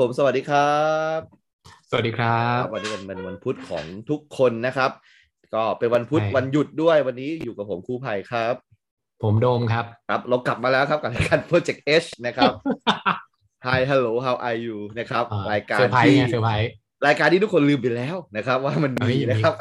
[0.00, 0.78] ผม สวัสดีครั
[1.18, 1.20] บ
[1.90, 4.90] สวัสดีครับ วันนี้เป็นวันวันพุธของทุกคนนะครับ
[5.54, 8.54] ก็เป็นวันพุธใช่วันหยุดด้วยวันนี้อยู่กับผมครูไผ่ครับ
[9.22, 12.52] ผมโดมครับ ครับเรากลับมาแล้วครับกับรายการ Project H นะครับ
[13.66, 16.70] Hi Hello How are you นะครับอ่รายการเซอร์ไพรส์ที่ไงเซอร์ไพรส์
[17.06, 19.54] รายการที่ทุกคนลืมไปแล้วนะครับ ว่ามันเฮ้ย มีนะครับ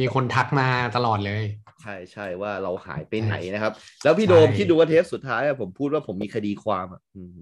[0.00, 1.44] มีคนทักมาตลอดเลย
[1.82, 3.72] ใช่ใช่ว่าเราหายไปไหนนะครับ
[4.04, 7.36] แล้วพี่ใช่โดมคิดดูว่าเทปสุดท้ายอะผมพูดว่าผมมีคดีความอะอืม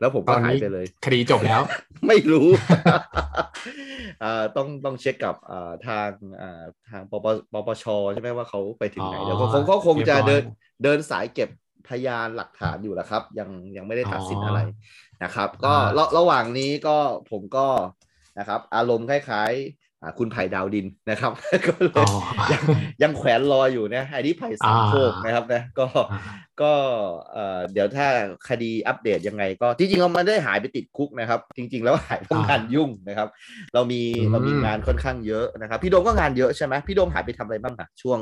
[0.00, 1.60] แล้วผมตก็อนหายนี้ไปเลย คดีจบแล้ว
[2.06, 2.46] ไม่รู้
[4.22, 11.48] อ่าต้องต้องเช็คกับอ่าทางอ่าทางปปปปชใช่ไหมว่าเขาไปถึงไหนอ๋อเดี๋ยวเขาเขาคงจะเรีเดิยนบร้อยเดินสายเก็บ
[11.88, 14.60] พยานหลักฐานอยู่แหละครับ ยังยังไม่ได้ตัดสินอ๋อออะไร
[15.24, 16.98] นะครับ ก็อ่าระระหว่างนี้ก็
[17.30, 17.66] ผมก็
[18.38, 19.85] นะครับ อารมณ์คล้ายๆอ่า
[20.18, 21.32] คุณไผ่ดาวดินนะครับ
[21.66, 22.06] ก็เลอ๋ยอ
[22.52, 22.62] ยัง
[23.02, 26.72] ยังแขวนรออยู่นะไอ้นี่ไผ่สามโคกอ่านนะครับนะก็อ่าก็
[27.32, 28.06] เอ่อเดี๋ยวถ้า
[28.48, 33.28] คดีอัปเดตยังไง ก็จริงๆเราไม่ได้หายไปติดคุกนะครับ จริง ๆ แล้วหายเพราะงานยุ่งนะครับ
[33.74, 38.18] เรามีอืมเรามีงานค่อนข้างเยอะนะครับ พี่โดมก็งานเยอะใช่ไหมพี่โดมหายไปทำอะไรบ้างอะช่วง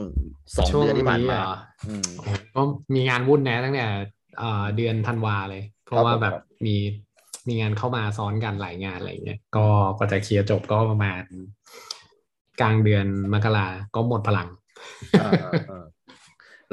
[0.59, 1.55] สองช่วงเดือนที่ผ่านนี้มาเหรอ
[1.87, 2.61] อืมโอ้โหก็
[2.95, 3.85] มีงานวุ่นนะตั้งแต่
[4.39, 6.77] เอ่อเดือนธันวาเลย เพครัราะบว่าผมแบบครับมี
[7.49, 11.23] มีงานเข้ามาซ้อนกันหลายงานอะไรเงี้ยก็กว่าจะเคลียร์จบก็ประมาณ
[12.61, 14.49] กลางเดือนมกราก็หมดพลัง
[15.19, 15.85] อ่าอ่าอ่า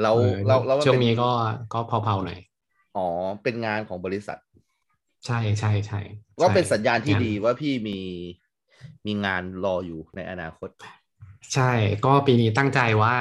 [0.02, 1.30] เราออเราเราช่วงเป็นี้ก็
[1.72, 2.38] ก็เผาๆหน่อย
[2.96, 3.06] อ๋อ
[3.42, 4.38] เป็นงานของบริษัท
[5.26, 6.00] ใช่ใช่ใช่
[6.40, 7.98] ก็เป็นใช่สัญญาณที่งนดีว่าพี่มี
[9.06, 10.70] มีงานรออยู่ในอนาคต
[11.54, 11.72] ใช่
[12.04, 13.16] ก็ปีนี้ตั้งใจว่า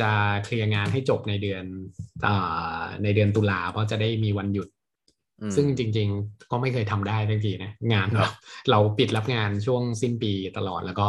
[0.00, 0.10] จะ
[0.44, 1.64] เคลียร์งานให้จบในเดือน
[2.26, 4.81] อ่าในเดือนตุลาเพราะจะได้มีวันหยุดอืม
[5.54, 8.32] ซึ่งจริง ๆ ก็ไม่เคยทำได้ทังทีนะ งานครัเราบ
[8.70, 11.08] เราปิดรับงานช่วงสิ้นปีตลอดแล้วก็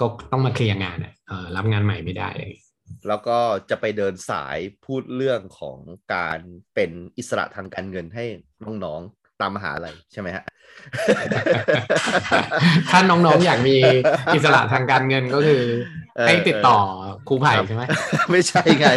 [0.00, 2.52] ก็ต้องมาเคลียร์งานอะเออรับงานใหม่ไม่ได้เลย
[3.08, 3.38] แล้วก็
[3.70, 5.78] จะไปเดินสายพูดเรื่องของ
[6.14, 6.38] การ
[6.74, 8.24] เป็นอิสระทางการเงินให้
[8.84, 10.44] น้องๆ ตามมหาลัยใช่ไหมฮะ
[12.90, 13.76] ถ้าน้องๆอยากมี
[14.34, 15.62] อิสระทางการเงินก็คือ
[16.16, 16.78] เออให้ติดต่อ
[17.28, 17.84] ครูไผ่ครับใช่ไหม
[18.30, 18.88] ไม่ใช่ไง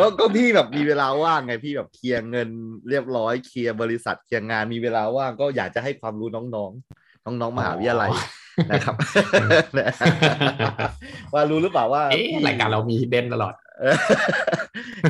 [0.00, 2.48] ก็ก็พี่แบบมีเวลาว่างไงพี่แบบเคลียร์เงิน
[2.88, 8.94] เรียบร้อยเคลียร์บริษัทเคลียร์งานมีเวลาว่างก็อยากจะให้ความรู้น้องๆ น้องๆมหาวิทยาลัยอ๋อนะครับ
[11.34, 13.63] ว่ารู้หรือเปล่าว่าเอ๊ะพี่รายการเรามีเด่นตลอดเออ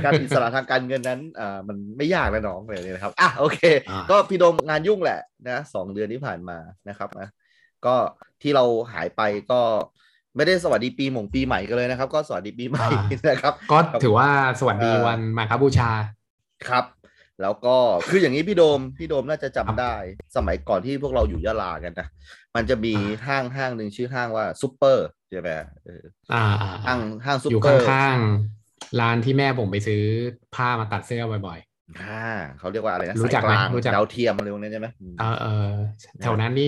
[0.04, 3.60] การอิสระทางการเงินนั้นอ่ามันไม่ยากนะน้องเลยนะครับอะโอเค
[3.90, 6.58] อ่าก็พี่โดมงานยุ่งแหละนะสองเดือนที่ผ่านมา
[6.88, 7.28] นะครับนะ
[7.86, 7.94] ก็
[8.42, 9.60] ที่เราหายไปก็
[10.36, 12.86] ไม่ได้สวัสดีปีหมงปีใหม่กันเลยนะครับ ก็สวัสดีปีใหม่
[13.28, 14.28] นะครับ ก็ถือว่า
[14.60, 15.90] สวัสดีเอ่อวันมาคบูชา
[16.68, 16.84] ครับ
[17.42, 17.76] แล้วก็
[18.08, 19.94] คืออย่างนี้พี่โดมพี่โดมน่าจะจำครับได้
[20.36, 22.08] สมัยก่อนที่พวกเราอยู่ยะลากันนะ
[22.54, 25.50] มันจะมีอ่าห้างห้างหนึ่งชื่อห้างว่าซุปเปอร์ใช่ไหม
[25.84, 25.92] เออ
[26.30, 30.02] อ่าอ่าห้างห้างซุปเปอร์อยู่ข้างๆร้านที่แม่ผมไปซื้อ
[30.52, 31.58] ผ้ามาตัดเสื้อบ่อย
[31.96, 32.04] อ่า
[32.56, 35.48] เขาเรียกว่าอะไรนะรู้จักสายกลางไหมรู้จักดาวเทียมอะไรพวกนี้ใช่ไหมอืมๆเออเออ
[36.20, 36.64] แถวนั้นนี่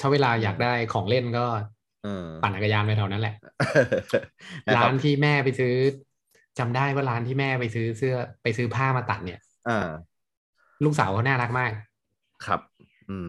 [0.00, 1.40] ถ้าเวลาอยากได้ของเล่นก็
[2.02, 2.08] เออ
[2.40, 3.32] ปั่นจักรยานไปแถวนั้นแหละ
[4.68, 5.70] นะคร้ารับนที่แม่ไปซื้อ
[6.58, 10.14] จำได้ว่าร้านที่แม่ไปซื้อเสื้อไปซื้อผ้ามาตัดเนี่ยอ่า
[10.84, 11.72] ลูกสาวเขาน่ารักมาก
[12.44, 12.73] ครับอืม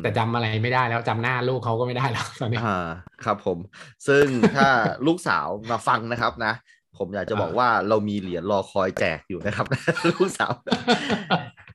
[0.03, 2.87] แต่จำอะไรไม่ได้แล้วจำหน้าลูกเขาก็ไม่ได้แล้วตอนนี้อ่า
[3.25, 3.57] ครับผม
[4.07, 4.25] ซึ่ง
[4.55, 4.69] ถ้า
[5.07, 6.53] ลูกสาวมาฟังนะครับนะ
[6.97, 9.65] ผมอยากจะบอกอ่าว่าเรามีเหรียญรอคอยแจกอยู่นะครับ
[10.11, 10.51] ลูกสาว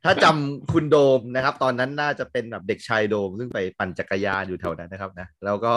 [0.05, 5.73] ถ้าจำคุณโดมนะครับ ตอนนั้นน่าจะเป็นแบบเด็กชายโดม ซึ่งไปปั่นจักรยานอยู่แถวนั้นนะครับนะ แล้วก็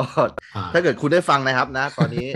[0.56, 2.28] อ่าถ้าเกิดคุณได้ฟังนะครับนะ ตอนนี้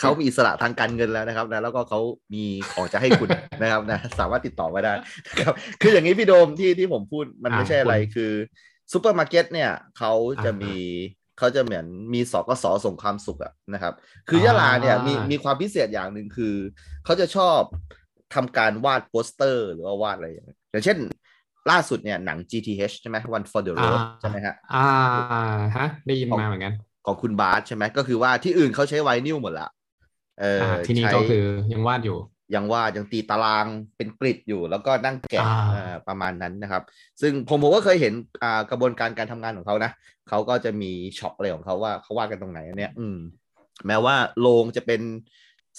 [0.00, 2.00] เขามีอิสระทางการเงินแล้วนะครับนะแล้วก็เขา
[2.34, 3.28] มีของจะให้คุณ
[3.62, 4.92] นะครับนะ สามารถติดต่อมาได้
[5.28, 8.32] นะครับ คืออย่างนี้พี่โดมที่ที่ผมพูดมันไม่ใช่อะไรคือ
[8.92, 10.12] ซูเปอร์มาร์เก็ตเนี่ยเขา
[10.44, 10.74] จะมี
[11.38, 12.64] เขาจะเหมือนมีส.ค.ส.
[12.84, 13.94] ส่งความสุขอะนะครับ
[14.28, 16.54] คือยะลาเนี่ยมีมีความพิเศษอย่างหนึ่งคือ
[17.04, 17.60] เขาจะชอบ
[18.34, 20.98] ทำการวาดโปสเตอร์ หรือว่าวาดอะไรอย่างเงี้ยอย่างเช่น
[21.70, 24.86] ล่าสุดเนี่ยหนัง GTH ใช่ไหม One for the Road ใช่ไหมฮะ อ่า
[25.76, 26.74] ฮะ ได้ยินมาเหมือนกัน
[27.06, 29.68] ของคุณบาสใช่ไหม ก็คือว่าที่อื่นเขาใช้ไวนิลหมดละ
[30.40, 32.18] เอออ่าที่นี่ใช้ก็คือยังวาดอยู่
[32.54, 33.66] ยังว่ายังตีตาราง
[33.96, 36.82] เป็นกริดอยู่ แล้วก็นั่งแกะอ่าอ่าประมาณนั้นนะครับ
[37.20, 38.12] ซึ่งผมผมก็เคยเห็น
[38.42, 39.90] อ่ากระบวนการการทำงานของเขานะ
[40.28, 43.18] เขาก็จะมีช็อปอะไรของเขาว่าเขาวาดกันตรงไหนอันเนี้ยอืม
[43.86, 45.00] แม้ว่าโรงจะเป็น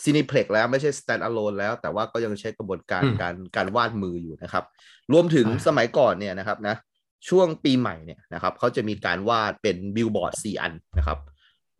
[0.02, 4.64] ซีนิเพล็กแล้วไม่ใช่ stand alone แล้ว แต่ว่าก็ยังใช้กระบวนการอืมการการวาดมืออยู่นะครับ
[5.12, 6.75] รวมถึงอ่าสมัยก่อนเนี่ยนะครับนะ
[7.30, 11.20] ช่วงปีใหม่เนี่ยนะครับเขาจะมีการวาดเป็นบิลบอร์ดสี่อันนะครับ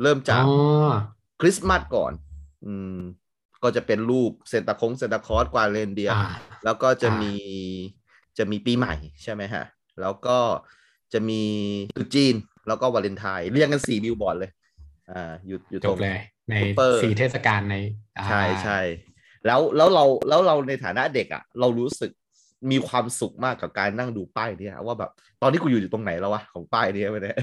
[0.02, 0.54] เริ่มจากอ๋
[0.90, 0.92] อ
[1.42, 2.14] คริสต์มาสก่อน
[2.66, 2.98] อืม
[3.64, 6.24] ก็จะเป็นรูปเซนตาคงเซนตาคลอสกวางเรนเดียร์อ่า
[6.66, 7.56] แล้วก็จะอ่ามีมี
[8.38, 9.64] จะมีปีใหม่ใช่ไหมฮะ
[10.02, 10.38] แล้วก็
[11.14, 11.42] จะมี
[11.96, 12.36] ตรุษจีน
[12.68, 14.52] แล้วก็วาเลนไทน์เรียงกันสี่บิลบอร์ดเลย
[15.12, 17.76] อ่าอยู่อยู่ตรง จบเลย ในซุปเปอร์สี่เทศกาลใน
[18.18, 18.80] อ่าใช่ใช่่
[19.46, 22.12] แล้วแล้วเราแล้วเราในฐานะเด็กอะ เรารู้สึก
[22.72, 25.12] มีความสุขมากกับการนั่งดูป้ายเนี่ยว่าแบบ
[25.42, 27.38] ตอนนี้กูอยู่อยู่ตรงไหนแล้ววะของป้ายเนี้ไปเนี่ย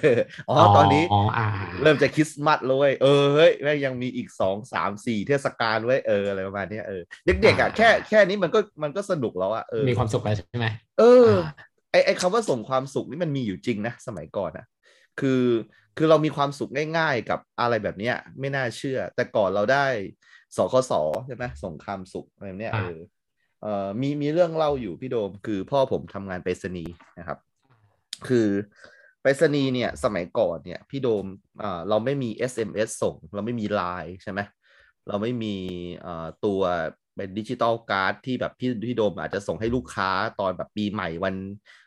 [0.51, 1.47] อ๋อตอนนี้อ๋ออ่า
[1.83, 7.03] เริ่มจะคริสต์มาสแล้วเว้ยเออเฮ้ยแม่งยังมีอีกสองสามสี่เทศกาลไว้ยเอออะไรประมาณเนี้ยเออ
[7.43, 10.67] เด็กๆอะแค่แค่นี้มันก็มันก็สนุกแล้วอะเออมีความสุขแล้วใช่ไหม
[10.99, 11.41] เออา
[11.91, 14.67] ไอไอคำว่าส่งความสุขนี่มันมีอยู่จริงนะสมัยก่อนอะ
[15.21, 15.45] คือ
[15.97, 19.87] คือเรามีความสุขง่าย ๆ กับอะไรแบบเนี้ยไม่น่าเชื่อ แต่ก่อนเราได้
[20.57, 20.93] สคส
[21.27, 22.97] ใช่ไหมส่งความสุขอะไรแบบเนี้ยอ่าเออ
[23.63, 27.39] เอ่อมีมีเรื่องเล่าอยู่พี่โดม คือพ่อผมทำงานไปรษณีย์นะครับ
[28.29, 28.49] คือ
[29.23, 31.27] ไปรษณีย์เนี่ยสมัยก่อนเนี่ยพี่โดม
[31.63, 34.41] อ่าเราไม่มี SMS ส่ง เราไม่มีไลน์ใช่ไหม
[35.09, 35.55] เราไม่มี
[36.03, 36.61] เอ่อตัว
[37.17, 40.11] เป็นดิจิตอลการ์ดที่แบบพี่พี่โดมอาจจะส่งให้ลูกค้า
[40.41, 41.35] ตอนแบบปีใหม่วัน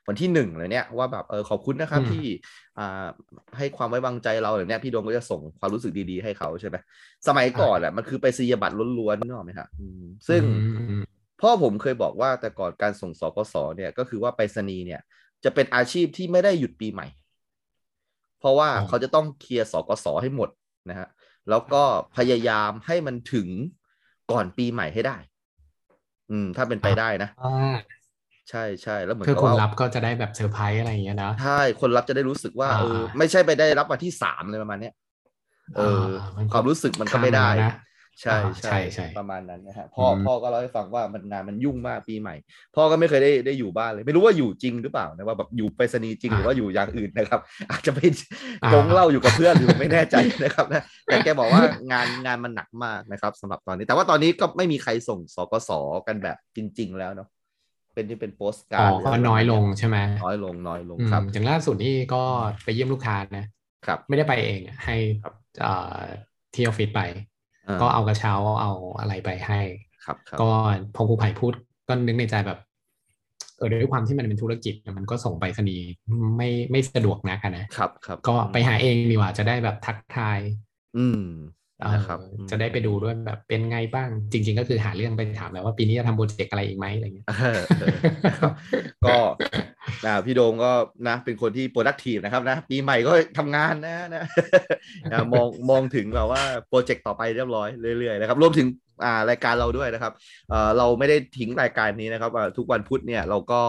[0.07, 2.25] วันที่หนึ่งเลยเนี่ยว่าแบบเออขอบคุณนะครับอืมที่
[2.79, 3.05] อ่า
[3.57, 6.75] ให้ความไว้วางใจเราแบบเนี้ยพี่โดมก็จะส่งความรู้สึกดีๆให้เขาใช่ไหม
[7.27, 11.03] สมัยก่อนอะมันคือไปสียบัตรล้วนๆนึกออกไหมครับอืมซึ่งอืมอืม
[11.43, 15.01] พ่อผมเคยบอกว่าแต่ก่อนการส่งสกสเนี่ยก็คือว่าไปรษณีย์เนี่ย
[15.43, 17.07] จะเป็นอาชีพที่ไม่ได้หยุดปีใหม่
[18.39, 20.49] เพราะว่าอ๋อเขาจะต้องเคลียร์สกสให้หมด
[20.89, 21.07] นะฮะ
[21.49, 21.83] แล้วก็
[22.17, 23.49] พยายามให้มันถึง
[24.31, 25.17] ก่อนปีใหม่ให้ได้
[26.31, 27.75] อืม ถ้าเป็นไปได้นะอ่า
[28.49, 34.93] ใช่ใช่แล้วเหมือนคือกับคนว่ารับก็จะได้แบบเซอร์ไพรส์อะไรอย่างเงี้ยนะใช่คนรับจะได้รู้สึกว่าอ่าเออไม่ใช่ไปได้รับวันที่สามเลยประมาณเนี้ย
[35.77, 37.49] เออมันก็ความรู้สึกมันก็ไม่ได้
[38.21, 42.35] ข้ามมาแล้วนะใช่อ่าใช่ใช่ใช่ประมาณนั้นนะฮะพ่ออืมพ่อก็เล่าให้ฟังว่ามันงานมันยุ่งมากปีใหม่
[42.75, 47.39] พ่อก็ไม่เคยได้ได้อยู่บ้านเลย ไม่รู้ว่าอยู่จริงหรือเปล่านะว่าแบบอยู่ไปรษณีย์จริงหรือว่าอยู่อย่างอื่นนะครับ
[47.71, 47.99] อาจจะไป
[48.63, 51.61] อ่ากงเหล่าอยู่กับเพื่อนหรือไม่แน่ใจนะครับนะแต่แกบอกว่า
[51.91, 55.71] งานงานมันหนักมากนะครับสำหรับตอนนี้ แต่ว่าตอนนี้ก็ไม่มีใครส่งสกส
[56.07, 57.29] กันแบบจริง ๆ แล้วเนาะ
[57.93, 62.23] เป็นที่เป็นโปสกาอ๋ร์อดก็น้อยลงใช่ไหมน้อยลงน้อยลงอืมครับอย่างล่าสุดนี่ก็
[62.63, 63.45] ไปเยี่ยมลูกค้านะ
[63.85, 65.99] ครับ ไม่ได้ไปเองอะให้ครับเอ่อ
[66.53, 67.01] ที่ออฟฟิศไป
[67.81, 69.59] ก็เอากระเช้าเอาอะไรไปให้
[70.05, 70.49] ครับครับก็
[70.95, 71.53] พอครูไผ่พูด
[71.87, 72.59] ก็นึกในใจแบบ
[73.57, 75.87] เออด้วยความที่มันเป็นธุรกิจเนี่ยมันก็ส่งไปรษณีย์
[76.37, 80.39] ไม่ไม่สะดวกนักอะนะครับ ครับ ก็ไปหาเองดีกว่าจะได้แบบทักทาย
[80.97, 81.23] อืม
[81.81, 82.19] เออนะครับ
[82.51, 88.51] จะได้ไปดูด้วยแบบเป็นไงบ้าง จริง ๆ ก็คือหาเรื่องไปถามแล้วว่าปีนี้จะทำโปรเจกต์อะไรอีกไหมอะไรเงี้ยเออเออนะครับ
[89.05, 89.15] ก็
[90.05, 90.71] นะพี่โดมก็
[91.07, 94.23] นะเป็นคนที่ productive นะครับนะปีใหม่ก็ทำงานนะนะ
[95.11, 97.69] นะมองมองถึงแบบว่าโปรเจกต์ต่อไปเรียบร้อย
[97.99, 98.67] เรื่อยๆนะครับรวมถึง
[99.05, 100.13] อ่ารายการเราด้วยนะครับ
[100.49, 103.61] เอ่อเราไม่ได้ทิ้งรายการนี้นะครับอ่าทุกวันพุธเนี่ยเราก็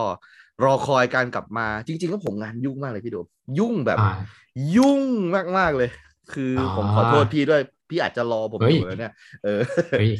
[0.64, 3.26] รอคอยการกลับมาจริงๆแล้วผมงานยุ่งมากเลยพี่โดม
[3.58, 4.12] ยุ่งแบบอ่า
[4.76, 5.02] ยุ่ง
[5.58, 5.90] มากๆเลย
[6.32, 7.60] คือออผมขอโทษพี่ด้วย
[7.90, 9.12] พี่อาจจะรอผมเฮ้อยยู่แล้วเนี่ย
[9.44, 9.60] เออ
[9.90, 10.10] เฮ้ย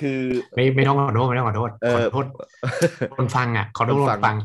[0.00, 0.20] คือ
[0.54, 2.26] ไม่ไม่ต้องขอโทษไม่ต้องขอโทษเออขอโทษ
[3.16, 4.36] คนฟังอะขอโทษคนคฟังนฟัง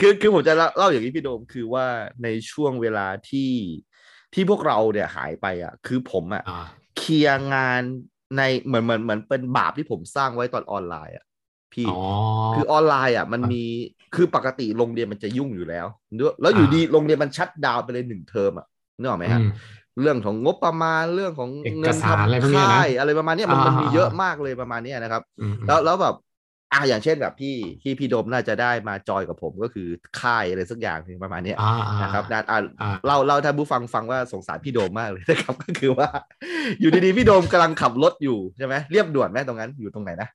[0.00, 1.86] คือคือผมจะเล่าเล่าอย่างนี้พี่โดมคือว่า
[2.22, 3.52] ในช่วงเวลาที่
[4.34, 7.82] ที่พวกเราเนี่ยหายไปอะ คือผมอะอ่าเคลียร์งาน
[8.36, 11.24] ในเหมือนเหมือนเหมือนเป็นบาปที่ผมสร้างไว้ตอนออนไลน์อะ
[11.72, 11.96] พี่อ๋อ
[12.54, 13.62] คือออนไลน์อะ มันมี
[14.14, 15.86] คือปกติโรงเรียนมันจะยุ่งอยู่แล้ว
[16.42, 18.66] แล้วอยู่ดีโรงเรียนมันชัดดาวน์ไปเลยหนึ่งเทอมอะ
[18.98, 19.50] นึกออกไหมฮะอืม
[20.00, 26.14] เรื่องของงบประมาณเรื่องของเอกเงินสารอะไรพวกทำเนี้ยนะค่ายอะไรประมาณเนี้ยมันมันมีอ่าเยอะมากเลยประมาณเนี้ยนะครับอืมแล้วแล้วแบบ
[26.72, 29.88] อ่าอย่างเช่นแบบพี่ที่พี่โดมน่าจะได้มาจอยกับผมก็คือ
[30.20, 36.08] ค่ายอะไรสักอย่างหนึ่งประมาณเนี้ยอ่าอ่านะครับนะอ่าอ่าเราเราท่านผู้ฟังฟังว่าสงสารพี่โดมมากเลยนะครับก็คือว่า
[36.80, 40.28] อยู่ดีๆพี่โดมกำลังขับรถอยู่ใช่ไหมเรียบด่วนไหมตรงนั้นอยู่ตรงไหนนะ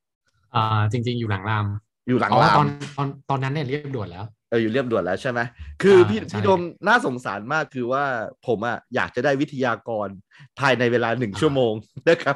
[0.56, 1.66] อ่าจริง ๆ อยู่หลังราม
[2.08, 5.40] อยู่หลังอ๋อรามตอนตอนตอนนั้นเนี่ยเรียบด่วนแล้ว เอออยู่เรียบด่วนแล้วใช่ไหม
[5.84, 8.04] คือพี่อ่าใช่พี่โดมน่าสงสารมากคือว่า
[8.48, 10.08] ผมอะอยากจะได้วิทยากร
[10.60, 11.74] ภายในเวลาหนึ่งชั่วโมง
[12.10, 12.36] นะครับ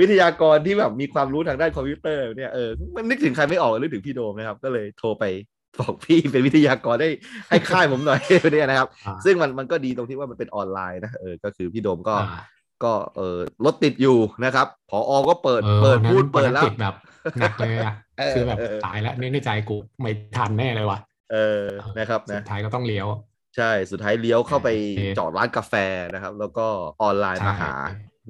[0.00, 5.24] วิทยากรที่แบบมีความรู้ทางด้านคอมพิวเตอร์เนี่ยเออมันนึกถึงใครไม่ออกนึกถึงพี่โดมนะครับ ก็เลยโทรไป
[5.78, 7.10] บอกพี่เป็นวิทยากรให้
[7.48, 8.20] ให้ค่ายผมหน่อย
[8.52, 12.40] เนี่ยนะครับอ่าซึ่งมันมันก็ดีตรงที่ว่ามันเป็นออนไลน์นะเออก็คือพี่โดมก็อ่า
[12.84, 16.94] ก็เออรถติดอยู่นะครับผออก็เปิดเออเปิดวันนั้นพูดเปิดแล้วติดแบบ
[17.38, 20.98] หนักเลยอะเออคือแบบเออตายแล้วนึกในใจกูไม่ทันแน่เลยว่ะ
[21.32, 21.62] เออ
[21.98, 23.06] นะครับสุนะดท้ายก็ต้องเลี้ยว
[23.56, 25.74] ใช่สุดท้ายเลี้ยวเข้าไปโอเคจอดร้านกาแฟ
[26.14, 26.66] นะครับ แล้วก็
[27.02, 27.72] ออนไลน์ใช่มาหา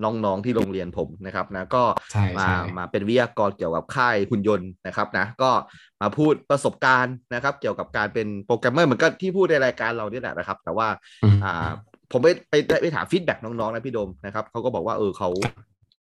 [0.05, 1.83] น้องๆที่โรงเรียนผมนะครับนะก็
[2.13, 5.51] ใช่มาใช่มาเป็นวิทยากรเกี่ยวกับค่ายหุ่นยนต์นะครับนะก็
[6.03, 10.89] มาพูดประสบการณ์นะครับ เกี่ยวกับการเป็นโปรแกรมเมอร์เหมือนก็ที่พูดในรายการเราเนี่ยแหละนะครับ แต่ว่า
[11.25, 11.69] อืมอ่า
[12.13, 15.29] ผมไปไปไปถาม feedback น้องๆนะพี่โดมนะครับเขาก็บอกว่าเออเขา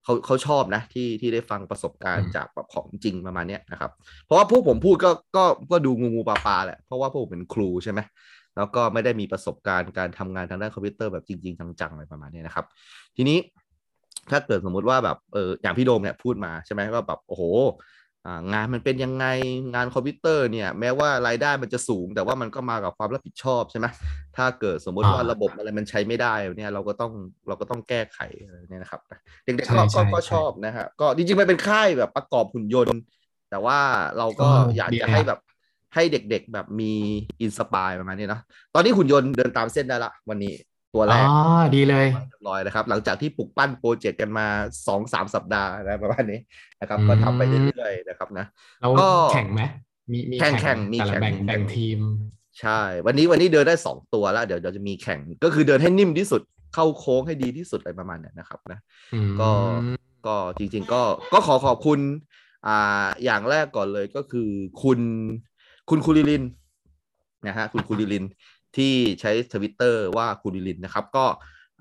[0.05, 3.91] เขาเขาชอบนะที่ที่ได้ฟังประสบการอืณ์มจากแบบของจริงประมาณเนี้ยนะครับ
[4.25, 8.01] เพราะว่าพวกผมพูดก็ก็ก็ดูงูงูปลาปลาแหละเพราะว่าพวกผมเป็นครูใช่ไหม
[8.57, 12.67] แล้วก็ไม่ได้มีประสบการณ์การทำงานทางด้านคอมพิวเตอร์แบบจริง ๆ จังๆอะไรประมาณเนี้ยนะครับ
[13.17, 13.39] ทีนี้
[14.31, 17.71] ถ้าเกิดสมมุติว่าแบบเอออย่างพี่โดมเนี่ยพูดมาใช่ไหมว่าแบบโอ้โหอ่า
[18.53, 19.27] งานมันเป็นยังไง
[19.75, 23.87] งานคอมพิวเตอร์เนี่ย แม้ว่ารายได้มันจะสูง แต่ว่ามันก็มากับความรับผิดชอบใช่ไหม
[24.37, 27.13] ถ้าเกิดสมมติว่าอ่าระบบอะไรมันใช้ไม่ได้เนี่ยเราก็ต้อง
[27.49, 29.01] เราก็ต้องแก้ไขอะไรเนี่ยนะครับ
[29.45, 32.99] เด็กๆใช่ก็ใช่ก็ก็ใช่ชอบนะฮะก็จริงๆมันเป็นค่ายแบบประกอบหุ่นยนต์
[33.51, 33.79] แต่ว่า
[34.19, 35.41] เราก็ก็อยากจะให้ ดีจะเลยอะแบบ
[35.95, 36.93] ให้เด็กๆแบบมี
[37.43, 38.43] inspire ประมาณนี้เนอะ
[38.75, 40.53] ตอนนี้หุ่นยนต์เดินตามเส้นได้ละวันนี้
[40.95, 44.47] ตัวแรก อ๋อ ดีเลยเรียบร้อยนะครับ หลังจากที่ปลุกปั้นโปรเจกต์กันมา
[44.87, 46.41] สองสามสัปดาห์นะประมาณนี้
[46.81, 48.47] นะครับอืมก็ทำไปเรื่อยๆนะครับนะ
[48.81, 49.63] เราก็แข่งไหม
[50.13, 52.01] มีมีแข่งไหแข่งมีแต่ละแข่งแบ่งมีแข่งแบ่งทีม
[52.61, 56.43] ใช่ วันนี้วันนี้เดินได้สองตัวแล้ว เดี๋ยวเดี๋ยวจะมีแข่งก็คือเดินให้นิ่มที่สุด
[56.75, 58.79] เข้าโค้งให้ดีที่สุดอะไรประมาณเนี้ยนะครับนะ
[59.15, 59.51] อืมก็
[60.27, 62.01] ก็จริง ๆ ก็ก็ขอขอบคุณ
[62.67, 64.49] อ่าอย่างแรกก่อนเลยก็คือ
[64.83, 64.99] คุณ
[65.91, 66.45] คุณคุริลิน
[67.47, 68.25] นะฮะคุณคุริลิน
[68.77, 71.27] ที่ใช้ทวิตเตอร์ว่าคุริลินนะครับ ก็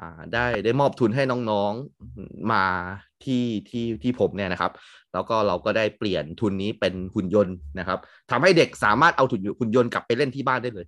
[0.02, 2.66] อ่าได้ได้มอบทุนให้น้องๆมา
[3.24, 4.72] ที่ที่ที่ผมเนี่ยนะครับ
[5.14, 8.00] แล้วก็เราก็ได้เปลี่ยนทุนนี้เป็นหุ่นยนต์นะครับ
[8.32, 10.88] ทำให้เด็กสามารถเอาหุ่นหุ่นยนต์กลับไปเล่นที่บ้านได้เลย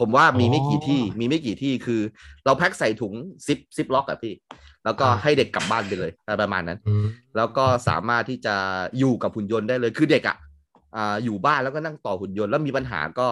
[0.00, 2.00] ผมว่ามีไม่กี่ที่มีไม่กี่ที่คือ
[2.44, 3.14] เราแพ็คใส่ถุง
[3.46, 4.34] ซิปซิปล็อกอะพี่
[4.84, 7.04] แล้วก็อ่าให้เด็กกลับบ้านไปเลยอะไรประมาณนั้นอืม
[7.36, 8.54] แล้วก็สามารถที่จะ
[8.98, 10.36] อยู่กับหุ่นยนต์ได้เลยคือเด็กอะ
[10.96, 13.28] อ่าอยู่บ้านแล้วก็นั่งต่อหุ่นยนต์แล้วมีปัญหาก็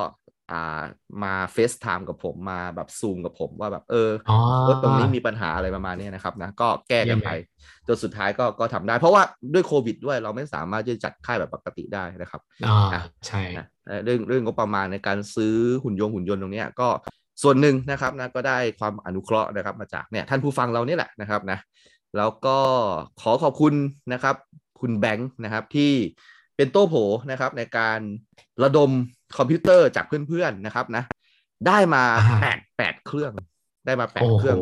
[0.53, 0.83] อ่า
[1.23, 9.23] มาเฟซไทม์กับผมมาแบบซูมกับผมว่าแบบเอออ๋อเออตรงนี้มีปัญหาอะไรประมาณเนี้ยนะครับนะก็แก้กันไปเยี่ยมเลยจนสุดท้ายก็ก็ทำได้ เพราะว่า
[9.55, 16.89] ด้วยโควิดด้วยเราไม่สามารถที่จะจัดค่ายแบบปกติได้นะครับอ่าอะใช่นะเอ่อเรื่องเรื่องงบประมาณในการซื้อหุ่นยนต์หุ่นยนต์ตรงเนี้ยก็
[17.43, 21.59] ส่วนหนึ่งนะครับนะก็ได้ความอนุเคราะห์นะครับ มาจากเนี่ยท่านผู้ฟังเรานี่แหละนะครับนะ
[22.17, 22.59] แล้วก็
[23.23, 23.75] ขอขอบคุณ
[24.13, 24.37] นะครับ
[24.81, 25.93] คุณแบงค์นะครับที่
[26.57, 26.95] เป็นโต้โผ
[27.31, 28.01] นะครับในการ
[28.63, 28.91] ระดม
[29.37, 31.05] คอมพิวเตอร์จากเพื่อนๆนะครับนะ
[31.67, 33.33] ได้มาอ่าแปดแปดเครื่อง
[33.87, 34.57] ได้มาแปดเครื่อง โอ้โห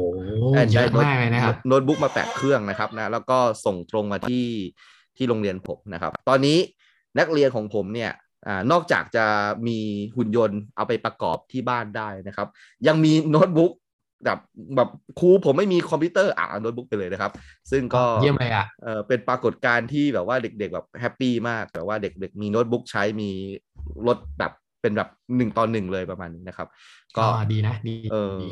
[0.72, 4.46] เยอะมากเลยนะครับ ได้โน้ต โน้ตบุ๊กมาแปดเครื่องนะครับนะแล้วก็ส่งตรงมาที่
[5.16, 6.58] ที่โรงเรียนผมนะครับ ตอนนี้
[7.18, 8.10] นักเรียนของผมเนี่ย
[8.46, 9.24] อานอกจากจะ
[9.66, 9.78] มี
[10.16, 12.48] หุ่นยนต์เอาไปประกอบที่บ้านได้นะครับ
[12.86, 13.72] ยังมีโน้ตบุ๊ก
[14.24, 14.38] แบบ
[14.76, 17.32] แบบครูผมไม่มีคอมพิวเตอร์อะเอาโน้ตบุ๊กไปเลยนะครับ
[17.70, 23.30] ซึ่งก็เยี่ยมเลยอะเออเป็นปรากฏการณ์ที่แบบว่าเด็กๆแบบ happy มาก แต่ว่าเด็กๆมีโน้ตบุ๊กใช้มี
[24.06, 26.68] รถแบบเป็นแบบหนึ่งต่อหนึ่งเลยประมาณนี้นะครับ
[27.16, 28.50] ก็ก็ดีนะดีเออดี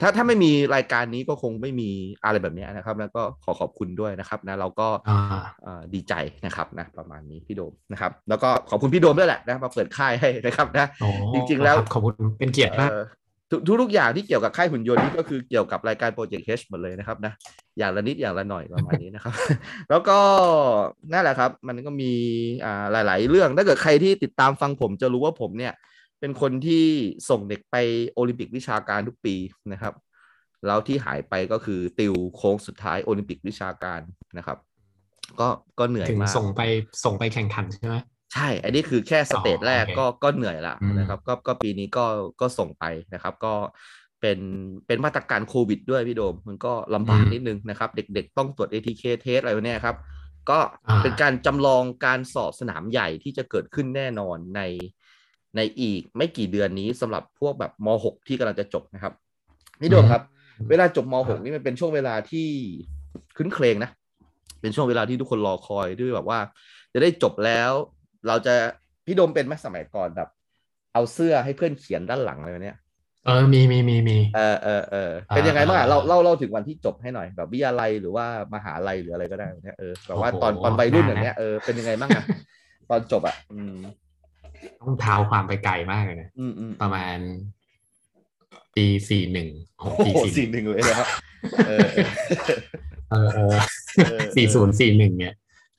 [0.00, 1.90] ถ้าถ้าไม่มีรายการนี้ก็คงไม่มี
[2.24, 5.18] อะไรแบบเนี้ยนะครับ แล้วก็ขอขอบคุณด้วยนะครับนะเราก็อ่า
[5.62, 6.14] เอ่อดีใจ
[6.46, 13.02] นะครับนะประมาณนี้พี่โดมนะครับ แล้วก็ขอบคุณพี่โดมด้วยแหละนะมาเปิดค่ายให้นะครับนะโอ้จริงๆแล้วคบขอบคุณเป็นเกียรติมากเอ่อ
[13.52, 17.32] ทุกทุกอย่างที่เกี่ยวกับค่ายหุ่นยนต์นี่ก็คือเกี่ยวกับรายการ Project H หมดเลยนะครับนะ
[17.78, 19.34] อย่างละนิดอย่างละหน่อยประมาณนี้นะครับ
[19.90, 20.18] แล้วก็
[21.12, 22.12] นั่นแหละครับ มันก็มี
[22.64, 25.72] อ่าหลาย ๆ เรื่องถ้าเกิดใครที่ติดตามฟังผมจะรู้ว่าผมเนี่ย
[26.20, 26.84] เป็นคนที่
[27.30, 27.76] ส่งเด็กไป
[28.10, 29.34] โอลิมปิกวิชาการทุกปี
[29.72, 29.94] นะครับ
[30.66, 34.00] แล้วที่หายไปก็คือติวโค้งสุดท้ายโอลิมปิกวิชาการ
[34.38, 34.58] นะครับ
[35.40, 36.62] ก็ก็เหนื่อยมากส่งไป
[37.04, 37.96] ส่งไปแข่งขันใช่ไหม
[38.32, 42.04] ใช่ อันนี้คือแค่สเตจแรกโอเคก็ก็เหนื่อยละอืมนะครับ ก็ก็ปีนี้ก็
[42.40, 42.84] ก็ส่งไป
[43.14, 43.54] นะครับ ก็
[44.20, 44.38] เป็น
[44.86, 49.96] เป็นมาตรการโควิดด้วยพี่โดม มันก็ลำบากนิดนึงนะครับ เด็กๆต้องตรวจ ATK เทสอะไรพวกเนี้ยครับ
[50.50, 50.58] ก็
[51.02, 54.60] เป็นการจำลองการสอบสนามใหญ่ที่จะเกิดขึ้นแน่นอนใน
[55.56, 59.12] ในอีกไม่กี่เดือนนี้สำหรับพวกแบบม .6 ที่กำลังจะจบนะครับ
[59.80, 60.22] พี่โดมครับ
[60.70, 62.48] เวลาจบม .6 นี่มันเป็นช่วงเวลาที่
[63.36, 63.90] ขึ้นเครงนะ
[64.60, 66.38] เป็นช่วงเวลาที่ทุกคนรอคอยด้วยแบบว่า
[66.92, 67.72] จะได้จบแล้ว
[68.28, 68.54] เราจะ
[69.06, 70.28] พี่โดมเป็นไหมสมัยก่อนแบบ
[70.94, 72.76] เอาเสื้อให้เพื่อนเขียนด้านหลังอะไรแบบเนี้ย
[73.26, 82.24] เออ มีมีมีมีเออเออเออเป็นยังไงบ้างอะอ่าเราเล่าเล่าถึงวันที่จบให้หน่อย แบบวิทยาลัยหรือว่ามหาลัยหรืออะไรก็ได้เนี่ยเออแบบว่าโอ้โหตอนตอนวัยรุ่นนานนะอย่างเนี้ยเออเป็นยังไงบ้างอะ
[82.90, 83.74] ตอนจบอะอืม
[84.80, 87.18] ต้องเท้าความไปไกลมากเลยนะอืมอืมประมาณ
[88.76, 89.48] ปีสี่หนึ่ง
[89.78, 91.08] โอ้ปีโหสี่สี่หนึ่งเลยนะครับ
[91.68, 91.88] เออ
[93.10, 93.54] เออเออ
[94.04, 95.34] เออสี่ศูนย์สี่หนึ่งเนี่ย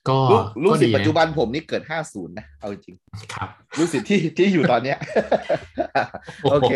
[0.10, 2.96] ก็ลูกลูกก็ศิษดีย์ปัจจุนะบันผมนี่เกิดห้าศูนย์นะ เอาจริง
[3.34, 4.98] ครับ ลูกศิษย์ที่ที่อยู่ตอนเนี้ย
[6.42, 6.74] โอ้โหโอเค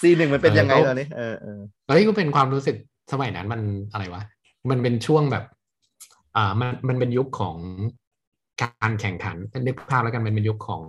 [0.00, 2.76] ซีหนึ่งมันเป็นยังไงเออตอนนี้ เออเออเฮ้ยก็เป็นความรู้สึก
[3.12, 3.60] สมัยนั้นมัน
[3.92, 4.22] อะไรวะ
[4.70, 5.44] มันเป็นช่วงแบบ
[6.36, 7.56] อ่า มันมันเป็นยุคของ
[8.62, 10.84] การแข่งขันนึกภาพแล้วกันมันเป็นยุคของ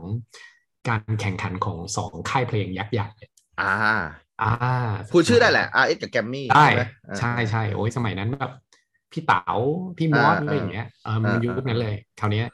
[0.89, 3.07] การแข่งขันของสองค่ายเพลงยักษ์ใหญ่
[3.61, 3.73] อ่า
[4.41, 4.53] อ่า
[5.11, 6.83] พูดชื่อได้แหละ RX กับแกมมี่ ได้ไหม
[7.19, 8.51] ใช่ใช่โอ้ยสมัยนั้นแบบ
[9.11, 9.43] พี่เต๋า
[9.97, 12.45] พี่มอสอ่าอะไรอย่างเงี้ยเออมันอ่ายุคนั้นเลยคราวเนี้ย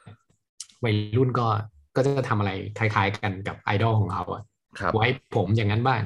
[0.84, 1.48] วัยรุ่นก็
[1.96, 4.44] ก็จะทำอะไรคล้ายๆกันกับไอดอลของเขาอะ
[4.80, 6.02] ครับไว้ผมอย่างนั้นบ้าง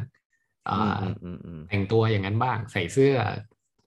[0.72, 3.13] อือ่มาอืมอืมอืมแต่งตัวอย่างนั้นบ้าง ใส่เสื้อ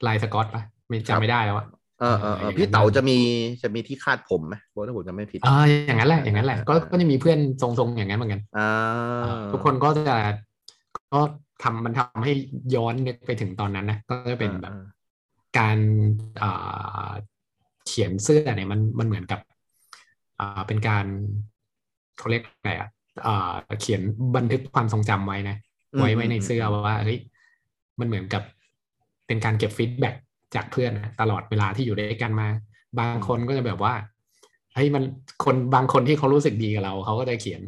[0.07, 1.66] ลายสกอตปะไม่ครับจำไม่ได้แล้วอะ
[2.00, 3.19] เออเออเออพี่เต๋าจะมี
[3.62, 8.69] จะมีที่คาดผมไหมบอกถ้าผมจะไม่ผิดอ่าอย่างนั้นแหละอย่างนั้นแหละก็ก็จะมีเพื่อนทรงๆอย่างนั้นเหมือนกันอ่า
[9.52, 10.16] ทุกคนก็จะ
[11.12, 11.21] ก็
[11.62, 12.33] ทำมันทำให้
[12.75, 14.73] ย้อนนึกไปถึงตอนนั้นนะก็จะเป็นแบบ
[15.59, 15.78] การ
[16.42, 17.12] อ่า
[17.87, 19.40] เขียนเสื้อเนี่ยมันมันเหมือนกับ
[20.40, 21.06] อ่าเป็นการ
[22.18, 22.88] เขาเรียกอะไรอะ
[23.26, 24.00] อ่าเขียน
[24.37, 25.56] บันทึกความทรงจำไว้นะ
[25.94, 27.18] อืมไว้ไว้ในเสื้อว่าเฮ้ย
[28.00, 28.42] มันเหมือนกับ
[29.26, 30.14] เป็นการเก็บฟีดแบ็ก
[30.54, 32.49] จากเพื่อนนะตลอดเวลาที่อยู่ด้วยกันมา
[32.99, 33.94] บางคนก็จะแบบว่า
[34.75, 35.04] เฮ้ยมัน
[35.44, 37.62] คนบางคนที่เขารู้สึกดีกับเราเขาก็จะเขียน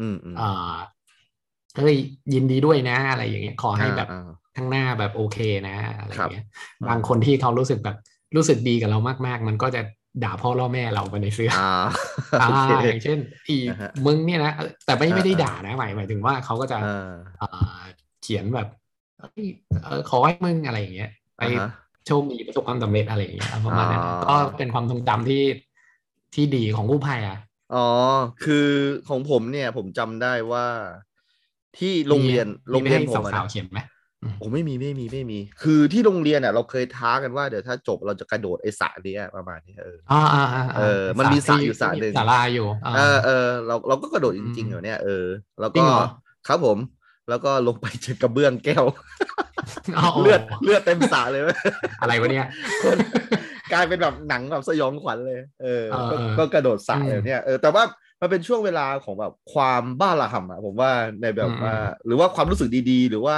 [0.00, 0.76] อืมอืมอ่า
[1.76, 1.96] เฮ้ย
[2.34, 5.38] ยินดีด้วยนะ อะไรอย่างเงี้ย ขอให้แบบอ่า ข้างหน้าแบบโอเค
[5.68, 7.96] นะอะไรอย่างเงี้ยครับบางคนที่เขารู้สึกแบบ
[8.36, 9.80] รู้สึกดีกับเรามากๆ มันก็จะ
[10.24, 11.70] ด่าพ่อล่อแม่เราไปในเสื้ออ่า
[12.42, 14.52] อ่าโอเคอย่างเช่นอีอ่าฮะมึงเนี่ยนะ
[14.86, 17.82] แต่ไม่อ่าไม่ได้ด่านะหมายหมายถึงว่าเขาก็จะอ่าอ่า
[18.22, 18.68] เขียนแบบ
[19.20, 19.46] เอ้ย
[19.84, 21.68] เออขอให้มึงอะไรอย่างเงี้ยไปอ่าฮะ
[22.06, 25.44] โชคดีประสบความสำเร็จอะไรอย่างเงี้ยประมาณนั้นอ๋อก็เป็นความทรงจำที่
[26.34, 27.38] ที่ดีของกู้ภัยอะ
[27.74, 27.86] อ๋อ
[28.44, 28.68] คือ
[29.08, 30.66] ของผมเนี่ยผมจำได้ว่า
[31.78, 33.80] ที่โรงเรียนมีโรงเรียนมีผให้มอะสาวนะๆเขียนไหม
[34.42, 45.26] ผมไม่มีไม่มีไม่มี คือที่โรงเรียนอะเราเคยท้ากันว่าเดี๋ยวถ้าจบเราจะกระโดดไอ้สระเนี้ยประมาณนี้เอออ่าอ่าอ่าเออ มันมีสระอยู่สระหนึ่งศาลาอยู่าเออเออเราเราก็กระโดดจริงๆอืมเหรอเนี่ยเออ
[45.60, 46.04] แล้วจริก็งเหรอ
[46.48, 46.78] ครับผม
[47.28, 48.84] แล้วก็ลงไปเจอกระเบื้องแก้ว
[49.98, 51.42] อ๋อเลือดเลือดเต็มสระเลย
[52.00, 52.46] อะไรวะเนี่ย
[53.72, 57.82] กลายเป็นแบบหนังแบบสยองขวัญเลย เออเออก็เออก็กระโดดสระอืมเลยเนี่ยเออแต่ว่า
[58.20, 60.90] มันเป็นช่วงเวลาของแบบความบ้าระห่ำอะผมว่า
[61.22, 61.74] ในแบบอืมว่า
[62.06, 63.36] หรือว่าความรู้สึกดีๆ หรือว่า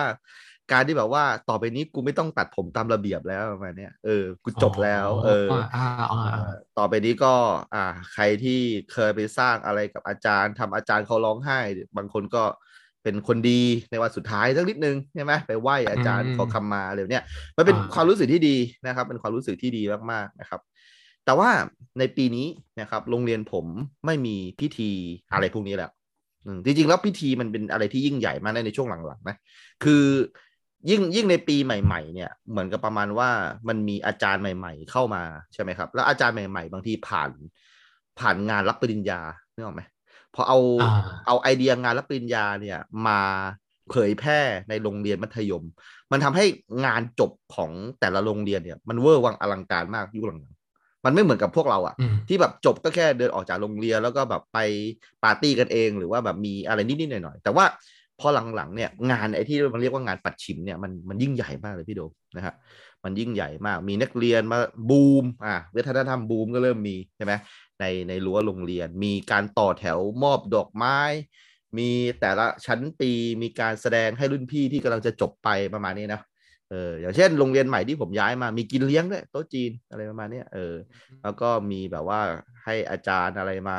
[0.72, 7.34] การที่แบบว่าต่อไปนี้กูไม่ต้องตัดผมตามระเบียบแล้วประมาณเนี้ยเออกูจบแล้ว เอออ่าอ่าอ่าเอ่อต่อไปนี้ก็
[7.74, 8.60] อ่า ใครที่
[8.92, 11.58] เคยไปสร้างอะไรกับอาจารย์ทำอาจารย์เขาร้องไห้
[11.96, 12.42] บางคนก็
[13.02, 17.24] เป็นคนดีในวันสุดท้ายสักนิดนึงใช่ไหมไปไหว้อาจารย์ขอคำมาอะไรแบบเนี้ย
[17.56, 20.60] มันเป็นความรู้สึกที่ดีนะครับ เป็นความรู้สึกที่ดีมากๆนะครับ
[21.24, 21.50] แต่ว่า
[21.98, 22.46] ในปีนี้
[22.80, 23.66] นะครับ โรงเรียนผม
[24.06, 24.90] ไม่มีพิธี
[25.34, 25.90] อะไรพวกนี้แล้ว
[26.46, 29.36] อืมจริงๆแล้วพิธีมันเป็นอะไรที่ยิ่งใหญ่มากในช่วงหลังๆนะ
[29.84, 30.04] คือ
[30.90, 33.30] ยิ่งยิ่งในปีใหม่ ๆ เนี่ย เหมือนกับประมาณว่า
[33.68, 37.30] มันมีอาจารย์ใหม่ ๆ เข้ามาใช่ไหมครับ แล้วอาจารย์ใหม่ ๆ บางทีผ่าน
[38.18, 39.20] ผ่านงานรับปริญญา
[39.54, 39.82] นึกออกไหม
[40.34, 43.20] พอเอาอ่าเอาไอเดียงานรับปริญญาเนี่ย มา
[43.90, 45.64] เผยแพร่ในโรงเรียนมัธยม
[46.12, 46.44] มันทำให้
[46.86, 54.58] งานจบของแต่ละโรงเรียนเนี่ย มันเวอร์วังอลังการมากยุคหลังๆมันไม่เหมือนกับพวกเราอะอืมที่แบบจบก็แค่เดินออกจากโรงเรียนแล้วก็แบบไป
[55.24, 57.64] ปาร์ตี้กันเอง หรือว่าแบบมีอะไรนิดๆหน่อยๆแต่ว่า
[58.22, 62.02] พอหลังๆเนี่ยงานไอ้ที่มันเรียกว่างานปัดฉิมเนี่ยมันมันยิ่งใหญ่มากเลยพี่โด
[62.36, 62.54] นะฮะ
[63.04, 64.58] มันยิ่งใหญ่มากมีนักเรียนมา
[64.90, 67.32] บูมอะวัฒนธรรมบูมก็เริ่มมีใช่ไหม
[67.80, 70.98] ในในรั้วโรงเรียน มีการต่อแถวมอบดอกไม้
[71.78, 73.10] มีแต่ละชั้นปี
[73.42, 76.20] มีการแสดงให้รุ่นพี่ที่กำลังจะจบไปประมาณนี้นะ
[76.72, 80.74] เอออย่างเช่นโรงเรียนใหม่ที่ผมย้ายมามีกินเลี้ยงด้วยโต๊ะจีนอะไรประมาณเนี้ยเออ
[81.22, 82.20] แล้วก็มีแบบว่า
[82.64, 83.78] ให้อาจารย์อะไรมา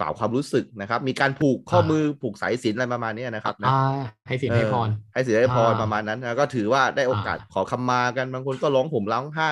[0.00, 3.78] กล่าวความรู้สึกนะครับ มีการผูกข้อมือผูกสายสิญจนอะไรประมาณเนี้ยนะครับนะอ่า
[4.26, 9.50] ให้สินให้พรเออให้สินให้พรอ่าประมาณนั้นนะก็ถือว่าได้โอกาสอ่าขอคำมากันบางคนก็ร้องผมร้องไห้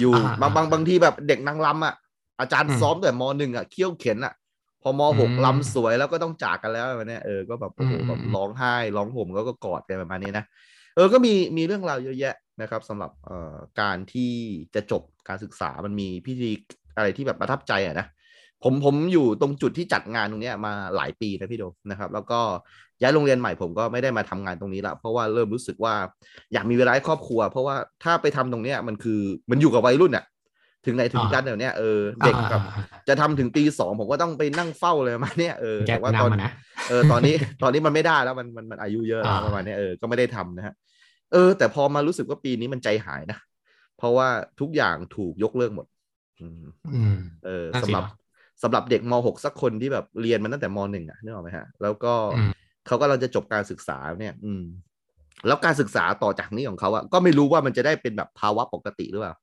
[0.00, 1.94] อยู่อ่าบางบางอ่าบางทีแบบเด็กนางรำอะ
[2.40, 4.34] อาจารย์อืมซ้อมแต่มหนึ่งอะเขี้ยวเข็นอะ
[4.82, 10.44] พอมหกอืมลำสวยแล้วก็ต้องจากกันแล้วแบบเนี้ยเออก็แบบโอ้โหอืมแบบอืมร้องไห้ร้องห่มแล้วก็กอดกันประมาณนี้นะ
[10.96, 14.32] เออก็มีมีเรื่องราวเยอะแยะนะครับสำหรับเอ่อการที่
[14.74, 16.50] จะจบการศึกษามันมีพิธี
[16.96, 18.06] อะไรที่แบบประทับใจอะนะ
[18.64, 22.40] ผมผมอยู่ตรงจุดที่จัดงานตรงนี้มาหลายปีนะพี่โดมนะครับ แล้วก็
[23.02, 25.94] ย้ายโรงเรียนใหม่ผมก็ไม่ได้มาทำงานตรงนี้ละเพราะว่าเริ่มรู้สึกว่า
[26.52, 30.24] อยากมีเวลาให้ครอบครัว เพราะว่าถ้าไปทำตรงนี้มันคือมันอยู่กับวัยรุ่นอะ
[30.86, 36.50] ถึงไหนถึงกันเดี๋ยวเนี้ยเออเด็กแบบอ่าจะทำถึงตีสองผมก็ต้องไปนั่งเฝ้าเลยประมาณเนี้ยเออแกแต่ว่าตอนนำมานะ
[36.88, 40.74] เออตอนนี้ตอนนี้มันไม่ได้แล้วมันมันมันอายุเยอะแล้วอ่าประมาณเนี้ยเออก็ไม่ได้ทำนะฮะ
[41.32, 43.38] เออ แต่พอมารู้สึกว่าปีนี้มันใจหายนะ
[43.98, 44.28] เพราะว่า
[44.60, 45.86] ทุกอย่างถูกยกเลิกหมด
[46.40, 48.10] อืมอืมเออนั่นสิสำหรับเนอะ
[48.62, 52.50] สำหรับเด็กม .6 สักคนที่แบบเรียนมาตั้งแต่ม .1 อะนึกออกไหมฮะ แล้วก็อืม
[52.86, 54.62] เขาก็เราจะจบการศึกษาเนี่ย อืม
[55.46, 59.34] แล้วการศึกษาต่อจากนี้ของเขาอะก็ไม่รู้ว่ามันจะได้เป็นแบบภาวะปกติหรือเปล่า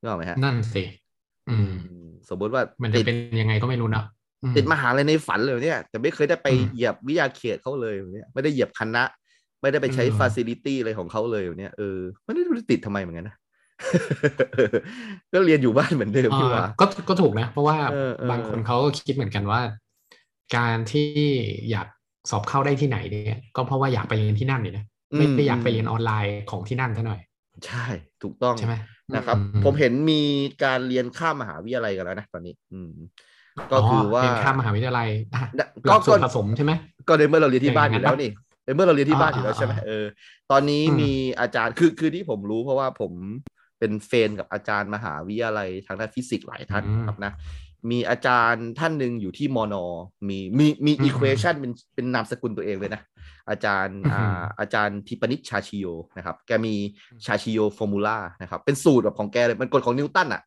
[0.00, 0.82] นึกออกไหมฮะ นั่นสิ
[1.48, 4.04] อืมอืมสมมติว่ามันติจะดเป็นยังไงก็ไม่รู้เนอะ
[4.42, 9.04] อืติดมหาลัยในฝันเลยเนี่ย แต่ไม่เคยได้ไปอืมเหยียบวิทยาเขตเขาเลยแบบเนี่ยไม่ได้เหยียบคณะ
[9.60, 13.36] ไม่ได้ไปใช้อืมฟาซิลิตี้อะไรของเขาเลยแบบเนี่ยเออไม่ได้รู้ติดทำไมเหมือนกันนะ
[15.32, 19.60] ก็เรียนอยู่บ้านเหมือนเดิมที่ว่าอ่าก็ก็ถูกนะ เพราะว่าเออเออบางคนเขาก็คิดเหมือนกันว่า
[20.56, 21.10] การที่
[21.70, 21.86] อยาก
[22.30, 24.84] สอบเข้าได้ที่ไหนเนี่ย ก็เพราะว่าอยากไปเรียนที่นั่นนี่นะ
[25.16, 27.20] ไม่ได้อยากไปเรียนออนไลน์ของที่นั่นซะหน่อย
[27.66, 27.84] ใช่
[28.22, 28.74] ถูกต้องใช่ไหม
[29.14, 30.20] นะครับอืผมเห็นมี
[30.64, 32.90] การเรียนข้ามมหาวิทยาลัยกันแล้วนะตอนนี้ อืม
[33.72, 36.72] ก็คือว่าเรียนข้ามมหาวิทยาลัยอะก็หลักสูตก็รผสมใช่ไหม
[37.08, 38.30] ก็ในเมื่อเราเรียนที่บ้านอยู่อย่างนั้แล้วนปะนี่
[38.64, 40.04] ในเมื่อเราเรียนที่บ้านอยู่แล้วอ่าใช่ไหมอ่าเออ
[40.50, 43.12] ตอนนี้อืมมีอาจารย์คือคือที่ผมรู้เพราะว่าผม
[43.78, 47.32] เป็น friend กับอาจารย์มหาวิทยาลัยทางด้านฟิสิกส์หลายท่านอืมครับนะ
[47.90, 49.84] มีอาจารย์ท่านหนึ่งอยู่ที่มอนอ
[50.28, 53.02] มีมีมีอืม equation เป็นเป็นนามสกุลตัวเองเลยนะ
[53.50, 56.74] อาจารย์อือหือ่าออาจารย์ทิปนิชชาชิโยนะครับแกมี
[57.26, 60.42] ชาชิโย formula นะครับเป็นสูตรแบบของแกเลยมันกฎของนิวตันอะ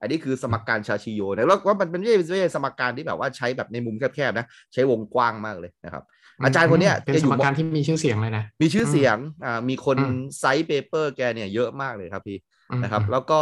[0.00, 6.02] อันนี้คือสมการชาชิโยนะแล้วว่ามันเป็นไม่ใช่ไม่ใช่สมการที่แบบว่าใช้แบบในมุมแคบๆนะใช้วงกว้างมากเลยนะครับ
[6.44, 12.38] อาจารย์คนเนี้ยเป็นแกอสยู่มการที่มีชื่อเสียงเลยนะมีชื่อเสียงอ่ามีคนอืม cite paper แกเนี่ยเยอะมากเลยครับพี่
[12.70, 13.40] อืมนะครับ แล้วก็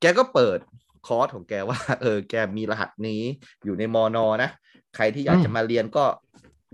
[0.00, 0.58] แกก็เปิด
[1.06, 3.22] คอร์สของแกว่าเออแกมีรหัสนี้
[3.64, 4.50] อยู่ในมอนอนะ
[4.96, 6.04] ใครที่อยากจะมาเรียนก็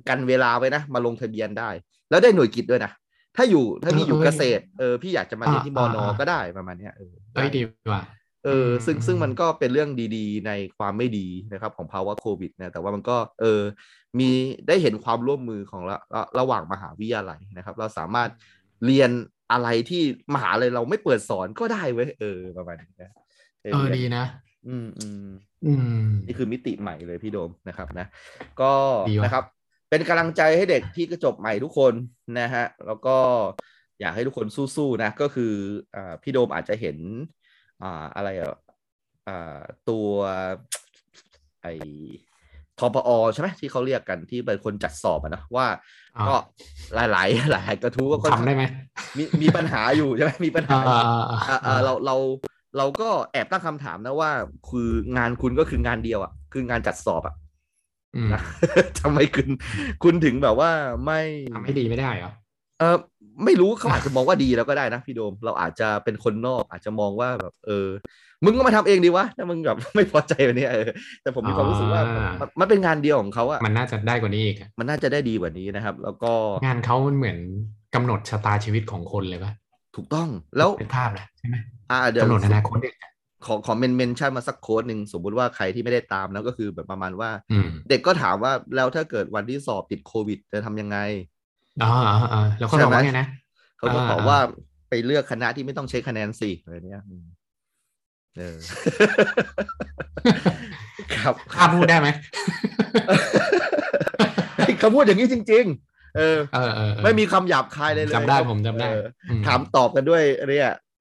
[0.08, 1.70] กันเวลาไว้นะ มาลงทะเบียนได้
[2.10, 2.92] แล้วได้หน่วยกิตด้วยนะ
[3.36, 7.62] ถ้าอยู่ถ้าพี่อยู่เกษตรเออพี่อยากจะมาเรียนที่มอนอก็ได้ประมาณเนี้ยเออเอ้ยดี
[7.92, 8.02] ว่ะ
[8.44, 13.60] เอออมซึ่งอืมซึ่งมันก็เป็นเรื่องดีๆ ในความไม่ดีนะครับของภาวะโควิดนะแต่ว่ามันก็เออ
[14.18, 14.30] มี
[14.68, 18.30] ได้เห็นความร่วมมือของระระระหว่างมหาวิทยาลัยนะครับ เราสามารถ
[18.86, 19.10] เรียน
[19.52, 20.02] อะไรที่
[20.34, 23.12] มหาลัยเราไม่เปิดสอนก็ได้เว้ยเออประมาณนี้นะ
[23.62, 24.24] เออดีนะ
[24.68, 25.26] อืมอืม
[25.64, 25.72] อื
[26.04, 28.06] มนี่คือมิติใหม่เลยพี่โดมนะครับนะ
[28.60, 28.72] ก็
[29.10, 29.44] ดีว่ะนะครับ
[29.92, 31.94] เป็นกำลังใจให้เด็กที่กระจบใหม่ทุกคน
[32.40, 33.16] นะฮะแล้วก็
[34.00, 35.52] อยากให้ทุกคนสู้ๆนะก็คือ
[35.96, 36.96] อ่าพี่โดมอาจจะเห็น
[37.82, 38.56] อ่าอะไรอะ
[39.28, 40.08] อ่าตัว
[41.62, 41.66] ไอ
[42.78, 45.66] ทปอใช่ไหมที่เขาเรียกกันที่เป็นคนจัดสอบอะนะว่า
[46.16, 46.34] อ่าก็
[46.94, 48.64] หลายๆหลายๆกระทู้ก็ค่อนข้างทำได้ไหม
[49.16, 52.16] มีมีปัญหาอยู่ใช่ไหมมีปัญหาอ่าอยู่อ่าอ่าอ่าอ่าเราเรา
[52.78, 54.30] เราก็แอบตั้งคำถามนะว่า
[54.68, 57.41] คืองานคุณก็คืองานเดียวอะคืองานจัดสอบอะอืม
[58.32, 58.40] นะ
[59.00, 59.48] ทำไมคุณ
[60.02, 60.70] คุณถึงแบบว่า
[61.04, 61.20] ไม่
[61.54, 62.32] ทำให้ดีไม่ได้เหรอ
[62.78, 62.96] เออ
[63.44, 67.86] ไม่รู้เขาอาจจะมองว่าดีแล้วก็ได้นะพี่โดม เราอาจจะเป็นคนนอกอาจจะมองว่าแบบ เออ
[68.44, 70.88] มึงก็มาทำเองดีวะถ้ามึงแบบไม่พอใจแบบนี้เออ
[71.22, 76.32] แต่ผมมีความรู้สึกว่าอ่ามัมันมันเป็นงานเดียวของเขาอะมันน่าจะได้กว่านี้อีกอะมันน่าจะได้ดีกว่านี้นะครับ แล้วก็
[76.64, 77.38] งานเขามันเหมือน
[77.94, 79.52] กำหนดชะตาชีวิตของคนเลยปะ
[79.96, 81.56] ถูกต้องแล้วเป็นภาพนะใช่ไหม
[81.90, 83.11] อ่าเดี๋ยวกำหนดอนาคตเด็กอะ
[83.46, 90.98] ขอขอ men mention มาสัก quote หนึ่งสมมุติว่าใครที่ไม่ได้ตามแล้วก็คือแบบประมาณว่าอืมเด็กก็ถามว่าแล้วถ้าเกิดวันที่สอบติดโควิดจะทำยังไง
[91.82, 93.26] อ๋ออ๋ออ๋อแล้วเขาตอบว่าไงนะ
[93.78, 94.38] เขาก็อ่าตอบว่า
[94.90, 97.24] ไปเลือกคณะที่ไม่ต้องใช้คะแนนสิอะไรเนี้ยอืม
[98.36, 98.58] เออ
[101.14, 102.08] ครับกล้าพูดได้ไหม
[104.78, 110.91] เขาพูดอย่างนี้จริงๆเออเออเออเออ ไม่มีคำหยาบคายเลยเลยจำได้ผมจำได้เอออืมถามตอบกันด้วยเนี่ยเอ่อ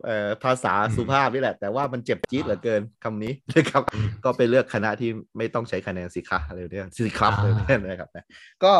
[0.44, 8.26] ภาษาอืมสุภาพนี่แหละ แต่ว่ามันเจ็บจี๊ดเหลือเกินคำนี้นะครับอืมก็ไปเลือกคณะที่ไม่ต้องใช้คะแนนสิคะอะไรเนี่ยสิครับอ่าเลยเนี่ยนะครับนะ
[8.64, 8.74] ก็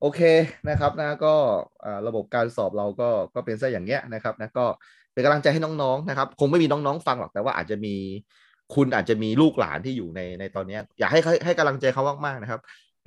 [0.00, 0.20] โอเค
[0.68, 1.34] นะครับนะก็
[1.84, 4.66] อ่าระบบการสอบเราก็ก็เป็นซะอย่างเงี้ยนะครับนะก็
[5.12, 7.94] เป็นกำลังใจให้น้องๆนะครับ คงไม่มีน้องๆฟังหรอกแต่ว่าอาจจะมี
[8.74, 12.60] คุณอาจจะมีลูกหลานที่อยู่ในในตอนเนี้ยอยากให้ให้ให้กำลังใจเขามากๆนะครับ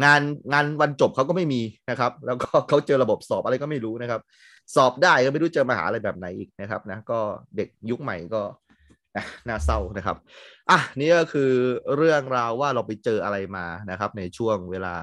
[0.04, 0.22] งาน
[0.54, 4.22] งานวันจบเขาก็ไม่มีนะครับ แล้วก็เขาเจอระบบสอบอะไรก็ไม่รู้นะครับ
[4.76, 7.20] สอบได้ก็ไม่รู้เจอมหาอะไรแบบไหนอีกนะครับนะก็
[7.56, 8.42] เด็กยุคใหม่ก็
[9.48, 10.18] น่าเศร้านะครับ
[10.70, 11.52] อะนี่ก็คือ
[11.96, 14.96] เรื่องราวว่าเราไปเจออะไรมานะครับ ในช่วงเวลา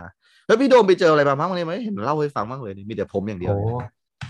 [0.47, 3.55] แล้วพี่โดมไปเจออะไรมาบ้างเลยไหมเห็นเล่าให้ฟังบ้างเลย มีแต่ผมอย่างเดียว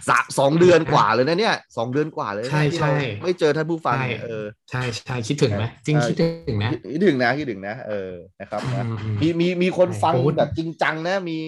[0.07, 11.39] โอ้เลยนะสะสองเดือนกว่าเลยนะเนี่ยสองเดือนกว่าเลยนะใช่ที่เราใช่ไม่เจอท่านผู้ฟังใช่เออใช่ใช่คิดถึงไหมจริงเออคิดถึงนะคิดถึงนะคิดถึงนะ เออนะครับนะอืมอืมมีมีมีคนฟังโอ้ยแบบจริงจังนะ มี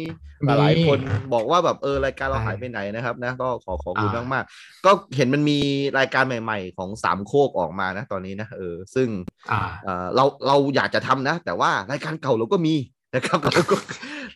[0.45, 0.99] มีหลายๆคน
[1.35, 5.59] บอกว่าแบบเออรายการเราใช่หายไปไหนนะครับนะ ก็ขอขอบคุณอ่ามมากๆก็เห็นมันมี
[5.99, 9.09] รายการใหม่ๆ ของสามโคกออกมานะ ตอนนี้นะเออซึ่ง
[9.51, 12.75] อ่าเออเราเราอยากจะทำนะ แต่ว่ารายการเก่าเราก็มี
[13.15, 13.77] นะครับเราก็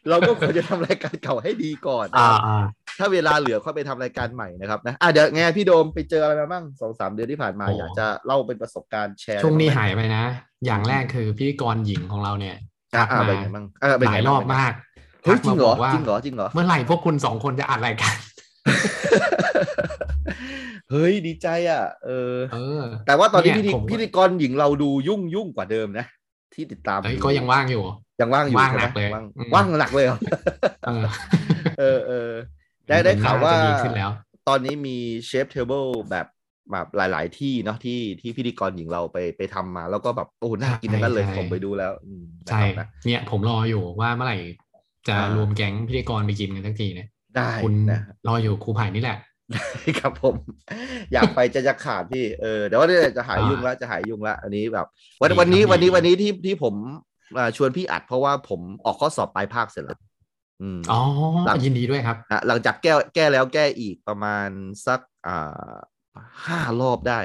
[0.09, 2.65] เราก็ควรจะทำรายการเก่าให้ดีก่อนนะอ่าครับอ่า
[2.99, 10.25] ถ้าเวลาเหลือค่อยไปทำรายการใหม่นะครับนะอะเดี๋ยวไงพี่โดมไปเจออะไรมาบ้างสองสามเดือนที่ผ่านมาโอ้อยากจะเล่าเป็นประสบการณ์แชร์ช่วงนี้อะไรบ้หายไปนะ
[10.67, 12.57] อย่างแรกคือพิธีกรหญิงของเราเนี่ย
[12.95, 14.73] อะทักอะมาเป็นไงบ้างเออเป็นหไงลายรบ้อบมาก
[15.23, 18.17] เฮ้ยจริงเหรอทักมาบกว่าจริงเหรอจริงเหรอเมื่อไหร่พวกคุณสองคนจะอัดรายการ
[20.91, 26.07] เฮ้ยดีใจอะ เออเออแต่ว่าตอนนี้เนี่พิยธีผมพิธีกรหญิงเราดูยุ่งยุ่งกว่าเดิมนะ
[26.55, 27.85] ที่ติดตามเอ้ยก็ยังว่างอยู่
[28.21, 30.19] ยังว่างอยู่ว่างใช่ไมหนักเลยว่างอืมว่างหนักเลยเหรอ
[30.87, 31.05] เออ
[31.79, 32.31] เออเออ
[32.89, 34.11] ได้ได้ข่าวว่าน่จะดีขึ้นแล้ว
[34.49, 34.97] ตอนนี้มี
[35.27, 36.27] chef table แบบ
[36.73, 44.39] แบบหลาย ๆ ที่เนาะที่ที่พิธีกรหญิงเราไปไปทำมา แล้วก็แบบโอ้น่ากินทั้งนั้นเลยใช่ผมไปดูแล้วอืมนะใช่ครับนะเนี่ยผมรออยู่ว่าเมื่อไหร่
[45.09, 49.19] จะอ่ารรวมแก๊งพิธีกรไปกินกันสักทีเนี่ยได้คุณนะรออยู่ครูไผ่นี่แหละ
[49.99, 50.35] ครับผม
[51.13, 54.87] อยากไปจะจะขาดพี่เออเดี๋ยวว่าเนี่ยจะหายอ่ายุ่ยุ่งละจะหายยุ่งละอันนี้แบบ
[55.21, 57.01] วันดีวันนี้ครับวันนี้ดีวันนี้ที่ที่ผมอ่า
[57.57, 59.99] ชวนพี่อัดเพราะว่าผมออกข้อสอบปลายภาคเสร็จแล้ว
[60.63, 61.01] อืมอ๋อ
[61.47, 64.49] หลังยินดีด้วยครับนะหลังจากแก้แก้แล้วแก้อีกประมาณ
[64.87, 65.75] สักอ่า
[66.47, 67.21] ห้ารอบได้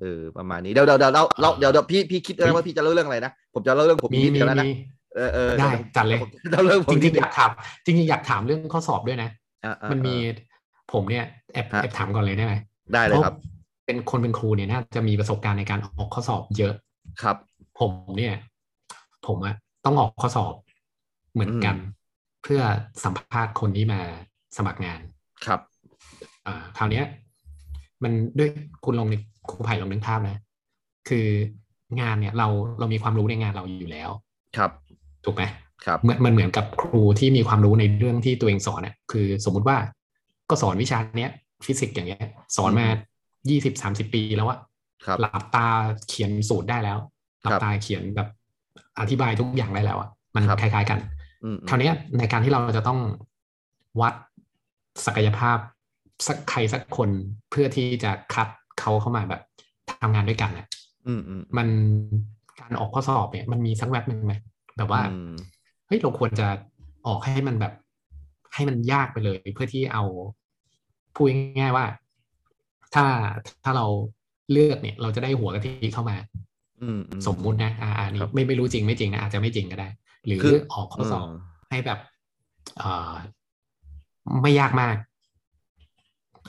[0.00, 4.70] เออ ประมาณนี้เดี๋ยวเดี๋ยวเดี๋ยวเราเราเดี๋ยวเดี๋ยวพี่พี่คิดแล้วว่าพี่จะเล่าเรื่องอะไรนะ ผมจะเล่าเรื่องผมมีนิดมีเดียวแล้วนะมี
[5.14, 6.18] เออเออได้ดี๋ยวจัดเลย
[6.50, 7.50] เราเรื่องผมจนิริดงๆเดีอยยากถาม
[7.84, 9.30] จริงๆอยากถามเรื่องข้อสอบด้วยนะ
[9.64, 10.36] อะอะมันมีอะ
[10.92, 12.54] ผมเนี่ยแอบฮะแอบถามก่อนเลยได้ไหม
[12.94, 13.34] ได้เลยครับ
[13.86, 16.74] เป็นคนเป็นครูเนี่ยน่าจะมีประสบการณ์ในการออกข้อสอบเยอะ
[17.22, 17.36] ครับ
[17.78, 18.34] ผมเนี่ย
[19.28, 20.54] ผมอะต้องออกข้อสอบ
[21.32, 21.76] เหมือนกัน
[22.42, 22.60] เพื่อ
[23.04, 24.00] สัมภาษณ์คนที่มา
[24.56, 25.00] สมัครงาน
[25.46, 25.60] ครับ
[26.46, 27.04] อ่าคราวเนี้ย
[28.02, 28.50] มันด้วย
[28.84, 30.38] คุณลองนึกครูไผ่ลองนึกภาพนะ
[31.08, 31.26] คือ
[32.00, 34.10] งานเนี่ยเราเรามีความรู้ในงานเราอยู่แล้ว
[34.56, 34.70] ครับ
[35.24, 35.42] ถูกไหม
[35.84, 39.76] ครับเหมือนมันเหมือนกับครูที่มีความรู้ในเรื่องที่ตัวเองสอนเนี่ยคือสมมุติว่า
[40.50, 41.30] ก็สอนวิชาเนี้ย
[41.66, 42.20] ฟิสิกส์อย่างเงี้ย
[42.56, 42.86] สอนมา
[43.50, 44.58] ยี่สิบสามสิบปีแล้วอะ
[45.04, 45.66] ครับหลับตา
[46.08, 46.98] เขียนสูตรได้แล้ว
[47.42, 48.28] หลับตาเขียนแบบ
[49.00, 50.98] อธิบายทุกอย่างได้แล้วอะมันครับคล้าย ๆ กัน
[51.44, 52.98] อืมคราวเนี้ยในการที่เราจะต้อง
[54.00, 54.14] วัด
[55.06, 55.58] ศักยภาพ
[56.26, 57.10] สักใครสักคน
[57.50, 58.48] เพื่อที่จะคัด
[58.80, 59.42] เขาเข้ามาแบบ
[59.90, 60.66] ทำงานด้วยกันนะ
[61.06, 61.68] อืมอืมมัน
[62.60, 64.34] การออกข้อสอบเนี่ย มันมีสักแวบหนึ่งไหม
[64.76, 65.34] แบบว่าอืม
[65.86, 66.46] เฮ้ยเราควรจะ
[67.06, 67.72] ออกให้มันแบบ
[68.54, 70.04] ให้มันยากไปเลย เพื่อที่เอา
[71.14, 71.26] พูด
[71.58, 71.86] ง่ายๆว่า
[72.94, 73.06] ถ้า
[73.64, 73.86] ถ้าเรา
[74.52, 76.45] เลือกเนี่ย เราจะได้หัวกะทิเข้ามาอืมอืม
[77.26, 79.88] สมมุตินะอ่าอันนี้ครับไม่ไม่รู้จริงไม่จริงนะอาจจะไม่จริงก็ได้
[80.26, 81.30] หรือคือออกข้อสอบม
[81.70, 81.98] ให้แบบ
[82.78, 83.12] เอ่อ
[84.42, 84.96] ไม่ยากมาก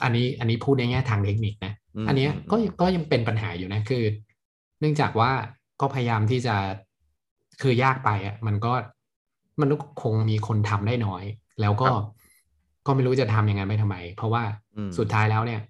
[0.02, 1.72] อันนี้อันนี้พูดในแง่ทางเทคนิคนะ
[2.04, 4.04] มอันเนี้ยมก็ก็ยังเป็นปัญหาอยู่นะคือ
[4.80, 5.30] เนื่องจากว่า
[5.80, 6.56] ก็พยายามที่จะ
[7.62, 8.72] คือยากไปอะ มันก็
[9.60, 11.24] มันก็คงมีคนทำได้น้อย
[11.60, 11.86] แล้วก็
[12.86, 14.42] ก็ไม่รู้จะทำยังไงไม่ทำไม เพราะว่า
[14.76, 15.60] อืมสุดท้ายแล้วเนี่ย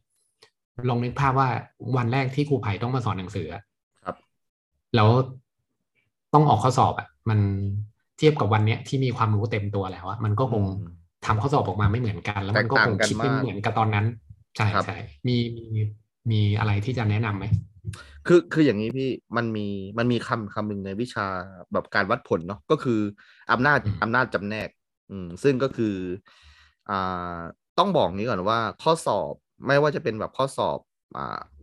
[0.88, 1.49] ลองนึกภาพว่า
[1.97, 3.62] วันแรกที่ครูไผ่ต้องมาสอนหนังสืออะครับ
[4.94, 5.09] แล้ว
[6.35, 7.38] ต้องออกข้อสอบอะ มัน
[8.18, 10.79] เทียบกับวันเนี้ยที่มีความรู้เต็มตัวแล้วอะมันก็คงอืม
[11.27, 14.07] ทำข้อสอบออกมาไม่เหมือนกัน แล้วมันก็แตกคต่างงกันคิดไม่มากเหมือนกับตอนนั้น
[14.57, 14.94] ใช่ครับใช่
[15.29, 15.81] มีมี
[16.31, 17.44] มีอะไรที่จะแนะนำไหม
[18.27, 19.05] คือคืออย่างนี้พี่
[19.37, 19.61] มันมี
[19.98, 21.22] มันมีคำคำหนึ่งในวิชา
[21.72, 22.92] แบบการวัดผลเนาะก็คือ
[23.53, 24.68] อำนาจอืมอำนาจจำแนก
[25.09, 25.87] อืม ซึ่งก็คือ
[26.87, 26.94] อ่า
[27.77, 29.35] ต้องบอกนี้ก่อนว่าข้อสอบ
[29.66, 30.88] ไม่ว่าจะเป็นแบบข้อสอบอ่า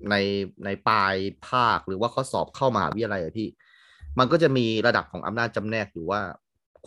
[0.09, 0.15] ใน
[0.65, 1.15] ในปลาย
[1.47, 3.47] ภาคหรือว่าข้อสอบเข้ามหาวิทยาลัยอะพี่
[4.19, 6.21] มันก็จะมีระดับของอำนาจจำแนกอยู่ว่า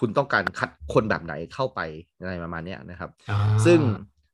[0.01, 1.81] คุณต้องการคัดคนแบบไหนเข้าไป
[2.21, 3.79] อะไรประมาณเนี้ยนะครับอ่าซึ่ง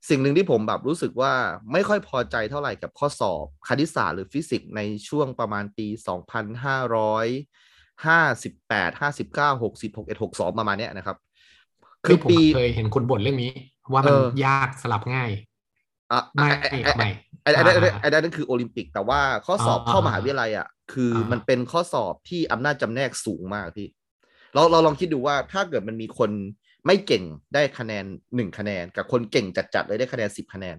[0.08, 1.32] สิ่งหนึ่งที่ผมแบบรู้สึกว่า
[1.72, 5.98] ไม่ค่อยพอใจเท่าไหร่กับข้อสอบคณิตศาสตร์หรือฟิสิกส์ในช่วงประมาณปี 2558
[8.04, 11.16] 59 60 61 62 ประมาณเนี้ยนะครับ
[12.06, 13.50] คืคืออผมปีเคยเห็นคุณบ่นเรื่องนี้
[13.92, 15.30] ว่ามันเออยากสลับง่าย
[16.12, 23.88] อะไม่ไอ้ไอ้ไม่ไอ้ไอ้ไอ้ไอ้อ่าไอ้นั่นคือโอลิมปิกแต่ว่าข้อสอบอ่าเข้ามหาวิทยาลัยอะคืออามัมันเป็นข้อสอบที่อำนาจจำแนกสูงมากพี่
[24.54, 26.30] เราเราลองคิดดูว่าถ้าเกิดมันมีคน
[26.86, 28.04] ไม่เก่งได้คะแนน
[28.36, 30.76] หนึ่งคะแนน กับคนเก่งจัดๆเลยได้คะแนนสิบคะแนน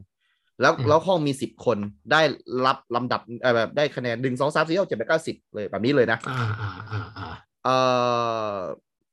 [0.61, 1.77] แล้วแล้วห้องมีสิบคน
[2.11, 2.21] ได้
[2.65, 7.75] รับลำดับเอ่อแบบได้คะแนนหนึ่งสองสามสี่ห้าเจ็ดแปดเก้าสิบเลยแบบนี้เลยนะอ่าอ่าอ่าอ่าเอ่
[8.55, 8.57] อ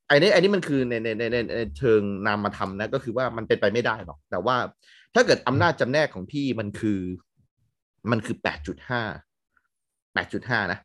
[0.09, 4.57] ไอ้นี่ไอ้นี่มันคือในในในในในเชิงนามธรรมนะก็คือว่ามันเป็นไปไม่ได้หรอก แต่ว่า
[5.15, 6.99] ถ้าเกิดอำนาจจำแนกของพี่มันคือ
[8.11, 9.03] มันคือแปดจุดห้า
[10.15, 10.79] แปดจุดห้านะ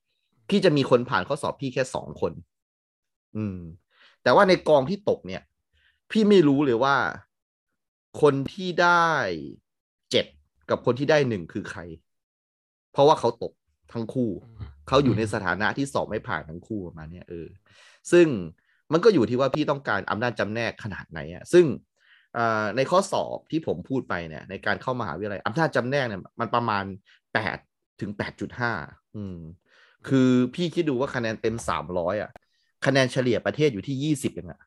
[0.49, 2.33] พี่จะมีคนผ่านข้อสอบพี่แค่สองคน
[3.37, 3.59] อืม
[4.23, 5.41] แต่ว่าในกองที่ตกเนี่ย
[6.11, 6.95] พี่ไม่รู้เลยว่า
[8.21, 9.09] คนที่ได้
[10.11, 10.25] เจ็ด
[10.69, 11.81] กับคนที่ได้หนึ่งคือใคร
[12.91, 13.53] เพราะว่าเขาตก
[13.93, 14.29] ทั้งคู่
[14.87, 17.47] เขาอยู่ในสถานะที่สอบไม่ผ่านทั้งคู่ประมาณเนี้ยเออ
[18.11, 18.27] ซึ่ง
[18.91, 21.65] มันก็อยู่ที่ว่าพี่ต้องการอำนาจจำแนกขนาดไหนอะซึ่ง
[22.77, 26.83] ในข้อสอบที่ผมพูดไปเนี่ย ในการเข้ามหาวิทยาลัยอำนาจจำแนกเนี่ยมันประมาณ
[27.33, 27.57] แปด
[28.01, 28.71] ถึงแปดจุดห้า
[29.15, 29.37] อืม
[30.07, 32.31] คือพี่คิดดูว่าคะแนนเต็มสามร้อยอะ
[32.85, 34.61] คะแนนเฉลี่ยประเทศอยู่ที่ยี่สิบเองอะ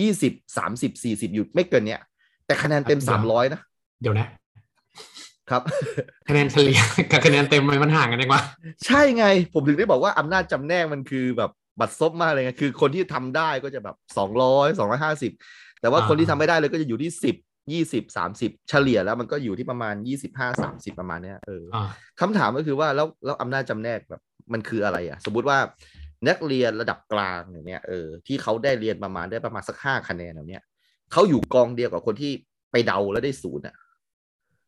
[0.00, 2.00] ยี่สิบสามสิบสี่สิบอยู่ไม่เกินเนี้ย
[2.46, 3.60] แต่คะแนนเต็มสามร้อยนะ
[4.02, 4.26] เดี๋ยวนะ
[5.50, 5.62] ครับ
[6.28, 8.42] คะแนนเฉลี่ยกับคะแนนเต็มมันห่างกันยังวะ
[8.86, 15.32] ใช่ไง ผมถึงได้บอกว่าอำนาจจำแนกมันคือแบบบัตรซบมากเลยไงคือคนที่ทำได้ก็จะแบบสองร้อยสองร้อยห้าสิบ
[15.82, 17.36] แต่ว่าอ่าคนที่ทำไม่ได้เลยก็จะอยู่ที่สิบ
[17.72, 21.88] ยี่สิบสามสิบเฉลี่ยแล้วมันก็อยู่ที่ประมาณยี่สิบห้าสามสิบประมาณเนี้ยเอออ่า
[22.20, 25.58] คำถามก็คือว่าแล้วแล้วอำนาจจำแนกแบบมันคืออะไรอะ สมมุติว่า
[26.28, 30.62] นักเรียนระดับกลางอย่างเนี้ยเออที่เขาได้เรียนประมาณได้ประมาณสักห้าคะแนนแบบเนี้ย
[31.12, 32.32] เขาอยู่กองเดียวกับคนที่
[32.72, 33.74] ไปเดาแล้วได้ศูนย์อะ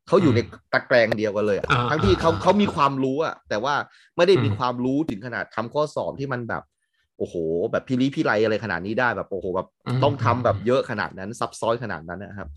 [0.08, 0.40] เขาอยู่ใน
[0.72, 3.74] ตะแกรงเดียวกันเลยอะอ่าทั้งที่เขาอ่าเขามีความรู้อะแต่ว่า
[4.16, 6.62] ไม่ได้มีอืมความรู้ถึงขนาดทำข้อสอบที่มันแบบ
[7.18, 7.34] โอ้โห
[7.72, 9.68] แบบพิริพิไรอะไรขนาดนี้ได้แบบโอ้โหแบบ
[10.02, 12.48] ต้องทำแบบเยอะขนาดนั้นซับซ้อนขนาดนั้นนะครับ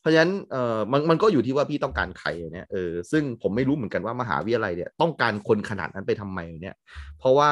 [0.00, 6.74] เพราะฉะนั้นเออมันมันก็อยู่ที่ว่าพี่ต้องการใครเนี่ยเออซึ่งผมไม่รู้เหมือนกันว่ามหาวิทยาลัยเนี่ยต้องการคนขนาดนั้นไปทำไมเนี่ย
[7.18, 7.50] เพราะว่า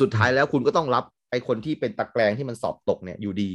[0.00, 3.52] สุดท้ายแล้วคุณก็ต้องรับไอ้คนที่เป็นตะแกรงที่มันสอบตกเนี่ยอยู่ดี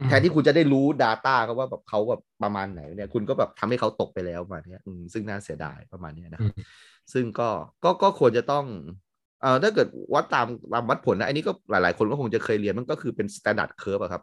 [0.00, 6.52] อืมแทนที่คุณจะได้รู้ Data ก็ว่าแบบเขาแบบประมาณไหนเนี่ย คุณก็แบบทำให้เขาตกไปแล้วประมาณเนี้ยอืมซึ่งน่าเสียดายประมาณเนี้ยนะอืม
[7.12, 7.48] ซึ่งก็
[7.84, 8.66] ก็ก็ควรจะต้อง
[9.40, 14.22] เอ่อถ้าเกิดวัดตามตามวัดผลนะอันนี้ก็หลาย ๆ คนก็คงจะเคยเรียนมันก็คือเป็น standard curve อะครับ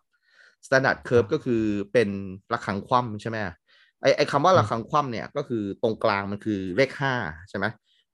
[0.65, 1.61] standard curve ก็คือ
[1.93, 2.09] เป็น
[2.53, 3.37] ระฆังคว่ำใช่ไหม
[4.01, 7.13] ไอไอคำว่าระฆังคว่ำเนี่ยก็คือตรงกลางมันคือเลขห้า
[7.49, 7.65] ใช่ไหม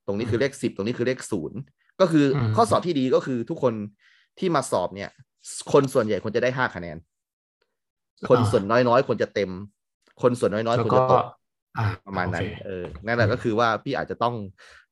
[0.06, 1.60] ตรงนี้คือเลขสิบตรงนี้คือเลขศูนย์
[2.02, 3.74] ก็คืออมข้อสอบที่ดีก็คือทุกคน
[4.40, 5.10] ที่มาสอบเนี่ย
[5.74, 6.98] คนส่วนใหญ่ควรจะได้ห้าคะแนน
[8.30, 9.52] คนส่วนน้อยๆควรจะเต็ม
[10.22, 11.26] คนส่วนน้อยๆแล้วควรก็จะตก
[11.78, 14.36] อ่าประมาณนั้นโอเคเออนั่นแหละก็คือว่าพี่อาจจะต้อง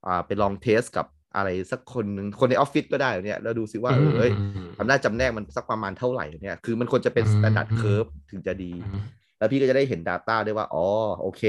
[0.05, 9.01] อ่าไปลองเทสกับ อะไรสักคนหนึ่งคนในออฟฟิศก็ได้เนี่ยแล้วดูซิว่าเออเอ้ยมอำนาจจำแนกมันสักประมาณเท่าไหร่เนี่ยคือมันควรจะเป็นอืม standard อืม curve ถึงจะดีอืม
[9.37, 10.85] แล้วพี่ก็จะได้เห็น Data ด้วยว่า อ๋อ
[11.21, 11.43] โอเค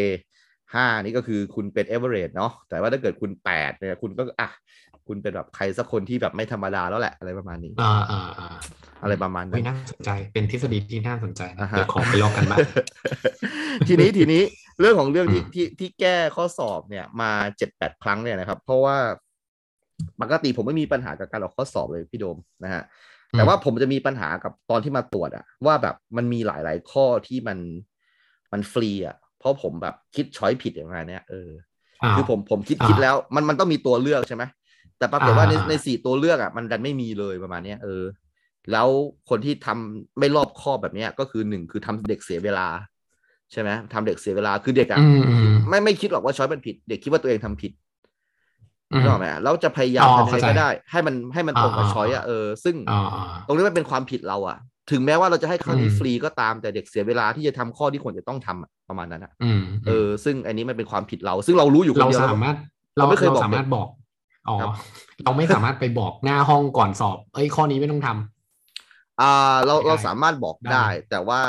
[0.74, 4.48] ห้านี่ก็คือคุณเป็น average เนาะแต่ว่าถ้าเกิดคุณแปดเนี่ยคุณก็อะ
[5.08, 8.48] คุณเป็นแบบใครสักคนที่แบบไม่ธรรมดาแล้วแหละอะไรประมาณนี้อ่าอ่าอ่า
[9.02, 12.60] อะไรประมาณนั้เฮ้ยนน่าสนใจเป็นทฤษฎีที่น่าสนใจนะอ่าฮะเดี๋ยวขอไปลอกกันบ้าง
[13.88, 14.42] ทีนี้ทีนี้
[14.80, 18.96] เรื่องของเรื่องที่อืมที่ที่แก้ข้อสอบเนี่ยมาเจ็ดแปดครั้งเนี่ยนะครับ เพราะว่า
[20.22, 22.82] ปกติผมไม่มีปัญหากับการออกข้อสอบเลยพี่โดมนะฮะ
[23.36, 27.58] แต่ว่าผมจะมีปัญหากับตอนที่มาตรวจอะว่าแบบมันมีหลาย ๆ ข้อที่มัน
[28.52, 31.50] มันฟรีอะเพราะผมแบบคิดช้อยผิดอย่างไรเนี้ยเออ
[32.02, 34.44] อ้าวคือผมผมคิดอ่าคิดแล้ว มันมันต้องมีตัวเลือกใช่ไหม
[34.98, 38.04] แต่ปรากฏว่าในอ่าในสี่ตัวเลือกอะมันดันไม่มีเลยประมาณเนี้ยเออ
[38.72, 38.88] แล้ว
[39.30, 42.66] คนที่ทำไม่รอบคอบแบบเนี้ยก็คือหนึ่งคือทำเด็กเสียเวลา
[43.52, 47.89] ใช่ไหมทำเด็กเสียเวลาคือเด็กอะอืมอืมไม่ไม่คิดหรอกว่าช้อยมันผิด เด็กคิดว่าตัวเองทำผิดอืม
[48.98, 54.58] นึกออกไหมแล้วจะพยายามอ๋อทำยังไงเข้าใจก็ได้ ให้มันให้มันตรงกับอ่าช้อยอะอ่าเออซึ่งอ่าอ่าตรงนี้มันเป็นความผิดเราอะ
[54.90, 62.56] ถึงแม้ว่าเราจะให้ข้อนี้อืมฟรีก็ตามแต่เด็กเสียเวลาที่จะทำข้อที่ควรจะต้องทำอะประมาณนั้นอะอืมเออ ซึ่งอันนี้มันเป็นความผิดเรา ซึ่งเรารู้อยู่คนเราเดียวสามารถ
[62.98, 63.88] เราไม่เคยบอกสามารถเด็กบอก
[64.48, 64.70] อ๋อครับ
[65.24, 68.39] เราไม่สามารถไปบอกหน้าห้องก่อนสอบ เอ้ยข้อนี้ไม่ต้องทำ
[69.20, 71.40] อ่าเราได้เราสามารถบอกได้ได้ แต่ว่า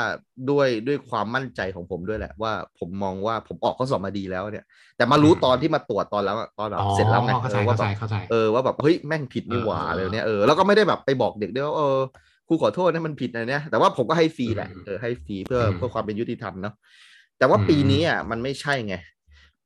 [0.50, 4.64] ด้วยด้วยความมั่นใจของผมด้วยแหละว่าผมมองว่าผมออกข้อสอบมาดีแล้วเนี่ย
[4.96, 11.98] แต่มารู้ตอนที่มาตรวจตอนแล้วอะตอนแบบอ๋อเสร็จแล้วไงเข้าเอใจอว่าเข้าแบใจบเข้าใจเออว่าแบบเฮ้ยแม่งผิดนี่หว่าเอออะไรเนี่ยเออแล้วก็ไม่ได้แบบไปบอกเด็กด้วยว่าเออ
[12.48, 16.74] ครูขอโทษนะมันผิดนะเนี่ยแต่ว่าผมก็ให้ฟรีแหละอืมเออให้ฟรีเพื่ออืมเพื่อความเป็นยุติธรรมเนาะ
[17.38, 18.94] แต่ว่าอืมปีนี้อะมันไม่ใช่ไง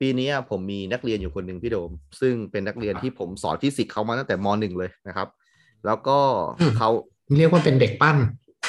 [0.01, 1.90] ปีนี้อะผมมีนักเรียนอยู่คนหนึ่งพี่โดม
[2.21, 5.29] ซึ่งเป็นนักเรียนที่ผมสอนฟิสิกส์เขามาตั้งแต่มหนึ่งเลยนะครับ
[5.87, 6.19] แล้วก็
[6.59, 6.88] อืมเขา
[7.39, 8.17] เรียกว่าเป็นเด็กปั้น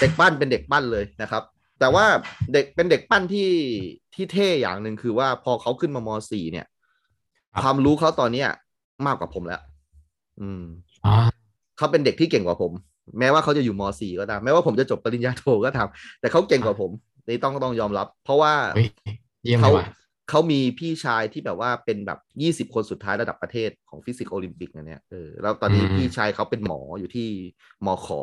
[0.01, 1.43] เด็กปั้นเป็นเด็กปั้นเลยนะครับ
[1.79, 2.05] แต่ว่า
[2.53, 3.51] เด็กเป็นเด็กปั้นที่
[4.13, 6.65] ที่เท่อย่างหนึ่งคือว่าพอเขาขึ้นมามสี่เนี่ย
[7.53, 8.49] ครับความรู้เขาตอนเนี้ย
[9.05, 9.61] มากกว่าผมแล้ว
[10.41, 10.63] อืม
[11.05, 11.13] อ๋อ
[11.77, 12.71] เขาเป็นเด็กที่เก่งกว่าผม
[13.19, 15.87] แม้ว่าเขาจะอยู่มสี่ก็ตามแม้ว่าผมจะจบปริญญาโทก็ตาม
[16.19, 16.91] แต่เขาเก่งกว่าผม
[17.27, 18.87] นี่ต้องต้องยอมรับ เพราะว่าเฮ้ย
[19.43, 19.85] เยี่ยมเลเขายว่ะ
[20.29, 27.27] เขามีพี่ชายที่แบบว่าเป็นแบบยี่สิบคนสุดท้ายระดับประเทศของฟิสิกส์โอลิมปิกนะเนี่ยเออแล้วตอนนี้อืมพี่ชายเขาเป็นหมออยู่ที่
[27.85, 28.21] มอขอ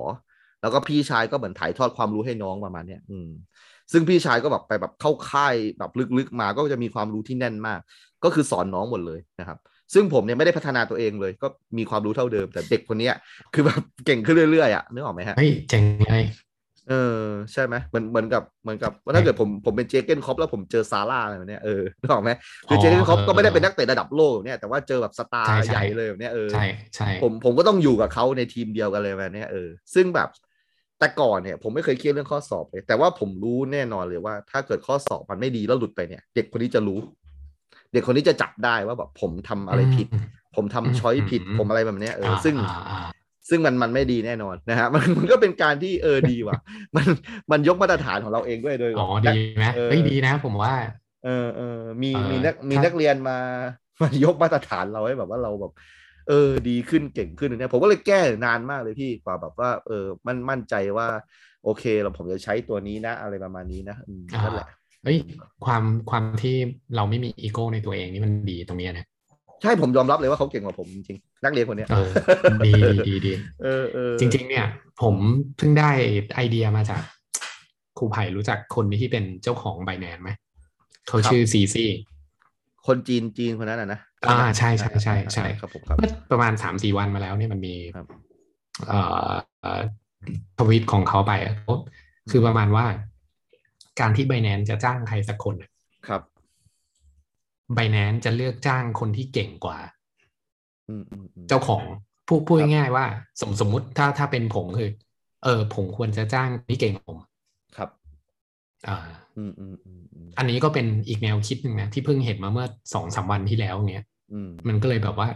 [0.63, 3.29] แล้วก็พี่ชายก็เหมือนถ่ายทอดความรู้ให้น้องประมาณเนี้ยอืม
[3.93, 7.81] ซึ่งพี่ชายก็แบบไปแบบเข้าค่ายแบบลึกๆมาก็จะมีความรู้ที่แน่นมาก
[8.25, 9.59] ก็คือสอนน้องหมดเลยนะครับ
[9.95, 13.15] ซึ่งผมเนี่ยไม่ได้พัฒนาตัวเองเลย ก็มีความรู้เท่าเดิม แต่เด็กคนเนี้ย
[13.55, 16.25] คือแบบเก่งขึ้นเรื่อยๆอะนึกออกไหมฮะเฮ้ยเจ๋งเลย
[16.89, 22.31] เออใช่ไหมเหมือนเหมือนกับเหมือนกับว่าถ้าเกิดผมผมเป็นเจอร์เกนคล็อปป์แล้วผมเจอซาลาห์อะไรแบบเนี้ยเออนึกออกไหม
[22.69, 30.29] คือเจอร์เกนคล็อปป์ก็ไม่ได้เป็นนักเตะระดับโลกเนี่ยแต่ว่าเจอแบบ star ใช่ใช่ใหญ่เลยแบบเนี้ยเออใช่ใช่ผมผมก็ต้องอยู่กับเขาในทีมเดียวกันเลยแบบเนี้ยเออซึ่งแบบ
[30.99, 36.99] แต่ก่อนเนี่ยผมไม่เคยเครียดเรื่องข้อสอบเลย แต่ว่าผมรู้แน่นอนเลยว่า ถ้าเกิดข้อสอบมันไม่ดีแล้วหลุดไปเนี่ย เด็กคนนี้จะรู้
[37.93, 40.25] เด็กคนนี้จะจับได้ว่าแบบผมทำอะไรผิดอืม
[40.57, 43.01] ผมทำอืมช้อยผิดอืมผมอะไรแบบเนี้ยเออซึ่งาอ่า
[43.49, 46.59] ซึ่งมันมันไม่ดีแน่นอนนะฮะมันมันก็เป็นการที่เออดีว่ะ
[46.97, 47.07] มัน
[47.51, 50.75] มันยกมาตรฐานของเราเองด้วยโดยอ๋อนักดีไหมเออเฮ้ยดีนะ ผมว่า
[51.25, 53.37] เออเออมีเออมีนักมีถ้านักเรียนมา
[54.01, 55.73] มายกมาตรฐานเราให้แบบว่าเราแบบ
[56.29, 61.07] เออ ดีขึ้นเก่งขึ้นเนี่ยผมก็เลยแก้นานมากเลยพี่กว่าแบบว่า เออ มันมั่นใจว่า
[61.65, 64.69] โอเคเราผมจะใช้ตัวนี้นะอะไรประมาณนี้นะอืมนั่นแหละ
[65.05, 65.19] เฮ้ย
[65.65, 66.57] ความความที่
[66.97, 69.07] เราไม่มีอีโก้ในตัวเองนี่มันดีตรงเนี้ยนะ
[69.63, 72.11] ใช่ผมยอมรับเลยว่าเขาเก่งกว่าผมจริงๆ นักเรียนคนเนี้ยเออ
[72.67, 74.67] ดีดีดีดีเออเออจริง ๆ เนี่ย
[75.03, 75.15] ผม
[75.57, 75.91] เพิ่งได้
[76.35, 77.03] ไอเดียมาจาก
[77.99, 80.31] ครูไผ่รู้จักคนที่เป็นเจ้าของ Binance ไหม
[81.09, 81.85] เขาชื่อ CZ
[82.87, 88.07] คนจีนจีนคนนั้นอะนะอ่าใช่ใช่ใช่ใช่ครับผมครับเมื่อประมาณสามสี่วันมาแล้วเนี่ยมันมีครับ
[88.89, 89.31] เอ่อ
[89.63, 89.81] เอ่อ
[90.59, 91.55] ทวีตของเขาไปอะ
[92.31, 92.87] คือประมาณว่า
[94.01, 95.71] การที่ไบแนนจะจ้างใครสักคนอะ
[96.09, 96.23] ครับ
[97.75, 100.04] ไบแนนจะเลือกจ้างคนที่เก่งกว่าอืมอืมอืม
[101.49, 101.83] เจ้าของ
[102.29, 103.05] พูดพูดครับง่ายๆว่า
[103.41, 104.91] สมสมมุติถ้าถ้าเป็นผมคือ
[105.45, 107.19] เออ ผมควรจะจ้างที่เก่งกว่าผม
[107.77, 107.89] ครับ
[108.89, 108.97] อ่า
[109.37, 115.29] อืมอืมอืมอืมอันนี้ก็เป็นอีกแนวคิดหนึ่งนะที่เพิ่งเห็นมาเมื่อสองสามวันที่แล้วเนี้ยอืมมันก็เลยแบบว่า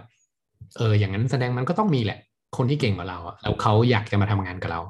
[0.76, 2.18] เออ อย่างนั้นแสดงมันก็ต้องมีแหละ
[2.57, 4.80] คนที่เก่งกว่าเราอะแล้วเขาอยากจะมาทำงานกับเรา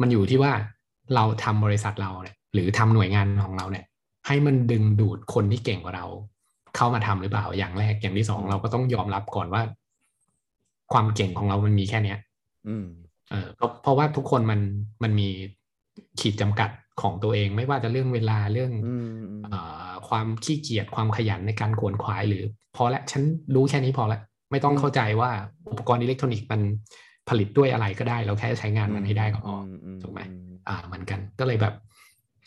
[0.00, 0.52] มันอยู่ที่ว่า
[1.14, 3.84] เราทำบริษัทเราเนี่ย หรือทำหน่วยงานของเราเนี่ย
[4.26, 6.06] ให้มันดึงดูดคนที่เก่งกว่าเรา
[6.76, 9.62] เข้ามาทำหรือเปล่าอย่างแรกอย่างที่สองเราก็ต้องยอมรับก่อนว่า
[10.92, 12.18] ความเก่งของเรามันมีแค่เนี้ย
[12.68, 12.86] อืม
[13.30, 14.60] เออเพราะเพราะว่าทุกคนมัน
[15.02, 15.28] มันมี
[16.20, 16.70] ขีดจำกัด
[17.02, 22.44] ของตัวเอง ไม่ว่าจะเรื่องเวลาเรื่องอืมอืมเอ่อความขี้เกียจความขยันในการขวนขวายหรือ
[22.76, 23.22] พอละฉัน
[23.54, 24.20] รู้แค่นี้พอละ
[24.50, 25.30] ไม่ต้องเข้าใจว่า
[25.70, 26.60] อุปกรณ์อิเล็กทรอนิกส์มัน
[27.28, 30.20] ผลิตด้วยอะไรก็ได้ เราแค่ใช้งานมันให้ได้ก็พออถูกไหม
[30.68, 31.74] อ่าเหมือนกันก็เลยแบบ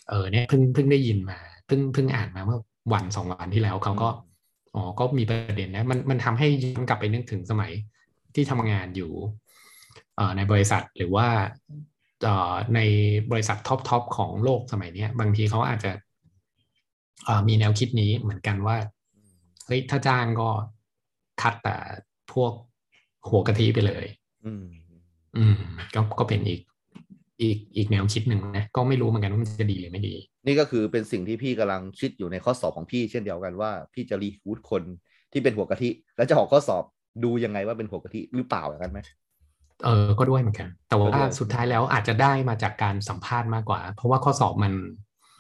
[0.10, 1.38] เออเนี่ยเพิ่งเพิ่งได้ยินมา
[1.68, 2.60] เพิ่งเพิ่งอ่านมาเมื่อ
[2.94, 4.10] วันสองวันที่แล้วเขาก็
[4.76, 7.72] อ๋อก็มีประเด็นนะมันมันทำให้ย้อนกลับไปนึกถึงสมัย
[8.36, 9.12] ที่ทำงานอยู่
[10.16, 11.28] เอ่อในบริษัทหรือว่า
[12.24, 12.80] เอ่อใน
[13.32, 15.92] บริษัท top top ของโลกสมัยเนี้ยบางทีเขาอาจจะ
[17.26, 18.78] เอ่อมีแนวคิดนี้เหมือนกันว่า
[19.66, 20.50] เฮ้ยถ้าจ้างก็
[21.42, 21.76] คัดแต่
[22.34, 22.54] พวก
[23.30, 24.06] หัวกะทิไปเลย
[24.46, 24.66] อืม
[25.38, 25.56] อืม
[25.94, 26.62] ก็ก็เป็นอีก
[27.42, 30.16] อีกอีกแนวคิดหนึ่งนะ ก็ไม่รู้เหมือนกันว่ามันจะดีหรือไม่ดี
[30.46, 34.84] นี่ก็คือเป็นสิ่งที่พี่กำลังคิดอยู่ในข้อสอบของพี่เช่นเดียวกันว่า พี่จะรีคูดคน
[35.32, 36.84] ที่เป็นหัวกะทิ แล้วจะออกข้อสอบ
[37.24, 39.00] ดูยังไงว่าเป็นหัวกะทิหรือเปล่าอย่างนั้นไหม
[39.84, 44.74] เออก็ด้วยเหมือนกัน แต่ว่าก็ด้วยสุดท้ายแล้วอาจจะได้มาจากการสัมภาษณ์มากกว่า เพราะว่าข้อสอบมัน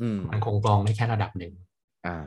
[0.01, 1.53] อืมมันคงกรองได้แค่ระดับหนึ่ง
[2.07, 2.17] อ่า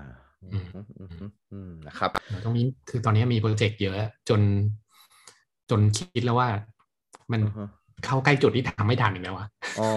[0.52, 3.96] อืมอืมอืมอืมอืมนะครับเราต้องมีคือตอนนี้มีโปรเจกต์เยอะ
[4.28, 4.40] จน
[5.70, 6.48] จนคิดแล้วว่า
[7.32, 7.68] มันอือฮะ
[8.04, 9.88] เข้าใกล้จุดที่ทำไม่ทันอีกแล้วอะอ๋อ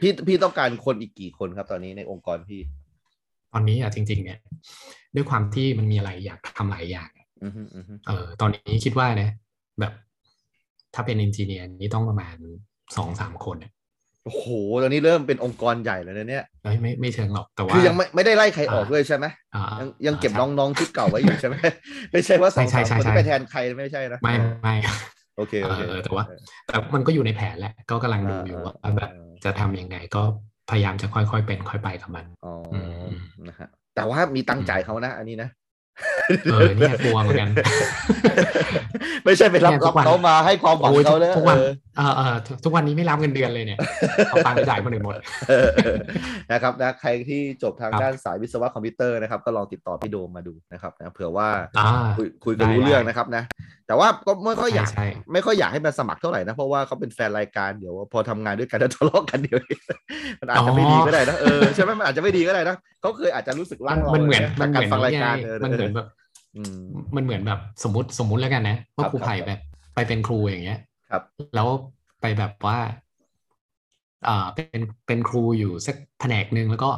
[0.00, 2.60] พี่พี่ต้องการคนอีกกี่คนครับ ตอนนี้ในองค์กรพี่
[3.52, 4.38] ตอนนี้อะจริง ๆ เนี่ย
[5.14, 7.23] ด้วยความที่มันมีอะไรอยากทำหลายอย่างอะอือฮึอือฮึ
[8.06, 9.30] เออตอนนี้คิดว่านะ
[9.80, 9.92] แบบ
[10.94, 12.36] ถ้าเป็นเอนจิเนียร์นี่ต้องประมาณ
[12.96, 13.72] สองสามคนอะ
[14.24, 14.46] โอ้โห
[14.82, 21.56] ตอนนี้เริ่มเป็นองค์กรใหญ่แล้วนะเนี่ยเอ้ยไม่ไม่เชิงหรอกแต่ว่าคือยังไม่ไม่ได้ไล่ใครออกอ่าเลยใช่ไหมอ่ายังยังเก็บใช่น้องๆชุดเก่าไว้อยู่ใช่ไหม
[22.12, 24.74] ไม่ใช่ว่าสองใช่สามใช่คนใช่ที่ไปแทนใครไม่ใช่นะไม่ไม่
[25.36, 26.24] โอเคโอเคเออแต่ว่า
[26.66, 29.10] แต่มันก็อยู่ในแผนแหละ ก็กำลังดูอยู่ว่าแบบ
[29.44, 30.22] จะทำยังไงก็
[30.70, 32.80] พยายามจะค่อยๆเป็นค่อยไปกับมันอ๋ออื
[33.12, 33.16] ม
[33.48, 35.48] นะฮะแต่ว่ามีตังค์จ่ายเขานะ อันนี้นะ
[36.50, 37.50] เออเนี่ยกลัวเหมือนกัน
[39.24, 41.58] ไม่ใช่ไปรับเนี่ยทุรับกวันเขามาให้ความหวังโอ้ยเขาเลยทุกวัน
[41.96, 43.78] เออเออเออทุกทุกวันนี้ไม่รับเงินเดือนเลยเนี่ย
[44.28, 45.16] เอาตังค์ไปจ่ายคนอื่นหมด
[45.48, 45.96] เออเออ
[46.52, 51.86] นะครับนะใครที่จบทางครับด้านสายวิศวะคอมพิวเตอร์นะครับ ก็ลองติดต่อพี่โดมมาดูนะครับนะเผื่อว่าอ่า
[52.16, 53.42] คุยคุยกันได้รู้เรื่องได้นะครับนะ
[53.86, 59.58] แต่ว่าก็ไม่ค่อยอยากใช่ไม่ค่อยอยากให้มันสมัครเท่าไหร่นะ เพราะว่าเขาเป็นแฟนรายการเดี๋ยวพอทำงานด้วยกันแล้วทะเลาะกันเดี๋ยว
[60.40, 66.06] มันอาจจะไม่ดีก็ได้นะเออใช่ไหมมันอาจจะไม่ดีก็ได้นะเขาเคยอาจจะรู้สึกมัลั่นงเรามันเหมือนยะมันเหจามืกอนการฟังรายการไงเออมันเหมือนแบบ
[66.56, 66.76] อืม
[67.16, 69.60] มันเหมือนแบบสมมติสมมุติแล้วกันนะว่าครับครูไผ่ครับแบบ
[69.94, 70.78] ไปเป็นครูอย่างเงี้ย
[71.14, 71.68] ครับ แล้ว
[72.20, 72.78] ไปแบบว่า
[74.28, 76.90] อ่าเป็นเป็นครูอยู่สักแผนกหนึ่งแล้วก็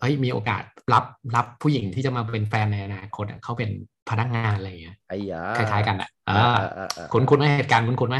[0.00, 0.62] เฮ้ยมีโอกาส
[0.92, 1.04] รับ
[1.36, 3.70] รับผู้หญิงที่จะมาเป็นแฟนในอนาคตอะเขาเป็น
[4.08, 8.16] พนักงานอะไรอย่างเงี้ยไอ้ยาคล้ายๆกันอะอ่าอ่าอ่าอ่าอ่าคุณคุณไหมเหตุการณ์คุณคุณไหม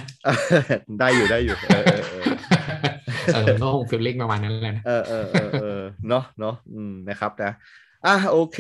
[1.00, 2.24] ได้อยู่ได้อยู่ เออเออเออ
[3.34, 7.52] เออมันก็คงฟีลลิ่งประมาณนั้นแหละนะเออเออเออเออเนาะเนาะอืมนะครับนะ
[8.06, 8.58] อะโอเค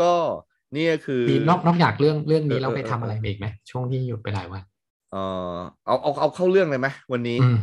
[0.00, 0.12] ก็
[0.76, 4.62] นี่ก็คือมีนอกนอกจากเรื่องเรื่องนี้เออเราไปเออทำอะไรมาอีกไหมช่วงที่หยุดไปหลายวัน
[5.16, 5.22] เอ
[5.54, 5.56] อ
[5.86, 7.56] เอาเอาเอาเข้าเรื่องเลยไหมวันนี้อืม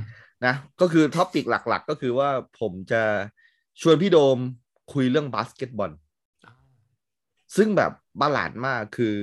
[0.46, 2.30] นะก็คือ topic หลัก ๆ ก็คือว่า
[2.60, 3.02] ผมจะ
[3.82, 4.38] ชวนพี่โดม
[4.94, 5.92] คุยเรื่องบาสเกตบอล
[7.56, 9.18] ซึ่งแบบ balance มากคือ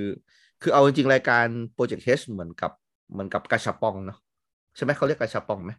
[0.61, 2.71] คือเอาจริงๆ รายการ Project H เหมือนกับ
[3.11, 4.19] เหมือนกับกาชาปองเนาะ
[4.75, 5.71] ใช่ไหมเขาเรียกกาชาปองไหม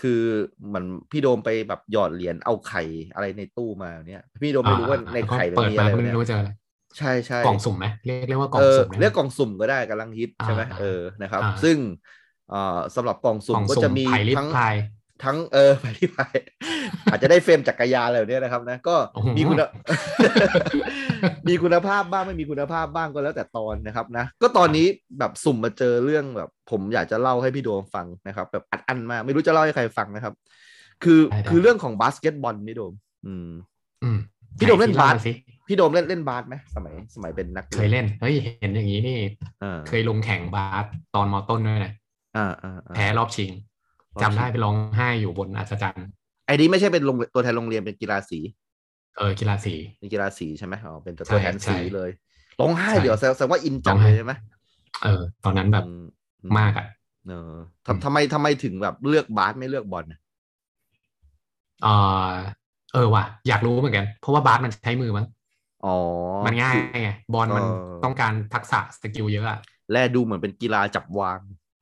[0.00, 0.20] คือ
[0.66, 2.82] เหมือนพี่โดมไปแบบหยอดเหรียญเอาไข่
[3.14, 6.50] อะไรในตู้มาเนี่ย พี่โดมไม่รู้ว่าในไข่มันเปิดมีมาอะไรไม่เนี่ยรู้เจออะไร
[6.98, 11.76] ใช่ใช่กล่องสุ่มไหมเรียกเรียกว่ากล่อเองอสุ่มได้ไหมเรียกกล่องสุ่มก็ได้กำลังฮิตใช่ไหมอ่าเออนะครับอ่าซึ่ง
[12.50, 14.74] เอ่อสำหรับกล่องกสุ่ล่มองก็สุ่จะมมีไผ่ลิฟทั้งพาย
[15.24, 16.20] ทั้งเออไปที่ไป
[17.12, 19.56] อาจจะได้เฟรมจักรยานอะไรแบบเนี้ยนะครับนะก็โอ้โหมีคุณ
[21.48, 24.86] มีคุณภาพบ้างไม่มีคุณภาพบ้างก็แล้วแต่ตอนนะครับนะ ก็ตอนนี้
[25.18, 30.34] แบบสุ่มมาเจอเรื่องแบบ ผมอยากจะเล่าให้พี่โดมฟังนะครับ แบบอัดอั้นมากไม่รู้จะเล่าให้ใครฟังนะครับ
[31.04, 32.92] คือได้ได้คือเรื่องของบาสเกตบอลพี่โดม
[33.26, 33.50] อืม
[34.02, 34.18] อืม
[34.58, 35.32] พี่โดมเล่นไหบาสล่สิ
[35.72, 39.18] พี่โดมเล่นเล่นบาสไหมสมัยสมัยเป็นนักเคยเล่นเฮ้ยเห็นอย่างนี้นี่
[39.62, 41.92] อ่าเคยลงแข่งบาสตอนมอต้นด้วยนะ
[42.36, 43.50] อ่าอ่าอ่าแพ้รอบชิง
[44.16, 46.06] รอบจำได้ชิงไปร้องไห้อยู่บนอัศจรรย์
[46.46, 48.38] ไอ้นี้ไม่ใช่เป็นโรงตัวแทนโรงเรียนเป็นกีฬาสี
[49.16, 52.10] เออกีฬาสีเป็นกีฬาสีใช่ไหมอ๋อเป็นตัวใช่แทนใช่สีเลย
[52.60, 54.32] ร้องไห้ใช่เดี๋ยวแสดงแสดงว่าอินจังร้องไห้เลยใช่ไหม
[55.02, 55.88] เออ ตอนนั้นแบบอื
[56.44, 56.86] อืมากอะ
[57.26, 57.56] เออ
[57.86, 60.20] ทำทำไมทำไมถึงแบบเลือกบาสไม่เลือกบอลน่ะ
[61.82, 61.88] เออ
[62.92, 65.26] เออว่ะ อยากรู้เหมือนกัน เพราะว่าบาสมันใช้มือมั้ง
[65.84, 65.96] อ๋อ
[66.46, 69.58] มันง่ายคือไงบอลมันเออต้องการทักษะสกิลเยอะอะ
[69.92, 71.38] แลดูเหมือนเป็นกีฬาจับวาง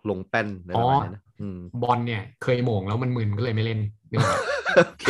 [0.08, 3.80] ลงแป้นอะไรประมาณนี้นะอืมบอลเนี่ย เคยโหม่งแล้วมันมึนก็เลยไม่เล่น
[4.10, 4.36] นึกออกไหม
[4.84, 5.04] โอเค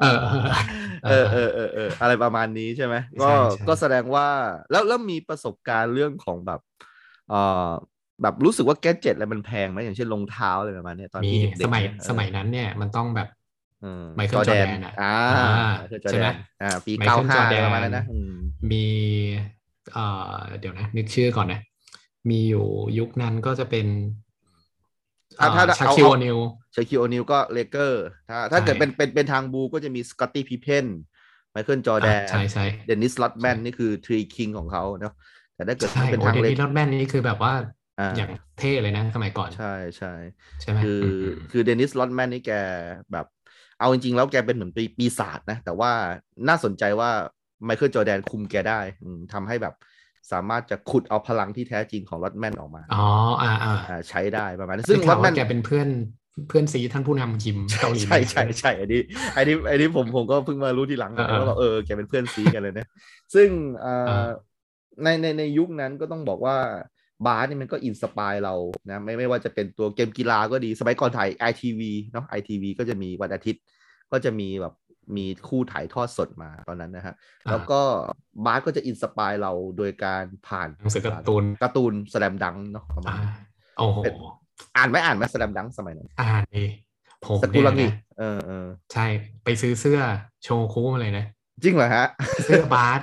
[0.00, 0.46] เออเออ
[1.06, 4.26] เออเออเออเอออะไรประมาณนี้ใช่ไหมใช่ก็ใช่ก็แสดงว่า
[4.70, 6.60] แล้วแล้วมีประสบการณ์เรื่องของแบบ
[7.28, 7.70] เอ่อ
[8.22, 13.37] แบบรู้สึกว่าแกจิตอะไรมันแพงไหมอย่างเช่นรองเท้าอะไรประมาณเนี้ยตอนมีที่เด็กๆสมัยเนี่ยเออสมัยนั้นเนี่ยมันต้องแบบเออ
[14.16, 18.32] ไมเคิลจอแดนจอร์แดนอะอ่าอ่าไมเคิลจอใช่ร์แดไหมนอ่าปีไมเก้าเคิลห้าจอร์แดนประมาณนั้นนะอืม
[18.70, 18.84] มี
[19.92, 20.04] เอ่
[20.34, 21.60] อเดี๋ยวนะ นึกชื่อก่อนนะ
[22.30, 22.66] มีอยู่
[22.98, 23.86] ยุคนั้นก็จะเป็น
[25.40, 26.38] ถ้าถ้าชาเอาคิวเอานิว
[26.72, 30.86] เชคิโอนิวก็เลเกอร์ถ้าถ้าใช่เกิดเป็นเป็นเป็นทางบูก็จะมีสกอตตี้พีเพน
[31.50, 35.14] ไมเคิลจอร์แดนใช่ใช่เดนนิสลอตแมนใช่นี่คือทรีคิงของเขาเนาะ
[35.54, 37.52] แต่ถ้าเกิดใช่เป็นโอ้ทางเดเล็นิกสรอดแมนนี่คือแบบว่า
[38.00, 40.12] อ่าอย่างเท่เลยนะสมัยก่อน ใช่ใช่
[40.62, 42.52] ใช่ไหมคืออืมอคือเดนิสลอตแมนนี่แก
[43.12, 43.26] แบบ
[43.78, 45.90] เอาจริงๆ แล้วแกเป็นเหมือนปีปีศาจนะ แต่ว่า
[46.48, 47.10] น่าสนใจว่า
[47.64, 49.74] ไมเคิลจอร์แดนคุมแกได้อืมทำให้แบบ
[50.32, 53.04] สามารถจะขุดเอาพลังที่แท้จริงของลอตแมนออกมา อ๋อ
[53.42, 55.88] อ่าอ่าอ่าใช้ได้ประมาณนั้นซึ่ซึ่งงลข่าอวตแมว่านแกเป็นเพื่อน
[56.48, 59.00] เพื่อนซีท่านผู้นำคิมเกาหลีใช่ใช่ใช่อันนี้
[59.36, 62.86] อันนี้อันนี้ผมผมก็เพิ่งมารู้ทีหลังเออเออว่าแบบเออแกเป็นเพื่อนซีกันเลยนะ
[63.34, 63.48] ซึ่ง
[63.80, 64.28] เอ่ออ่า
[65.04, 66.56] ในในในยุคนั้นก็ต้องบอกว่า
[67.26, 68.54] บาสนี่มันก็ inspire เรา
[68.88, 71.80] นะไม่ไม่ว่าจะเป็นตัวเกมกีฬาก็ดีสมัยก่อนถ่าย ITV
[72.12, 73.62] เนาะ ITV ก็จะมีวันอาทิตย์
[74.12, 74.74] ก็จะมีแบบ
[75.16, 77.14] มีคู่ถ่ายทอดสดมาตอนนั้นนะฮะ
[77.50, 77.80] แล้วก็
[78.44, 83.34] บาสก็จะ inspire เราโดยการผ่านหนังสือการ์ตูนการ์ตูน Slam Dunk เนาะประมาอ่าณนั้น
[83.78, 84.14] โอ้โหเป็น
[84.76, 86.64] อ่านไหมอ่านไหม Slam Dunk สมัยนั้นอ่านดิ
[87.24, 89.06] ผมสกุลเนี่งิยนะเออเออใช่
[89.44, 90.00] ไปซื้อเสื้อ
[90.44, 91.26] โชโฮคุมาเลยนะ
[91.64, 92.06] จริงเหรอฮะ
[92.44, 93.00] เสื้อบาส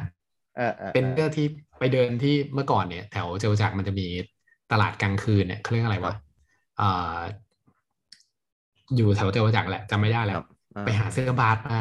[0.57, 1.47] เออออเป็นเสื้อที่
[1.79, 4.07] ไปเดินที่เมื่อก่อนเนี่ย แถวจตุจักรมันจะมี
[4.71, 6.15] ตลาดกลางคืนเนี่ยเขาเรียกอะไรครัวะบ
[6.79, 7.19] อ่า
[8.95, 10.43] อยู่แถวจตุจักรแหละจำไม่ได้คแล้รัวบ
[10.75, 11.79] อ่ไปหาเสื้อบาสมา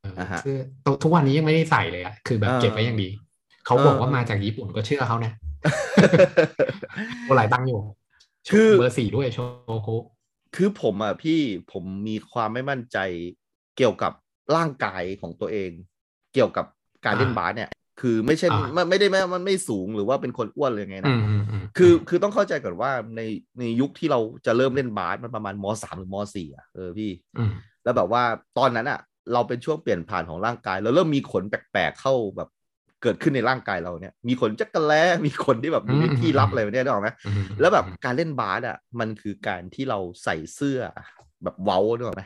[0.00, 0.56] เอออ่าฮะเสื้อ
[1.02, 3.08] ทุกวันนี้ยังไม่ได้ใส่เลยอะคือแบบเออเก็บไว้อย่างดี
[3.66, 5.32] เขาเออบอกว่ามาจากญี่ปุ่นก็เชื่อเขานะ
[7.24, 7.80] โอหลายตังค์อยู่
[8.50, 9.38] คือเบอร์สี่ด้วยโช
[9.82, 9.88] โค
[10.56, 11.40] คือผมอะพี่
[11.72, 12.98] ผมมีความไม่มั่นใจ
[13.76, 14.12] เกี่ยวกับ
[14.56, 15.70] ร่างกายของตัวเอง
[16.32, 16.66] เกี่ยวกับ
[17.06, 23.20] การเล่นบาสเนี่ย คือไม่ใช่อ่าไม่ไม่ได้แม้มันไม่สูงหรือว่าเป็นคนอ้วนหรือไงอืนะมอืมอืมคือคือต้องเข้าใจก่อนว่าใน
[23.58, 27.52] ในยุคที่เราจะเริ่มเล่นบาสมันประมาณมสามหรือมสี่อะเออพี่อืม
[27.84, 28.22] แล้วแบบว่า
[28.58, 29.00] ตอนนั้นอะ
[29.32, 32.48] เราเป็นช่วงเปลี่ยนผ่านของร่างกายเราเริ่มมีขนแปลกๆเข้าแบบ
[33.02, 40.78] เกิดขึ้นในร่างกายเราเนี่ย มีขนจักรแล้มีขนที่แบบอยู่ในที่ลับอะไรแบบเนี้ยนึกออกไหมอืมแล้วแบบการเล่นบาสอะมันคือการที่เราใส่เสื้อ
[41.44, 42.24] แบบเว้านึกออกไหม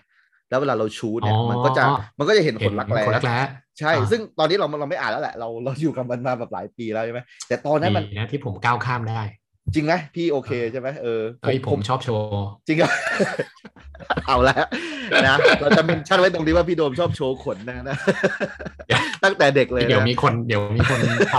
[0.51, 1.83] แล้วเวลาเราชูดเนี่ยอ๋อมันก็จะ
[2.19, 3.39] มันก็จะเห็นขเห็นนรักแร้คนรักแร้
[3.79, 9.23] ใช่อ่าซึ่งตอนนี้เราเราไม่อ่านแล้วแหละเราเราอยู่กับมันมาแบบหลายปีแล้วใช่ไหมแต่ตอนนั้นมันดีนะที่ผมก้าวข้ามได้
[9.75, 12.93] จริงไหมพี่โอเคใช่ไหมเออเอ้ยผมชอบโชว์ จริงอะ
[14.27, 14.67] เอาแล้ว
[15.27, 17.97] นะเราจะเมนชั่นไว้ตรงนี้ว่าพี่โดมชอบโชว์ขนนะนะ
[19.25, 20.99] ตั้งแต่เด็กเลยนะเดี๋ยวมีคนเดี๋ยวมีคน
[21.33, 21.35] ท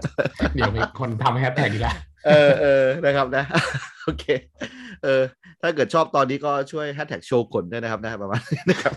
[0.00, 3.44] ำเดี๋ยวมีคนทำแฮชแท็กอีกแล้วเออเออนะครับนะ
[4.04, 4.24] โอเค
[5.04, 5.22] เออ
[5.62, 8.94] ถ้าเกิดชอบตอนนี้ก็ช่วยแฮชแท็กโชว์ขนด้วยนะครับนะประมาณนี้นะครับ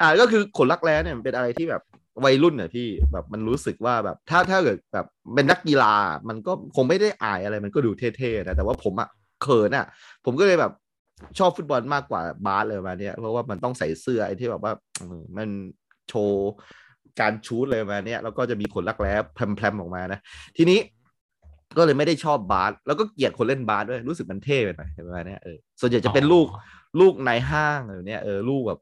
[0.00, 1.82] อ่าก็คือขนรักแร้เนี่ยมันเป็นอะไรที่แบบ
[2.24, 5.94] วัยรุ่นเนี่ยพี่แบบมันรู้สึกว่าแบบถ้าถ้าเกิดแบบเป็นนักกีฬา
[6.28, 9.08] มันก็คงไม่ได้อายอะไรมันก็ดูเท่ๆนะแต่ว่าผมอะ
[9.42, 9.86] เขินอะ
[10.24, 10.72] ผมก็เลยแบบ
[11.38, 15.48] ชอบฟุตบอลมากกว่าบาสเลยประมาณเนี้ยเพราะว่ามันต้องใส่เสื้อไอ้ที่แบบว่าเออมัน
[16.08, 16.50] โชว์
[17.20, 20.20] การชูตเลยประมาณเนี้ยแล้วก็จะมีขนรักแร้แพรมๆออกมานะ
[20.56, 20.78] ทีนี้
[21.76, 26.46] ก็เลยไม่ได้ชอบบาสแล้วก็เกลียดคนเล่นบาสด้วยรู้สึกมันเท่ไปหน่อยประมาณเนี้ยเออส่วนใหญ่จะเป็นลูก
[27.00, 28.80] ลูกในห้างอะไรเนี้ยเออลูกแบบ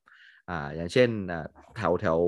[0.50, 2.18] อ่าอย่างเช่นอ่าแถวแถว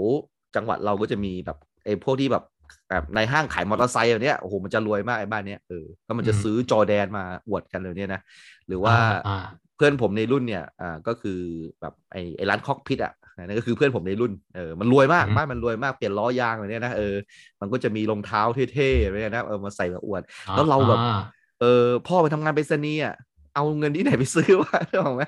[0.57, 2.45] จังหวัดเราก็จะมีแบบไอ้พวกที่แบบ
[2.91, 8.21] แบบในห้างขายมอเตอร์ไซค์แบบเนี้ยโอ้โหมันจะรวยมากไอ้บ้านเนี้ยเออแล้วมันจะอืมซื้อจอแดนมาอวดกันเลยเนี่ยนะ
[8.69, 9.33] หรือว่าอ่า
[9.77, 11.39] เพื่อนผมในรุ่นเนี่ยอ่าก็คือ
[11.81, 17.15] แบบไอ้ไอ้ร้านคอกพิทอะนั่นก็คือเพื่อนผมในรุ่นเออมันรวยมากอืมบ้านมันรวยมากเปลี่ยนล้อยางอะไรเนี่ยนะเออ
[17.61, 20.23] มันก็จะมีรองเท้าเท่ๆอะไรเนี่ยนะเออมาใส่มาอวด
[20.55, 21.67] แล้วเราแบบอ่เออ
[22.05, 23.15] พ่อไปทำงานไปรษณีย์อะ
[23.55, 25.23] เอาเงินที่ไหนไปซื้อวะนึกออกไหม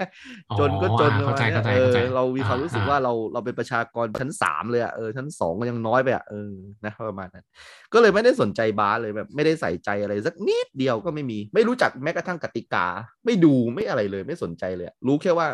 [0.50, 6.52] อ๋อจนก็จนอ่าเข้าใจประมณเข้าใจเนี้ยเข้าใจเออเรามีความอ่ารู้สึกอ่าว่าเราเราเป็นประชากรชั้นสามเลยอะเออชั้นสองก็ยังน้อยไปอะเออ
[6.84, 7.44] นะประมาณนั้น
[7.92, 12.86] ก็เลยไม่ได้สนใจบาสเลยแบบไม่ได้ใส่ใจอะไรสักนิดเดียวก็ไม่มี ไม่รู้จักแม้กระทั่งกติกา
[13.24, 15.48] ไม่ดูไม่อะไรเลยไม่สนใจเลยอะรู้แค่ว่า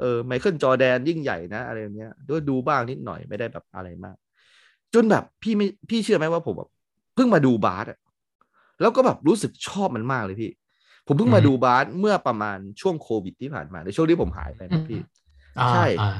[0.00, 4.16] เออไมเคิลจอแดนยิ่งใหญ่นะอะไรอย่างเงี้ยด้วยดูบ้างนิดหน่อยไม่ได้แบบอะไรมาก
[4.94, 6.70] จนแบบพี่ไม่พี่เชื่อไหมว่าผมแบบ
[7.14, 7.98] เพิ่งมาดูบาสอะ
[8.80, 10.50] แล้วก็แบบรู้สึกชอบมันมากเลยพี่
[11.10, 15.00] ผมเพิ่งมาดูบาสเมื่อประมาณช่วงโควิดที่ผ่านมาในช่วงที่ผมหายไปนะพี่
[15.58, 16.10] อ่าใช่อ่า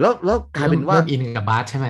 [0.00, 1.88] แล้วแล้วกลายเป็นว่าริ่มอินกับบาสใช่ไหม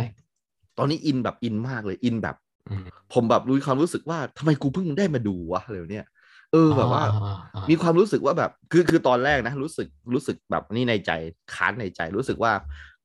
[0.78, 2.36] ตอนนี้อินแบบอินมากเลยอินแบบ
[2.70, 2.82] อืม
[3.14, 6.06] ผมแบบรู้ความรู้สึกว่าทำไมกูเพิ่งได้มาดูวะอะไรแบบเนี้ย
[6.52, 11.10] เออแบบว่าอ่อ่า มีความรู้สึกว่าแบบ คือคือตอนแรกนะรู้สึกรู้สึกแบบนี่ในใจ
[11.54, 12.52] ค้านในใจรู้สึกว่า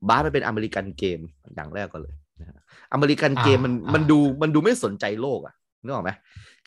[0.07, 1.19] บาสมันเป็นอเมริกันเกม
[1.55, 2.57] อย่างแรกก็เลยนะฮะ
[2.93, 6.11] American game มันมันดูมันดูไม่สนใจโลกอะนึกออกไหม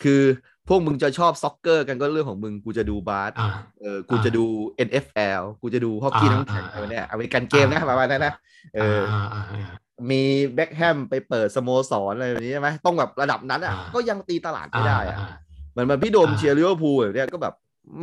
[0.03, 0.20] คือ
[0.69, 3.49] พวกมึงจะชอบ soccer กันก็เรื่องของมึงกูจะดูบาสอ่า
[3.81, 4.45] เออกูจะดู
[4.89, 8.35] NFL กูจะดูฮอกกี้น้ำแข็งอะไรเนี่ย American game นะประมาณนั้นนะ
[8.77, 9.71] เอออ่าอ่าอ่า
[10.11, 10.23] มี
[10.55, 15.29] แบ็คแฮมไปเปิดสโมสรอะไรแบบนี้ใช่ไหมต้องแบบระดับนั้นอะอ่าก็ยังตีตลาดไม่ได้อะอ่า
[15.73, 17.55] เหมือนมันพี่โดมอ่าเชียร์ลิเวอร์พูลแบบเนี้ยก็แบบ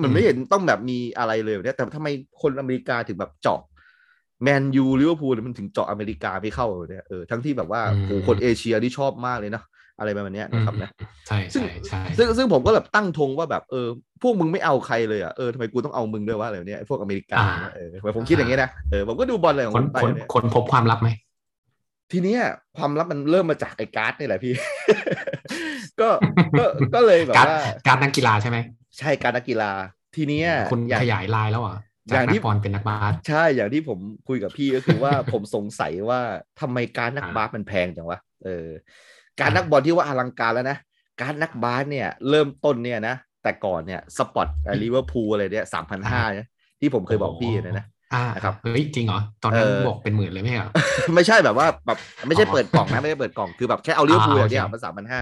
[0.02, 2.08] มันอืมไม่เห็นต้องแบบมีอะไรเลยแบบเนี้ยแต่ทำไม
[2.42, 3.60] คนอเมริกาถึงแบบเจาะ
[4.44, 9.64] แมนยูลิเวอร์พูลมันถึงเจาะอเมริกาไม่เข้าแบบเนี่ยเออทั้งที่แบบว่าอืมโอ้คนเอเชียที่ชอบมากเลยเนาะ
[10.00, 10.90] อะไรประมาณเนี้ยนะครับนะ
[11.28, 13.88] ใช่ซึ่งใช่ใช่ซึ่งซึ่งผมก็แบบตั้งธงว่าแบบเออ
[14.22, 21.10] พวกมึงไม่เอาใครเลยอะเออทำไมกูต้องเอามึงด้วยวะอะไรแบบเนี้ยไอ้พวกอเมริกาเนี่ยเออผมคิดอย่างเงี้ยนะเออผมก็ดูบอลอะไรของคนผมไปคนเนี่ยคนพบความลับไหม
[22.12, 22.42] ทีเนี้ย
[22.78, 24.54] ความลับมันเริ่มมาจากไอ้การ์ดนี่แหละพี่
[26.02, 26.10] ก็
[26.60, 28.58] ก็ก็เลยแบบการว่าการ์ดนักกีฬาใช่ไหม
[28.98, 29.72] ใช่การ์ดนักกีฬา
[30.16, 31.76] ทีเนี้ยคุณอย่างขยายลายแล้วเหรอ
[32.08, 36.22] อจากย่างนัที่กบอลเป็นนักบาสใช่อย่างที่ผมคุยกับพี่ก็คือว่าผมสงสัยว่า
[36.62, 38.68] ทำไมการ์ดนักอ่าบาสมันแพงจังวะเออ
[39.40, 40.78] การอ่านันักบอลที่ว่าอลังการแล้วนะ
[41.22, 44.48] การ์ดนักบาสเนี่ย เริ่มต้นเนี่ยนะ แต่ก่อนเนี่ย spot
[44.82, 46.24] ลิเวอร์พูลอะไรเนี่ยสามพันห้า
[46.80, 50.70] ที่ผมเคยบอกพี่นะนะอ่านะครับเฮ้ยจริงเหรอ ตอนนั้นเออบอกเป็นหมื่นเลยไหมเหรอ
[51.16, 55.22] ไม่ใช่แบบว่าแบบไม่ใช่อ๋อเปิดกล่องนะไม่ได้เปิดกล่องคือแบบแค่เอาลิเวอร์พูลอ่าอย่างเดียวโอเคมันสามพันห้า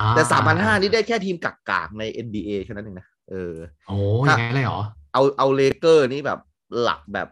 [0.00, 3.54] อ่แต่สามพันห้านี่ได้แค่ทีมกากๆใน NBA แค่นั้นเองนะเออ
[3.88, 4.80] โอ้ยอย่างนั้นเลยเหรอ
[5.12, 6.38] เอาเอาเลเกอร์นี่แบบ
[6.82, 7.28] หลักแบบ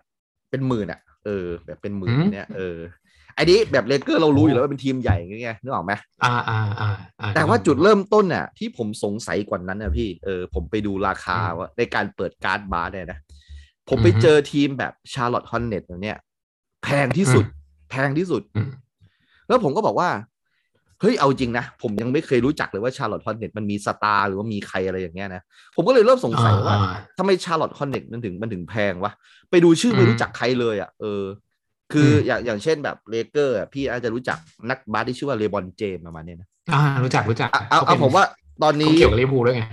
[0.51, 5.93] เป็นหมื่นอะ เออ แบบเป็นหมื่นอืมเนี่ยเออไอ้นี้แบบเลเกอร์เรารู้อยู่แล้วว่าเป็นทีมใหญ่ไงนึกออกไหม
[6.25, 13.19] อ่าอ่าอ่าอ่าแต่ว่าจุดเริ่มต้นน่ะที่ผมสงสัยกว่านั้นนะพี่เออผมไปดูราคาอืมว่าในการเปิดการ์ดบาสเนี่ยนะ
[13.89, 16.19] ผมไปอือฮึเจอทีมแบบ Charlotte Hornets เนี่ย
[16.85, 17.45] แพงที่สุด
[17.91, 18.69] แพงที่สุดอืม
[19.49, 20.11] แล้วผมก็บอกว่า
[21.01, 25.43] เฮ้ยเอาจริงนะ ผมยังไม่เคยรู้จักเลยว่า Charlotte Hornets มันมี star หรือว่ามีใครอะไรอย่างเงี้ยนะ
[25.77, 29.13] ผมก็เลยเริ่มสงสัยว่าอ่าทำไม Charlotte Hornets มันถึงมันถึงแพงวะ
[29.51, 31.23] ไปดูชื่อไม่อืมรู้จักใครเลยอะเออ
[31.93, 34.39] คืออมอย่างอย่างเช่นแบบเลเกอร์อะพี่อาจจะรู้จัก
[34.71, 38.25] นักบาสที่ชื่อว่าเลบอนเจมส์ประมาณเนี้ยนะอ่ารู้จักรู้จักอะเอาขเอาป็นผมว่า
[38.63, 39.65] ตอนเขานี้เกี่ยวกับลิเวอร์พูลด้วยไง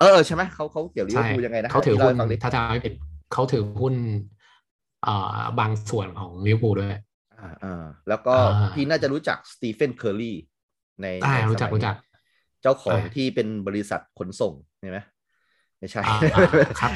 [0.00, 2.92] เออใช่ไหมเขาเขาเกี่ยวลิเวอใช่ร์พูลยังไงนะเขาถือล่หุ้นให้ฟังดิถ้าจำไม่ผิด
[3.32, 3.94] เขาถือหุ้น
[5.06, 6.90] อ่าบางส่วนของลิเวอร์พูลด้วย
[7.38, 10.36] อ่าอ่าแล้วก็อ่าพี่น่าจะรู้จักสตีเฟนเคอร์รี่
[11.02, 11.94] ในอ่าในรู้จักสมัยรู้จัก
[12.62, 14.98] เจ้าของอ่าที่เป็นบริษัทขนส่งใช่ไหม
[15.78, 16.42] ไม่ใช่อ่าอ่า
[16.80, 16.92] ครับ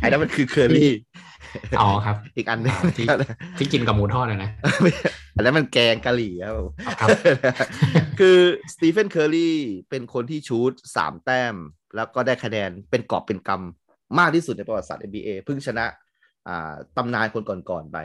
[0.00, 0.90] ไอ้นั้นมันคือเคอรี่
[1.80, 3.06] อ๋อครับ อีกอันหนึงอ่าที่
[3.58, 4.50] ที่กินกับหมูทอดอะนะ
[5.36, 6.70] อันนั้นมันแกงกะหรี่ครับผม
[7.00, 7.08] ครับ
[8.20, 8.38] คือ
[8.74, 9.58] สตีเฟนเคอร์รี่
[9.90, 11.54] เป็นคนที่ shoot สามแต้ม
[11.96, 15.86] แล้วก็ได้คะแนนเป็นกอบเป็นกำมากที่สุดในประวัติศาสตร์ NBA เพิ่งชนะ
[16.48, 17.98] อ่าตำนานคนก่อนๆไป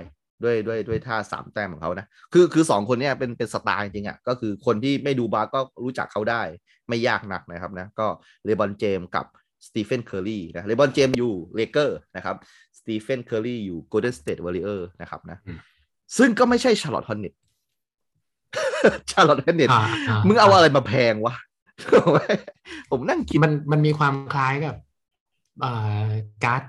[0.43, 6.41] ด้วยด้วยด้วยท่าสามแต้มของเขานะ คือคือสองคนเนี้ยเป็นเป็น star จริงๆอะ ก็คือคนที่ไม่ดูบาสก็รู้จักเขาได้
[6.89, 8.07] ไม่ยากนักนะครับนะ ก็
[8.45, 9.25] เลบอนเจมกับ
[9.67, 12.35] สตีเฟนเคอร์รี่นะเลบอนเจมอยู่เลเกอร์นะครับ
[12.81, 15.59] สตีเฟนเคอร์รี่อยู่ Golden State Warriors นะครับนะอืม
[16.17, 17.33] ซึ่งก็ไม่ใช่ Charlotte Hornets
[19.11, 21.35] ชาร์ลอตฮอนเน็ตอ่าอ่มึงเอาอะไรมาแพงวะ
[22.91, 24.75] ผมนั่งคิดมันมันมีความคล้ายกับ
[25.63, 26.07] อ่า
[26.43, 26.61] การ์ด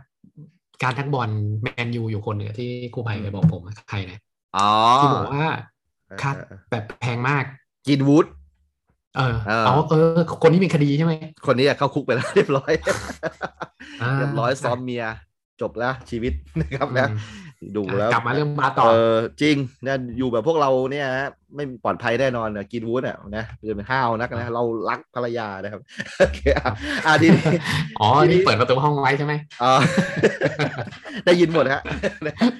[0.82, 1.30] การ์ดนักบอล
[1.62, 4.18] แมนยูอยู่คนหนึ่งอะที่ครูไผ่เคยบอกผมอะใครนะ
[4.56, 4.70] อ๋อ
[5.02, 5.44] ที่บอกว่า
[6.22, 7.44] ค่าเออเออแบบแพงมาก
[7.88, 8.26] กินวูด
[9.16, 11.12] เออเออเอาเออ คนที่มีคดีใช่ไหม
[11.46, 12.72] คนนี้อะเข้าคุกไปแล้วเรียบร้อย
[14.02, 15.04] อ่าเรียบร้อยซ้อมเมีย
[15.61, 17.42] จบแล้วชีวิตนะครับนะอืม
[17.76, 25.80] ดูแล้วกลับมาเรื่องบาสต่อเออจริงนะอยู่แบบพวกเราเนี่ยฮะไม่ปลอดภัยแน่นอนนะกินวูดอะนะจะเป็นห้าวนักนะเรารักภรรยานะครับ
[26.18, 26.72] โอเคอะ
[27.07, 27.44] อะทีนี้
[28.00, 29.80] อ๋อทีนี้นี่เปิดประตูห้องไว้ใช่ไหมอ่า
[31.26, 31.82] ได้ยินหมดฮะ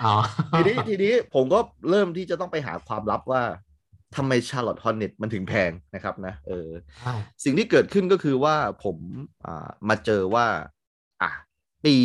[0.05, 0.15] อ๋อ
[0.57, 1.59] ทีนี้ทีนี้ผมก็
[1.91, 3.43] เริ่มที่จะต้องไปหาความลับว่า
[4.17, 6.69] ทำไมชาร์ลอตฮอนเน็ตมันถึงแพงนะครับนะเออ
[7.05, 7.15] อ่า
[7.45, 8.97] สิ่งที่เกิดขึ้นก็คือว่าผม
[9.47, 10.47] อ่ามาเจอว่า
[11.23, 11.31] อะ
[11.85, 11.97] ปี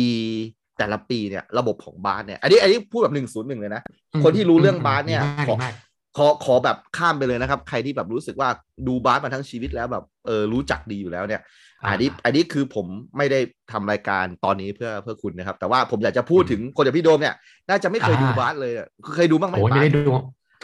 [0.78, 3.82] แต่ละปีเนี่ยระบบของบาสเนี่ย อันนี้อันนี้พูดแบบหนึ่งศูนย์หนึ่งเลยนะ
[4.24, 5.74] คนที่รู้เรื่องบาสเนี่ยดีมากขอดีมาก
[6.16, 8.48] ขอขอแบบข้ามไปเลยนะครับ ใครที่แบบรู้สึกว่า
[8.86, 11.40] ดูบาสมาทั้งชีวิตแล้วแบบเออรู้จักดีอยู่แล้วเนี่ย
[11.88, 13.40] อันนี้อันนี้คือผมไม่ได้
[13.72, 17.34] ทำรายการตอนนี้เพื่อเพื่อคุณนะครับ แต่ว่าผมอยากจะพูดถึงคนอย่างพี่โดมเนี่ย
[17.68, 20.12] น่าจะไม่เคยดูบาสเลยอะเคยดูบ้างไหมโอ้ยบาไม่สได้ดู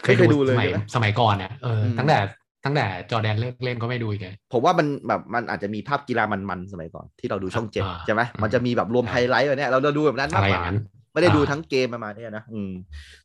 [0.05, 2.19] ไม่เคยดูเลยสมัยใช่ไหมสมัยก่อนเนี่ยเอออมตั้งแต่
[2.65, 10.79] ตั้งแต่จอร์แดนเลิกเล่นก็ไม่ดูอีกเลยผมว่ามันแบบมันอาจจะมีภาพกีฬามันๆสมัยก่อนที่เราดูช่องเจ็ดอ่าใช่ไหมอืมมันจะมีแบบรวมใช่ไฮไลท์แบบเนี้ยเราเราดูแบบนั้นอะมากไรกอย่าว่างนั้น
[11.13, 12.73] ไม่ได้ดูอ่าทั้งเกมประมาณเนี้ยนะอืม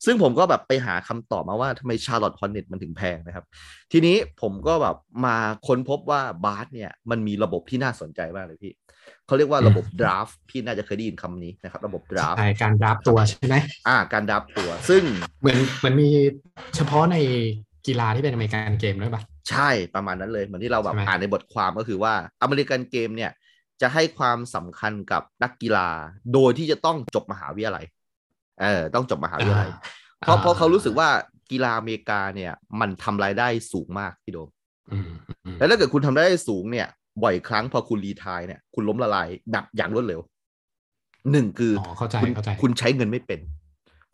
[0.06, 3.46] ซึ่งผมก็แบบไปหาคำตอบมาว่าทำไม Charlotte Hornets มันถึงแพงนะครับ
[3.92, 5.36] ทีนี้ผมก็แบบมา
[5.68, 8.74] ค้นพบว่าบาสเนี่ยมันมีระบบที่น่าสนใจมากเลยพี่
[9.28, 13.56] เขาเรียกว่าระบบ draft พี่น่าจะเคยได้ยินคำนี้นะครับ ระบบ draft ใช่การรับตัวใช่ไหม
[13.88, 15.02] อ่า การ draft ตัว ซึ่ง
[15.40, 16.10] เหมือนเหมือนมี
[16.76, 17.18] เฉพาะใน
[17.88, 23.32] กีฬาที่เป็น American game ด้วยปะใช่ประมาณนั้นเลย เหมือนที่เราแบบใช่ไหมอ่านในบทความก็คือว่า American game เนี่ย
[23.82, 25.90] จะให้ความสำคัญกับนักกีฬา
[26.34, 27.86] โดยที่จะต้องจบมหาวิทยาลัย
[28.62, 29.70] เออต้องจบมหาวิทยาลัย
[30.20, 31.10] เพราะเพราะเขารู้สึกว่า
[31.52, 34.50] กีฬาอเมริกาเนี่ย มันทำรายได้สูงมากพี่โดม
[34.92, 35.10] อืม
[35.46, 36.88] อืมแล้วถ้าเกิดคุณทำรายได้สูงเนี่ย
[37.24, 40.22] บ่อยครั้งพอคุณ retire เนี่ย คุณล้มละลายแบบอย่างรวดเร็ว
[41.32, 43.40] หนึ่งคือออ๋อเข้าใจคุณเข้าใจคุณใช้เงินไม่เป็น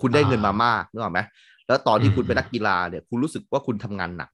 [0.02, 1.20] คุณได้เงินมามากนึกออกไหม
[1.68, 4.30] แล้วตอนที่อืมคุณเป็นนักกีฬาเนี่ย คุณรู้สึกว่าคุณทำงานหนัก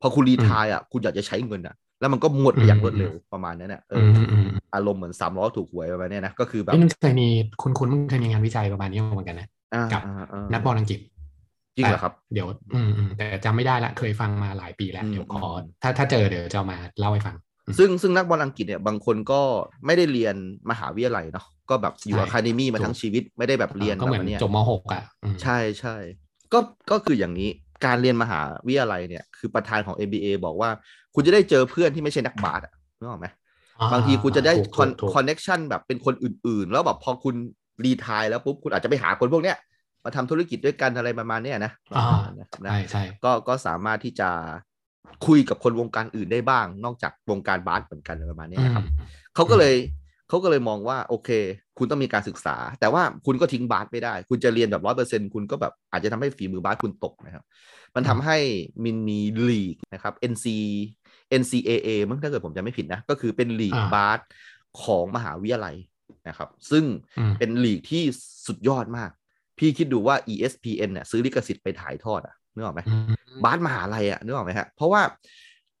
[0.00, 7.28] พอคุณรีไทายอะ คุณอยากจะใช้เงินอะ แล้วมันก็หมดไปอย่างรวดเร็วประมาณนั้นเนี่ยเออือมออืมอารมณ์เหมือนสามล้อถูกหวยประมาณเนี้ยนะ ก็คือแบบเอ้ยมันเคยมี
[7.62, 10.98] คุณคุณมันเคยมีงานวิจัยประมาณนี้เหมือนกันนะอ่ากับอ่าอ่านักบอลอังกฤษ
[11.76, 17.36] จริงเหรอครับ เดี๋ยวอืมอืมแต่จำไม่ได้ละเคยฟังมาหลายปีแล้วอืมเดี๋ยวขออมถ้าถ้าเจอเดี๋ยวจะเอามาเล่าให้ฟัง
[17.78, 19.40] ซึ่งซึ่งนักบอลอังกฤษเนี่ยบางคนก็
[19.86, 20.36] ไม่ได้เรียน
[20.70, 25.96] มหาวิทยาลัยเนาะก็แบบอยู่ใช่อะคาเดมี่มาทั้งชีวิตไม่ได้แบบเรียนก็เหมือนแบบนี้ยจบมหกอะอืมใช่ใช่
[26.52, 26.58] ก็
[26.90, 27.50] ก็คืออย่างนี้
[27.84, 30.70] การเรียนมหาวิทยาลัยเนี่ยคือประธานของ NBA บอกว่า
[31.14, 33.26] คุณจะได้เจอเพื่อนที่ไม่ใช่นักบาสอะนึกออกไหม
[33.92, 34.52] บางทีคุณจะได้
[35.14, 37.34] connection แบบเป็นคนอื่นๆ แล้วแบบพอคุณ
[37.84, 39.56] retire แล้วปุ๊บคุณอาจจะไปหาคนพวกเนี้ย
[40.04, 44.28] มาทำธุรกิจด้วยกันอะไรประมาณเนี้ยนะอ่านะครับใช่ใช่ก็ก็สามารถที่จะ
[45.26, 48.84] คุยกับคนวงการอื่นได้บ้าง นอกจากวงการบาสเหมือนกันอะไรประมาณเนี้ยนะครับ
[49.34, 49.74] เขาก็เลย
[50.30, 51.30] เขาก็เลยมองว่าโอเค
[51.78, 57.44] คุณต้องมีการศึกษา แต่ว่าคุณก็ทิ้งบาสไม่ได้ คุณจะเรียนแบบร้อยเปอร์เซ็นคุณก็แบบอาจจะทำให้ฝีมือบาสคุณตกนะครับ
[57.94, 58.38] มันทำให้
[58.84, 60.46] มินมีลีกนะครับ NC
[61.40, 64.20] NCAA มั้งถ้าเกิดผมจะไม่ผิดนะ ก็คือเป็นลีกอ่าบาส
[64.82, 65.76] ของมหาวิทยาลัย
[66.28, 66.84] นะครับ ซึ่ง
[67.18, 68.02] อืมเป็นลีกที่
[68.46, 69.10] สุดยอดมาก
[69.58, 73.04] พี่คิดดูว่า ESPN เนี่ยซื้อลิขสิทธิ์ไปถ่ายทอดอะนึกออกไหมอืม
[73.44, 75.02] บาสมหาลัยอะนึกออกไหมฮะเพราะว่า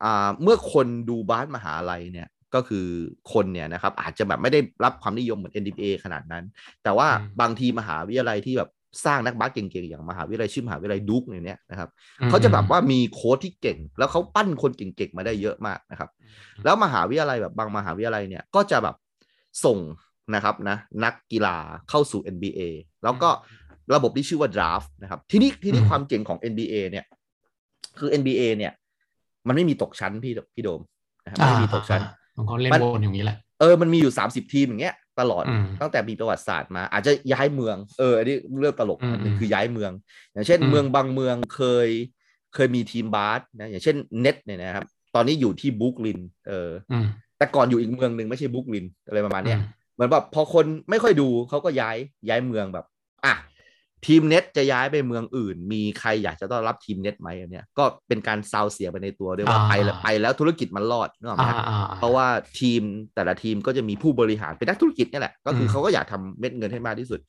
[0.04, 2.86] อ่าเมื่อคนดูบาสมหาลัยเนี่ย ก็คือ
[3.32, 6.44] คนเนี่ยนะครับอาจจะแบบไม่ได้รับความนิยมเหมือน NBA ขนาดนั้น
[6.82, 8.70] แต่ว่าอืมบางทีมหาวิทยาลัยที่แบบ
[9.04, 11.88] สร้างนักบาสเก่งๆ อย่างมหาวิทยาลัยชื่อมหาวิทยาลัยดุ๊กเนี่ยนะครับ
[12.20, 16.10] อืมเขาจะแบบว่ามีโค้ชที่เก่ง แล้วเขาปั้นคนเก่งๆ มาได้เยอะมากนะครับ
[16.64, 18.96] แล้วมหาวิทยาลัยแบบบางมหาวิทยาลัยเนี่ยก็จะแบบ
[19.64, 19.78] ส่ง
[20.34, 21.56] นะครับนะนักกีฬา
[21.90, 22.60] เข้าสู่ NBA
[23.04, 23.30] แล้วก็
[23.94, 27.04] ระบบที่ชื่อว่า draft นะครับทีนี้ทีนี้อืมความเจ๋งของ NBA เนี่ย
[27.98, 28.72] คือ NBA เนี่ย
[29.46, 30.80] มันไม่มีตกชั้นพี่พี่โดม
[31.24, 32.00] นะครับไม่มีตกชั้น
[32.40, 39.92] อ่าเขาเล่นมันวนอย่างนี้แหละเออมันมีอยู่30ทีมอย่างเงี้ยตลอดอืมตั้งแต่มีประวัติศาสตร์มา อาจจะย้ายเมืองเอออันนี้เรื่องตลกอืมอันหนึงอืมคือย้ายเมือง
[40.32, 41.88] อย่างเช่นอืมเมืองบางเมืองเคย
[42.54, 44.84] เคยมีทีมบาสนะอย่างเช่นเน็ตเนี่ยนะครับ
[45.14, 47.06] ตอนนี้อยู่ที่บรุกลิน เอออืม
[47.38, 51.96] แต่ก่อนอยู่อีกเมืองหนึ่งไม่ใช่บรุกลินอะไรประมาณเนี้ยอืมเหมือนแบบพอคนไม่ค่อยดูเขาก็ย้าย
[52.28, 52.86] ย้ายเมืองแบบ
[53.24, 53.34] อะ
[54.06, 62.26] ทีมเน็ตจะย้ายไปเมืองอื่น มีใครอยากจะต้อนรับทีมเน็ตไหมอันเนี้ยก็เป็นการซาวเสียไปในตัวด้วยว่าอ่าไปแล้วไปแล้วธุรกิจมันรอดนึกออกไหมอ่าฮะอ่าเพราะว่า
[62.60, 62.82] ทีม
[63.14, 67.20] แต่ละทีมก็จะมีผู้บริหารเป็นนักธุรกิจเนี่ยแหละ ก็คือมเขาก็อยากทำเม็ดเงินให้มากที่สุด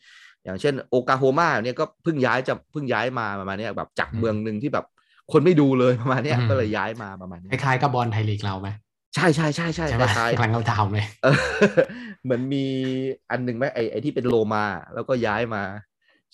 [0.43, 4.85] อย่างเช่นโอกาโฮมาเนี่ยก็เพิ่งย้ายจะเพิ่งย้ายมาประมาณเนี้ยแบบจากอืมเมืองหนึ่งที่แบบ
[5.31, 8.69] คนไม่ดูเลยประมาณเนี้ยอืมก็เลยย้ายมาประมาณคเนี้ยล้ายๆกับบอลไทยลีกเราไหม
[9.15, 11.37] ใช่ใช่ใช่ใช่ใช่ไหมคล้ายกำลังเราทำเลยๆเออ
[12.23, 12.65] เหมือนมี
[13.31, 15.63] อันหนึ่งไหมไอไอที่เป็นโลมาแล้วก็ย้ายมา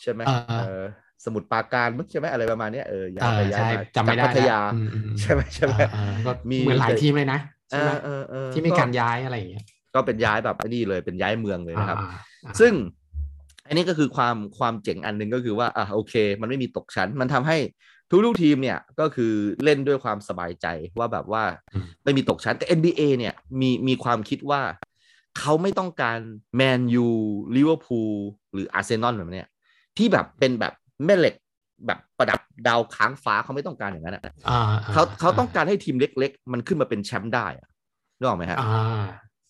[0.01, 0.83] ใช่ไหมเออเออ
[1.25, 7.39] สมุทรปราการมั้งใช่ไหมอะไรประมาณเนี้ยเออย้าเอยไปอย้ายใช่มาจำไม่ได้จากพัทยาแล้วอืมอืมอืมใช่ไหมใช่ไหมเออเออก็มีเหมือนหลายทีมเลยนะ
[7.71, 9.63] เอใช่ไหมอเออเออที่มีการย้ายอะไรอย่างเงี้ย
[9.95, 12.09] ก็เป็นย้ายแบบไอ้นี่เลยเป็นย้ายเมืองเลยนะครับอ่า
[12.45, 12.73] อ่าซึ่ง
[13.67, 17.57] อันนี้ก็คือความความเจ๋งอันหนึ่งก็คือว่าอะโอเค มันไม่มีตกชั้น มันทำให้
[18.09, 19.33] ทุกลูกทีมเนี่ยก็คือ
[19.63, 20.67] เล่นด้วยความสบายใจ
[20.99, 21.43] ว่าแบบว่า
[21.73, 24.61] อืมไม่มีตกชั้นแต่ NBA เนี่ยมีมีความคิดว่า
[25.39, 26.19] เขาไม่ต้องการ
[26.55, 27.07] แมนยู
[27.55, 28.13] ลิเวอร์พูล
[28.53, 29.47] หรืออาร์เซนอลแบบเนี้ย
[29.97, 30.73] ที่แบบเป็นแบบ
[31.05, 31.35] แม่เหล็ก
[31.87, 34.61] แบบประดับดาวค้างฟ้าเขาไม่ต้องการอย่างนั้นอะอ่า
[34.93, 37.67] เขาเขาต้องการให้ทีมเล็ก ๆ มันขึ้นมาเป็นแชมป์ได้อะ
[38.17, 39.03] นึกออกไหมฮะอ่า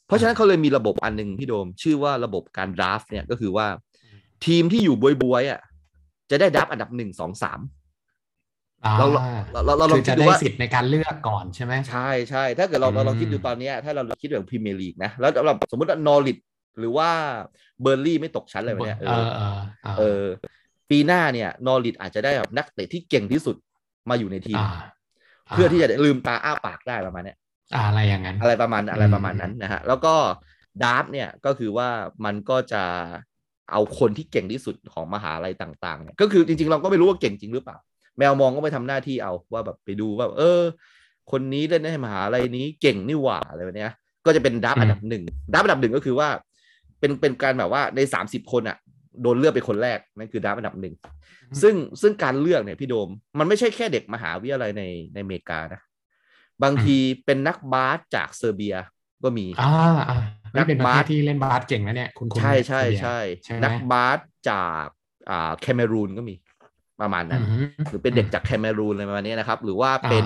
[0.08, 3.68] เพราะฉะนั้นเขาเลยมีระบบอันหนึ่งพี่โดม ชื่อว่าระบบการ draft เนี่ยก็คือว่า
[4.46, 5.62] ทีมที่อยู่บ๊วยๆอะ
[6.30, 7.60] จะได้ draft อันดับหนึ่งสองสาม
[8.86, 9.08] อ่าเรา
[9.52, 16.38] เราเราเราลองคือคิจะดดูได้ว่าสิทธิ์ในการเลือกก่อนใช่ไหมใช่ใช่ถ้าเกิดเราเราลองอืมคิดดูตอนเนี้ยถ้าเราคิดแบบพรีเมียร์ลีกนะแล้วเราสมมติว่านอริช
[16.80, 17.10] หรือว่า
[17.82, 19.58] เบิร์นลี่ย์ไม่ตกชั้นเลยเนี่ยเออเออ
[19.98, 20.26] เออ
[20.90, 23.56] ปีหน้าเนี่ยนอริชอาจจะได้แบบนักเตะที่เก่งที่สุด
[24.10, 24.66] มาอยู่ในทีมอ่า
[25.54, 27.38] เพื่อที่จะลืมตาอ้าปากได้ประมาณเนี้ย
[27.76, 30.14] อ่าอะไรอย่างนั้น อะไรประมาณอะไรอืมประมาณนั้นนะฮะแล้วก็
[30.84, 31.90] draft เนี่ยก็คือว่า
[32.26, 32.84] มันก็จะ
[33.72, 37.78] เอาคนที่เก่งที่สุดของมหาลัยต่างๆเนี่ยก็คือจริงๆ เราก็ไม่รู้ว่าเก่งจริงหรือเปล่า
[38.18, 40.62] แมวมองก็ไปทำหน้าที่เอาว่าแบบไปดูว่าเออ
[41.32, 43.92] คนนี้เล่นในมหาลัยนี้เก่งนี่หว่าอะไรแบบเนี้ย
[44.26, 45.24] ก็จะเป็น draft อืมอันดับหนึ่ง
[45.54, 46.30] draft อันดับหนึ่งก็คือว่า
[47.00, 48.78] เป็นเป็นการแบบว่าในสามสิบคนอะ
[49.22, 50.96] โดนเลือกเป็นคนแรกนั่นคือ draft อันดับหนึ่ง
[51.62, 54.84] ซึ่งซึ่งการเลือกเนี่ยพี่โดม มันไม่ใช่แค่เด็กมหาวิทยาลัยใน
[55.14, 55.82] ในอเมริกานะ
[56.64, 58.76] บางทีเป็นนักบาสจากเซอร์เบีย
[59.24, 59.72] ก็มีอ่า
[60.10, 60.18] อ่า
[60.56, 64.20] นันี่กเป็นประบาเทสศที่เล่นบาสเก่งนะเนี่ยคุณคุณใช่ใช่ใช่ใช่ไหมนักบาส
[64.50, 64.86] จาก
[65.30, 66.36] อ่าแคเมรูนก็มี
[67.02, 70.26] ประมาณนั้นอืมหรือเป็นเด็กจากแคเมรูนอะไรประมาณนี้นะครับ หรือว่าเป็น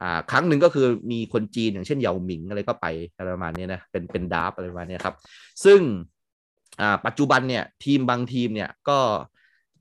[0.00, 2.86] อ่าอ่าครั้งหนึ่งก็คือมีคนจีนอย่างเช่นเหยาหมิงอะไรก็ไป
[3.16, 5.14] อะไรประมาณนี้นะเป็นเป็น draft อะไรประมาณนี้ครับ
[5.64, 5.80] ซึ่ง
[6.80, 8.98] อ่าปัจจุบันเนี่ยทีมบางทีมเนี่ยก็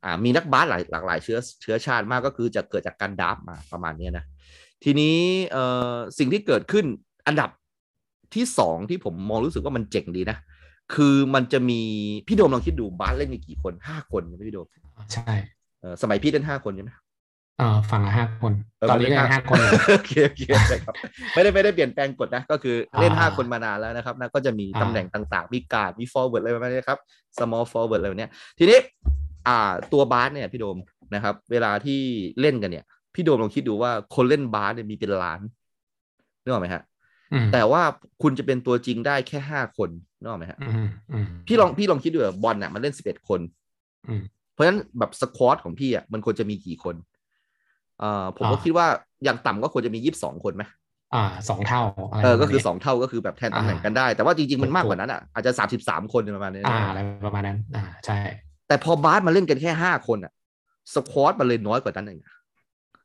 [0.03, 4.25] อ่ามีนักบาสหลายหลากหลายเชื้อเชื้อชาติมากก็คือจะเกิดจากการ draft มาประมาณนี้นะ
[4.83, 5.17] ทีนี้
[5.51, 6.85] เอ่อสิ่งที่เกิดขึ้น
[7.27, 7.49] อันดับ
[8.35, 10.37] ที่สองที่ผมมองรู้สึกว่ามันเจ๋งดีนะ
[10.95, 11.81] คือมันจะมี
[12.27, 14.67] พี่โดมลองคิดดูบาสเล่นมีกี่คนห้าคนใช่ไหมพี่โดม
[15.13, 15.33] ใช่
[15.81, 16.91] เออสมัยพี่เล่นห้าคนใช่ไหม
[17.57, 20.95] เออฝั่งละห้าคนเออตอนนี้มันก็เล่นยังห้าห้าคนอยู่โอเคโอเคใช่ครับ
[21.33, 26.99] ไม่ได้ไม่ได้เปลี่ยนแปลงกฎนะ ก็คือเล่นอ่าห้าคนมานานแล้วนะครับนะก็จะมีอ่าตำแหน่งต่างๆ มีการ์ดมี forward อะไรประมาณนี้ครับ
[27.37, 28.79] small forward อะไรแบบเนี้ยทีนี้
[29.47, 30.77] อ่าตัวบาสเนี่ยพี่โดม
[31.13, 31.99] นะครับ เวลาที่
[32.41, 32.85] เล่นกันเนี่ย
[33.15, 35.39] พี่โดมลองคิดดูว่าคนเล่นบาสเนี่ยมีเป็นล้าน
[36.43, 36.83] นึกออกไหมฮะ
[37.33, 37.81] อืมแต่ว่า
[38.21, 39.89] คุณจะเป็นตัวจริงได้แค่ห้าคน
[40.19, 43.41] นึกออกไหมฮะอืมอืมพี่ลองพี่ลองคิดดูแบบบอลน่ะมันเล่นสิบเอ็ดคน
[44.09, 44.21] อืม
[44.53, 46.95] เพราะฉะนั้นแบบสควอตของพี่อะมันควรจะมีกี่คน
[47.99, 48.87] เอ่อผมก็คิดว่า
[49.23, 50.63] อย่างต่ำก็ควรจะมียี่สิบสองคนไหม
[51.13, 58.19] อ่าสองเท่าอะไรเออก็คือประมาณนี้สองเท่าก็คือแบบแทนตำแหน่งกันได้ แต่ว่าจริงๆมันมากกว่านั้นอะอาจจะสามสิบสามคนประมาณนี้อ่านะอะไรประมาณนั้น อ่าใช่
[58.67, 60.33] แต่พอบาสมาเล่นกันแค่ห้าคนอะ
[60.93, 62.33] สควอตมันเลยน้อยกว่านั้นเองอะ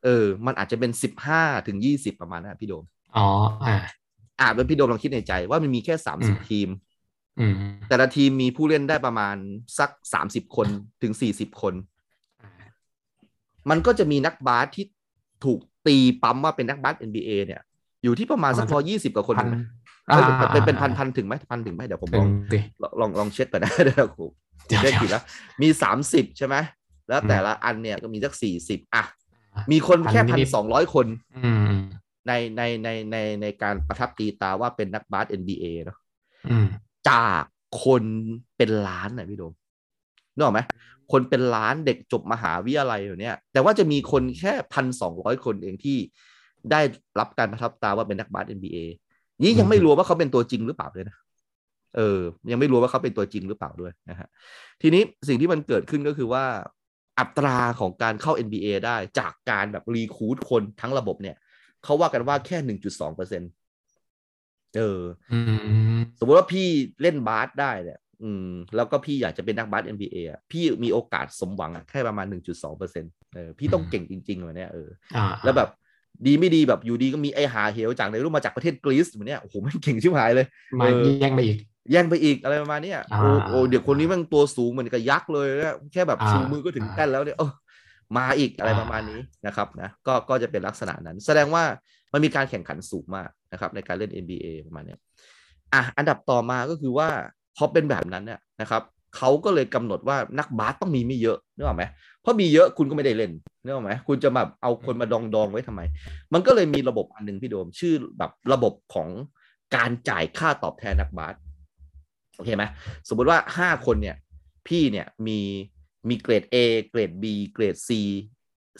[0.03, 2.85] เออ มันอาจจะเป็นสิบห้าถึงยี่สิบประมาณนั้นอะพี่โดม
[3.17, 3.27] อ๋อ
[3.67, 3.77] อ่า
[4.39, 6.69] อ่าเป็นพี่โดมลองคิดในใจว่ามันมีแค่สามสิบอืมทีม
[7.39, 7.53] อืม
[7.89, 9.35] แต่ละทีมมีผู้เล่นได้ประมาณ
[9.79, 10.67] สักสามสิบคน
[11.01, 11.98] ถึงสี่สิบคนอ่า
[13.69, 14.85] มันก็จะมีนักบาสที่
[15.45, 17.61] ถูกตีปั๊มว่าเป็นนักบาส NBA เนี่ย
[18.03, 19.57] อยู่ที่ประมาณสักพอยี่สิบกว่าคนพันถูกไหม
[20.11, 24.31] อ่าเออเป็นเป็นพันพันถึงไหมพันถึงไหมเดี๋ยวผมถึลองงสิลองลองลองเช็คก่อนนะเดี๋ยวผม
[24.67, 25.23] เดี๋ยวเช็คผิดแล้ว
[25.61, 26.55] มีสามสิบใช่ไหม
[27.09, 29.03] แล้วอืมแต่ละอันเนี่ยก็มีสักสี่สิบอะ
[29.71, 31.07] มีคนแค่พัพันนนิดๆสองร้อยคน
[31.37, 31.81] อืมอืม
[32.27, 35.97] ในในในในในการประทับตีตาว่าเป็นนักบาส NBA เนาะ
[36.49, 36.67] อืม
[37.09, 37.43] จาก
[37.83, 38.03] คน
[38.57, 39.53] เป็นล้านนะพี่โดม
[40.39, 40.61] นึกออกไหม
[41.11, 45.97] คนเป็นล้านเด็กจบมหาวิทยาลัยอยู่เนี่ย แต่ว่าจะมีคนแค่พันสองร้อยคนเองที่
[46.71, 46.81] ได้
[47.19, 48.77] รับการประทับตาว่าเป็นนักบาส NBA
[49.41, 51.17] นี่ยังไม่รวมว่าเขาเป็นตัวจริงหรือเปล่าเลยนะ
[51.97, 52.19] เออ
[52.51, 54.27] ยังไม่รู้ว่าเขาเป็นตัวจริงหรือเปล่าด้วยนะฮะ
[54.81, 56.43] ทีนี้สิ่งที่มันเกิดขึ้นก็คือว่า
[57.19, 61.35] อัตราของการเข้า NBA ได้จากการแบบรีคูดคนทั้งระบบเนี่ย
[61.83, 63.41] เขาว่ากันว่าแค่หนึ่งจุดสองเปอร์เซ็น
[64.77, 65.01] เออ
[65.33, 65.39] อื
[65.95, 66.67] มสมมติว่าพี่
[67.01, 75.69] เล่นบาสได้เนี่ย อืมแล้วก็พี่อยากจะเป็นนักบาส NBA อะพี่มีโอกาสสมหวังอะแค่ประมาณ 1.2เปอร์เซ็นต์เออพี่ต้องเก่งจริงๆเลยเนี่ยเอออ่าแล้วแบบ
[76.25, 80.47] ดีไม่ดีแบบอยู่ดีก็มีไอหาเหวจากในรูปมาจากประเทศกรีซเหมือนเนี้ยโอ้โหมันเก่งชิบหายเลย
[80.79, 81.57] มาเออแย่งไปอีก
[81.91, 87.51] แย่งไปอีกอะไรประมาณเนี้ยอ่าโอ้โอ้เดี๋ยวคนนี้มันตัวสูงเหมือนกับยักษ์เลยนะแค่แบบอ่าชูมือก็ถึงอ่าแป้นแล้วเนี่ยเออ
[88.17, 91.63] มาอีกอะไรอ่าประมาณนี้นะครับนะก็ก็จะเป็นลักษณะนั้น แสดงว่า
[92.13, 94.99] มันมีการแข่งขันสูงมากนะครับในการเล่น NBA ประมาณเนี้ย
[95.73, 97.09] อะอันดับต่อมาก็คือว่า
[97.59, 98.81] พอเป็นแบบนั้นเนี่ยนะครับ
[99.17, 101.83] เขาก็เลยกำหนดว่านักบาสต้องมีไม่เยอะนึกออกไหม
[102.21, 103.31] เพราะมีเยอะคุณก็ไม่ได้เล่น
[103.63, 105.81] นึกออกไหมคุณจะแบบเอาคนมาดองดองๆไว้ทำไม
[106.33, 109.07] มันก็เลยมีระบบอันหนึ่งพี่โดม ชื่อแบบระบบของ
[109.75, 111.35] การจ่ายค่าตอบแทนนักบาส
[112.35, 112.63] โอเคไหม
[113.09, 114.15] สมมุติว่าห้าคนเนี่ย
[114.67, 115.39] พี่เนี่ยมี
[116.09, 116.55] มีเกรด A
[116.89, 117.89] เกรด B เกรด C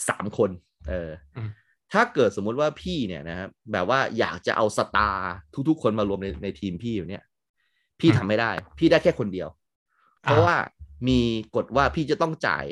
[0.09, 0.49] สามคน
[0.89, 1.49] เอออม
[1.93, 5.33] ถ้าเกิดสมมุติว่าพี่เนี่ยนะครับแบบว่าอยากจะเอาสตาร์
[5.69, 7.23] ทุกๆ คนมารวมในในทีมพี่อยู่เนี่ย
[7.99, 9.47] พี่ทำไม่ได้ พี่ได้แค่คนเดียว
[10.23, 10.55] เพราะว่า
[11.07, 11.19] มี
[11.55, 12.65] กฎว่าพี่จะต้องจ่าย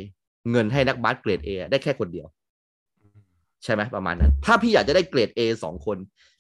[0.52, 2.28] เงินให้นักบาสเกรด A ได้แค่คนเดียว
[3.64, 5.98] ใช่ไหมประมาณนั้น ถ้าพี่อยากจะได้เกรด A สองคน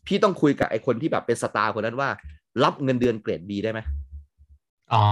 [0.07, 2.09] พี่ต้องคุยกับไอ้คนที่แบบเป็นสตาร์คนนั้นว่า
[2.63, 3.79] รับเงินเดือนเกรด B ได้ไหม
[4.93, 5.03] อ๋อ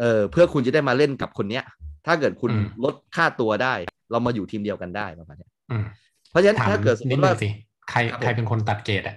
[0.00, 1.64] เออ เพื่อคุณจะได้มาเล่นกับคนเนี้ย
[2.06, 3.74] ถ้าเกิดคุณอืมลดค่าตัวได้
[4.10, 5.84] เรามาอยู่ทีมเดียวกันได้ประมาณเนี้ยอืม
[6.30, 7.48] เพราะฉะนั้นถามถ้าเกิดสมมนิดตินึว่างสิ
[7.90, 9.16] ใครครับผมใครเป็นคนตัดเกรดอะอ่า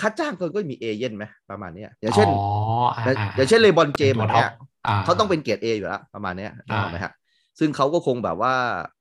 [0.00, 4.50] ค่าจ้างก็ก็มีเอเย่นไหมประมาณเนี้ยอย่างเช่นอ๋ออ่าอย่างอ่าอย่างเช่นเลบอนเจมส์ตัวแบบท็อเนี้ปย
[4.86, 7.12] อ่าเขาต้องเป็นเกรด A อยู่แล้วประมาณเนี้ยนึกออกไหมฮะ
[7.58, 8.54] ซึ่งเขาก็คงแบบว่า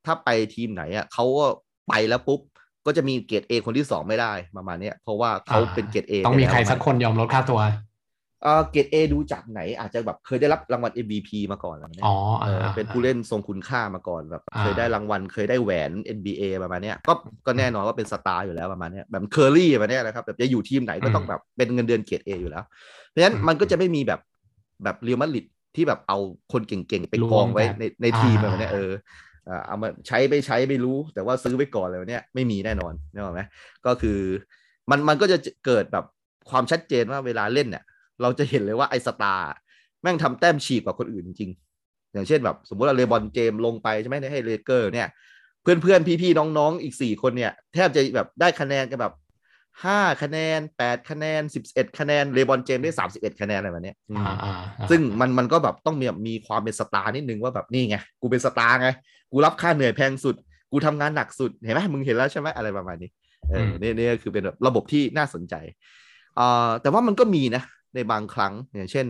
[0.05, 1.45] ถ้าไปทีมไหนอะเขาก็
[1.89, 2.39] ไปแล้วปุ๊บ
[2.85, 7.59] ก็จะมีเกรด A คนที่สองไม่ได้ประมาณเนี้ยเพราะว่าเขาเป็นเกรด A ต้องมีใครไปแล้วสักคนยอมลดค่าตัว
[8.43, 17.13] เออเกรด A ดูจากไหน อาจจะแบบเคยได้รับรางวัล MVP มาก่อนอะไรเนี้ยอ๋อเออ่าออ่าเป็นผู้เล่นทรงคุณค่ามาก่อนแบบอ่าเคยได้รางวัลเคยได้แหวน NBA ประมาณเนี้ยก็
[17.47, 22.63] ก็แน่นอนว่าเป็น star อยู่แล้วประมาณเนี้ยแบบเคอรี่ประมาณเนี้ยนะครับแบบจะอยู่ทีมไหนก็ต้องแบบเป็นเงินเดือนเกรด A อยู่แล้ว
[23.09, 24.19] เพราะฉะนั้นมันก็จะไม่มีแบบ
[24.83, 26.17] แบบเรียลมาดริดที่แบบเอา
[26.53, 28.91] คนเก่งๆ ไปกองไว้ในในทีมแบบเนี้ยเออ
[29.49, 33.41] อ่าเอามาใช้ไปใช้ไม่รู้ แต่ว่าซื้อไว้ก่อนเลยเนี้ยไม่มีแน่นอนนึกออกไหม
[33.85, 34.19] ก็คือ
[34.91, 36.05] มันมันก็จะเกิดแบบ
[36.49, 37.83] ความชัดเจนว่าเวลาเล่นเนี่ย
[38.21, 39.51] เราจะเห็นเลยว่าไอ้ star
[40.01, 45.07] แม่งทำแต้มฉีกกว่าคนอื่นจริงๆอย่างเช่นแบบสมมติว่าเลบรอนเจมส์ลงไปใช่ไหมในให้เลเกอร์เนี่ย
[45.61, 49.13] เพื่อนเพื่อนพี่พี่ๆน้องๆ อีกสี่คนเนี่ย แทบจะแบบได้คะแนนกันแบบ
[49.83, 58.89] ห้าคะแนนแปดคะแนนสิบเอ็ดคะแนนเลบอนเจมส์ได้สามสิบเอ็ดคะแนนอะไรแบบเนี้ยอืมอ่าอ่าอ่าซึ่งมันมันก็แบบต้องมีแบบมีความเป็นสตาร์นิดนึงว่าแบบนี่ไง กูเป็นสตาร์ไง
[59.31, 60.35] กูรับค่าเหนื่อยแพงสุด
[60.71, 63.09] กูทำงานหนักสุด เห็นไหมมึงเห็นแล้วใช่ไหมอะไรประมาณนี้
[63.51, 65.55] เออนี่นี่ก็คือเป็นแบบระบบที่น่าสนใจ
[66.39, 67.63] อ่าแต่ว่ามันก็มีนะ
[67.95, 69.05] ในบางครั้งอย่างเช่น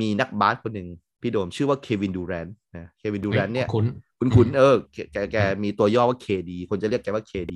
[0.00, 0.88] มีนักบาสคนหนึ่ง
[1.20, 2.46] พี่โดมชื่อว่าเควินดูแรน
[2.76, 3.86] นะเควินดูแรนเนี่ยคุ้น
[4.18, 7.52] คุณคุณเออแกแกแกมีตัวย่อว่า KD คนจะเรียกแกว่า KD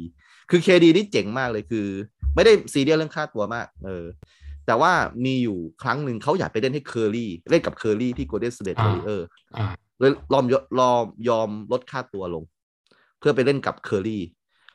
[0.51, 1.87] คือ KD นี่เจ๋งมากเลยคือ
[2.35, 4.05] ไม่ได้ซีเรียสเรื่องค่าตัวมากเออ
[4.67, 4.93] แต่ว่า
[5.25, 9.21] มีอยู่ครั้งหนึ่งเขาอยากไปเล่นให้เคอรี่เล่นกับเคอรี่ที่ Golden State Warrior
[9.57, 9.67] อ่า
[9.99, 12.45] เลยยอมยอมยอมลดค่าตัวลง
[13.19, 14.23] เพื่อไปเล่นกับเคอรี่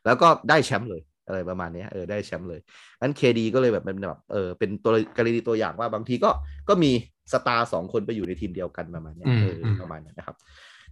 [0.06, 1.02] แล้วก็ได้แชมป์เลย
[1.32, 2.60] อะไรประมาณเนี้ยเออได้แชมป์เลย
[3.02, 6.30] งั้นเคดีก็เลยแบบเป็นแบบเออเป็นตัวกรณีตัวอย่างว่าบางทีก็
[6.70, 6.92] ก็มี
[7.34, 10.36] สตาร์สองคนไปอยู่ในทีมเดียวกันประมาณเนี้ยเอออมประมาณนั้นนะครับ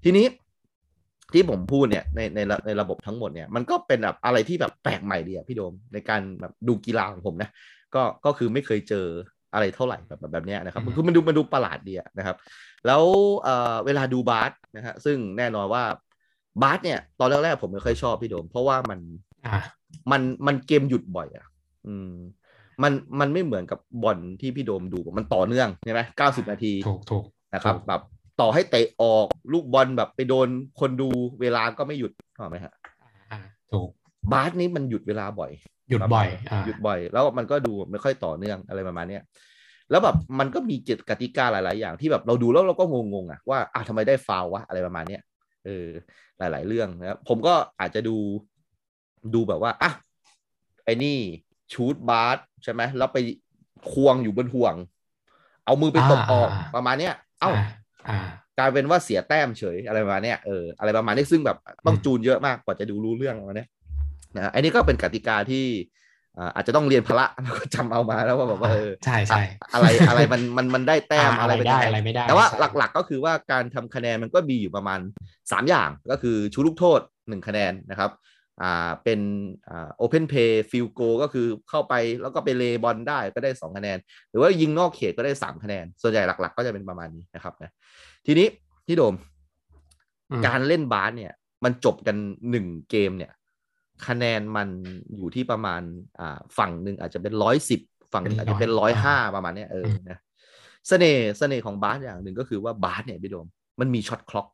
[0.03, 0.25] ทีนี้
[1.33, 7.49] ที่ผมพูดเนี่ยในในระในระบบทั้งหมดเนี่ยมันก็เป็นแบบอะไรที่แบบแปลกใหม่ดีอะพี่โดมในการแบบดูกีฬาของผมนะ
[7.95, 9.05] ก็ก็คือไม่เคยเจอ
[9.53, 12.35] อะไรเท่าไหร่แบบแบบแบบเนี้ยนะครับคือมันดูมันดูประหลาดดีอะนะครับ
[12.85, 13.03] แล้ว
[13.43, 15.83] เอ่อเวลาดูบาสนะฮะซึ่งแน่นอนว่า
[16.61, 19.28] บาสเนี่ยตอนแรกๆผมไม่ค่อยชอบพี่โดม เพราะว่ามันอ่า
[20.11, 21.45] มันมันเกมหยุดบ่อยอะ
[21.87, 22.13] อืม
[22.83, 27.23] มันมันไม่เหมือนกับบอลที่พี่โดมดูมันต่อเนื่องใช่ไหมเก้าสิบนาทีถูกถูก
[27.53, 28.01] นะครับถูกแบบ
[28.41, 30.47] ต่อให้เตะออกลูกบอลแบบไปโดน
[30.79, 31.09] คนดู
[31.41, 32.73] เวลาก็ไม่หยุดถูกไหมฮะ
[33.31, 33.39] อ่า
[33.71, 33.89] ถูก
[34.31, 35.51] บาสนี้มันหยุดเวลาบ่อย
[35.89, 39.23] หยุดบ่อยอ่าหยุดบ่อย แล้วมันก็ดูไม่ค่อยต่อเนื่องอะไรประมาณเนี้ย
[39.91, 45.21] แล้วแบบมันก็มีกฎกติกาหลาย ๆ อย่างที่แบบเราดูแล้วเราก็งงๆอะว่าอะทำไมได้ฟาวล์วะอะไรประมาณเนี้ย
[45.65, 45.87] เออ
[46.39, 48.15] หลาย ๆ เรื่องนะครับผมก็อาจจะดู
[49.33, 49.91] ดูแบบว่าอะ
[50.85, 51.17] ไอ้นี่
[51.73, 53.17] ชูดบาสใช่ไหมแล้วไป
[53.91, 54.75] ควงอยู่บนห่วง
[55.65, 57.67] เอามือไปตบออกประมาณเนี้ย เอ้าอ่า
[58.09, 58.19] อ่า
[58.57, 63.69] กลายเป็นว่าเสียแต้มเฉยอะไรประมาณเนี้ยเอออะไรประมาณนี้ซึ่งแบบต้องจูนเยอะมากกว่าจะดูรู้เรื่องประมาณเนี้ย
[64.35, 65.65] นะอันนี้ก็เป็นกติกาที่
[66.37, 69.43] อ่าอาจจะต้องเรียนพละแล้วก็จำเอามาแล้วว่าแบบว่าเออใช่ใช่
[69.73, 74.99] อะไรอะไรมันมันมันได้แต้มอ่าอะไรอะไรเป็นได้ยังงอะไรไม่ได้ แต่ว่าใช่หลักๆก็คือว่าการทำคะแนนมันก็มีอยู่ประมาณ
[75.51, 76.99] สามอย่างก็คือ shoot ลูกโทษ
[77.29, 78.09] หนึ่งคะแนนนะครับ
[78.63, 79.19] อ่าเป็น
[79.69, 83.97] อ่า open play field goal ก็คือเข้าไปแล้วก็ไป lay บอลได้ก็ได้สองคะแนน
[84.29, 87.71] หรือว่ายิงนอกเขตก็ได้สามคะแนน ส่วนใหญ่หลัก ๆ ก็จะเป็นประมาณนี้นะครับนะ
[88.25, 88.47] ทีนี้
[88.87, 89.15] ที่โดม
[90.31, 91.33] อืมการเล่นบาสเนี่ย
[91.63, 92.15] มันจบกัน
[92.51, 93.31] หนึ่งเกมเนี่ย
[94.07, 94.67] คะแนนมัน
[95.15, 95.81] อยู่ที่ประมาณ
[96.19, 97.81] อ่าฝั่งหนึ่งอาจจะเป็นร้อยสิบ
[98.13, 100.19] ฝั่งหนึ่งอาจจะเป็นร้อยห้าประมาณเนี้ยเออนะ
[100.87, 103.47] เสน่ห์เสน่ห์ของบาสอย่างหนึ่งก็คือว่าบาสเนี่ยพี่โดม
[103.79, 104.47] มันมี shot clock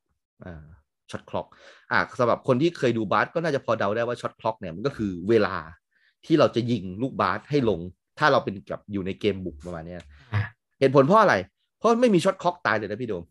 [0.46, 0.66] อ่า
[1.12, 1.48] shot clock
[1.92, 5.56] อ่าสำหรับคนที่เคยดูบาสก็น่าจะพอเดาได้ว่า shot clock เนี่ยมันก็คือเวลา
[6.26, 7.80] ที่เราจะยิงลูกบาสให้ลง
[8.20, 10.02] ถ้าเราเป็นกับอยู่ในเกมบุกประมาณเนี้ย
[10.34, 10.42] อ่า
[10.80, 11.36] เหตุผลเพราะอะไร
[11.78, 13.24] เพราะไม่มี shot clock ตายเลยนะพี่โดม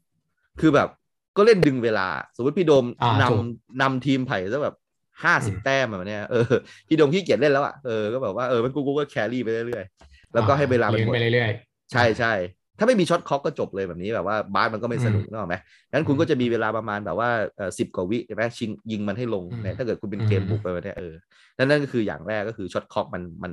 [0.61, 0.89] คือแบบ
[1.37, 2.07] ก็เล่นดึงเวลา
[2.37, 3.41] สมมติพี่โดมอ่านำถูก
[3.83, 4.77] นำทีมไผ่ซะแบบ
[5.25, 6.45] ห้าสิบอืมแต้มแบบเนี้ยเออ
[6.89, 12.33] พี่โดมขี้เกียจเล่นแล้วอะเออก็แบบว่าเออมันกูกูก็ carry ไปเรื่อยๆแล้วก็ให้เวลามันยืนหมดไปเรื่อยๆใช่ใช่
[12.79, 15.57] ถ้าไม่มี shot clock ก็จบเลยแบบนี้แบบว่าบาสมันก็ไม่สนุกนึกออกไหม
[15.93, 21.13] งั้นคุณอืมก็จะมีเวลาประมาณแบบว่าเออสิบกว่าวิใช่ไหมชิงยิงมันให้ลงอืมเนี่ยถ้าเกิดคุณเป็นอืมเกมบุกไปแบบเนี้ยเออ
[21.57, 23.53] นั่นนั่นก็คืออย่างแรกก็คือ shot clock มันมัน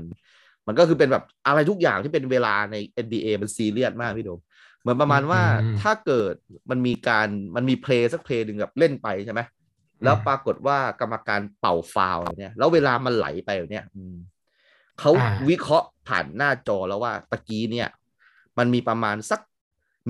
[0.67, 4.39] มันก็คือเป็นแบบอะไรทุกอย่างที่เป็นเวลาใน NBA มันซีเรียสมากพี่โดม
[4.81, 6.33] เหมือนประมาณว่าอืมถ้าเกิด
[6.71, 9.41] มันมีการมันมี play สัก play หนึ่งแบบเล่นไปใช่ไหม
[10.03, 14.15] แล้วปรากฏว่ากรรมการเป่าฟาวล์เนี่ยแล้วเวลามันไหลไปแบบเนี่ยอืม
[14.99, 17.87] เขาอ่าวิเคราะห์ผ่านหน้าจอแล้วว่าตะกี้เนี่ย
[18.57, 19.39] มันมีประมาณสัก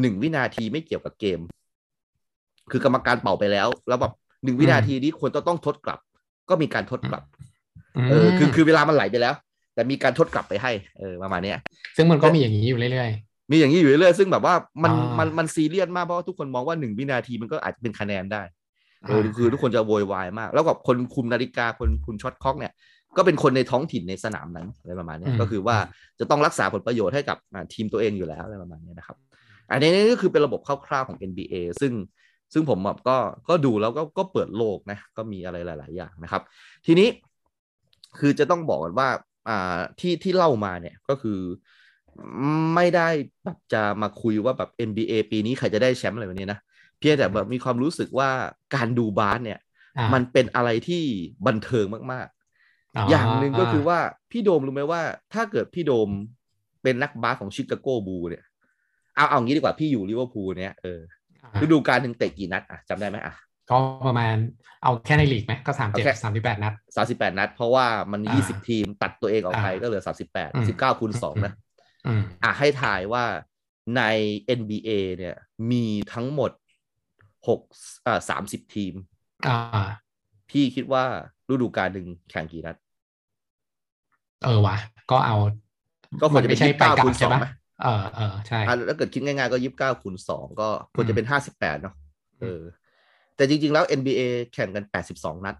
[0.02, 1.40] หนึ่งวินาทีไม่เกี่ยวกับเกม
[2.72, 4.14] คือกรรมการเป่าไปแล้ว แล้วแบบ
[4.44, 6.00] หนึ่งวินาทีนี้ควรจะต้องทดกลับ
[6.50, 7.24] ก็มีการทดกลับ
[8.10, 9.34] เออคือคือเวลามันไหลไปแล้ว
[9.74, 11.58] แต่มีการทดกลับไปให้เออประมาณเนี้ย
[11.98, 13.12] ซึ่งมันก็มีอย่างนี้อยู่เรื่อย
[13.52, 18.42] มีอย่างนี้อยู่เรื่อยๆซึ่งแบบว่ามันอ่ามัมันมันซีเรียสมากเพราะว่าทุกคนมองว่าหนึ่งวินาทีมันก็อาจจะเป็นคะแนนได้
[19.08, 22.74] เอออ่าคือทุกคนจะโวยวายมาก แล้วกับคนคุมนาฬิกาคนคุม shot clock เนี่ย
[23.18, 25.78] ก็เป็นคนในท้องถิ่นในสนามนั้นอะไรประมาณเนี้ยก็คือว่า
[26.20, 29.18] จะต้องรักษาผลประโยชน์ให้กับอ่าทีมตัวเองอยู่แล้วอะไรประมาณเนี้ยนะครับ
[29.72, 31.94] อันนี้นี่ก็คือเป็นระบบคร่าวๆของ NBA ซึ่ง
[32.54, 33.18] ซึ่งผมแบบก็
[33.50, 36.42] ก็ดูแล้วก็ก็เปิดโลกนะก็มีอะไรหลาย ๆ อย่างนะครับ
[36.86, 37.08] ทีนี้
[38.20, 39.10] คือจะต้องบอกก่อนว่า
[39.50, 41.40] อ่าที่ที่เล่ามาเนี่ยก็คือ
[42.76, 43.08] ไม่ได้
[43.44, 46.60] แบบจะมาคุยว่าแบบ NBA ปีนี้ใครจะได้แชมป์อะไรแบบนี้นะ
[47.00, 48.30] เพียงแต่แบบมีความรู้สึกว่า
[48.76, 51.04] การดูบาสเนี่ยๆอ่ามันเป็นอะไรที่
[51.48, 52.41] บันเทิงมากๆ
[53.10, 54.00] อย่างหนึ่งก็คือว่า
[54.32, 55.02] พี่โดมรู้ไหมว่า
[55.34, 56.10] ถ้าเกิดพี่โดม
[56.84, 58.44] เป็นนักบาสของชิคาโกบูลส์เนี่ย
[59.16, 61.00] เอาเอางี้ดีกว่าพี่อยู่ลิเวอร์พูลเนี่ยเออ
[61.44, 63.34] อ่าฤดูกาลหนึ่งเตะกี่นัดอะจำได้ไหมอะ
[63.72, 63.78] ก็
[64.08, 64.36] ประมาณ
[64.84, 71.54] เอาแค่ในลีกไหมก็สามเอาเจ็ดแค่สามสิบแปดนัดสามสิบแปดนัด เพราะว่ามันอ่ายี่สิบทีมตัดตัวเองออกไปอ่าก็เหลือสามสิบแปดอืมสิบเก้าคูณสองนะ
[72.08, 73.24] อืมอะให้ทายว่า
[73.98, 74.02] ใน
[74.60, 75.36] NBA เนี่ย
[75.72, 76.52] มีทั้งหมด
[77.48, 77.60] หก
[78.08, 78.94] อ่าสามสิบทีม
[79.48, 79.58] อ่า
[80.50, 81.06] พี่คิดว่า
[81.52, 82.76] ฤดูกาลหนึ่งแข่งกี่นัด
[84.44, 84.78] เออว่ะ
[85.12, 85.36] ก็เอา
[86.22, 87.46] ก็ควรจะเป็นไม่ใช่ยี่สิบเก้าไปกลับคูณสใช่องปะไหม
[87.84, 91.96] เออเออใช่อะแล้วเกิดคิดง่ายๆก็ยี่สิบเก้าคูณสองก็ควรจะเป็นห้าสิบแปดเนาะ
[92.42, 92.62] เออ
[93.36, 94.22] แต่จริงๆแล้ว NBA
[94.54, 95.56] แข่งกันแปดสิบสองนัด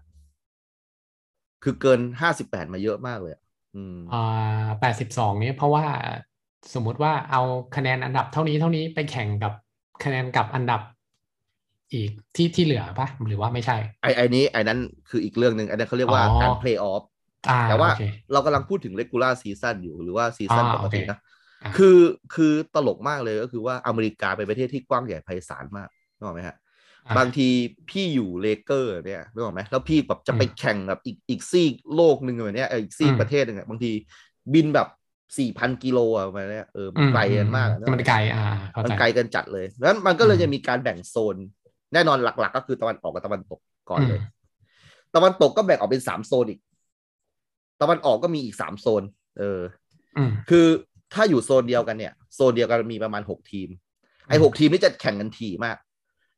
[1.62, 3.42] คือเกินห้าสิบแปดมาเยอะมากเลยอะ
[3.76, 5.84] อืมอ่าแปดสิบสองนี้เพราะว่า
[6.74, 7.42] สมมุติว่าเอา
[7.76, 9.52] คะแนนอันดับเท่านี้เท่านี้ไปแข่งกับ
[10.04, 10.80] คะแนนกับอันดับ
[11.92, 14.78] อีกที่ที่เหลือปะหรือว่าไม่ใช่ไอไอนี้ไอนั้น
[15.08, 17.02] คืออีกเรื่องหนึ่งไอนั้นเขาเรียกว่าอ๋อการ play off
[17.46, 18.00] อ่าแต่ว่าโอเค
[18.32, 21.18] เรากำลังพูดถึง regular season อยู่หรือว่าซีซั่นอ่าปกติโอเคนะ
[21.62, 21.98] อ่าคือ
[22.34, 26.56] คือตลกมากเลยก็คือว่าอเมริกาเป็นประเทศที่กว้างใหญ่ไพศาลมากนึกออกไหมฮะ
[27.08, 27.48] อ่าบางที
[27.90, 33.92] พี่อยู่เลเกอร์เนี่ยนึกออกไหมแล้วพี่แบบจะไปอืมแข่งแบบอีกอีกซีกโลกหนึ่งแบบเนี้ยเอออีกซีกอืมประเทศหนึ่งอะบางที
[34.54, 34.88] บินแบบ
[35.38, 38.40] สี่พันกิโลอะประมาณเนี้ยเออมันอืมไกลกันมากอะอืมันไกลอ่า
[38.72, 41.36] เข้ามันใจไกลกันจัดเลยแล้วมันก็เลยอืมจะมีการแบ่งโซน
[41.94, 46.60] แน่นอนหลัก ๆ ก็คือตะวันออกกับตะวันตกก่อนเลยอืมตะวันตกก็แบ่งออกเป็นสามโซนอีก
[47.80, 49.02] ตะวันออกก็มีอีกสามโซน
[49.38, 49.60] เออ
[50.16, 50.66] อืมคือ
[51.14, 53.68] ถ้าอยู่โซนเดียวกันเนี่ย โซนเดียวกันมีประมาณหกทีม
[54.28, 55.76] ไอ้หกทีมนี่จะแข่งกันถี่มาก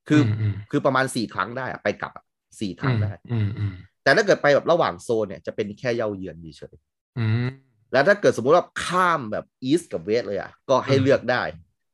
[0.08, 2.24] คืออมอืมคือประมาณสี่ครั้งได้อะไปกลับอะ
[2.60, 6.76] สี่ทางได้อืมอืมแต่ถ้าเกิดไปแบบระหว่างโซนเนี่ยจะเป็นแค่เหย้าเยือนเฉย
[7.18, 11.42] อืมๆแล้วถ้าเกิดสมมุติว่าข้ามแบบอีสกับเวสเลยอะก็ให้อืมเลือกได้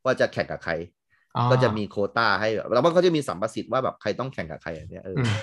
[0.04, 0.99] ว่าจะแข่งกับใครอ๋อ
[1.50, 5.36] ก็จะมีโควต้าให้แบบแล้วมันก็จะมีสัมประสิทธิ์ว่าแบบใครต้องแข่งกับใครอันเนี้ยเออออืม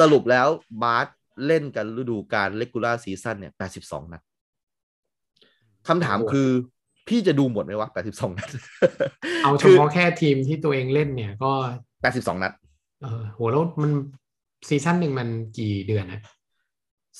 [0.00, 0.46] สรุปแล้ว
[0.82, 1.06] บาส
[1.46, 4.22] เล่นกันฤดูกาล regular season เนี่ย82นัด
[5.88, 6.48] คำถามคือ
[7.08, 8.48] พี่จะดูหมดไหมวะ82นัด
[9.42, 11.52] คือเอาเฉพาะแค่ทีมที่ตัวเองเล่นเนี่ยก็
[12.00, 12.52] 82นัด
[13.02, 13.90] เออโหแล้วมัน
[14.68, 15.28] season หนึ่งมัน
[15.58, 16.20] กี่เดือนนะ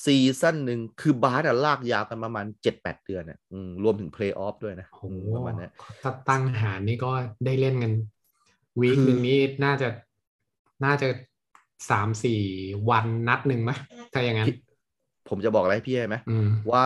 [0.05, 5.71] season หนึ่งคือบาสอะลากยาวกันประมาณ7-8เดือนอะอืมรวมถึงเพลย์ออฟด้วยนะโหอืมประมาณเนี้ย
[6.03, 7.11] ถ้าตั้งหารนี่ก็
[7.45, 7.93] ได้เล่นกัน
[8.81, 9.89] week คือหนึ่งนี้น่าจะ
[10.85, 11.09] น่าจะ
[11.91, 12.41] สามสี่
[12.91, 13.73] วันนัดหนึ่งไหม
[14.13, 14.57] ถ้าอย่างนั้นพี่
[15.29, 16.85] ผมจะบอกอะไรให้พี่ให้ไหมอืมว่า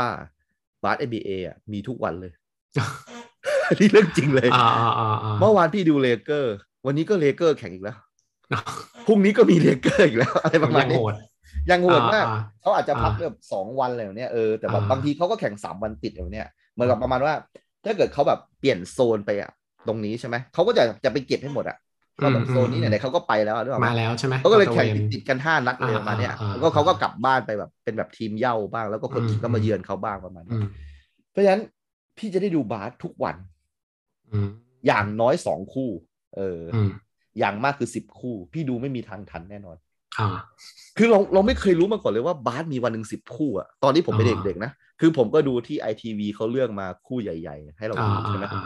[0.84, 2.32] บาส NBA อะมีทุกวันเลย
[3.80, 6.54] นี่เรื่องจริงเลยอ่าอ่าอ่าอ่าเมื่อวานพี่ดูเลเกอร์
[6.86, 7.96] วันนี้ก็เลเกอร์แข่งอีกแล้ว
[9.06, 11.14] พรุ่งนี้ก็มีเลเกอร์อีกแล้ว อะไรประมาณยังนี้โหด
[11.70, 17.34] ยังโหดมากอ่าเขาอาจจะพักอ่าแบบสองวันอะไรแบบเนี้ยเออแต่แบบอ่าบางทีเขาก็แข่งสามวันติดแบบเนี้ยเหมือนกับประมาณว่า
[17.84, 19.50] ถ้าเกิดเขาแบบเปลี่ยนโซนไปอะ
[19.86, 21.76] ตรงนี้ใช่ไหมเขาก็จะจะไปเก็บให้หมดอะ
[22.20, 30.64] ก็แบบโซนนี้ไหนๆเขาก็ไปแล้วอะนึกออกไหมาแล้วใช่ไหมเขาก็เลยแข่งตะวนติดๆกันห้านัดเลยอ่าประมาณเนี้ยอ่าอ่าแล้วก็เขาก็กลับบ้านไปแบบเป็นแบบทีมเหย้าบ้างแล้วก็คนอื่นก็อืมมาเยือนเขาบ้างประมาณอืนี้ม
[31.30, 31.62] เพราะฉะนั้น
[32.18, 33.36] พี่จะได้ดูบาสทุกวัน
[34.32, 34.48] อืม
[34.86, 35.90] อย่างน้อยสองคู่
[36.36, 36.88] เออออืม
[37.38, 39.93] อย่างมากคือสิบคู่ พี่ดูไม่มีทางทันแน่นอนอ่า
[40.96, 48.60] คือเราเราไม่เคยรู้มาก่อนเลยว่าบาสมีวันหนึ่งสิบคู่อะตอนที่ผมเป็นอ่าเด็กๆนะ คือผมก็ดูที่ไอทีวีเขาเลือกมาคู่ใหญ่ ๆ ให้เราอ่าดูอ่าใช่ไหมอ่า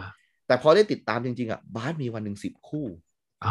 [0.47, 2.87] แต่พอได้ติดตามจริงๆอะบาสมีวันหนึ่งสิบคู่
[3.45, 3.51] อ่า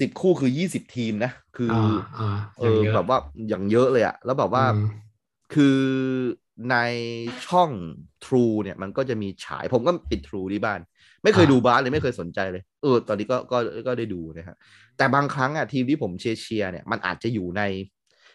[0.00, 1.76] สิบคู่คือยี่สิบทีมนะ คือออ่า
[2.18, 2.28] อ่า
[2.60, 4.80] เออแบบว่าอย่างเยอะเลยอะแล้วแบบว่าอืม
[5.50, 5.64] คือ
[6.70, 6.76] ใน
[7.46, 7.70] ช่อง
[8.24, 10.80] True เนี่ยมันก็จะมีฉายผมก็ปิด True ที่บ้าน
[11.22, 14.56] ไม่เคยอ่าดูบาสเลยไม่เคยสนใจเลย เออ ตอนนี้ก็ก็ก็ได้ดูนะฮะ
[14.96, 17.62] แต่บางครั้งอะทีมที่ผมเชียร์เชียร์เนี่ยมันอาจจะอยู่ใน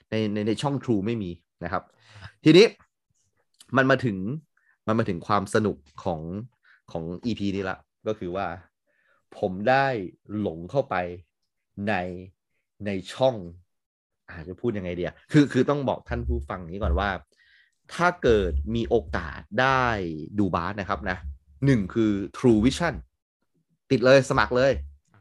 [0.10, 1.32] ในในในช่อง True ไม่มี
[1.64, 1.84] นะครับ
[2.44, 2.66] ทีนี้
[3.78, 4.18] มันมาถึง
[4.88, 6.22] มันมาถึงความสนุกของ
[6.92, 7.78] ของ EP นี้ละ
[8.08, 8.48] ก็คือว่า
[9.38, 9.88] ผมได้
[10.40, 10.96] หลงเข้าไป
[11.88, 11.94] ใน
[12.86, 13.36] ในช่อง
[14.32, 17.10] อาจจะพูดยังไงเดียคือคือต้องบอกท่านผู้ฟังนี้ก่อนว่า
[17.94, 19.84] ถ้าเกิดมีโอกาสได้
[20.40, 21.18] ดูบาสนะครับนะ
[21.66, 22.96] หนึ่งคือ True Vision
[23.92, 24.72] ติดเลยสมัครเลย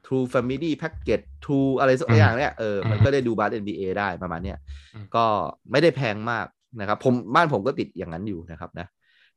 [0.07, 4.59] True Family Package True อะไรสักอืมอย่างเนี่ยเออมันอืมก็ได้ดูบาส NBA ได้ประมาณเนี้ย
[4.95, 5.25] อืมก็
[5.71, 6.47] ไม่ได้แพงมาก
[6.81, 8.87] นะครับผมบ้านผมก็ติดอย่างนั้นอยู่นะครับนะ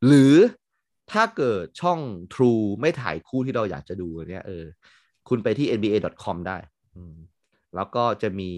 [0.08, 0.34] หรือ
[1.12, 2.00] ถ้าเกิดช่อง
[2.34, 4.64] True ไม่ถ่ายคู่ที่เราอยากจะดูเนี่ยเออ
[5.30, 6.58] คุณไปที่ nba.com ได้
[6.96, 7.16] อืม
[7.76, 8.52] แล้วก็จะมี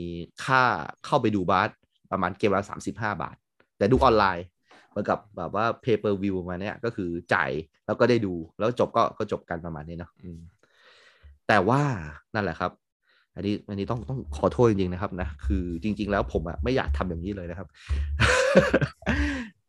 [0.45, 0.63] ค่า
[1.05, 1.69] เข้าไปดูบาส
[2.11, 3.35] ประมาณเกมละสามสิบห้าบาท
[3.77, 4.45] แต่ดูออนไลน์
[4.89, 7.51] เหมือนกับแบบว่า pay per view มาเนี่ยก็คือจ่าย
[7.85, 10.39] แล้วก็ได้ดูแล้วจบก็ก็จบกันประมาณนี้เนาะอืม
[11.47, 11.81] แต่ว่า
[12.35, 12.71] นั่นแหละครับ
[13.35, 17.67] อันนี้อันนี้ต้องต้องขอโทษจริงๆนะครับนะคือจริง ๆ แล้วผมอะไม่อยากทำอย่างนี้เลยนะครับ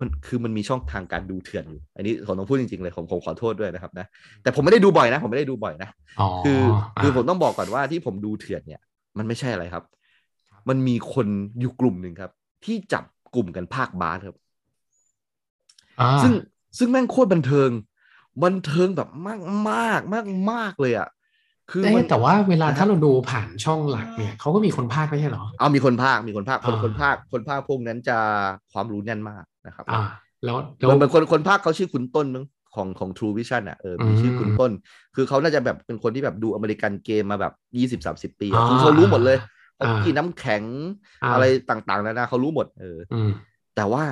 [0.01, 4.07] มันคือมันมีช่องทางการดูเถื่อนอยู่ อันนี้ผมต้องพูดจริงๆเลยผมผมขอโทษด้วยนะครับนะ
[4.43, 6.61] แต่ผมไม่ได้ดูบ่อยนะ ผมไม่ได้ดูบ่อยนะอ๋อคือ
[7.01, 8.81] คือผมอ่าต้องบอกก่อนว่าที่ผมดูเถื่อนเนี่ย
[9.19, 9.85] มันไม่ใช่อะไรครับ
[10.69, 11.27] มันมีคน
[11.61, 12.31] อยู่กลุ่มหนึ่งครับ
[12.65, 13.05] ที่จับ
[13.35, 14.37] กลุ่มกันภาคบาสครับ
[16.01, 16.33] อ่าซึ่ง
[16.79, 17.71] ซึ่งแม่งโคตรบันเทิง
[18.45, 21.09] บันเทิงแบบมากมากมากมากเลยอะ
[21.71, 28.19] คือเอ๊ะมันแต่ว่าเวลานะถ้าเราดูผ่านช่องหลักเนี่ยเขาก็มีคนพากย์ไม่ใช่เหรอเอามีคนภาคมีคนภาคคนอ่าคนภาคคนภาคพวกนั้นจะ
[28.73, 30.03] ความรู้แน่นมากนะครับอ่า
[30.45, 32.45] แล้วแล้เหวมือนเหมือนคนคนภาคเขาชื่อคุณต้นมั้ง
[32.75, 34.71] ของของ True Vision อะเออมีชื่อคุณอืมต้น
[35.17, 39.47] คือเขาน่าจะแบบเป็นคนที่แบบดูอเมริกันเกมมาแบบยี่สิบสามสิบปีอะอ่าคือเขารู้หมดเลยอ่า
[39.81, 40.63] ฮอกกี้น้ำแข็ง
[41.23, 43.31] อ่าอะไรต่างๆนานาเขารู้หมดเอออืม
[43.77, 44.05] แต่ว่า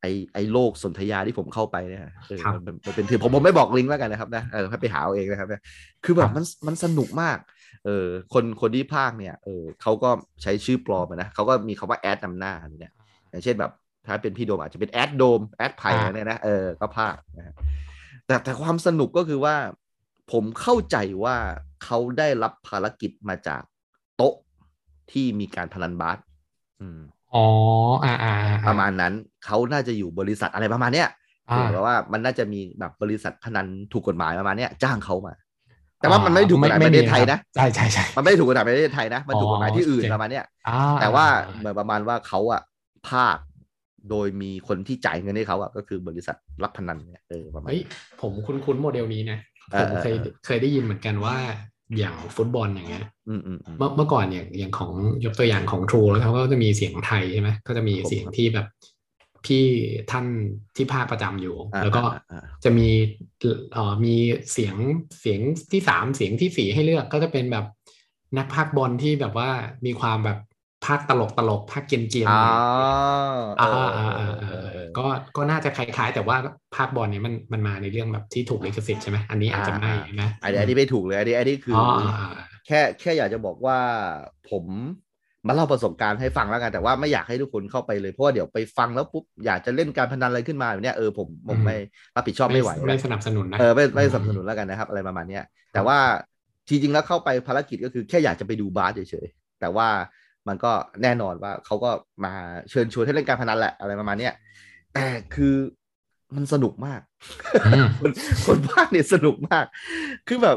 [0.00, 5.62] ไอไอโลกสนธยาที่ผมเข้าไปเนี่ยเออครับมันมันเป็นคือผมผมไม่บอกลิงก์แล้วกันนะครับนะเออให้ไปหาเอาเองนะครับเนี่ย
[6.04, 7.38] คือแบครับบมันมันสนุกมาก
[7.84, 10.10] เออคนคนที่พากย์เนี่ยเออเขาก็
[10.42, 12.94] ใช้ชื่อปลอมอะนะเขาก็มีคำว่าแอดนำหน้าอะไรเนี่ย
[13.30, 13.72] อย่างเช่นแบบ
[14.06, 17.54] ถ้าเป็นพี่โดมอาจจะเป็นแอดโดมแอดไผ่อ่าเนี่ยนะเออก็พากย์นะฮะ
[18.26, 19.56] แต่แต่ความสนุกก็คือว่า
[20.32, 21.36] ผมเข้าใจว่า
[21.84, 23.62] เขาได้รับภารกิจมาจาก
[24.16, 24.34] โต๊ะ
[25.12, 26.18] ที่มีการพนันบาส
[26.80, 27.00] อืม
[27.34, 27.46] อ๋อ
[28.04, 28.32] อ่าอ่า
[28.64, 29.12] อ่ประมาณนั้น
[29.44, 31.08] เขาน่าจะอยู่บริษัทอะไรประมาณเนี้ย
[31.50, 35.34] อ่าเพราะว่ามันน่าจะมีแบบบริษัทพนันถูกกฎหมายประมาณเนี้ยจ้างเขามา
[36.00, 41.26] แต่ว่ามันไม่ได้ถูกกฎหมายในประเทศไทยนะใช่ใช่ใช่มันไม่ได้ถูกกฎหมายในประเทศไทยนะมันถูกกฎหมายที่อื่นอ๋อประมาณเนี้ยอ่าแต่ว่า
[41.58, 42.62] เหมือนประมาณว่าเขาอะ
[43.08, 43.36] ภาค
[44.10, 47.82] โดยมีคนที่จ่ายเงินให้เขาอะก็คือบริษัทรับพนันเนี่ยเออประมาณเฮ้ย
[48.20, 49.38] ผมคุ้นๆโมเดลนี้นะ
[49.72, 51.36] เอผอมเออเคยเออเคยได้ยินเหมือนกันว่า
[51.96, 54.92] อย่างฟุตบอลอย่างเงี้ยอืมอืมอืมเมื่อเมื่อก่อนอย่างอย่างของ
[55.24, 58.66] ยกตัวอย่างของ True แล้วเขาก็จะมีเสียงไทยใช่ไหมก็จะมีครับผมเสียงที่แบบ
[59.44, 59.64] พี่
[60.10, 60.26] ท่าน
[60.76, 62.88] ที่ภาคประจำอยู่อ่าแล้วก็อ่าอ่าจะมี
[63.72, 64.14] เอ่อมี
[64.52, 64.74] เสียง
[65.20, 65.40] เสียง
[65.72, 67.66] ที่สามเสียงที่สี่ให้เลือกก็จะเป็นแบบ
[68.38, 69.50] นักภาคบอลที่แบบว่า
[69.86, 70.38] มีความแบบ
[70.86, 72.32] ภาคตลกตลกภาคเกรียนเกียนอ่า
[73.60, 75.06] อ่าเอออ่าเออ่าอเออ่าอเออก็
[75.36, 76.36] ก็น่าจะคล้ายๆ แต่ว่า
[76.76, 82.28] ภาคบอลเนี่ยมันมันมาในเรื่องแบบที่ถูกลิขสิทธิ์ใช่ไหมอันนี้อาจจะไม่นะอันนี้อันนี้ไม่ถูกเลยอันนี้อันนี้คืออ๋อออ่าอ่า
[82.66, 83.78] แค่แค่อยากจะบอกว่า
[84.50, 84.64] ผม
[85.46, 91.76] มาเล่าประสบการณ์ให้ฟังแล้วกันแต่ว่าไม่อยากให้ทุกคนเข้าไปเลยเพราะว่าเดี๋ยวไปฟังแล้วปุ๊บอยากจะเล่นการพนันอะไรขึ้นมาแบบเนี้ยเออผมผมไม่
[92.16, 95.98] รับผิดชอบไม่ไหวไม่สนับสนุนนะเออไม่ไม่สนับสนุนแล้วกันนะครับอะไรประมาณเนี้ยแต่ว่า
[96.68, 99.88] จริงๆแล้วเข้าไปภารกิจก็คือแค่อยากจะไปดูบาสเฉยๆแต่ว่า
[100.48, 100.72] มันก็
[101.02, 101.90] แน่นอนว่าเขาก็
[102.24, 102.34] มา
[102.70, 104.34] เชิญชวนให้เล่นการพนันแหละอะไรประมาณเนี้ย
[104.94, 105.54] แต่คือ
[106.34, 107.00] มันสนุกมาก
[107.66, 108.10] อืมคน
[108.46, 109.64] คนภาคเนี่ยสนุกมาก
[110.28, 110.56] คือแบบ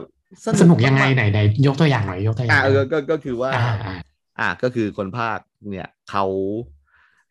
[0.62, 3.96] สนุกยังไงมาไหนไหนยกตัวอย่างหน่อยยกตัวอย่าอ่างเออก็ก็คือว่าอ่าอ่า
[4.40, 5.40] อ่าก็คือคนภาค
[5.72, 6.26] เนี่ยเขา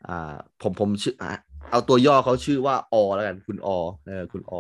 [0.08, 1.32] อ่าผมผมชื่ออะ
[1.70, 3.68] เอาตัวย่อเขาชื่อว่าอแล้วกันคุณอ
[4.06, 4.54] เออคุณอ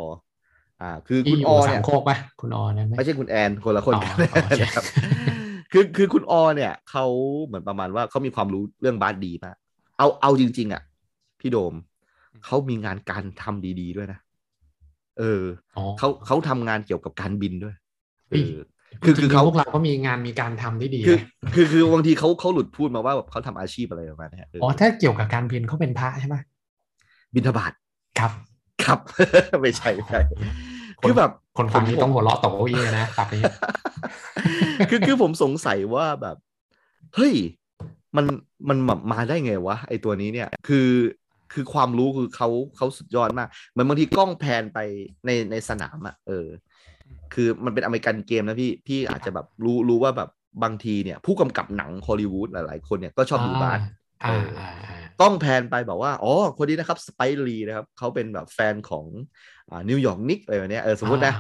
[0.80, 4.84] อ่า คือที่คุณออยู่สาเนี่มยโคกปะคุณออนั่นไหมไม่ใช่คุณแอนคนละคนกันอ๋อโอเคนะครับ
[5.72, 7.04] คือคือคุณอเนี่ยเขา
[7.46, 9.56] เหมือนประมาณว่าเขามีความรู้เรื่องบาสดีมาก
[9.98, 10.82] เอาเอาจริง ๆ อะ
[11.40, 11.74] พี่โดม
[12.44, 14.18] เขามีงานการทำดี ๆ ด้วยนะ
[15.18, 15.42] เออ
[15.76, 17.74] อ๋อเขาเขาทำงานเกี่ยวกับการบินด้วย
[18.28, 18.56] เฮ้เอยอ
[19.04, 26.36] คือคือเขาจริงๆพวกเราก็มีงานมีการทำที่ดีคือนะคือคือบางทีเขาเขาหลุดพูดมาว่าแบบเขาทำอาชีพอะไรประมาณเนี้ยเอออ๋อถ้าเกี่ยวกับการบินเขาเป็นพระใช่ไหม
[27.34, 27.72] บินทบาท
[28.18, 28.32] ครับ
[28.84, 28.98] ครับ
[29.62, 30.20] ไม่ใช่ไม่ใช่
[31.00, 33.42] คนคือแบบคนฟังนี่ผมต้องหัวเราะตกเก้าอี้เลยนะตับนี้
[34.90, 36.36] คือคือผมสงสัยว่าแบบ
[37.16, 37.34] เฮ้ย
[38.16, 38.26] มัน
[38.68, 40.90] มันแบบมาได้ไงวะไอตัวนี้เนี่ย คือ
[41.52, 44.78] คือความรู้คือเขาเขาสุดยอดมากเหมือนบางทีกล้อง pan ไป
[45.26, 46.46] ในในสนามอะเออ
[47.34, 50.30] คือมันเป็น American game นะพี่พี่อาจจะแบบรู้รู้ว่าแบบ
[50.62, 53.80] บางทีเนี่ย ผู้กำกับหนังฮอลลีวูดหลายๆ คนเนี่ยก็ชอบดูบาส
[54.24, 59.06] อ่าอ่าอ่าต้อง pan ไปบอกว่า อ๋อ คนนี้นะครับ สไปก์ลีนะครับ เขาเป็นแบบแฟนของ
[59.70, 61.34] อ่านิวยอร์กนิกส์อะไรแบบเนี้ยเออสมมตินะ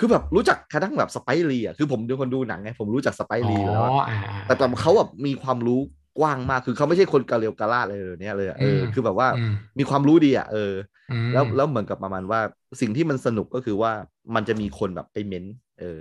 [0.00, 5.80] คือแบบรู้จักกระทั่งแบบสไปก์ลีอะคือผมเป็นคนดูหนังไงผมรู้จักสไปก์ลีอยู่แล้วอะอ๋ออ่าอ่าแต่แต่เขาแบบมีความรู้
[6.18, 10.72] กว้างมากคือเขาไม่ใช่คนกะเรียวกะลาดอะไรเลยเนี่ยเลยอะเอออืมคือแบบว่าอืมมีความรู้ดีอะเออ
[11.10, 12.40] อืมแล้วแล้วเหมือนกับประมาณว่า
[12.80, 13.92] สิ่งที่มันสนุกก็คือว่า
[14.34, 15.44] มันจะมีคนแบบไปเม้น
[15.80, 16.00] เออ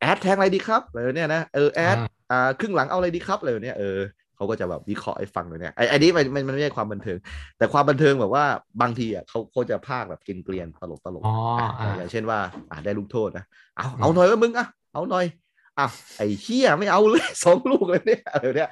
[0.00, 1.98] แอดแทงอะไรดีครับอะไรเนี่ยนะเออแอด
[2.30, 3.98] อ่าครึ่งหลังเอาอะไรดีครับอะไรเนี่ยเออ
[4.36, 7.18] เขาก็จะแบบวิเคราะห์ให้ฟังเลยเนี่ยไอ้ไอ้นี้มันมันมันไม่ใช่ความบันเทิง
[7.58, 8.44] แต่ความบันเทิงแบบว่า
[8.80, 12.38] บางทีอะเขาเขาจะพากแบบเกลียนๆตลกตลกอ๋ออะอ่าอย่างเช่นว่า
[12.70, 13.44] อ่าได้ลูกโทษนะ
[13.76, 15.24] เอาอืมเอาหน่อยว่ามึงอะเอาหน่อย
[15.78, 15.86] อะ
[16.16, 18.68] ไอ้เหี้ยไม่เอาเลยสองลูกเลยเนี่ยอะไรเนี่ย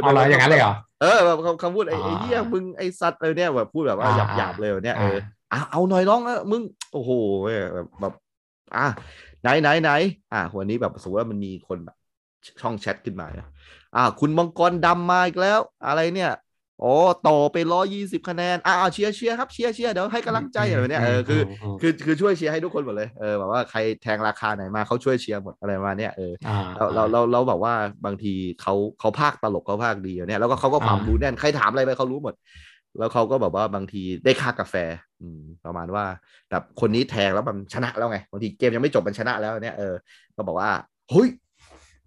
[0.00, 5.18] เอาเหรออย่างนั้นเลยเหรอเออแบบคำคำพูดไอ้อ่าไอ้เหี้ยมึงไอ้สัตว์อะไรเนี่ยแบบพูดแบบว่าอ่าหยาบหยาบๆเลยแบบเนี่ยเอออ่า
[5.52, 6.62] อะเอาหน่อยน้องนะมึง
[6.92, 7.10] โอ้โห
[7.74, 8.12] แบบแบบ
[8.76, 8.86] อะ
[9.42, 9.90] ไหนไหนไหน
[10.32, 11.96] อะวันนี้แบบสมมติว่ามันมีคนแบบ
[12.60, 13.46] ช่องแชทขึ้นมาเนี่ย
[13.94, 16.30] อะคุณมังกรดำมาอีกแล้ว อะไรเนี่ย
[16.82, 16.88] อ๋อ
[17.22, 21.40] ต่อไปร้อยี่สิบคะแนน อะเอาเชียร์เชียร์ครับเชียร์เชียร์เดี๋ยวให้กำลังใจอะไรแบบเนี่ยเออคือ
[21.74, 27.74] มคือคือช่วยเชียร์ให้ทุกคนหมดเลยเออแบบว่าใครแทงราคาไหนมาเขาช่วยเชียร์หมดอะไรประมาณเนี้ยเอออ่าเราเราเราเราแบบว่า
[28.04, 28.28] บางที
[28.58, 32.34] เขาเขาภาคตลกเขาภาคดีอะเนี่ยแล้วก็เขาก็ความอ่ารู้แน่นใครถามอะไรไปเขารู้หมด
[32.98, 34.74] แล้วเขาก็แบบว่าบางทีได้ค่ากาแฟ
[35.20, 36.04] อืมประมาณว่า
[36.50, 39.94] แบบคนนี้แทงแล้วมันชนะแล้วไงบางทีเกมยังไม่จบมันชนะแล้วเนี่ยเออ
[40.36, 40.70] ก็บอกว่า
[41.10, 41.28] เฮ้ย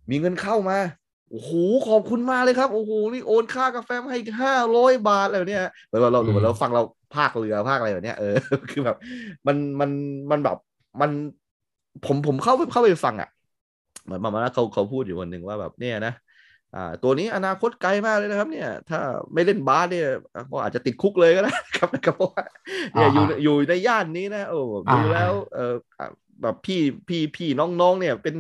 [0.10, 0.78] มีเงินเข้ามา
[1.32, 1.52] โอ้โห
[1.88, 6.82] ขอบคุณมากเลยครับโอ้โหนี่โอนค่ากาแฟมาให้ห้าร้อยบาทอะไรแบบเนี่ยเหมือนว่าเราเหมือนเราฟังเรา
[7.16, 8.36] ภาคเรือภาคอะไรแบบเนี้ยเออ
[8.72, 8.98] คือแบบ
[9.48, 9.92] มันมัน
[10.32, 10.58] มันแบบ
[11.02, 11.12] มัน
[12.06, 13.30] ผมผมเข้าไปเข้าไปฟังอะ
[14.04, 16.14] เหมือนประมาณว่าเขาเขาพูดอยู่วันหนึ่งว่าแบบเนี่ยนะ
[16.74, 19.00] อ่าตัวนี้อนาคตไกลมากเลยนะครับ เนี่ย ถ้า
[19.34, 20.06] ไม่เล่นบาสเนี่ย
[20.52, 22.44] ก็อาจจะติดคุกเลยก็ได้ครับนะครับเพราะว่า
[22.94, 24.56] เนี่ยอยู่ในอยู่ในย่านนี้นะโอ้
[24.92, 25.62] ดูแล้วเออ
[26.00, 26.06] อะ
[26.44, 28.36] แบบพี่พี่พี่น้องๆเนี่ยเป็น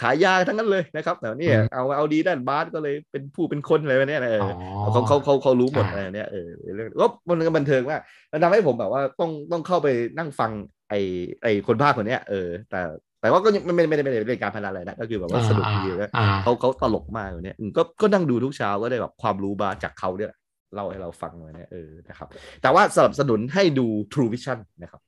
[0.00, 8.00] ขายยาทั้งนั้นเลยนะครับแต่เนี่ยเอาเอาดีด้านบาสก็เลยเป็นผู้เป็นคนอะไรแบบเนี้ยนะเอออ๋อเขาเขาเขาเขารู้หมดอ่าอะไรเนี่ยเออเรื่องก็มันก็บันเทิงมาก
[8.32, 9.88] มันทำให้ผมแบบว่าต้องต้องเข้าไป
[10.18, 10.50] นั่งฟัง
[10.90, 10.94] ไอ
[11.42, 12.80] ไอคนภาคคนเนี้ยเออแต่
[13.20, 20.32] แต่ว่าก็ยังไม่ไม่ไม่ได้ไม่ได้เล่นการพนันอะไรนะก็คือแบบว่าสนุกดีเลยอ่าเขาเขาตลกมากเลยเนี่ยอืมก็ก็นั่งดูทุกเช้าก็ได้แบบความรู้มาจากเขาเนี่ย
[20.74, 22.28] เล่าให้เราฟังเลยเนี่ยเออนะครับ
[22.62, 25.07] แต่ว่าสนับสนุนให้ดู True Vision นะครับอ่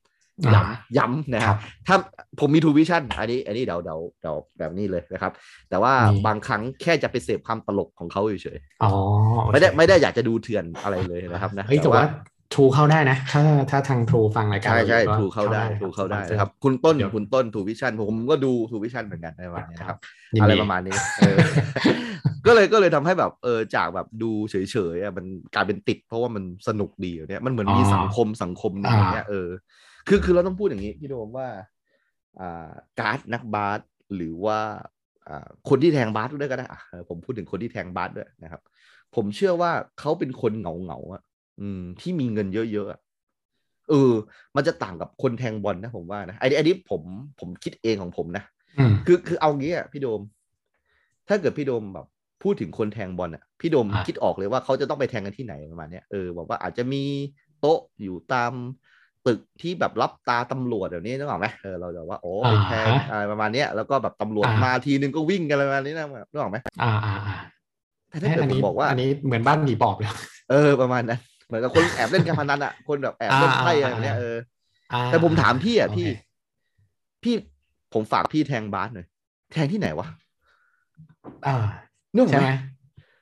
[0.55, 1.95] ย้ำย้ำนะคครัรับบถ้า
[2.39, 5.31] ผมมี True Vision อันนี้ อันนี้เดี๋ยวเดี๋ยวเดี๋ยวแบบนี้เลยนะครับ
[5.69, 12.05] แต่ว่ามีบางครั้งแค่จะไปเสพความตลกของเขาเฉยอ๋อๆโอเคไม่ได้ไม่ได้อยากจะดูเถื่อนอะไรเลยนะครับนะเฮ้ยแต่ว่า
[12.55, 19.97] ทรูเข้าได้นะ ถ้าถ้าทางทรูฟังรายการใช่ใช่ก็ถูกเข้าได้ถูกเข้าได้นะครับ คุณต้นคุณต้นถูกวิชั่นผมก็ดูถูกวิชั่นเหมือนกันในวันนี้นะครับ
[20.35, 21.37] ยินอะไรดีประมาณนี้เออ
[22.47, 24.55] ก็เลยก็เลยทำให้แบบเออจากแบบดูเฉ
[24.93, 25.25] ยๆอะมัน
[25.55, 29.49] กลายเป็นติดเพราะว่ามันสนุกดีอยู่เนี่ยมันเหมือนมีสังคมสังคมหนึงอย่างเงี้ยเออ
[30.07, 31.47] คือคือเราต้องพูดอย่างนี้พี่โดมว่า
[32.39, 33.79] อ่าการ์ดนักบาส
[34.15, 34.59] หรือว่า
[35.27, 38.61] อ่าคนที่แทงบาสด้วยก็ได้อะเออผมพูดถึงคนที่แทงบาสด้วยนะครับ
[39.15, 41.21] ผมเชื่อว่าเขาเป็นคนเหงาเหงาๆอะ
[41.61, 42.99] อืมที่มีเงินเยอะๆอะ
[43.89, 44.13] เออ
[44.55, 47.01] มันจะต่างกับคนแทงบอลนะผมว่านะไอ้นี่ไอ้นี่ผม
[47.39, 48.43] ผมคิดเองของผมนะ
[48.77, 50.21] อืมคือคือเอางี้อะพี่โดม
[51.27, 52.07] ถ้าเกิดพี่โดมแบบ
[52.43, 57.03] พูดถึงคนแทงบอลอะพี่โดมอะคิดออกเลยว่าเขาจะต้องไปแทงกันที่ไหนประมาณเนี้ยเออบอกว่าอาจจะมี
[57.59, 58.51] โต๊ะอยู่ตาม
[59.27, 67.37] ตึกที่แบบรับตาตำรวจเดี๋ยวนี้นึกออกไหมเออเราจะว่าโอ้ไปแทงอ่าฮะอะไรประมาณเนี้ยแล้วก็แบบตำรวจอ่ามมาทีนึงก็วิ่งกันอะไรประมาณนี้นะนึกออกไหมอ่าอ่าอ่า
[68.09, 70.09] แต่ถ้าเกิดอันผนี้มบอกว่าอันนี้เหมือนบ้านผีปอบเลย
[70.51, 74.37] เออประมาณนั้นเหมือนกับคนแอบเล่นการพนันอะคนแบบแอบเล่นไพ่อะไรแบบเนี้ยเออ
[74.93, 76.09] อ่าแต่ผมถามพี่อะโอเคพี่
[77.23, 77.35] พี่
[77.93, 79.07] ผมฝากพี่แทงบาสหน่อย
[79.53, 80.07] แทงที่ไหนวะ
[81.45, 81.55] อ่า
[82.13, 82.55] นึกออกใช่ไหไหมม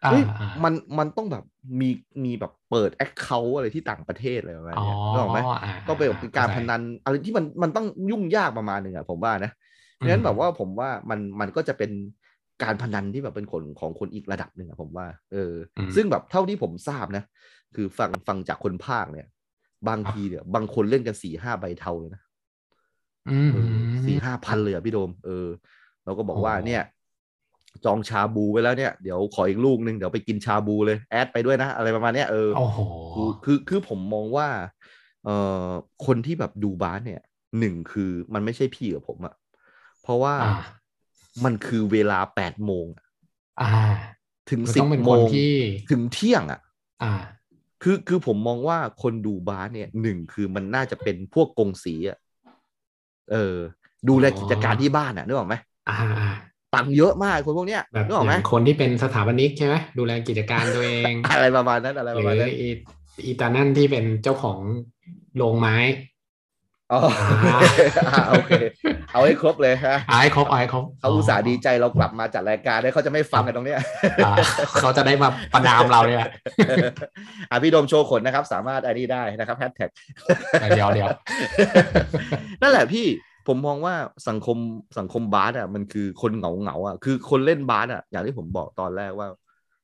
[0.04, 1.44] อ่าเฮ้ยอ่ามันมันต้องแบบ
[1.80, 1.90] มี
[2.24, 9.52] มีแบบ เปิดแอคเคาท์อะไรที่ต่างประเทศอะไรประมาณอ๋อเนี้ยนึกออกไหมอ่าก็ไปแบบเป็นการพเข้ใจนันอะไรที่มันมันต้องยุ่งยากประมาณหนึ่งอะผมว่านะ
[9.96, 11.92] เพราะฉะนั้นแบบว่าผมว่ามันมันก็จะเป็น
[12.64, 17.24] การพนันที่แบบเป็นคนของคนอีกระดับหนึ่งอะผมว่า เอออมซึ่งแบบเท่าที่ผมทราบนะ
[17.76, 19.28] คือฟังฟังจากคนภาคเนี่ย
[19.88, 22.22] บางทีเนี่ยบางคนเล่นกันสี่ห้าใบเทาเลยนะ
[23.28, 23.74] อืมเออ
[24.06, 25.48] สี่ห้าพันเลยอะพี่โดม เออ
[26.06, 26.82] เราก็บอกว่าโอ้เนี่ย
[27.86, 32.80] จองชาบูไว้แล้วเนี่ยเดี๋ยวขออีกลูกหนึ่งเดี๋ยวไปกินชาบูเลยแอดไปด้วยนะ อะไรประมาณเนี้ยเออโอ้โห
[33.14, 34.48] คือคือคือผมมองว่า
[35.26, 35.36] เอ่
[35.66, 35.68] อ
[36.06, 37.22] คนที่แบบดูบาสเนี่ย
[37.60, 39.34] หนึ่งคือมันไม่ใช่พี่กับผมอะ
[40.02, 40.90] เพราะว่าอ่า
[41.44, 43.06] มันคือเวลาแปดโมงอะ
[43.60, 43.66] อ่า
[44.50, 45.52] ถึงมันสิต้บองเป็นโมคนงที่
[45.90, 46.60] ถึงเที่ยงอะ
[47.02, 47.10] อ่า
[47.84, 52.18] คือคือผมมองว่าคนดูบาสเนี่ยหนึ่งคือมันน่าจะเป็นพวกกงสีอะ
[53.32, 53.58] เออ
[54.08, 55.56] ดูแลอ๋อกิจการที่บ้านอะนึกออกไหม
[55.88, 56.30] อ่าอ่า
[56.76, 62.70] ตังค์เยอะมากคนพวกเนี้ยแบบนึกออกอไหมย่างคนที่เป็นสถาปนิกใช่ไหมดูแลกิจการตัวเอง อะไรประมาณนั้นอะไรหประรืมาณอนั้นอี
[63.26, 64.60] อีตานั่นที่เป็นเจ้าของ
[65.38, 65.78] โรงไม้
[66.94, 67.00] อ๋อ
[68.08, 68.52] อ่าโอเค
[69.14, 73.80] เอาให้ครบเลยฮะเอาให้ครบเอาให้ครบเขาอุตส่าห์ดีใจเรากลับมาจัดรายการได้เขาจะไม่ฟังกันตรงเนี้ย
[74.26, 74.32] อ่า
[74.82, 76.28] เขาจะได้มาประนามเราเนี่ย
[77.52, 79.90] อะพี่โดมโชว์ขนนะครับ สามารถอันนี้ได้นะครับแฮชแท็ก
[80.76, 81.10] เดี๋ยวเดี๋ยว
[82.62, 83.06] นั่นแหละพี่
[83.48, 83.96] ผมมองว่า
[84.28, 84.58] สังคม
[84.98, 89.28] สังคมบาสอะมันคือคนเหงาเหงาอะคือคนเล่นบาสอะอย่างที่ผมบอกตอนแรกว่า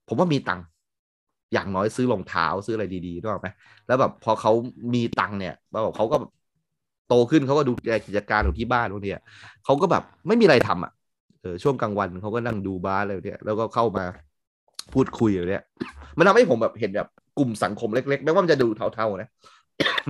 [0.08, 0.66] ผมว่ามีตังค์
[1.54, 3.50] อย่างน้อยซื้อรองเท้าซื้ออะไรดีๆนึกออกไหม
[3.88, 4.52] แล้วแบบพอเขา
[4.94, 5.54] มีตังค์เนี่ย
[5.84, 6.18] แบบเขาก็
[7.08, 9.14] โตขึ้นเขาก็ดูแลกิจการของที่บ้านพวกนี้
[9.66, 10.92] เขาก็แบบไม่มีอะไรทำอะ
[11.42, 14.06] เออช่วงกลางวันเขาก็นั่งดูบาสอะไรเนี่ยแล้วก็เข้ามา
[14.94, 15.64] พูดคุยอะไรเนี่ย
[16.18, 17.08] มันทำให้ผมแบบเห็นแบบ
[17.38, 19.30] กลุ่มสังคมเล็กๆแม้ว่ามันจะดูเทาๆนะ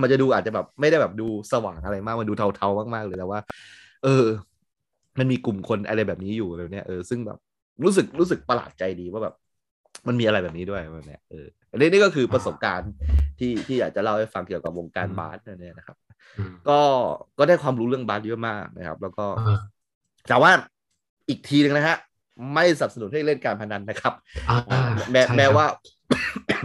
[0.00, 3.40] มันจะดูอาจจะแบบไม่ได้แบบดูสว่างอะไรมากมันดูเทาๆมากๆเลยแต่ว่า
[4.04, 4.24] เออ
[5.18, 7.38] มันมีกลุ่มคนอะไรแบบนี้อยู่แบบเนี้ยเออซึ่งแบบ
[7.84, 9.34] รู้สึกรู้สึกประหลาดใจดีว่าแบบ
[10.08, 12.90] มันมีอะไรแบบนี้ด้วยแบบเนี้ยเอออันนี้นี่ก็คือประสบการณ์
[13.38, 15.96] ที่ที่อยากจะเล่าให้ฟังเกี่ยวกับวงการบาสเนี่ยนะครับ
[16.38, 16.78] อืมก็
[17.38, 19.60] ก็ได้ความรู้เรื่องบาสเยอะมากนะครับ แล้วก็อ่า
[20.28, 20.50] แต่ว่า
[21.28, 21.96] อีกทีหนึ่งนะฮะ
[22.54, 24.12] ไม่สนับสนุนให้เล่นการพนันนะครับ
[24.50, 25.66] อ่าอ่าแม้ใช่ครับแม้ว่า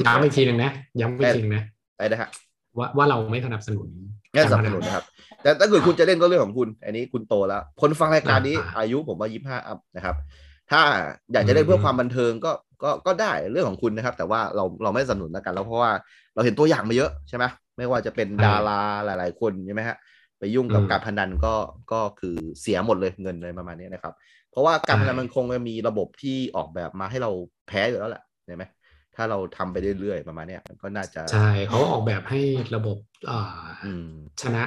[0.06, 0.72] ย้ำอีกทีหนึ่งนะ
[1.02, 1.64] ย้ำอีกทีหนึงนะ
[1.96, 2.30] อะไรนะฮะ
[2.78, 3.88] ว่าว่าเราไม่สนับสนุน
[4.32, 5.06] ไม่สนับสนุนนะครับ
[5.44, 10.16] แต่ถ้าเกิดคุณจะเล่นก็เรื่องของคุณ อันนี้คุณโตแล้ว คนฟังรายการนี้อ่าอายุผมว่ายี่ห้าอัพนะครับ
[10.72, 10.82] ถ้า
[11.34, 12.52] อยากจะเล่นเพื่อความบันเทิงก็
[12.84, 15.92] ก็ก็ได้เรื่องของคุณนะครับ แต่ว่าเราเราไม่สนับสนุนแล้วกันแล้วเพราะว่า
[16.36, 17.46] เราเห็นตัวอย่างมาเยอะใช่ไหม
[17.78, 19.98] ไม่ว่าจะเป็นดาราหลาย ๆ คนใช่ไหมฮะ
[20.40, 21.56] ไปยุ่งกับการพนันก็
[21.92, 24.14] ก็คือเสียหมดเลยเงินเลยประมาณนี้นะครับ
[24.52, 27.32] เพราะว่าการพนันมันคงจะมีระบบที่ออกแบบมาให้เรา
[27.68, 28.64] แพ้อยู่แล้วแหละใช่ไหม
[29.22, 32.40] ถ้าเราทำไปเรื่อยๆประมาณเนี้ยมันก็น่าจะใช่เขาออกแบบให้
[32.76, 32.98] ระบบ
[33.30, 33.40] อ่า
[33.84, 34.06] อืม
[34.42, 34.64] ชนะ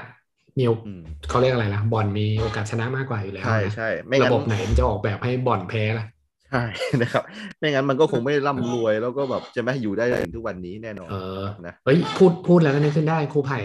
[0.59, 6.05] มีโออืมเขาเรียกอะไรล่ะบอลมีโอกาสชนะมากกว่าอยู่แล้วใช่นะใช่ไม่ระงั้นบบไหนมันจะออกแบบให้บอลแพ้ล่ะ
[6.49, 6.63] ใช่
[7.03, 7.23] นะครับ
[7.59, 13.59] ไม่งั้นมันก็คงไม่ร่ำรวยแล้วก็แบบจะไม่อยู่ได้ถึงทุกวันนี้แน่นอนเออนะเฮ้ยพูดพูดแล้วก็นึกขึ้นได้ครูไผ่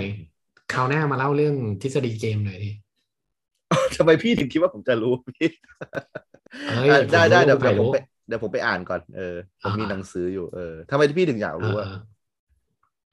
[0.73, 2.69] คราวหน้ามาเล่าเรื่องทฤษฎีเกมหน่อยดิ
[3.97, 5.47] ทำไมพี่ถึงคิดว่าผมจะรู้พี่
[6.67, 7.95] เฮ้ยอะได้ได้ผมรู้เดี๋ยวใครเดี๋ยวผมรู้ไป
[8.29, 11.97] เดี๋ยวผมไปอ่านก่อนเออผมมีอ่าหนังสืออยู่เออทำไมพี่ถึงอยากรู้อะเออ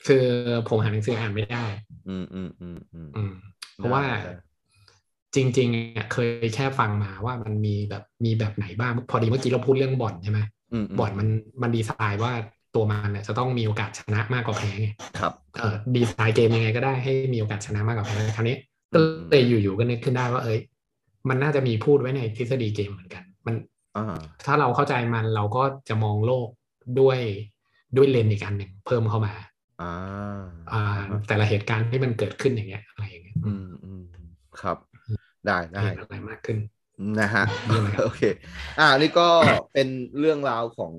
[0.07, 0.25] คือ
[0.69, 1.65] ผมหาหนังสืออ่านไม่ได้
[2.09, 3.31] อืมอืมอืมอืมอืม
[3.77, 4.33] เพราะว่าได้
[5.35, 10.41] จริงๆอะเคยแค่ฟังมาว่ามันมีแบบมีแบบไหนบ้าง พอดีเมื่อกี้เราพูดเรื่องบ่อนใช่ไหม
[10.73, 11.29] อืมบ่อนมัน
[11.63, 12.33] มันดีไซน์ว่า
[12.75, 14.89] ตัวมันเนี่ยจะต้องมีโอกาสชนะมากกว่าแพ้ไง
[15.19, 18.57] ครับเออดีไซน์เกมยังไงก็ได้ให้มีโอกาสชนะมากกว่าแพ้คราวนี้
[18.93, 20.61] ก็อืมเลยอยู่ๆก็นึกขึ้นได้ว่า เอ้ย
[21.29, 23.76] มันน่าจะมีพูดไว้ในทฤษฎีเกมเหมือนกัน มันอ่า
[24.47, 26.49] ถ้าเราเข้าใจมันเราก็จะมองโลก
[27.01, 27.19] ด้วย
[27.97, 29.33] ด้วยเลนส์อีกอันหนึ่งเพิ่มเข้ามา
[29.83, 29.93] อ่า
[30.73, 34.03] อ่าแต่ละเหตุการณ์ที่มันเกิดขึ้นอย่างเงี้ยอะไรอย่างเงี้ยอืมอืม
[34.61, 34.77] ครับ
[35.47, 36.59] ได้ได้เห็นอะไรมากขึ้น
[37.21, 38.23] นะฮะเยี่ยมเลยครับโอเค
[38.79, 39.29] อ่านี่ก็
[39.73, 40.95] เป็นเรื่องราวของ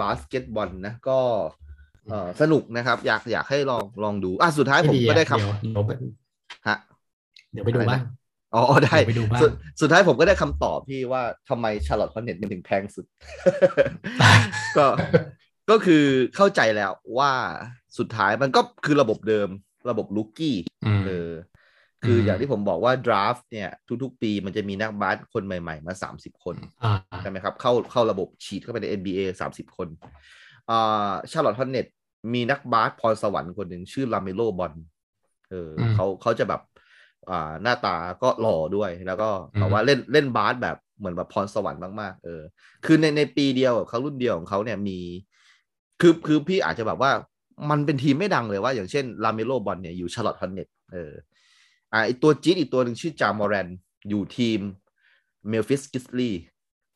[0.00, 1.18] บาสเกตบอลนะก็
[2.08, 6.76] เออสนุกนะครับ อยากอยากให้ลองลองดู อะสุดท้ายผมดีก็อะได้คเดี๋ยวเดี๋ยวไปำฮะ
[7.52, 8.02] เดี๋ยวไปดูอะไรนะบ้าง
[8.56, 9.50] อ๋อได้เดี๋ยวไปดูบ้างสุด
[9.80, 13.06] สุดท้ายผมก็ได้คำตอบที่ว่าทำไม Charlotte Hornets มันถึงแพงสุด
[14.76, 14.86] ก็
[15.70, 16.04] ก็คือ
[16.36, 17.32] เข้าใจแล้วว่า
[17.98, 19.48] สุดท้ายมันก็คือระบบเดิม
[19.90, 20.56] ระบบ rookie
[20.86, 21.30] อืมเออ
[22.04, 23.70] คืออย่างที่ผมบอกว่า draft เนี่ย
[24.02, 29.20] ทุกๆ ปีมันจะมีนักบาสคนใหม่ๆ มา 30 คนอ่าใช่ไหมครับ เข้าเข้าระบบฉีดเข้าไปใน NBA
[29.50, 29.88] 30 คน
[30.70, 31.86] อ่า Charlotte Hornets
[32.34, 34.72] มีนักบาสพรสวรรค์คนหนึ่งชื่อ LaMelo Ball
[35.50, 36.60] เอออมเขาเขาจะแบบ
[37.30, 42.42] อ่าหน้าตาก็หล่อด้วยแล้วก็อืมแต่ว่าเล่นเล่นบาสแบบเหมือนแบบพรสวรรค์มากๆเออ
[42.84, 44.98] คือในในปีเดียวกับเขารุ่นเดียวของเขาเนี่ยมี
[46.00, 47.12] คือคือพี่อาจจะแบบว่า
[47.70, 51.12] มันเป็นทีมไม่ดังเลยว่า อย่างเช่น LaMelo Ball เนี่ยอยู่ Charlotte Hornets เออ
[51.92, 53.68] อ่าไอตัวจี๊ดอีกตัวหนึ่งชื่อ Ja Morant
[54.08, 54.60] อยู่ทีม
[55.48, 56.30] Memphis Grizzlies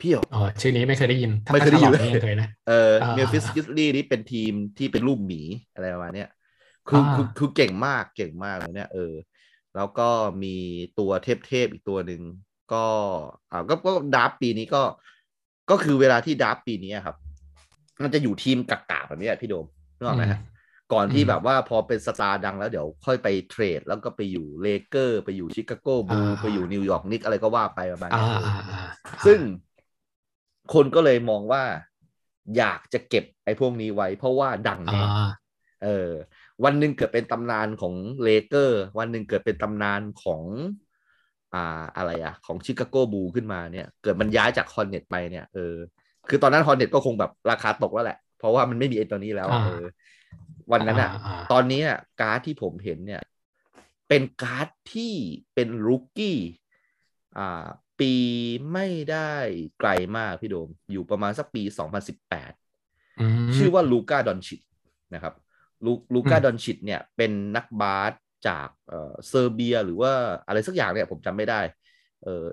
[0.00, 5.40] พี่อ๋อชื่อนี้ไม่เคยได้ยินถ้าไม่เคยได้ยิน Charlotte ยังเคยนะเอออ่า Memphis Grizzlies นี่เป็นทีมที่เป็นรูปหมี
[5.74, 6.28] อะไรประมาณเนี้ย
[6.88, 9.12] คือคืออ่าคือเก่งมากเก่งมากเลยเนี่ยเออ
[9.76, 10.08] แล้วก็
[10.42, 10.56] มี
[10.98, 12.20] ตัวเทพเทพๆอีกตัวหนึ่ง
[12.72, 12.84] ก็
[13.50, 14.82] อ่าก็ก็ draft ปีนี้ก็
[15.70, 17.16] ก็คือเวลาที่ draft ปีนี้ครับ
[18.02, 19.66] มันจะอยู่ทีมกากๆแบบเนี้ยพี่โดม
[19.96, 20.40] นึกออกไหมฮะ
[20.92, 28.78] ก่อนที่อืมแบบว่าพอเป็น star ดังแล้วเดี๋ยวค่อยไป trade แล้วก็ไปอยู่เลเกอร์ ไปอยู่ Chicago Bulls อ่าไปอยู่ New York Knicks อะไรก็ว่าไปประมาณอ่าเนี้ยอ่าอ่า
[29.24, 29.38] ซึ่ง
[30.74, 31.62] คนก็เลยมองว่า
[32.56, 35.04] อยากจะเก็บไอ้พวกนี้ไว้ เพราะว่าดังอ่าแน่
[35.84, 36.10] เออ
[36.64, 40.42] วันหนึ่งเกิดเป็นตำนานของเลเกอร์ วันหนึ่งเกิดเป็นตำนานของ
[41.54, 45.74] อ่าอะไรอะของ Chicago Bulls ขึ้นมาเนี่ย เกิดมันย้ายจาก Hornets ไปเนี่ยเออ
[46.28, 49.84] คือตอนนั้น Hornets ก็คงแบบราคาตกแล้วแหละ เพราะว่ามันไม่มีไอ้ตัวนี้แล้วอะอ่าเออ
[50.72, 53.22] วันนั้นอะอ่าตอนนี้อะการ์ดที่ผมเห็นเนี่ย
[54.08, 55.14] เป็นการ์ดที่
[55.54, 56.38] เป็น rookie
[57.38, 57.66] อ่า
[58.00, 58.12] ปี
[58.72, 59.32] ไม่ได้
[59.80, 64.60] ไกลมากพี่โดม อยู่ประมาณสักปี 2018 ชื่อว่า Luka Doncic
[65.14, 65.34] นะครับ
[65.86, 68.12] ลู Luka อืม Doncic เนี่ยเป็นนักบาส
[68.48, 70.12] จากเอ่อเซอร์เบีย หรือว่า
[70.46, 71.60] อะไรสักอย่างเนี่ยผมจำไม่ได้
[72.24, 72.44] เออ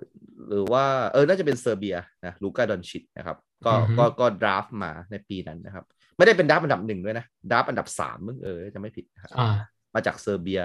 [0.49, 1.95] หรือว่าเออน่าจะเป็นเซอร์เบีย
[2.25, 5.85] นะ Luka Doncic นะครับก็อือฮึก็ก็ draft มาในปีนั้นนะครับ
[6.17, 9.55] ไม่ได้เป็น draft อันดับหนึ่งด้วยนะดราฟอันดับสามมึงเออจะไม่ผิดนะครับอ่า
[9.95, 10.61] มาจากเซอร์เบีย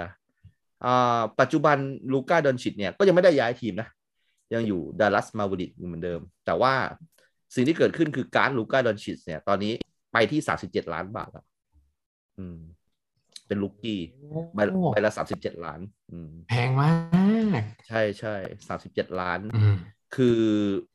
[0.85, 1.77] อ่าปัจจุบัน
[2.13, 3.87] Luka Doncic เนี่ยก็ยังไม่ได้ย้ายทีมนะ
[4.53, 6.73] ยังอยู่ Dallas Mavericks เหมือนเดิม แต่ว่า
[7.55, 9.73] สิ่งที่เกิดขึ้นคือการ Luka Doncic เนี่ยตอนนี้
[10.13, 11.45] ไปที่สามสิบเจ็ดล้านบาทแล้ว
[12.37, 12.57] อืม
[13.47, 13.99] เป็นลูกกี้
[14.55, 15.79] ใบใบละสามสิบเจ็ดล้าน
[16.11, 16.89] อืมแพงมา
[17.61, 18.29] ก ใช่ใช่
[18.67, 19.75] สามสิบเจ็ดล้านอืม
[20.11, 20.25] คือ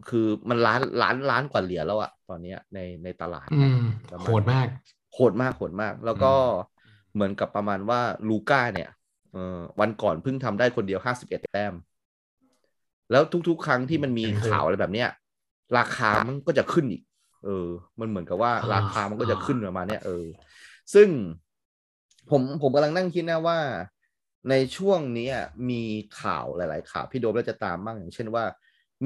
[0.07, 3.77] คือมันล้านล้านล้านกว่าเหรียญแล้วอะตอนเนี้ยในในตลาดอืม
[4.11, 4.69] ประมาณโหดมาก
[5.15, 6.33] โหดมากโหดมาก แล้วก็
[7.15, 8.89] เหมือนกับประมาณว่าลูก้าเนี่ย
[9.33, 11.75] เออวันก่อนเพิ่งทำได้คนเดียวห้าสิบเอ็ดแต้ม
[13.11, 15.09] แล้วทุก ๆ ครั้งที่มันมีโอ้โหข่าวอะไรแบบเนี้ย
[15.79, 17.03] ราคามันก็จะขึ้นอีก
[17.45, 17.67] เออ
[18.01, 20.25] มันเหมือนกับว่าอ่าราคามันก็จะอ่าขึ้นประมาณเนี้ยเออ
[20.95, 21.09] ซึ่ง
[22.31, 23.59] ผมผมกำลังนั่งคิดนะว่า
[24.51, 25.31] ในช่วงนี้
[25.71, 25.83] มี
[26.21, 28.45] ข่าวหลาย ๆ ข่าวพี่โดมแล้วจะตามบ้างอย่างเช่นว่า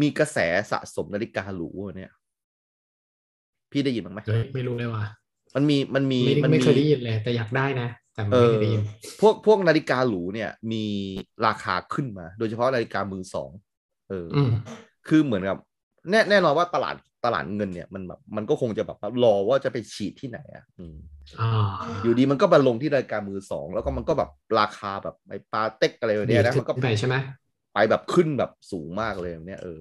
[0.01, 0.39] มีกระแส
[0.71, 2.13] สะสมนาฬิกาหรูเนี่ย
[3.73, 5.05] พี่ได้ยินบ้างไหมเฮ้ยไม่รู้เลยว่ะ
[5.57, 8.83] มันมีมันมีไม่ได้มันไม่มีเคยได้ยินเลยแต่อยากได้นะแต่เอไม่อเคยได้ยิน
[9.21, 10.85] พวกพวกนาฬิกาหรูเนี่ย มี
[11.47, 13.51] ราคาขึ้นมา โดยเฉพาะนาฬิกามือสอง
[14.09, 14.51] เออออืม
[15.09, 15.59] คือเหมือนกับ
[16.11, 20.97] แน่แน่นอนว่าตลาด ตลาดเงินเนี่ยมันแบบมันก็คงจะแบบว่ารอว่าจะไปฉีดที่ไหนอะอืม
[21.41, 21.73] อ่า
[22.03, 24.31] อยู่ดีมันก็มาลงที่นาฬิกามือสองแล้วก็มันก็แบบ
[24.61, 27.17] ราคาแบบไอ้ปาเต็กอะไรแบบดีเนี้ยนะขึ้มันก็นไปใช่ไหม
[27.75, 29.81] ไปแบบขึ้นแบบสูงมากเลยแบบเนี้ยเออ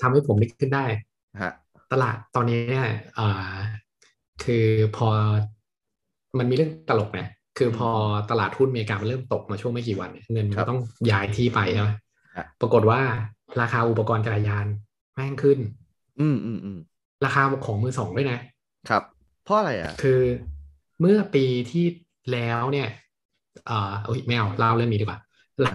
[0.00, 0.84] ทำให้ผมนึกขึ้นได้
[1.42, 1.52] ฮะ
[1.92, 2.86] ตลาดตอนนี้เนี่ย
[3.18, 3.30] อ่า
[4.44, 5.08] คือพอ
[6.38, 7.90] มันมีเรื่องตลกนะคือพอ
[8.30, 10.80] ตลาดหุ้นอเมริกามันเริ่มตกมาช่วงไม่กี่วันเนี่ยเงินมันก็ต้อง
[11.10, 11.90] ย้ายที่ไปใช่ไหม
[12.36, 13.00] ฮะปรากฏว่า
[13.60, 14.66] ราคาอุปกรณ์จักรยาน
[15.14, 15.58] แม่งขึ้น
[16.20, 16.78] อืมอืมอืม
[17.24, 18.38] ราคาของมือสองด้วยนะ
[18.88, 19.02] ครับ
[19.44, 20.20] เพราะอะไรอะ คือ
[21.00, 21.84] เมื่อปีที่
[22.32, 22.88] แล้วเนี่ย
[23.70, 25.20] อ่าโอ้ยไม่เอาเล่าเรื่องนี้ดีกว่า
[25.64, 25.72] รา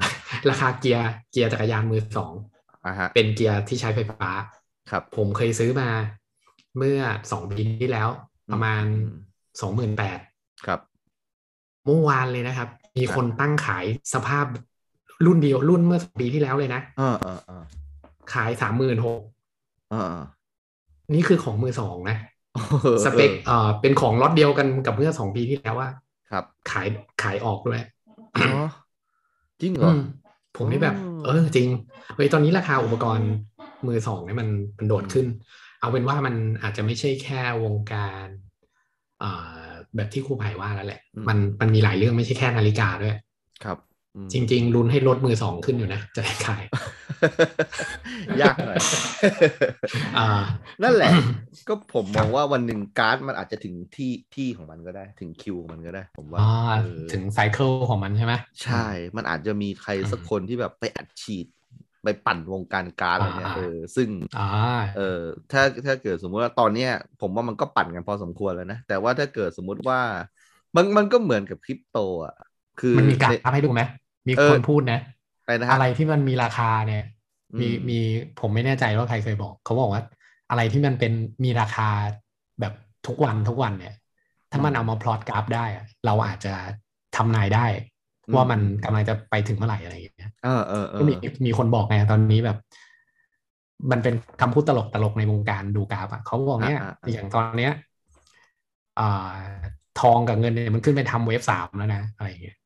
[0.50, 2.34] ราคาเกียร์เกียร์จักรยานมือสอง
[2.86, 4.30] อ่าฮะ เป็นเกียร์ที่ใช้ไฟฟ้า
[4.90, 5.90] ครับ ผมเคยซื้อมา
[6.78, 7.00] เมื่อ
[7.32, 8.10] สองปีที่แล้ว
[8.52, 9.16] ประมาณอืม
[9.62, 10.20] สองหมื่นแปด
[10.66, 10.80] ครับ
[11.86, 14.46] เมื่อวานเลยนะครับ มีคนตั้งขายสภาพ
[15.26, 17.64] รุ่นเดียวรุ่นเมื่อสองปีที่แล้วเลยนะอ่าอ่าอ่า
[18.34, 19.41] ขายสามหมื่นหกอ่าอ่า
[21.14, 22.18] นี่คือของมือสองนะ
[22.56, 22.64] ออ
[23.06, 25.90] สเปคเอ่อเป็นของล็อตเดียวกันกับเมื่อสองปีที่แล้วว่า
[26.30, 26.88] ครับ ขาย
[27.24, 27.82] ขายออกด้วย
[28.36, 28.50] อ๋อ
[29.62, 30.00] จริงเหรอือม
[30.58, 31.68] ผมนี่แบบอ๋อเออจริง
[32.16, 33.30] เฮ้ยตอนนี้ราคาอุปกรณ์
[33.88, 35.28] มือสองเนี่ยมันมันโดดขึ้น
[35.80, 38.26] เอาเป็นว่ามันอาจจะไม่ใช่แค่วงการ
[39.24, 43.16] อ่าแบบที่ครูไผ่ว่าแล้วแหละ มันมันมีหลายเรื่องไม่ใช่แค่นาฬิกาด้วย
[43.64, 43.78] ครับ
[44.16, 46.64] อืมจริงๆลุ้นให้ลดมือสองขึ้นอยู่นะ จะได้ขาย
[48.42, 48.80] ยากหน่อย
[50.16, 50.22] อ่า
[50.84, 51.14] นั่นแหละ
[51.68, 56.80] ก็ผมมองว่าวันหนึ่งการ์ดมันอาจจะถึงที่ที่ของมันก็ได้ ถึงคิวของมันก็ได้ ผมว่าอ่าเออ
[57.10, 58.34] ถึงไซเคิลของมันใช่ไหม
[58.64, 58.76] ใช่
[59.18, 61.48] มันอาจจะมีใครสักอืมคนที่แบบไปอัดฉีด
[62.04, 63.64] ไปปั่นวงการการ์ดอะไรเงี้ยอ่าเออ
[63.96, 64.42] ซึ่งอ่า
[64.92, 65.02] เออ
[65.50, 66.90] ถ้าถ้าเกิดสมมุติว่าตอนเนี้ย
[67.20, 70.00] ผมว่ามันก็ปั่นกันพอสมควรแล้วนะ แต่ว่าถ้าเกิดสมมุติว่า
[70.76, 71.94] มันมันก็เหมือนกับคริปโต
[72.26, 72.34] อะ
[72.78, 73.82] คือมันมีกราในฟให้ดูไหม
[74.28, 75.21] มีเอคอนพูดนะไปนะฮะ
[75.72, 77.04] อะไรที่มันมีราคาเนี่ย
[77.54, 78.00] อืมมีมี
[78.40, 80.04] ผมไม่แน่ใจว่าใครเคยบอกเขาบอกว่า
[80.50, 81.14] อะไรที่มันเป็น
[81.44, 81.90] มีราคา
[82.60, 82.74] แบบ
[83.08, 83.96] ทุกวันทุกวันเนี่ย
[84.52, 86.54] ถ้ามันเอามาพลอตกราฟได้อะเราอาจจะ
[87.16, 87.66] ทำนายได้
[88.36, 91.14] ว่ามันกำลังจะไปถึงเมื่อไหร่อะไรอย่างเงี้ยเออเออเอก็อมี
[91.46, 92.58] มีคนบอกไงตอนนี้แบบ
[93.92, 96.82] มันเป็นคำพูดตลกตลกในวงการดูกราฟอะเขาบอกเนี่ย
[97.12, 97.72] อย่างตอนเนี้ย
[99.00, 99.38] อ่า
[100.00, 102.58] ทองกับเงินเนี่ยมันขึ้นไปทำเวฟสามแล้วนะอะไรอย่างเงี้ย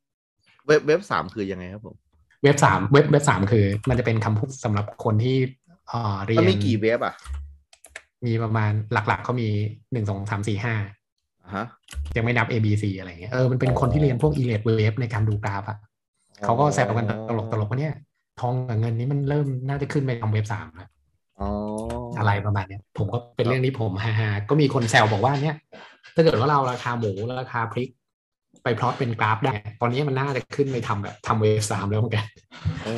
[0.65, 1.95] เว็บเว็บสามคือยังไงครับผม
[2.45, 5.37] เว็บสามเว็บเว็บสามคือ มันจะเป็นคำพูดสำหรับคนที่
[5.89, 7.13] เอ่อเรียมันนมีกี่เว็บอะ
[8.25, 9.49] มีประมาณหลักๆเขามี
[9.91, 10.75] หนึ่งสองสามสี่ห้า
[11.43, 11.65] อ่าฮะ
[12.15, 15.77] ยังไม่นับ A B C อะไรเงี้ยเออมันเป็นคนที่เรียนพวกอีเลดเวฟในการดูกราฟอะ
[16.43, 17.93] เขาก็แซวกันตลกตลกๆว่าเนี่ย
[18.39, 20.89] ทองกับเงินนี้มันเริ่มน่าจะขึ้นไปทำเว็บสามแล้ว
[21.39, 21.49] อ๋อ
[22.17, 25.55] อะไรประมาณเนี้ยผมก็เป็นเรื่องที่ผมฮาๆก็มีคนแซวบอกว่าเนี่ย
[26.15, 27.89] ถ้าเกิดว่าเราราคาหมูราคาพริก
[28.65, 32.25] ไปพลอตเป็นกราฟได้ ตอนนี้มันน่าจะขึ้นไปทำแบบทำเวฟสามแล้วเหมือนกัน
[32.83, 32.93] โอ้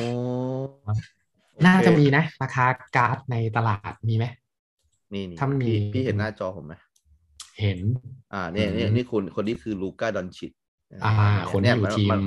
[1.66, 2.66] น่าจะมีนะ ราคา
[2.96, 4.24] การ์ดในตลาดมีไหม
[5.14, 6.74] นี่นี่ถ้ามันมีพี่พี่เห็นหน้าจอผมไหม
[7.60, 7.78] เห็น
[8.32, 10.52] อ่าเนี่ยเนี่ยอืมนี่คุณคนนี้คือลูก้าดอนชิต
[11.04, 11.12] อ่า
[11.50, 12.20] คนที่อยู่ทีมน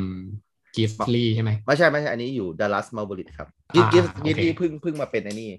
[0.75, 5.49] กิฟลี่ใช่ไหมไม่ใช่ไม่ใช่ อันนี้อยู่ดัลลัสมา l บริ t ครับกิฟอ่ากิฟโอกิฟเคที่เพิ่งเพิ่งมาเป็นไอ้นี่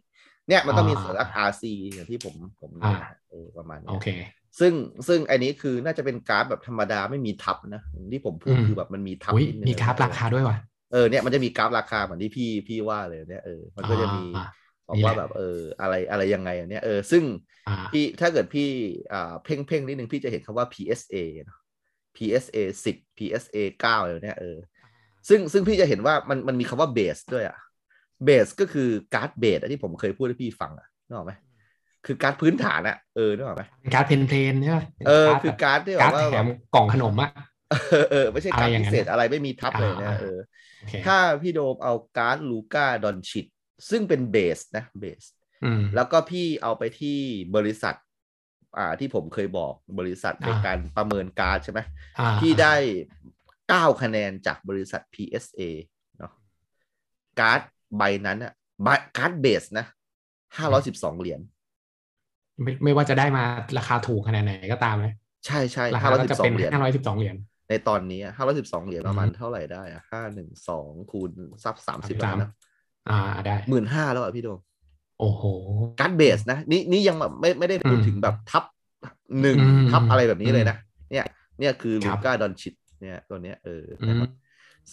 [0.49, 1.63] เนี่ยมันต้องมีอ่าสัญลักษณ์ RC
[1.95, 2.95] อย่างที่ผมผมอ่า
[3.31, 4.09] เออประมาณนี้โอเค
[4.61, 4.73] ซึ่ง
[5.09, 10.57] ซึ่งอันนี้คือน่าจะเป็นกราฟแบบธรรมดาไม่มีทับนะที่ผมพูดอืมคือแบบมันมีทับอุ้ยนิดนึงมีกราฟราคาด้วยว่ะ
[10.93, 14.45] เออเนี่ยมันจะมีกราฟราคาเหมือนที่พี่พี่ว่าเลยเนี่ยเออมันก็จะมีอ่า
[14.89, 17.25] บอกนี่แหละว่าแบบเอออะไรอะไรยังไงอันเนี้ยเออซึ่ง
[17.69, 18.69] อ่าพี่ถ้าเกิดพี่
[19.13, 21.59] อ่าเพ่งเพ่งนิดนึงพี่จะเห็นคำว่า PSA เนอะ
[22.17, 24.59] PSA 10 PSA 9อะไรเนี่ยเออ
[25.29, 27.57] ซึ่งซึ่งพี่จะเห็นว่ามันมันมีคำว่าเบสด้วยอะ
[28.25, 31.33] เบสก็คือการ์ดเบสที่ผมเคยพูดให้พี่ฟังอะนึกออกไหม
[32.07, 37.31] คือการ์ดพื้นฐานอะเออนึกออกไหมเป็นการ์ดเพนเพลนใช่ไหมเออป็นคือการ์ดที่แบการ์บดว่าแถแบบมกล่องขนมอะ
[37.71, 40.39] เออเออไม่ใช่การ์ดอะไรอย่างพินั้นเศษอะไรไม่มีทับเลยเนี่ยอ่าเออ
[40.79, 43.47] โอเคถ้าพี่โดมเอาการ์ด Luka Doncic
[43.91, 45.23] ซึ่งเป็น base นะ base
[45.65, 47.19] อืมแล้วก็พี่เอาไปที่
[47.57, 47.95] บริษัท
[48.79, 51.81] อ่าที่ผมเคยบอกบริษัทในอ่าการประเมินการ์ดใช่ไหม
[52.19, 52.75] อ่าพี่ได้
[53.69, 55.61] เก้าคะแนนจากบริษัท PSA
[56.19, 56.33] เนาะ
[57.41, 57.61] การ์ด
[57.97, 58.53] ใบนั้นอะ
[58.83, 59.87] ใบการ์ด base นะ
[60.57, 61.41] ห้าร้อยสิบสองเหรียญ
[62.63, 63.43] ไม่ไม่ว่าจะได้มา
[63.77, 65.13] ราคาถูกขนาดไหนก็ตามนะ
[65.47, 67.37] ใช่ใช่ราห้าคาร้อยก็สิจะบสอเป็งนเหรียญห้าร้อยสิบสองเหรียญ
[67.69, 71.31] ในตอนนี้ห้าร้อยสิบสองเหรียญประมาณอืมเท่าไหร่ได้อะห้าหนึ่งสองคูณ
[71.65, 72.49] ซับสามสิบสามนะ
[73.07, 73.13] อ่า
[73.47, 74.59] ได้หมื่นห้าแล้วอะพี่โดม
[75.19, 75.43] โอ้โห
[75.99, 78.65] การ์ดเบสนะนี่นี่ยังแบบไม่ไม่ได้พูดอืมถึงแบบทับ
[79.41, 80.77] หนึ่งอืมทับอะไรแบบนี้เลยนะ
[81.11, 81.27] เนี่ย
[81.59, 84.29] เนี่ยคือครัลูบก้าดอนชิตเนี่ยตัวเนี้ยเอออืนะมครับ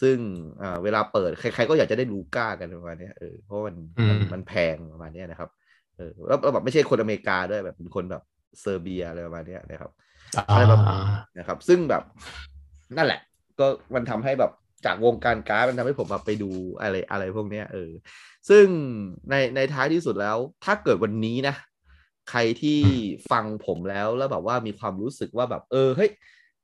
[0.02, 0.18] ซึ่ง
[0.62, 5.50] อ่าเวลาเปิดใครๆก็อยากจะได้ลูก้ากันประมาณเนี้ยเออเพราะว่ามันอืมมันมันแพงประมาณเนี้ยนะครับ
[6.00, 8.24] เออแล้วแล้วแบบไม่ใช่คนอเมริกาด้วยแบบเป็นคนแบบ
[8.62, 9.92] เซอร์เบียอะไรประมาณเนี้ยนะครับ
[10.50, 11.00] อะไรแบบอ่า
[11.38, 12.04] นะครับ ซึ่งแบบ
[12.98, 13.20] นั่นแหละ
[13.60, 14.52] ก็มันทำให้แบบ
[14.86, 16.52] จากวงการการ์ดมันทำให้ผมแบบไปดู
[16.82, 17.92] อะไรอะไรพวกเนี้ยเออ
[18.50, 18.66] ซึ่ง
[19.30, 21.56] ในในท้ายที่สุดแล้ว ถ้าเกิดวันนี้นะ
[22.30, 22.80] ใครที่
[23.32, 26.12] ฟังผมแล้วแล้วแบบว่ามีความรู้สึกว่าแบบเออเฮ้ย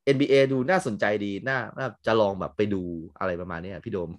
[0.06, 2.82] NBA ดูน่าสนใจดีน่าน่าจะลองแบบไปดู
[3.18, 4.10] อะไรประมาณเนี้ยพี่โดม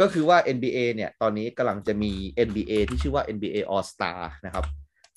[0.00, 2.12] ก็คือว่า NBA เนี่ยตอนนี้กำลังจะมี
[2.48, 4.64] NBA ที่ชื่อว่า NBA All Star นะครับ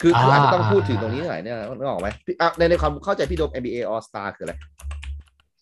[0.01, 4.53] คือคืออาจจะต้องพูดถึงตรงนี้หน่อยเนี่ยนึกออกไหมพี่อะในในความเข้าใจพี่โดม NBA All Star คืออะไร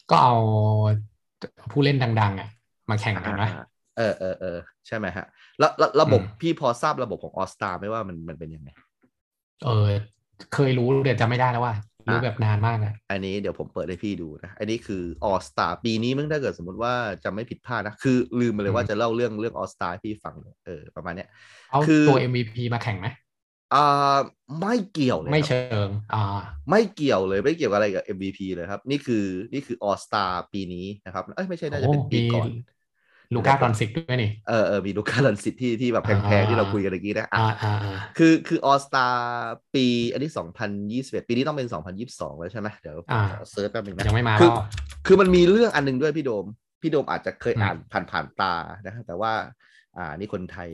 [0.09, 0.35] ก็เอา
[1.71, 2.49] ผู้เล่นดัง ๆ อะ
[2.89, 3.65] มาแข่งกันนะอ่า
[3.97, 4.57] เออเออเออ
[4.87, 5.25] ใช่ไหมฮะ
[5.59, 8.69] แล้วแล้วระบบอืมพี่พอทราบระบบของ All Star ไหมว่ามันมันเป็นยังไง
[9.65, 9.87] เออ
[10.53, 11.73] เคยรู้เดี๋ยวจำไม่ได้แล้วว่า
[12.09, 21.29] รู้แบบนานมากอะอันนี้เดี๋ยวผมเปิดให้พี่ดูนะ อันนี้คือ All Star ปีนี้มึงถ้าเกิดสมมติว่าจะไม่ผิดพลาดนะ คือลืมไปเลยว่าจะเล่าเรื่องเรื่อง All Star ให้พี่ฟังเลยเออประมาณเนี้ย
[21.71, 23.07] เอาคือตัว MVP มาแข่งไหม
[23.73, 24.17] อ่า
[24.61, 26.23] ไม่เกี่ยวเลยไม่ครับเชิงอ่า
[26.69, 32.47] ไม่เกี่ยวเลยไม่เกี่ยวกับอะไรกับ MVP เลยครับ นี่คือนี่คือ All Star ปีนี้นะครับเอ้ยไม่ใช่น่าจะเป็นปีก่อน
[33.35, 39.13] ลูก้าดอนซิกด้วยนี่เออเออมีลูก้าลันสิตที่ที่แบบแพงๆที่เราคุยกันเมื่อกี้นะอะอ่าอ่าอ่าคือคือ All Star
[39.75, 40.29] ปีอันนี้
[40.79, 41.67] 2021 ปีนี้ต้องเป็น
[42.03, 44.65] 2022 แล้วใช่ไหมเดี๋ยวผมอ่าขอ search แป๊บนึงนะยังไม่มาคือเปล่า
[45.07, 46.45] คือมันมีเรื่องอันหนึงด้วยพี่โดม
[46.81, 48.53] พี่โดมอาจจะเคยอืมอ่านผ่านผ่านตา
[48.85, 49.33] นะครับแต่ว่า
[49.97, 50.69] อ่านี่คนไทย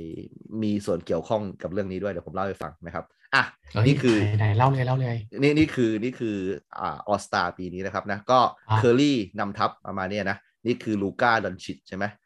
[0.63, 3.05] มีส่วนเกี่ยวข้องกับเรื่องนี้ด้วยเดี๋ยวผมเล่าให้ฟังนะครับ
[3.35, 6.35] อะเอ้ยนี่คือไหนไหนเล่าเลยเล่าเลยนี่นี่คือนี่คือ
[6.79, 8.39] อ่า All-Star ปีนี้นะครับนะก็
[8.69, 12.25] อ่าเคอรี่นำทัพประมาณเนี้ยนะ นี่คือ Luka Doncic ใช่ไหมอ่าอ่า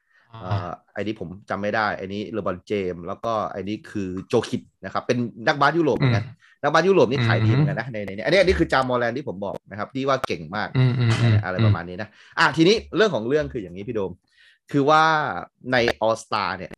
[0.94, 5.18] ไอ้นี้ผมจำไม่ได้ไอ้นี้ LeBron James แล้วก็ไอ้นี้คือ Jokic นะครับ เป็น
[5.48, 6.26] นักบาสยุโรปเหมือนกัน
[6.64, 12.10] นักบาสยุโรปนี่ขายดีเหมือนกันนะในในนี้อันนี้อันนี้คือจามอแลนด์ที่ผมบอกนะครับ ที่ว่าเก่งมากอืมอืมอืมอะไรประมาณนี้นะ
[12.40, 14.12] อะทีนี้เรื่องของเรื่องคืออย่างนี้พี่โดม
[14.72, 15.04] คือว่า
[15.72, 16.72] ในออสตาเนี่ย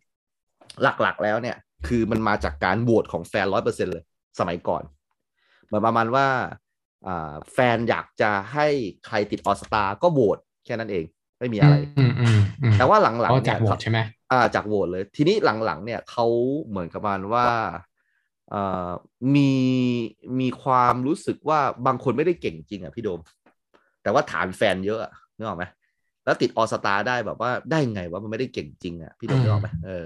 [1.02, 1.58] หลักๆแล้วเนี่ย
[1.88, 4.04] คือมันมาจากการโหวตของแฟนร้อยเปอร์เซ็นเลย
[4.40, 4.84] สมัยก่อน
[5.66, 6.28] เหมือนประมาณว่า
[7.08, 8.68] อ่าแฟนอยากจะให้
[9.08, 14.00] ใครติดออสตาก็โหวตแค่นั้นเองเไม่มีอะไรอืมอืมอืมแต่ว่าหลังอ๋อๆจากเนี่ยโหวตใช่ไหม
[14.32, 16.26] อ่าจากโหวตเลย ทีนี้หลังๆ เนี่ยเขา
[16.70, 17.48] เหมือนกับประมาณว่า
[18.50, 18.90] เอ่อ
[19.36, 19.54] มี
[20.40, 23.22] มีความรู้สึกว่าบางคนไม่ได้เก่งจริงอะพี่โดม
[24.04, 25.66] แต่ว่าฐานแฟนเยอะอะนึกออกไหม
[26.26, 30.06] แล้วติด All-Star ได้แบบว่าได้ไงว่ามันไม่ได้เก่งจริงอะพี่โดมนึกออกไหมเออ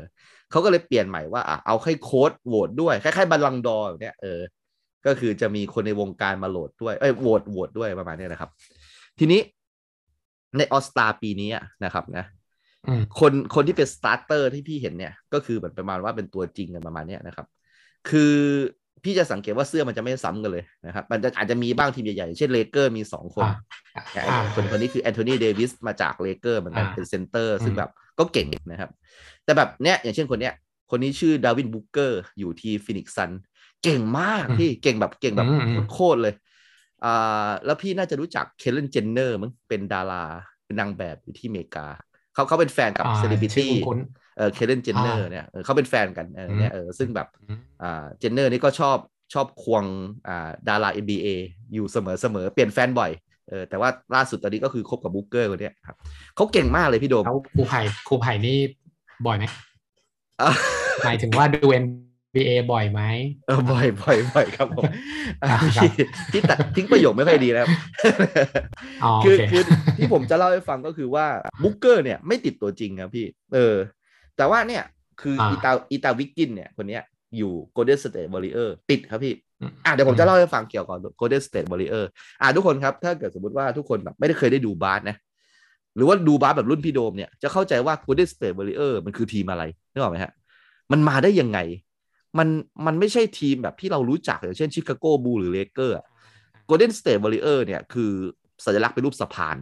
[0.52, 4.42] เขาก็เลยเปลี่ยนใหม่ว่าอะเอาให้โค้ชโหวตด้วยคล้ายๆ Ballon d'Or แบบเนี้ยเออ
[5.06, 8.50] ก็คือจะมีคนในวงการมาโหลดด้วยเอ้ยโหวตโหวตด้วยประมาณเนี้ยนะครับ
[9.20, 9.40] ทีนี้
[10.58, 12.26] ใน All-Star ปีนี้อะนะครับนะ
[12.88, 17.48] อืมคนคนที่เป็น starter ที่พี่เห็นเนี่ย ก็คือแบบประมาณว่าเป็นตัวจริงกันประมาณเนี้ยนะครับ
[18.10, 18.36] คือ
[19.04, 23.48] พี่จะสังเกตว่าเสื้อมันจะไม่ซ้ำกันเลยนะครับ มันจะอาจจะมีบ้างทีมใหญ่ๆ เช่นเลเกอร์มีสองคน
[23.96, 28.90] อ่าแต่อ่าคนคนนี้คือ Anthony Davis มาจากเลเกอร์เหมือนกันอ่าเป็น center อืมซึ่งแบบก็เก่งนะครับ
[29.46, 30.54] แต่แบบเนี้ยอย่างเช่นคนเนี้ย
[30.92, 33.32] คนนี้ชื่อ Devin Booker อยู่ที่ Phoenix Suns
[33.84, 36.34] เก่งมากพี่เก่งแบบเก่งแบบอืมอืมโคตรเลย
[37.06, 40.24] อ่าแล้วพี่น่าจะรู้จัก Kendall Jenner มั้งเป็นดารา
[40.66, 41.88] เป็นนางแบบอยู่ที่อเมริกา
[42.34, 44.00] เขาเขาเป็นแฟนกับอ่าเซเลบริชื่อตี้คุ้น
[44.38, 48.98] เออ Kendall Jenner อ่าเนี่ยเออเขาเป็นแฟนกันเออเนี่ยเออซึ่งแบบอืมอ่า Jenner นี่ก็ชอบ
[49.34, 49.84] ชอบควง
[50.28, 51.28] อ่าดารา NBA
[51.74, 53.12] อยู่เสมอเสมอเปลี่ยนแฟนบ่อย
[53.50, 55.98] เออแต่ว่าล่าสุดตอนนี้ก็คือคบกับ Booker คนเนี้ยครับ
[56.36, 58.58] เขาเก่งมากเลยพี่โดมแล้วครูไผ่ครูไผ่นี่
[59.26, 59.46] บ่อยไหม
[60.42, 60.50] อะ
[61.06, 61.68] หมายถึงว่าดู
[62.40, 63.02] NBA บ่อยไหม
[63.48, 64.84] เออบ่อยบ่อยบ่อยครับผม
[65.42, 65.90] อะครับพี่
[66.32, 67.70] พี่ตัดทิ้งประโยคไม่ค่อยดีนะครับ
[69.04, 69.62] อ๋อคือโอเคคือ
[69.98, 71.26] ที่ผมจะเล่าให้ฟังก็คือว่า
[71.64, 73.76] Booker เนี่ยไม่ติดตัวจริงครับพี่ เออ
[74.38, 74.84] แต่ว่าเนี่ย
[75.22, 77.04] คืออีตาอีตาวิกกินเนี่ยคนเนี้ย
[77.38, 79.34] อยู่ Golden State Warrior ติดครับพี่
[79.86, 82.04] อะเดี๋ยวผมจะเล่าให้ฟังเกี่ยวกับ Golden State Warrior
[82.42, 85.18] อะทุกคนครับ ถ้าเกิดสมมติว่าทุกคนแบบไม่ได้เคยได้ดูบาสนะ
[85.96, 90.32] หรือว่าดูบาสแบบรุ่นพี่โดมเนี่ย จะเข้าใจว่า Golden State Warrior มันคือทีมอะไรนึกออกไหมฮะ
[90.92, 91.60] มันมาได้ยังไง
[92.38, 92.48] มัน
[92.86, 95.96] มันไม่ใช่ทีมแบบที่เรารู้จักอย่างเช่น Chicago Bulls หรือ Lakers
[96.70, 98.12] Golden State Warrior เนี่ยคือ
[98.66, 99.58] สัญลักษณ์เป็นรูปสะพาน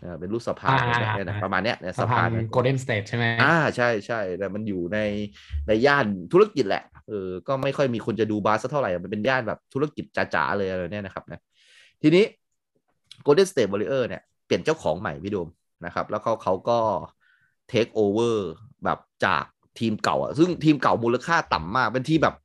[0.00, 4.98] เออเป็นรูปสะพานอ่าแบบเนี้ยนะประมาณเนี้ยเนี่ยสะพาน Golden State ใช่ไหมอ่าใช่ใช่แต่มันอยู่ใน
[5.68, 10.04] ในย่านธุรกิจแหละเออก็ไม่ค่อยมีคนจะดูบาสสักเท่าไหร่ มันเป็นย่านแบบธุรกิจ
[10.34, 11.40] จ๋าๆเลยอะไรเนี่ยนะครับนะ
[12.02, 12.24] ทีนี้
[13.26, 15.48] Golden State Warrior เนี่ยเปลี่ยนเจ้าของใหม่พี่โดม
[15.86, 16.78] นะครับ แล้วเขาเขาก็
[17.72, 18.36] take over
[18.84, 19.44] แบบจาก
[19.80, 22.36] ทีมเก่าอะซึ่งทีมเก่ามูลค่าต่ำมาก เป็นทีมแบบ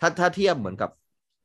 [0.00, 0.90] ถ้าถ้าเทียบเหมือนกับ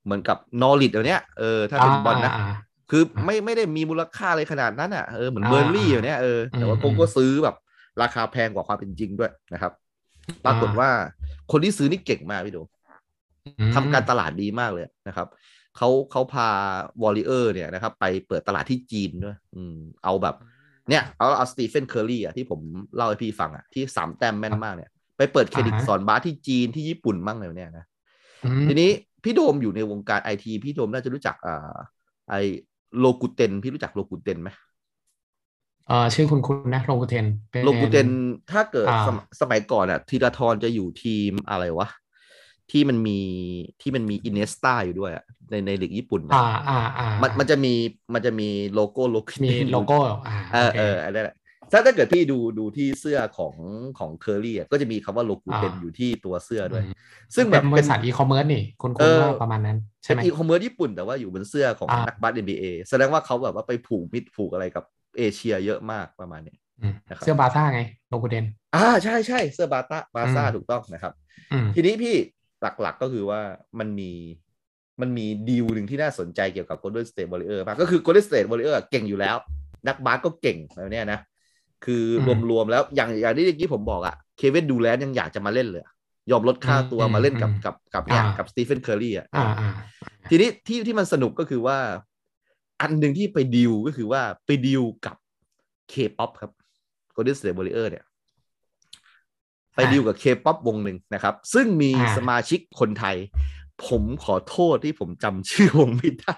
[0.05, 2.51] เหมือนกับนอริดเดี๋ยวนี้เออถ้าเป็นบอลนะาา
[2.91, 7.55] คือไม่ไม่ได้มีมูลค่าอะไรขนาดนั้นอะเออเหมือนอ่าเบอร์ลี่อยู่เนี้ยเออแต่ว่าอืมคงก็ซื้อแบบ
[8.01, 9.73] ราคาแพงกว่าความเป็นจริงด้วยนะครับ
[10.45, 10.89] ปรากฏว่า
[11.51, 12.68] คนที่ซื้อนี่เก่งมากพี่โดม
[13.45, 15.27] อืมทำการตลาดดีมากเลยนะครับ
[15.77, 16.49] เขาเขาพา
[17.02, 20.35] Warrior เนี่ยนะครับ ไปเปิดตลาดที่จีนด้วย อืม เอาแบบ
[20.89, 22.59] เนี่ย เอาเอาสตีเฟนเคอร์รี่อะที่ผม
[22.95, 27.85] เล่าให้พี่ฟังอะที่สามแต้มแม่นมากเนี่ย ไปเปิดคลิตอ่าฮะสอนบาสที่จีนที่ญี่ปุ่นมั่งเลยเนี่ยนะ
[28.44, 28.89] อืมทีนี้
[29.23, 31.77] พี่โดมอยู่ในวงการไอทีพี่โดมน่าจะรู้จักอ่า
[32.30, 32.35] ไอ
[32.99, 34.49] Rakuten พี่รู้จัก Rakuten ไหม
[35.85, 38.07] เออชื่อคุณคุณนะโลกูเทนป็นโลกูเตน
[38.52, 41.88] ถ้าเกิดอ่าสมสมัยก่อนอะธีราทรจะอยู่ทีมอะไรวะ
[42.72, 43.19] ที่มันมี
[43.81, 46.38] ที่มันมีอินเนสตาอยู่ด้วยอะในในลีกญี่ปุ่นนะอ่า
[46.68, 47.73] อ่าอ่ามันมันจะมี
[48.14, 49.95] มันจะมีโลโก้โลกูมีโลโก้
[50.26, 51.35] อ่าเออโคเอออันนั้นแหละ
[51.72, 53.56] ถ้าถ้าเกิดพี่ดูดูที่เสื้อของ
[53.99, 56.94] ของเคอรี่อะก็จะมีคำว่าโลกูเตนอ่าอยู่ที่ตัวเสื้อด้วยอืม
[57.35, 64.84] ซึ่งแบบเป็นบเป็นริษัทอีคอมเมิร์ซนี่คุณเอคุณอว่าประมาณนั้นใช่เป็นไหมอีคอมเมิร์ซญี่ปุ่นแต่ว่าอยู่บนเสื้อของอ่านันักบาส NBA แสดงว่าเขาแบบว่าไปผูกมิตรผูกอะไรกับ
[65.18, 68.45] เอเชียเยอะมากประมาณเนี้ยอืมนะครับเสื้อบาซ่าไงRakuten
[68.76, 71.14] อ่าใช่ใช่เสื้อบาตาบาซ่าอืมถูกต้องนะครับ
[71.52, 72.15] อืมทีนี้พี่
[72.61, 73.41] หลักๆก็คือว่า
[73.80, 74.11] มันมี
[75.02, 79.35] มันมีดีลหนึ่งที่น่าสนใจเกี่ยวกับ Golden State Warrior มากก็คือ Golden State Warrior เก่งอยู่แล้ว
[79.88, 81.19] นักบาสก็เก่งแล้วเนี่ยนะ
[81.86, 82.04] คือ
[82.49, 85.94] รวมๆแล้วอย่างอย่างที่เมื่อกี้ผมบอกอะเควินดูแรนท์ยังอยากจะมาเล่นเลยอะ
[86.32, 89.74] ยอมลดค่าตัวมาเล่นกับกับกับเนี่ยกับสตีเฟนเคอร์รี่อะอ่าอ่า
[90.30, 91.78] ทีนี้ที่ที่มันสนุกก็คือว่า
[92.82, 95.16] อันหนึ่งที่ไปดีลก็คือว่าไปดีลกับ
[95.90, 96.52] เคป๊อปครับ
[97.16, 98.06] Golden State Warrior เนี่ย
[99.76, 103.16] ไปดีลกับเคป๊อปวงหนึ่งนะครับ ซึ่งมีอ่าสมาชิกคนไทย
[103.86, 106.38] ผมขอโทษที่ผมจำชื่อวงไม่ได้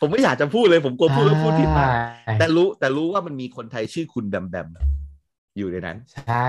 [0.00, 1.92] ผมไม่อยากจะพูดเลย ผมกลัวพูดแล้วพูดผิดมาก
[2.24, 4.68] ใช่แต่รู้แต่รู้ว่ามันมีคนไทยชื่อคุณแบมแบม
[5.58, 6.48] อยู่ในนั้น ใช่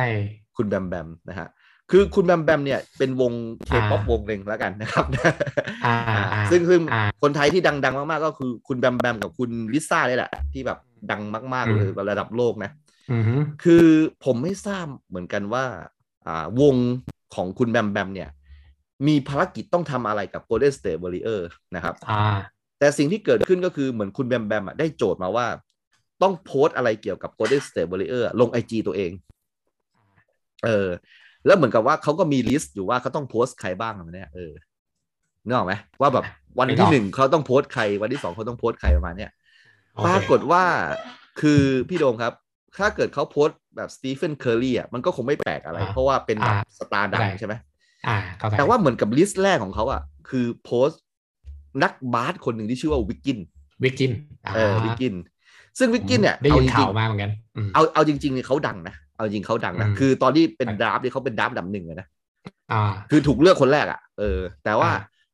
[0.57, 1.47] คุณแบมแบมนะฮะ
[1.91, 3.33] คือคุณแบมแบมเนี่ยเป็นวง
[3.65, 5.05] เคป๊อปอ่าวงหนึ่งแล้วกันนะครับ
[5.85, 10.79] อ่าอ่าอ่าซึ่งซึ่งอ่าคนไทยที่ดัง ๆ มากๆ ก็คือคุณแบมแบมกับคุณลิซ่าเนี่ยแหละ ที่แบบ
[11.11, 11.21] ดัง
[11.53, 12.71] มากๆเลยอืมระดับโลกนะ
[13.11, 13.87] อือฮึคือ
[14.25, 15.65] ผมไม่ทราบเหมือนกันว่า
[16.27, 16.75] อ่าวง
[17.35, 18.29] ของคุณแบมแบมเนี่ย
[19.07, 21.41] มีภารกิจต้องทำอะไรกับ Golden State Warrior
[21.75, 22.23] นะครับอ่า
[22.79, 25.47] แต่สิ่งที่เกิดขึ้นก็คือเหมือนคุณแบมแบมอะได้โจทย์มาว่า
[26.21, 29.11] ต้องโพสต์อะไรเกี่ยวกับ Golden State Warrior ลง IG ตัวเอง
[30.65, 30.89] เออ
[31.45, 34.53] แล้วเหมือนกับว่าเขาก็มี list อยู่ว่าเขาต้องโพสต์ใครบ้างแบบเนี้ยเออ
[35.45, 36.25] นึกออกไหมว่าแบบ
[36.59, 39.31] วันไม่ต้ที่องหนึ่งเขาต้องโพสต์ใคร วันที่สองเขาต้องโพสต์ใครประมาณเนี้ย
[39.95, 40.63] โอเคปรากฏว่า
[41.41, 42.33] คือพี่โดมครับ
[42.77, 47.53] ถ้าเกิดเขาโพสต์แบบสตีเฟนเคอร์รี่อะมันก็คงไม่แปลกอะไรอ่าเพราะว่าเป็นแบบอ่า star ดังได้ใช่ไหม
[48.05, 51.01] อ่าเข้าใจแต่ว่าเหมือนกับ list แรกของเขาอะ คือโพสต์
[51.83, 53.39] นักบาสคนหนึ่งที่ชื่อว่าวิกกิน
[53.83, 54.11] วิกกิน
[54.55, 55.13] เออวิกกิน
[55.79, 62.07] ซึ่งวิกกินเนี่ยเออจริงได้ยินเอจข่าวมาเหมือนกันอืมๆเอาเอาจริงๆเนี่ยเขาดังนะเอาจริงเขาดังนะอืมคือตอนที่เป็นอะ draft เนี่ยเขาเป็น draft อันดับหนึ่งเลยนะ
[62.71, 64.91] อ่าคือถูกเลือกคนแรกอะเออ แต่ว่าอ่า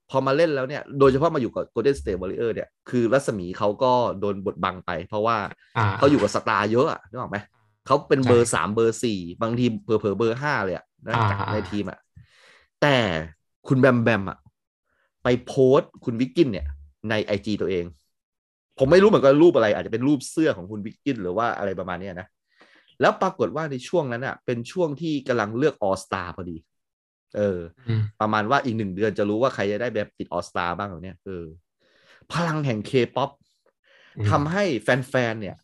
[0.09, 5.37] พอมาเล่นแล้วเนี่ย โดยเฉพาะมาอยู่กับ Golden State Warrior เนี่ย คือรัศมีเขาก็โดนบดบังไป เพราะว่า
[5.77, 7.37] อ่าเขาอยู่กับ star เยอะอะนึกออกไหม
[7.87, 11.97] เขาเป็นเบอร์ใช่สามเบอร์สี่บางทีเผลอๆเบอร์ห้าเลยอะนะอ่าจากอ่าในทีมอะ
[12.81, 12.97] แต่
[13.67, 14.37] คุณแบมแบมอะ
[15.23, 16.67] ไปโพสต์คุณวิกกินเนี่ย
[17.09, 17.85] ใน IG ตัวเอง
[18.77, 22.27] ผมไม่รู้เหมือนกันรูปอะไร อาจจะเป็นรูปเสื้อของคุณวิกกินหรือว่าอะไรประมาณเนี้ยนะ
[23.01, 26.57] แล้วปรากฏว่าในช่วงนั้นอะเป็นช่วงที่กำลังเลือก All-Star พอดี
[27.37, 31.45] เอออืมประมาณว่าอีกหนึ่งเดือนจะรู้ว่าใครจะได้แบบติด All-Star บ้างแบบเนี้ยเออ
[32.33, 33.29] พลังแห่งเคป๊อป
[34.17, 35.55] อืมทำให้แฟนๆเนี่ย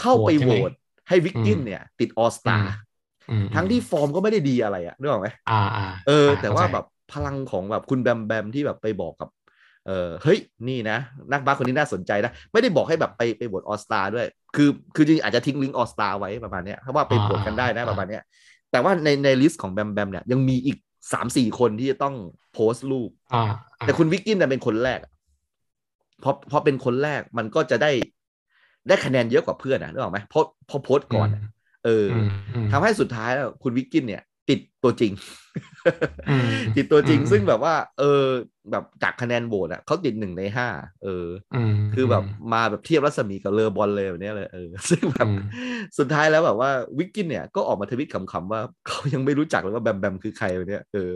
[0.00, 0.72] เข้าไปโหวตใช่โหวต
[1.08, 2.64] ให้วิกกินอืมเนี่ย ติดออสตาอืม
[3.54, 9.28] ทั้งที่ฟอร์มก็ไม่ได้ดีอะไรอะนึกออกไหมอ่าอ่าเอออ่าเข้าใจแต่ว่าแบบพลังของแบบคุณแบมแบมที่แบบไปบอกกับ
[9.86, 10.38] เออเฮ้ย
[10.68, 10.98] นี่นะ
[11.32, 14.26] นักบาสคนนี้น่าสนใจนะ ไม่ได้บอกให้แบบไปไปโหวต All-Star ด้วย
[14.56, 18.22] คือคือจริงๆอาจจะทิ้งลิงก์ All-Star ไว้ประมาณเนี้ยเพราะว่าไปโหวตกันได้นะประมาณเนี้ย
[18.70, 20.76] แต่ว่าในใน list ของแบมแบมเนี่ยยังมีอีก
[21.12, 22.14] สามสี่คนที่จะต้อง
[22.52, 23.42] โพสต์รูปอ่า
[23.80, 25.12] อ่าแต่คุณวิกกินน่ะเป็นคนแรกอะ
[26.20, 27.90] เพราะเพราะเป็นคนแรกมันก็จะได้
[28.88, 31.42] ได้คะแนนเยอะกว่าเพื่อนนะนึกออกไหมเพราะเพราะโพสต์ก่อนอะ
[31.84, 35.12] เอออมอืมทำให้สุดท้ายแล้วคุณวิกกินเนี่ย ติดตัวจริง
[36.28, 38.24] อืมติดตัวจริงอืมซึ่งแบบว่า เออ
[38.70, 40.68] แบบจากคะแนนโหวตอะเขาติดหนึ่งในห้า
[41.02, 45.38] เอออืมคือแบบมาแบบเทียบรัศมีกับเลอบอลเลยแบบเนี้ยเลยเออซึ่งแบบอืม
[45.98, 51.12] สุดท้ายแล้วแบบว่าวิกกินเนี่ยก็ออกมาทวิตขำๆว่าเขายังไม่รู้จักเลยว่าแบมแบมคือใครแบบเนี้ยเออ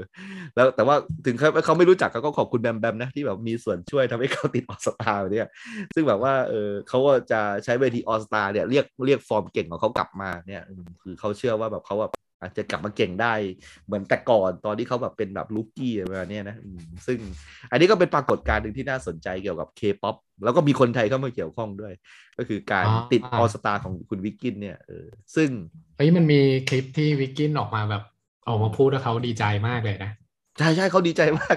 [0.57, 0.97] แล้วแต่ว่า
[1.27, 5.49] ถึงเขาเขาไม่รู้จักเขาก็ขอบคุณแบมแบมนะที่แบบมีส่วนช่วยทำให้เขาติดออสตาแบบเนี้ย
[5.95, 13.35] ซึ่งแบบว่าเออเขาก็จะใช้เวทีออสตาเนี่ยเรียกเรียกฟอร์มเก่งของเขากลับมาเนี่ยอืมคือเขาเชื่อว่าแบบเขาแบบ อาจจะกลับมาเก่งได้
[13.87, 17.19] เหมือนแต่ก่อนตอนที่เขาแบบเป็นแบบลูกี้อะไรประมาณเนี้ยนะอืมซึ่ง
[17.71, 21.93] อันนี้ก็เป็นปรากฏการณ์หนึ่งที่น่าสนใจเกี่ยวกับเคป๊อปแล้วก็มีคนไทยเข้ามาเกี่ยวข้องด้วย
[22.39, 25.07] ก็คือการอ๋อติด All-Star ของคุณวิกกินเนี่ยเออ
[25.37, 25.51] ซึ่ง
[25.97, 28.03] เฮ้ยมันมีคลิปที่วิกกินออกมาแบบ
[28.47, 30.11] ออกมาพูดว่าเขาดีใจมากเลยนะ
[30.59, 31.57] ใช่ใช่เขาดีใจมาก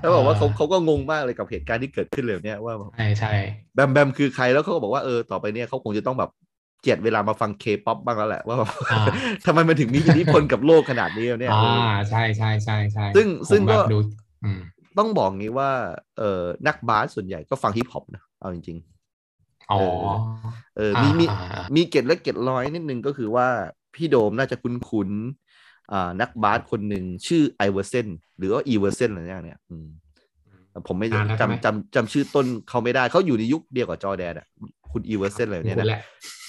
[0.00, 3.28] แล้วบอกว่าเขาอ่าเขาก็งงมากเลยกับเหตุการณ์ที่เกิดขึ้นเลยเนี่ยว่าใช่ใช่
[3.74, 6.30] แบมแบมคือใครแล้วเขาก็บอกว่าเออต่อไปเนี่ยเขาคงจะต้องแบบ
[6.80, 8.96] เจียดเวลามาฟังเคป๊อปบ้างแล้วแหละว่าแบบอ่า
[9.46, 13.94] ทำไมมันถึงมีอิทธิพลกับโลกขนาดนี้เนี่ยอ่าเออใช่ใช่ใช่ใช่ซึ่งซึ่งผมแบบก็ดู
[14.42, 14.58] อืม
[14.98, 15.70] ต้องบอกงี้ว่า
[16.18, 18.78] เออนักบาสส่วนใหญ่ก็ฟังฮิปฮอปนะเอาจริง
[19.70, 23.48] อ๋อๆเออมีมีอ่าอ่ามีเกร็ดเล็กเกร็ดน้อยนิดนึงก็คือว่า
[23.94, 28.06] พี่โดมน่าจะคุ้นๆอ่านักบาสคนหนึ่งชื่อไอเวอร์เซน
[28.38, 29.86] หรือว่าอีเวอร์เซนอะไรอย่างเนี้ยอืม
[30.88, 34.46] ผมไม่นานแล้วใช่ไหมจำจำจำชื่อต้นเขาไม่ได้เขาอยู่ในยุคเดียวกับจอร์แดนอะ
[34.92, 36.02] คุณอีเวอร์เซนอะไรเนี่ยคุณนะแหละ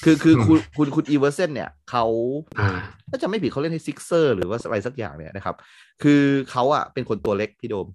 [0.03, 2.05] คือคืออืมคุณคุณคุณอีเวอร์เซนเนี่ยเขา
[2.59, 2.69] อ่า
[3.09, 5.55] ถ้าจำไม่ผิดเขาเล่นให้ Sixers หรือว่าอะไรสักอย่างเนี่ยนะครับ
[6.03, 6.21] คือ
[6.51, 7.87] เขาอะเป็นคนตัวเล็กพี่โดม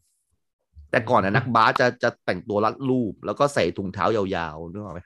[0.90, 5.00] แต่ก่อนนะนักบาสจะจะแต่งตัวรัดรูป แล้วก็ใส่ถุงเท้ายาวๆนึกออกไหม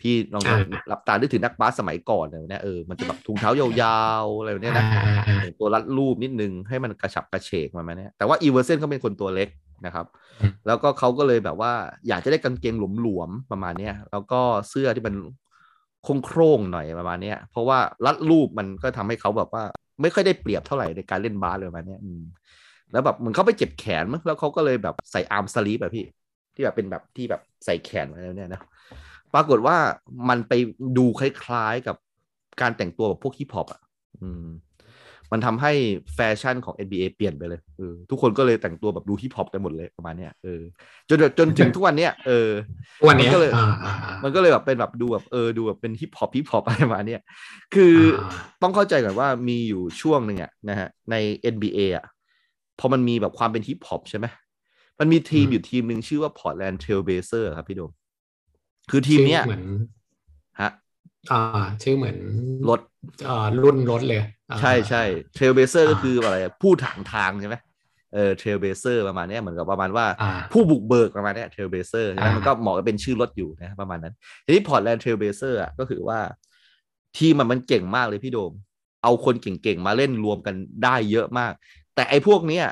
[0.00, 0.58] พี่ลองอ่า
[0.88, 9.48] หลับตานึกถึงนักบาสสมัยก่อนเลยนะเออมันจะแบบถุงเท้ายาวๆอะไรแบบเนี้ยนะอ่าอ่าอ่าแต่งตัวรัดรูปนิดนึงให้มันกระฉับกระเฉงมากไหมเนี่ยแต่ว่าอีเวอร์เซนเขาเป็นคนตัวเล็ก
[9.86, 10.25] นะครับอืม
[10.66, 11.72] แล้วก็เขาก็เลยแบบว่า
[12.08, 15.14] อยากจะได้กางเกงหลวมๆประมาณเนี้ยแล้วก็เสื้อที่มัน
[16.24, 19.64] โคร่งๆหน่อยประมาณเนี้ยเพราะว่ารัดรูปมันก็ทำให้เขาแบบว่า
[20.02, 22.00] ไม่ค่อยได้เปรียบเท่าไหร่ในการเล่นบาสเลยประมาณเนี้ย
[22.92, 26.04] แล้วแบบเหมือนเขาไปเจ็บแขนมั้งแล้วเขาก็เลยแบบใส่ arm sleeve แบบพี่
[26.54, 28.62] ที่แบบเป็นแบบที่แบบใส่แขนอะไรเนี่ยนะ
[29.34, 29.76] ปรากฏว่า
[30.28, 30.52] มันไป
[30.98, 31.96] ดูคล้ายๆกับ
[32.60, 33.80] การแต่งตัวแบบพวกฮิปฮอปอะ
[34.22, 34.46] อืม
[35.32, 35.72] มันทำให้
[36.14, 40.62] แฟชั่นของ NBA เปลี่ยนไปเลยเออทุกคนก็เลยแต่งตัวแบบดูฮิปฮอปกันหมดเลยประมาณเนี้ยเออ
[41.08, 42.48] จนจนถึงทุกวันเนี้ยเออ
[43.08, 47.20] วันเนี้ยมันก็เลยอ่าอ่าอ่ามันก็เลยแบบเป็นแบบดูแบบเออดูแบบเป็นฮิปฮอปฮิปฮอปอะไรประมาณเนี้ย
[47.74, 48.30] คือออ่า
[48.62, 51.16] ต้องเข้าใจก่อนว่ามีอยู่ช่วงหนึ่งอะนะฮะใน
[51.54, 52.04] NBA อะ
[52.78, 54.26] พอมันมีแบบความเป็นฮิปฮอปใช่ไหม
[54.98, 57.92] มันมีทีมอยู่ทีมหนึ่งชื่อว่า Portland Trail Blazer ครับพี่โดม
[58.90, 59.64] คือทีมเนี้ยชื่อเหมือน
[60.60, 60.70] ฮะ
[61.32, 61.40] อ่า
[61.82, 62.16] ชื่อเหมือน
[62.68, 62.80] รถ
[63.28, 64.26] อ่ารุ่นรถเลยอ่า
[64.60, 65.02] ใช่ใช่
[65.34, 67.56] Trail Blazer อ่าก็คืออะไรอะผู้ถางทางใช่ไหม
[68.14, 74.14] เออ Trail Blazer ประมาณเนี้ยเหมือนกับประมาณว่าอ่าผู้บุกเบิกประมาณเนี้ย Trail Blazer ใช่ไหมอ่ามัมันก็เหมาะกับเป็นชื่อรถอยู่นะประมาณนั้น
[74.44, 76.18] ทีนี้ Portland Trail Blazer อะก็คือว่า
[77.18, 78.52] ทีมมันมันเก่งมากเลยพี่โดม
[79.02, 80.54] เอาคนเก่งๆ มาเล่นรวมกัน
[80.84, 81.52] ได้เยอะมาก
[81.94, 82.64] แต่ไอ้พวกเนี้ย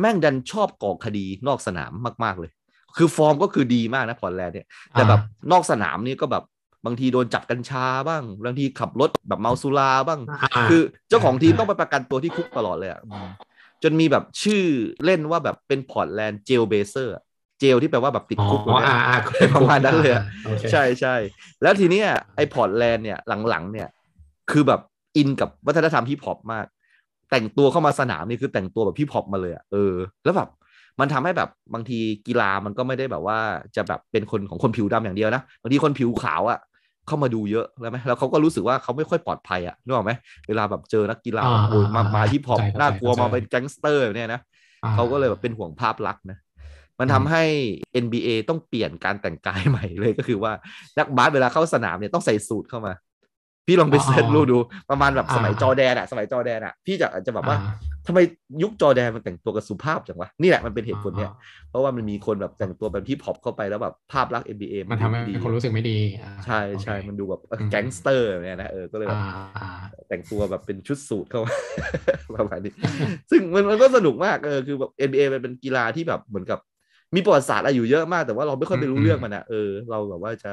[0.00, 1.92] แม่งดันชอบก่อคดีนอกสนาม
[2.24, 2.50] มากๆเลย
[2.96, 5.20] คือฟอร์มก็คือดีมากนะ Portland เนี่ยแต่แบบ
[5.52, 6.44] นอกสนามนี่ก็แบบ
[6.86, 10.20] บางทีโดนจับกัญชาบ้าง บางทีขับรถแบบเมาสุราบ้าง
[10.62, 13.26] อ่าคือเจ้าของทีมอ่าต้องไปประกันตัวที่คุกตลอดเลยอะอืม
[13.82, 14.62] จนมีแบบชื่อ
[15.04, 19.16] เล่นว่าแบบเป็น Portland Jail Blazer jail ที่แปลว่าแบบติดอ๋อคุกเลยอ่าเนี่ยอ่า
[19.56, 21.14] ประมาณนั้นเลยอะโอเคใช่ใช่
[21.62, 22.06] แล้วทีเนี้ย
[22.36, 23.18] ไอ้ Portland เนี่ย
[23.48, 23.88] หลังๆ เนี่ย
[24.50, 24.80] คือแบบ
[25.16, 26.66] อินกับวัฒนธรรมฮิปฮอปมาก
[27.30, 29.94] แต่งตัวเข้ามาสนามนี่คือแต่งตัวแบบฮิปฮอปมาเลยอะเออ
[30.24, 30.48] แล้วแบบ
[31.00, 33.38] มันทำให้แบบบางทีกีฬามันก็ไม่ได้แบบว่า
[33.76, 36.58] จะแบบเป็นคนของคนผิวดำอย่างเดียวนะบางทีคนผิวขาวอะ
[37.06, 40.12] เข้ามาดูเยอะแล้วไหมแล้วเขาก็รู้สึกว่าเขาไม่ค่อยปลอดภัยอะนึกออกไหม
[40.48, 44.40] เวลาแบบเจอนักกีฬาอ่าโอ้ยมาอ่ามาฮิปฮอปเข้าใจน่ากลัวเข้าใจมาเป็นแก๊งสเตอร์เนี่ยนะ
[44.84, 46.38] อ่เขาก็เลยแบบเป็นห่วงภาพลักษณ์นะ
[47.00, 47.42] มันทำให้
[48.04, 50.52] NBA ต้องเปลี่ยนการแต่งกายใหม่เลยก็คือว่า
[50.98, 52.92] นักบาสเวลาเข้าสนามเนี่ยต้องใส่สูทเข้ามา
[53.66, 54.58] พี่ลองไป search รูปดู
[54.90, 57.72] ประมาณแบบสมัยอ่าจอร์แดนอะสมัยจอร์แดนอะพี่จะจะแบบว่าอ่
[58.06, 58.18] ทำไม
[58.62, 61.32] ยุคจอร์แดนมันแต่งตัวกันสุภาพจังวะนี่แหละมันเป็นเหตุผลเนี่ย
[61.68, 69.68] เพราะว่ามันมีคนแบบแต่งตัวแบบที่พอเข้าไปแล้วแบบภาพลักษณ์ NBA มันทำให้ดีคนรู้สึกไม่ดีอ่าใช่ใช่โอเคมันดูแบบอืมแก๊งสเตอร์เนี่ยนะเออก็เลยแบบอ่าอ่า
[70.08, 71.54] แต่งตัวแบบเป็นชุดสูทเข้ามา
[72.36, 72.72] ประมาณนี้
[73.30, 76.58] ซึ่งมันมันก็สนุกมากเออคือแบบ NBA มันเป็นกีฬาที่แบบเหมือนกับ
[77.14, 80.52] มีประวัติศาสตร์อะไรอยู่เยอะมากแต่ว่าเราไม่ค่อยไปรู้เรื่องมันอะเออเราแบบว่าจะ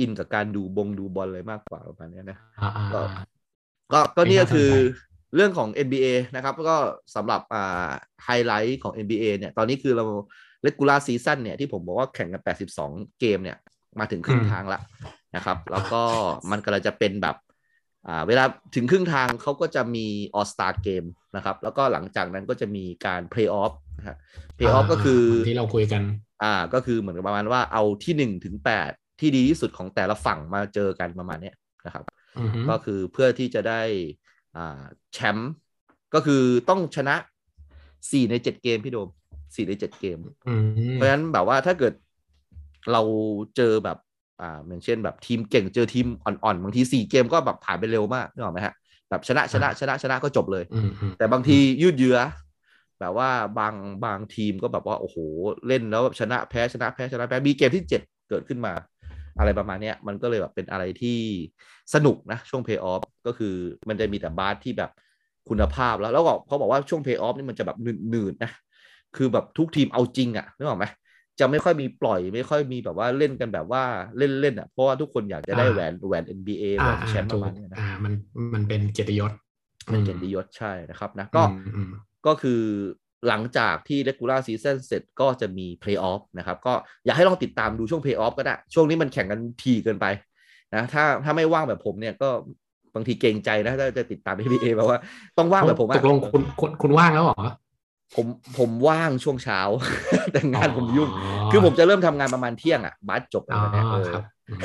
[0.00, 3.24] อินกับการดูบงดูบอลเลยมากกว่าประมาณเนี้ยนะอ่าอ่าก็อ่า
[3.92, 6.06] ก็ก็นี่ก็คือน่าสนใจ เรื่องของ NBA
[6.36, 6.76] นะครับก็
[7.14, 7.90] สำหรับอ่า
[8.24, 10.04] ไฮไลท์ของ NBA เนี่ยตอนนี้คือเรา
[10.62, 12.42] regular season เนี่ยที่ผมบอกว่าแข่งกัน
[12.82, 13.58] 82 เกมเนี่ย
[13.98, 14.80] มาถึงครึ่งทางละ
[15.36, 16.02] นะครับ แล้วก็
[16.50, 17.36] มันก็จะเป็นแบบ
[18.08, 18.44] อ่าเวลา
[18.74, 21.04] ถึงครึ่งทางเขาก็จะมี All-Star Game
[21.36, 24.16] นะครับ แล้วก็หลังจากนั้นก็จะมีการเพลย์ออฟนะฮะ
[24.56, 26.02] เพลย์ออฟก็คือที่เราคุยกัน
[26.42, 28.90] อ่าก็คือเหมือนกับประมาณว่าเอาที่หนึ่งถึงแปด
[29.20, 31.54] ที่ดีที่สุดของแต่ละฝั่งมาเจอกันประมาณเนี้ย
[31.86, 32.04] นะครับ
[32.38, 34.21] อือฮึก็คือเพื่อที่จะได้อ่า
[35.12, 35.52] แชมป์
[36.14, 37.16] ก็คือต้องชนะ
[38.10, 39.08] สี่ในเจ็ดเกมพี่โดม
[39.54, 40.18] สี่ในเจ็ดเกม
[40.48, 40.62] อืม
[40.94, 41.92] เพราะฉะนั้นแบบว่าถ้าเกิด
[42.92, 43.02] เรา
[43.56, 43.98] เจอแบบ
[44.40, 48.74] อ่าอย่างเช่นแบบทีมเก่งเจอทีมอ่อนๆ บางทีสี่เกมก็แบบผ่านไปเร็วมากนึกออกไหมฮะ
[49.10, 52.18] แบบชนะชนะชนะชนะก็จบเลยอืมอืมแต่บางทียืดเยื้อ
[53.00, 53.74] แบบว่าบาง
[54.04, 55.16] บางทีมก็แบบว่าโอ้โห
[55.66, 58.72] เล่นแล้วแบบชนะแพ้ชนะแพ้ชนะแพ้มีเกมที่เจ็ดเกิดขึ้นมา
[59.38, 61.18] อะไรประมาณเนี้ยมันก็เลยแบบเป็นอะไรที่
[61.94, 63.54] สนุกนะ ช่วงเพย์ออฟก็คือ
[63.88, 64.90] มันจะมีแต่บาสที่แบบ
[65.48, 68.50] คุณภาพแล้ว แล้วก็เขาบอกว่าช่วงเพย์ออฟนี่มันจะแบบหนืดๆนะ
[69.16, 70.86] คือแบบทุกทีมเอาจริงอะนึกออกไหม
[71.40, 73.82] จะไม่ค่อยมีปล่อยไม่ค่อยมีแบบว่าเล่นกันแบบว่า
[74.18, 78.12] เล่นเล่นอะเพราะว่าทุกคนอยากจะได้แหวนแหวน NBA แหอ่าวนอ่าแชมป์ปถูระกมาณเนี้ยนะอ่ามัน
[78.54, 79.32] มันเป็นเกียรติยศ
[79.90, 81.90] เป็นเกียรติยศใช่นะครับนะก็อืมอืม
[82.26, 82.60] ก็คือ
[83.28, 86.74] หลังจากที่ regular season เสร็จก็จะมี playoff นะครับก็
[87.04, 90.06] อยากให้ลองติดตามดูช่วง playoff ก็ได้ ช่วงนี้มันแข่งกันทีเกินไป
[90.74, 92.28] นะถ้าถ้าไม่ว่างแบบผมเนี่ยก็
[92.94, 94.98] บางทีเกรงใจนะถ้าจะติดตาม NBA แบบว่า
[95.38, 97.36] ต้องว่างแบบผมอะตกลงคุณคุณคุณว่างแล้วเหรอ
[98.16, 98.26] ผม
[98.58, 99.60] ผมว่างช่วงเช้า
[100.32, 104.58] แต่งานผมยุ่งอ๋อคือผมจะเริ่มทำงานประมาณเที่ยงอะบาสจบอ๋แล้วเนี่ยเอออครับอืม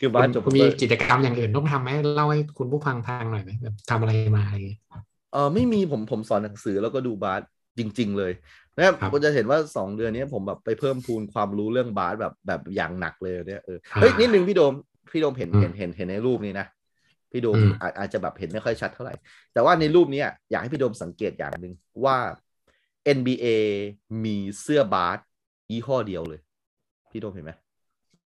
[0.00, 4.68] คือบาสจบคุณมีกิจกรรมอย่างอื่นต้องทำไหมเล่าให้คุณผู้ฟังทางหน่อยไหมแบบทำอะไรมาอะไรอย่าง
[5.30, 7.42] เงี้ยเออไม่มีผมผมสอนหนังสือแล้วก็ดูบาส
[7.78, 8.32] จริง ๆ เลย
[8.76, 14.74] นะครับครับก็จะเห็นว่าสองเดือนนี้ผมแบบไปเพิ่มพูนความรู้เรื่องบาสแบบแบบอย่างหนักเลยเนี่ยเออเฮ้ยนิดนึงพี่โดม
[15.12, 16.66] พี่โดมเห็นอืมเห็นเห็นเห็นในรูปนี้นะ
[17.32, 19.14] พี่โดมอืมอาจอาจจะแบบเห็นไม่ค่อยชัดเท่าไหร่
[19.52, 21.72] แต่ว่าในรูปเนี้ยอยากให้พี่โดมสังเกตอย่างหนึ่ง
[22.04, 22.16] ว่า
[23.04, 23.46] NBA
[24.24, 25.18] มีเสื้อบาส
[25.70, 26.40] ยี่ห้อเดียวเลย
[27.10, 27.52] พี่โดมเห็นไหม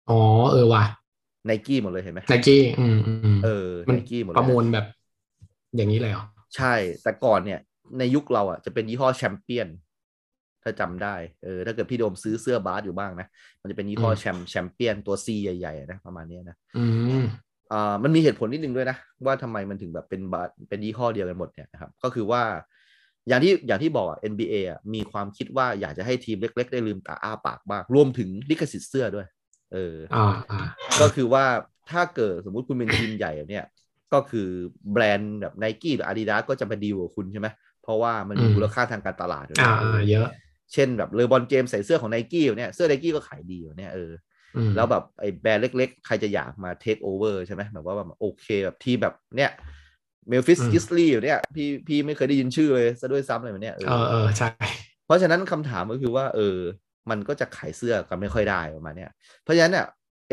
[0.10, 0.20] อ๋อ
[0.52, 0.84] เออว่ะ
[1.46, 4.86] ไนกี้หมดเลยเห็นไหมไนกี้อืมอืมเออมันไนกี้หมดเลยประมูลแบบ
[5.76, 6.24] อย่างนี้เลยเหรอ
[6.56, 6.74] ใช่
[7.04, 7.60] แต่ก่อนเนี่ย
[8.00, 9.68] ในยุคเราอะจะเป็นยี่ห้อแชมเปี้ยน
[10.64, 13.28] ถ้าจำได้เออถ้าเกิดพี่โดมซื้อเสื้อบาสอยู่บ้างนะ
[13.62, 16.86] มันจะเป็นยี่ห้ออืมแชมแชมเปี้ยนตัวซีใหญ่ๆนะประมาณเนี้ยนะอื
[17.22, 17.24] ม
[17.72, 22.44] อ่ามันมีเหตุผลนิดนึงด้วยนะ ว่าทำไมมันถึงแบบเป็นบาสเป็นยี่ห้อเดียวกันหมดเนี่ยนะครับ ก็คือว่า
[23.28, 29.28] อย่างที่อย่างที่บอกอะ NBA อะมีความคิดว่าอยากจะให้ทีมเล็ก ๆ ได้ลืมตาอ้าปากบ้าง รวมถึงลิขสิทธิ์เสื้อด้วย
[29.74, 30.60] เออ อ่าอ่า
[31.02, 31.46] ก็คือว่า
[31.92, 33.66] ถ้าเกิดสมมุติคุณเป็นทีมใหญ่เนี่ย
[34.14, 34.48] ก็คือ
[34.94, 37.48] แบรนด์แบบไนกี้หรืออาดิดาสก็จะมาดีลกับคุณใช่ไหม
[37.84, 40.28] เพราะว่ามันมีมูลค่าทางการตลาดอยู่อ่าแล้วอ่าเยอะ
[40.74, 44.12] เช่นแบบเลบรอนเจมส์ใส่เสื้อของไนกี้อยู่เนี่ยเสื้อไนกี้ก็ขายดีอยู่เนี่ยเออ
[44.56, 49.52] อืมแล้วแบบไอ้แบรนด์เล็ก ๆ ใครจะอยากมาเทคโอเวอร์ใช่ไหมแบบว่าแบบโอเคแบบที่แบบเนี่ย
[50.30, 54.50] Memphis Grizzlies อยู่เนี่ยพี่พี่ไม่เคยได้ยินชื่อเลยซะด้วยซ้ำเลยมันเนี่ยเออเออเออใช่
[55.06, 56.58] เพราะฉะนั้นคำถามก็คือว่า เออ
[57.10, 59.12] มันก็จะขายเสื้อกันไม่ค่อยได้ประมาณเนี้ย
[59.44, 59.86] เพราะฉะนั้นเนี่ย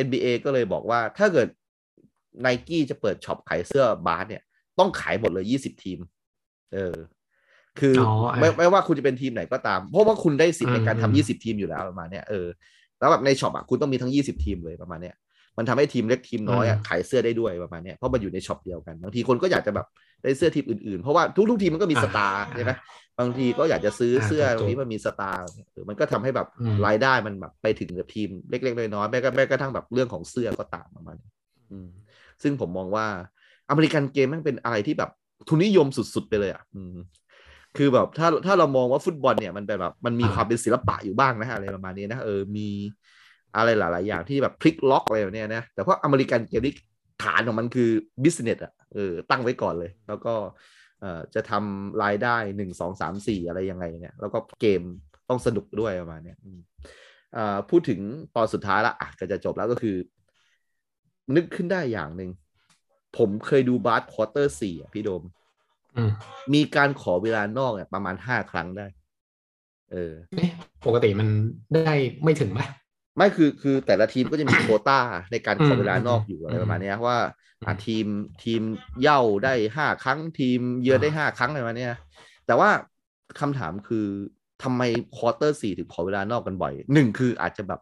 [0.06, 1.48] NBA ก็เลยบอกว่าถ้าเกิด
[2.40, 4.42] ไนกี้จะเปิดช็อปขายเสื้อบาสเนี่ย
[4.78, 5.98] ต้องขายหมดเลยยี่สิบทีม
[6.74, 6.94] เออ
[7.80, 12.46] คืออออะไม่ไม่ว่าคุณจะเป็นทีมไหนก็ตาม เพราะว่าคุณได้สิทธิ์ในการอืมทำยี่สิบทีมอยู่แล้วประมาณเนี้ยเออ
[12.98, 15.14] แล้วแบบในช็อปอะคุณต้องมีทั้งยี่สิบทีมเลยประมาณเนี้ย
[15.58, 19.86] มันทำให้ทีมเล็กทีมน้อยอะขายเสื้อได้ด้วยประมาณเนี้ยเพราะมันอยู่ในช็อปเดียวกันบางทีคนก็อยากจะแบบ
[20.22, 22.72] ได้เสื้อทีมอื่นๆ เพราะว่าทุกๆทีมมันก็มี star ใช่ไหม
[23.18, 25.40] บางทีก็อยากจะซื้อเสื้อตรงนี้มันมี star
[25.72, 31.30] เออมันก็ทำให้แบบอืมรายได้มันแบบไปถึงกับทีมเล็กๆน้อยๆแม้กระแม้กระทั่งแบบเรื่องของเสื้อก็ตามประมาณนี้
[31.70, 31.88] อืม
[32.42, 33.06] ซึ่งผมมองว่า
[33.68, 35.10] American game มันเป็นอะไรที่แบบ
[35.48, 36.62] ทุนนิยมสุดๆไปเลยอะ
[37.76, 42.68] คือแบบถ้าถ้าเรามองว่าฟุตบอลเนี่ยมันเป็นแบบมันมีความเป็นศิลปะอยู่บ้างนะฮะอะไรประมาณนี้นะเออมี
[43.56, 46.74] อะไรหลาย ๆ อย่างที่แบบพลิกล็อกอะไรแบบนี้นะแต่เพราะ American game นี่
[47.22, 47.90] ฐานของมันคือ
[48.22, 50.34] business อะเออตั้งไว้ก่อนเลย แล้วก็
[51.00, 54.82] เอ่อจะทำรายได้หนึ่งสองสามสี่อะไรยังไงเนี่ย แล้วก็เกม
[55.28, 56.34] ต้องสนุกด้วยประมาณนี้
[57.36, 58.00] อ่าพูดถึง
[58.36, 59.96] ตอนสุดท้ายละอะก็จะจบแล้วก็คือ
[61.36, 62.30] นึกขึ้นได้อย่างหนึ่ง
[63.16, 65.22] ผมเคยดูบาส quarter สี่อะพี่โดม
[65.96, 66.10] อืม
[66.54, 68.86] มีการขอเวลานอกเนี่ยประมาณห้าครั้งได้
[69.92, 70.50] เออเอ๊ะ
[70.86, 71.28] ปกติมัน
[71.74, 71.94] ได้
[72.24, 72.60] ไม่ถึงไหม
[73.16, 74.98] ไม่คือคือแต่ละทีมก็จะมีโควต้า
[75.32, 77.18] ในการขอเวลานอกอืมอยู่อะไรประมาณเนี้ยว่า
[77.60, 78.06] อืมอะทีม
[78.44, 78.62] ทีม
[79.00, 81.94] เหย้าได้ห้าครั้ง ทีมเยือนได้อ่าห้าครั้งอะไรประมาณเนี้ย
[82.46, 82.70] แต่ว่า
[83.40, 84.06] คำถามคือ
[84.62, 84.82] ทำไม
[85.16, 87.80] quarter สี่ถึงขอเวลานอกกันบ่อยหนึ่งคืออาจจะแบบ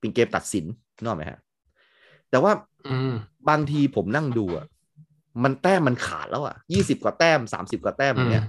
[0.00, 0.64] เป็นเกมตัดสิน
[1.00, 1.38] นึกออกไหมฮะ
[2.30, 2.71] แต่ว่าอืม
[3.48, 4.66] บางทีผมนั่งดูอะ
[5.44, 8.46] มันแต้มมันขาดแล้วอะยี่สิบกว่าแต้มสามสิบกว่าแต้มอย่างเงี้ย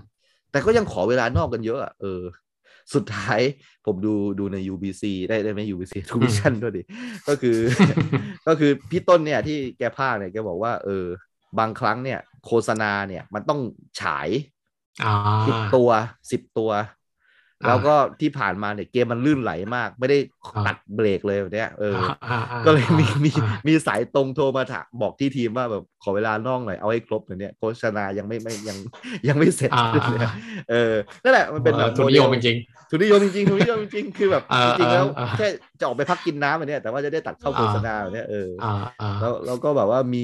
[0.51, 2.21] แต่ก็ยังขอเวลานอกกันเยอะอะเออ
[2.93, 3.41] สุดท้าย
[3.85, 6.81] ผมดูดูใน UBC ได้ได้ไหม UBC ทรูวิชั่นด้วยดิ
[7.27, 7.57] ก็คือ
[8.47, 11.05] ก็คือพี่ต้นเนี่ยที่แกพากย์เนี่ยแกบอกว่า เออ
[11.59, 13.59] บางครั้งเนี่ย โฆษณาเนี่ยมันต้อง
[14.01, 14.29] ฉาย
[15.03, 15.13] อ่า
[15.47, 15.89] สิบตัว
[16.31, 16.83] สิบตัวอ่า
[17.65, 20.17] แล้วก็ที่ผ่านมาเนี่ยเกมมันลื่นไหลมาก ไม่ได้
[20.55, 28.77] อ่าตัดเบรกเลยแบบเนี้ยเอออ่าอ่าก็เลยมีมีอ่ามีสายตรงโทรมาถามบอกที่ทีมว่าแบบขอเวลานอกหน่อยเอาให้ครบหน่อยเนี่ยโฆษณายังไม่ไม่ยัง
[29.27, 30.29] ยังไม่เสร็จอ่าเลยอ่า
[30.69, 32.57] เออนั่นแหละมันเป็นแบบทุนนิยมจริง
[32.89, 35.45] ทุนนิยมจริงๆทุนนิยมจริงๆคือแบบอ่าจริงๆแล้วอ่าแค่
[35.79, 38.67] จะออกไปพักกินน้ำอันเนี้ยแต่ว่าจะได้ตัดเข้าโฆษณาแบบเนี้ยเออๆอ่า
[39.01, 40.19] อ่าแล้วแล้วก็แบบว่ามี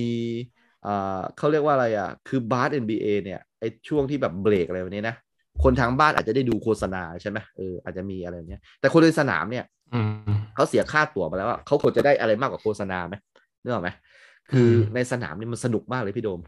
[0.83, 0.89] อ่า
[1.35, 5.15] เขาเรียกว่าอะไรอะคือบาส NBA เนี่ยไอ้ช่วงที่แบบเบรกอะไรแบบนี้นะ
[5.63, 10.09] คนทางบ้านอาจจะได้ดูโฆษณาใช่ไหมเอออาจจะมีอะไรแบบเนี้ย แต่คนในสนามเนี่ยอืม
[10.55, 13.15] เขาเสียค่าตั๋วมาแล้วว่าเขาควรจะได้อะไรมากกว่าโฆษณาไหม
[13.61, 13.89] นึกออกไหม
[14.51, 16.41] คืออมในสนามนี่มันสนุกมากเลยพี่โดม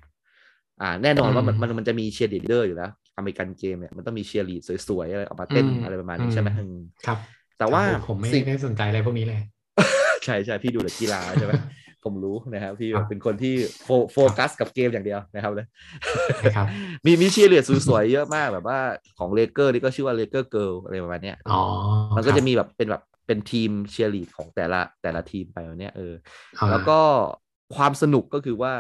[0.82, 7.18] อ่า แน่นอนว่ามันอืมมันมันจะมีเชียร์ลีดเดอร์อยู่แล้ว American game เนี่ยมันต้องมีเชียร์ลีดเดอร์สวยๆอะไรออกมาเต้นอืมอะไรประมาณนี้ใช่ไหมอืมอืมครับ
[7.58, 9.40] แต่ว่าผมผมไม่สิ่งได้สนใจอะไรพวกนี้เลย
[10.26, 11.54] ใช่ใช่พี่ดูแต่กีฬาใช่ไหม
[12.06, 13.54] ผมรู้นะครับพี่ครับเป็นคนที่
[13.84, 15.68] โฟโฟกัสกับเกมอย่างเดียวนะครับเลย
[16.46, 16.68] นะครับ
[17.06, 18.80] มีมีเชียร์ลีดสวยๆเยอะมากแบบว่า
[19.20, 21.62] ของเลเกอร์นี่ก็ชื่อว่า Laker Girl อะไรประมาณเนี้ยอ๋อ
[22.16, 26.14] มันก็ครับจะมีแบบเป็นแบบเป็นทีมเชียร์ลีดของแต่ละแต่ละทีมไปแบบเนี้ยเออ
[26.60, 27.00] อ่าแล้วก็
[27.76, 28.74] ความสนุกก็คือว่า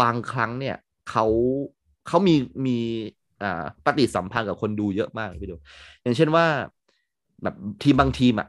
[0.00, 0.76] บางครั้งเนี่ย
[1.10, 1.26] เขา
[2.08, 2.34] เขามี
[2.66, 2.78] มี
[3.42, 5.56] อ่าปฏิสัมพันธ์กับคนดูเยอะมากพี่ดู
[6.02, 6.46] อย่างเช่นว่า
[7.42, 8.48] แบบทีมบางทีมอะ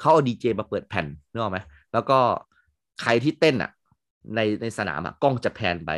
[0.00, 1.58] เขาเอาดีเจมาเปิดแผ่นนึกออกไหม
[1.92, 2.18] แล้วก็
[3.02, 3.70] ใครที่เต้นอะ
[4.34, 5.90] ในในสนามอะกล้องจะแพนไป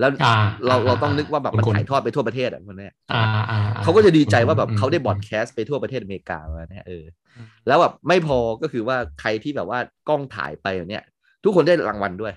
[0.00, 0.26] แล้วอ่า
[0.66, 3.16] เราอ่าเราต้องนึกว่าแบบมันคุณถ่ายทอดไปทั่วประเทศอะคนเนี้ยอ่า
[3.50, 7.04] อ่าอ่เขาก็จะดีใจว่าแบบมเขาได้มบอดแคสต์ไปทั่วประเทศอเมริกาแล้วเนี่ยเออ
[7.36, 9.78] อืมแล้วแบบไม่พอก็คือว่าใครที่แบบว่า
[10.08, 11.04] กล้องถ่ายไปแบบเนี้ย
[11.44, 12.34] ทุกคนได้รางวัลด้วย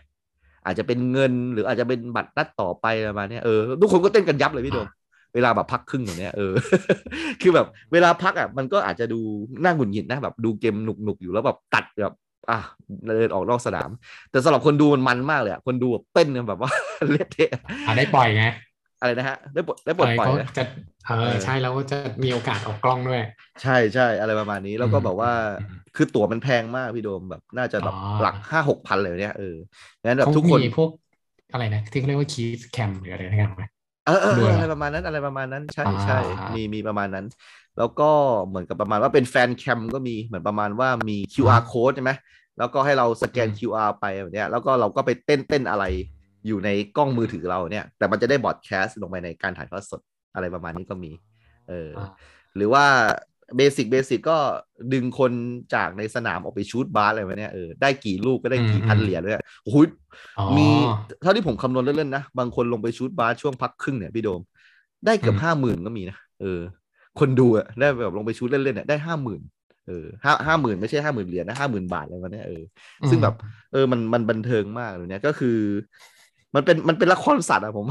[0.65, 4.87] อาจจะเป็นเงินหรืออาจจะเป็นบัตรนัดต่อไปประมาณเนี้ยเออทุกคนก็เต้นกันยับเลยพี่โดม
[5.33, 6.53] เวลาแบบพักครึ่งอย่างเนี้ยเออ
[7.41, 9.19] คือแบบเวลาพักอะมันก็อาจจะดู
[9.63, 12.13] น่าหงุดหงิดนะแบบดูเกมหนุกๆอยู่แล้วแบบตัดแบบ
[12.49, 12.55] อะ
[13.05, 13.89] เดินออกนอกสนาม
[14.29, 16.69] แต่สำหรับคนดูมันมันมากเลยอะคนดูแบบเต้นกันแบบว่า
[17.09, 17.49] เละเทะ
[17.85, 18.43] อ่าได้ปล่อยไง
[18.99, 20.63] อะไรนะฮะได้บทได้บทปล่อยเขานะจะ
[21.07, 23.21] เอเอออใช่แล้วก็จะมีโอกาสออกกล้องด้วย
[23.61, 29.45] ใช่ใช่อะไรประมาณนี้แล้วก็อืมแบบว่าอืมคือตั๋วมันแพงมากพี่โดมแบบน่าจะแบบอ๋อหลักห้าหกพันเลยเนี่ยเออ
[30.05, 30.89] งั้นแบบเขาทุกคนมีพวก
[31.51, 33.63] อะไรนะที่เขาเรียกว่า kiss cam หรืออะไรนะกันไหม
[34.03, 37.25] เออเออเอด้วอยเหรออะไรประมาณนั้นอะไรประมาณนั้นใช่อ่าใช่อ่ามีมีมีประมาณนั้น
[37.77, 38.09] แล้วก็
[38.47, 42.11] เหมือนกับประมาณว่าเป็น fan cam ก็มีเหมือนประมาณว่ามี QR code ใช่ไหม
[42.57, 45.85] แล้วก็ให้เราสแกนอืม QR ไปแบบเนี้ยแล้วก็เราก็ไปเต้นเต้นอะไร
[46.47, 50.01] อยู่ในกล้องมือถือเราเนี่ย แต่มันจะได้ broadcast ลงไปในการถ่ายทอดสด
[50.35, 51.11] อะไรประมาณนี้ก็มี
[51.69, 52.07] เอออ่า
[52.55, 52.85] หรือว่า
[53.57, 54.37] basic basic ก็
[54.93, 55.31] ดึงคน
[55.75, 59.33] จากในสนามออกไปชู้ตบาสอะไรแบบเนี้ยเออได้กี่ลูกก็ได้กี่พันเหรียญเลย
[59.63, 59.77] โอ้โห
[60.37, 60.69] อ๋อมี
[61.21, 64.41] เท่าที่ผมคำนวณเล่นๆนะ บางคนลงไปชู้ตบาสช่วงพักครึ่งเนี่ยพี่โดม
[65.05, 66.59] ได้เกือบอืมห้าหมื่นก็มีนะเออ
[67.19, 69.41] คนดูอะได้แบบลงไปชู้ตเล่นๆเนี่ยได้ห้าหมื่น
[69.87, 72.63] เออห้าห้าหมื่นไม่ใช่ห้าหมื่นเหรียญนะห้าหมื่นบาทอะไรวะเนี่ยเออ
[73.09, 73.33] ซึ่งแบบ
[73.71, 75.57] เออมันมันบันเทิงมากเลยเนี่ยก็คือ
[76.55, 77.85] มันเป็นมันเป็นละครสัตว์อะผม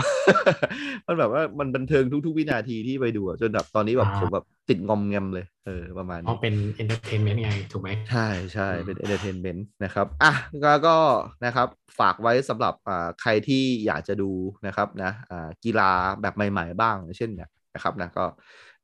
[1.06, 10.32] มันแบบว่ามันบันเทิงทุก ๆ วินาทีที่ไปดูอะจนแบบตอนนี้แบบอ่าผมแบบติดงอมแงมเลย เออประมาณอ๋อนี้เป็น entertainment ไง ถูกไหมใช่ใช่อืมเป็น entertainment นะครับอะ
[10.62, 10.96] ก็ก็
[11.44, 14.30] นะครับฝากไว้สำหรับอ่าใครที่อยากจะดู
[14.66, 15.90] นะครับนะอ่ากีฬา
[16.20, 18.24] แบบใหม่ ๆ บ้างเช่นเนี่ยนะครับนะก็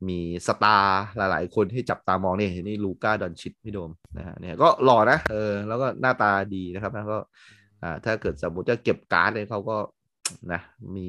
[0.08, 7.18] มี star หลาย ๆ คนที่จับตามองเนี่ยเห็นนี่ลูก้าดอนชิชพี่โดมนะฮะเนี่ยก็หล่อนะเออแล้วก็หน้าตาดีนะครับนะก็
[7.82, 9.76] อ่าถ้าเกิดสมมติจะเก็บการ์ดเนี่ยเขาก็
[10.52, 10.60] นะ
[10.96, 11.08] มี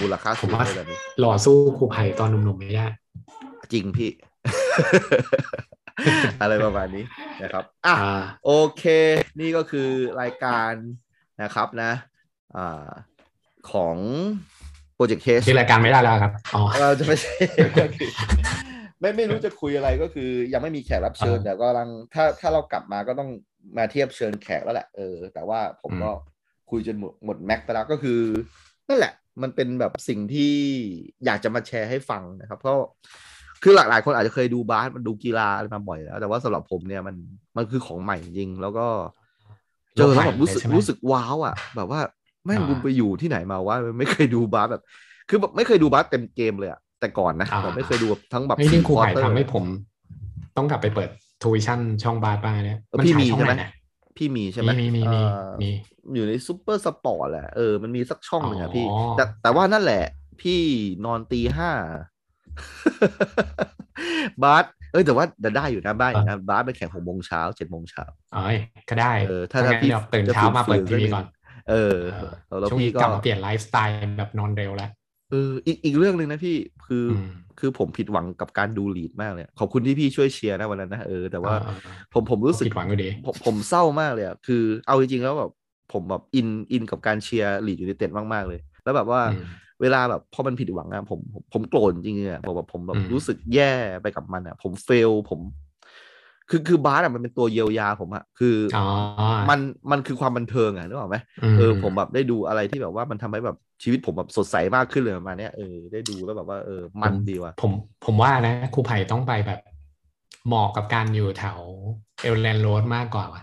[0.00, 2.86] มูลค่าสูงผมว่าเลยแบบนี้หล่อสู้ครูไผ่ตอนหนุ่มๆไม่ได้
[3.72, 4.10] จริงพี่
[6.40, 7.04] อะไรประมาณนี้
[7.42, 8.84] นะครับอะอ่าโอเค
[9.40, 9.88] นี่ก็คือ
[10.20, 10.72] รายการ
[11.42, 11.92] นะครับนะ
[12.56, 12.90] อา
[13.72, 13.96] ของ
[15.00, 17.32] โปรเจกต์เคสชื่อรายการไม่ได้แล้วครับอ๋อเราจะไม่ใช่
[17.80, 18.10] ก็คือ
[19.00, 23.30] ไม่ไม่รู้จะคุยอะไรก็คือ ยังไม่มีแขกรับเชิญอ่าแต่ก็กำลังถ้าถ้าเรากลับมาก็ต้อง
[23.76, 26.10] มาเทียบเชิญแขกแล้วแหละเออแต่ว่าผมก็
[26.70, 28.20] คุยจนหมดหมดแม็กไปแล้วก็คือ
[28.88, 29.12] นั่นแหละ
[29.42, 30.52] มันเป็นแบบสิ่งที่
[31.24, 32.76] อยากจะมาแชร์ให้ฟังนะครับ เพราะ
[33.62, 37.16] คือหลากหลายคนอาจจะเคยดูบาสมันดูกีฬาอะไรมาบ่อยแล้ว แต่ว่าสำหรับผมเนี่ยมัน
[37.56, 38.86] มันคือของใหม่จริงแล้วก็
[39.96, 42.00] เจอแล้วแบบรู้สึกรู้สึกว้าวอะ แบบว่า
[42.44, 44.82] แม่งกูไปอยู่ที่ไหนมาว่าไม่เคยดูบาสแบบ
[45.28, 49.64] คือแบบไม่เคยดูบาสเต็มเกมเลยอะแต่ก่อนนะแต่ไม่เคยดูทั้งแบบไม่ยิ่งครูไผ่ทำให้ผม
[50.56, 51.08] ต้องกลับไปเปิด
[51.42, 53.52] ทรูวิชั่นช่องบาสบ้างเนี่ยพี่มีใช่ไหม
[54.16, 55.20] พี่มีใช่ไหมมีมีมี
[55.62, 55.70] มี
[56.14, 58.86] อยู่ในซูเปอร์สปอร์ตแหละเออมันมีสักช่องหนึ่งอะพี่
[59.16, 60.04] แต่แต่ว่านั่นแหละ
[60.40, 60.60] พี่
[61.04, 61.70] นอนตีห้า
[64.42, 65.24] บาสเอ้ยแต่ว่า
[65.56, 68.04] ได้อยู่นะบ้านนะบาสไปแข่งหกโมงเช้าเจ็ดโมงเช้า
[68.34, 68.58] เอ้ย
[68.88, 71.24] ก็ได้เออถ้าถ้าพี่ตื่นเช้ามาเปิดทีวีก่อน
[71.70, 71.98] เออ
[72.60, 74.90] แล้วพี่ก็กลับมาเปลี่ยนไลฟ์สไตล์แบบนอนเร็วแล้ว
[75.30, 76.56] เอออีกอีกเรื่องหนึ่งนะพี่
[76.86, 77.06] คือ
[77.58, 81.54] คือผมผิดหวังกับการดูลีดส์มากเลย ขอบคุณที่พี่ช่วยเชียร์นะวันนั้นนะเออแต่ว่า
[82.14, 85.50] ผมผมรู้สึกผิดหวังก็ดีผมผมเศร้ามากเลยอะคือเอาจริงๆแล้วแบบ
[85.92, 89.20] ผมแบบ in in กับการเชียร์ลีดส์ยูไนเต็ดมากๆเลย แล้วแบบว่า
[89.80, 91.20] เวลาแบบพอมันผิดหวังอะผม
[91.52, 93.72] ผมโกรธจริงๆอะผมแบบผมแบบรู้สึกแย่
[94.02, 95.40] ไปกับมันอะผม fail ผม
[96.50, 98.78] คือคือบาสอะมันเป็นตัวเยียวยาผมอะคืออะ
[99.50, 99.60] มัน
[99.90, 101.16] มันคือความบันเทิงอะนึกออกไหม
[101.58, 107.72] เออผมแบบได้ดูอะไรที่แบบว่ามันทำให้แบบชีวิตผมแบบสดใสมากขึ้นเลยประมาณนี้ยเออได้ดูแล้วแบบว่าเออมันดีว่ะผม
[108.04, 109.60] ผมว่านะครูไผ่ต้องไปแบบ
[110.46, 111.58] เหมาะกับการอยู่แถว
[112.22, 113.42] เอลแลนด์โรดมากกว่าว่ะ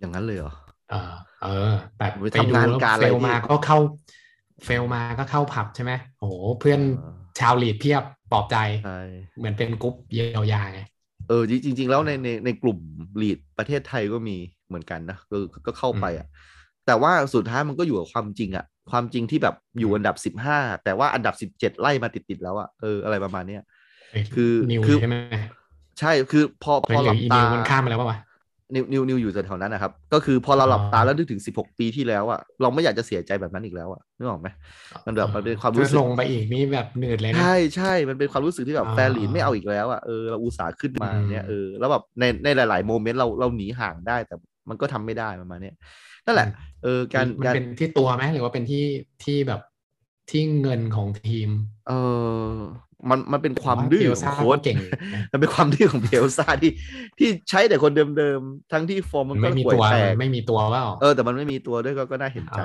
[0.00, 0.52] อย่างนั้นเลยเหรอ
[0.90, 1.12] เออ
[1.42, 3.78] เออแบบไปดูแล้ว fail มาก็เข้า
[4.64, 6.80] fail มาก็เข้าผับใช่ไหมโอ้โหเพื่อน
[7.40, 8.02] ชาวลีดส์เพียบ
[8.32, 8.56] ปลอบใจ
[9.38, 10.80] เหมือนเป็นกรุ๊ปเยียวยาไง
[11.30, 12.78] เออจริง ๆ แล้วในในในกลุ่ม
[13.20, 14.36] ลีดส์ประเทศไทยก็มี
[14.68, 15.36] เหมือนกันนะก็
[15.66, 16.26] ก็เข้าไปอะ
[16.86, 23.62] แต่ว่าสุดท้ายมันก็อยู่กับความจริงอะ ความจริงที่แบบอยู่อันดับสิบห้าแต่ว่าอันดับสิบเจ็ดไล่มาติดๆแล้วอะเอออะไรประมาณเนี้ย
[24.34, 24.52] คือ
[24.86, 25.16] คือใช่ไหม
[26.00, 28.18] ใช่คือพอพอหลับตามันข้ามมาแล้วป่ะ
[28.74, 34.48] นิวนิวนิวอยู่แถวนั้นนะครับ ก็คือพอเราหลับตาแล้วนึกถึงสิบหกปีที่แล้วอะเราไม่อยากจะเสียใจแบบนั้นอีกแล้วอะนึกออกไหม
[35.06, 44.34] มันแบบมันเป็นความรู้สึกลงไปอีกนี่แบบเหนื่อยเลยนะใช่ใช่มันเป็นความรู้สึกที่แบบแฟนหลีนไม่เอาอีกแล้วอะเออเราอุตส่าห์ขึ้นมาเนี่ยเออแล้วแบบในในหลาย ๆ โมเมนต์เราเราหนีห่างได้แต่
[44.68, 45.72] มันก็ทำไม่ได้ประมาณนี้
[46.26, 46.48] นั่นแหละ
[46.82, 48.84] เออการมันเป็นที่ตัวไหมหรือว่าเป็นที่
[49.24, 49.60] ที่แบบ
[50.30, 51.48] ที่เงินของทีม
[51.88, 51.92] เอ
[52.52, 52.56] อ
[53.10, 54.76] มันมันเป็นความดื้อของโค้ชเก่ง
[55.32, 56.72] มันเป็นความดื้อของเพียวซาที่
[57.18, 62.60] ที่ใช้แต่คนเดิมๆ ทั้งที่ฟอร์มมันก็ป่วยแตกไม่มีตัวว่าเออแต่มันไม่มีตัวด้วยก็ก็น่าเห็นใจ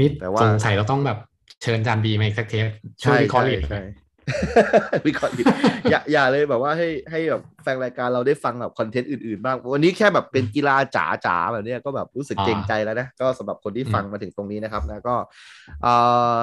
[0.00, 1.18] นี่แต่ว่าสงสัยเราต้องแบบ
[1.62, 2.66] เชิญจานบีมาอีกสักเทป
[3.02, 3.60] ช่วยวิเคราะห์ลีด
[5.06, 5.46] วิเคราะห์ลีด
[5.90, 15.14] อย่าอย่าเลยแบบว่าให้ให้แบบแฟนรายการเราได้ฟังแบบคอนเทนต์อื่นๆบ้างวันนี้แค่แบบเป็นกีฬาจ๋าจ๋าแบบนี้ก็แบบรู้สึกเกรงใจแล้วนะก็สำหรับคนที่ฟังมาถึงตรงนี้นะครับนะก็
[15.82, 15.94] เอ่
[16.34, 16.36] อ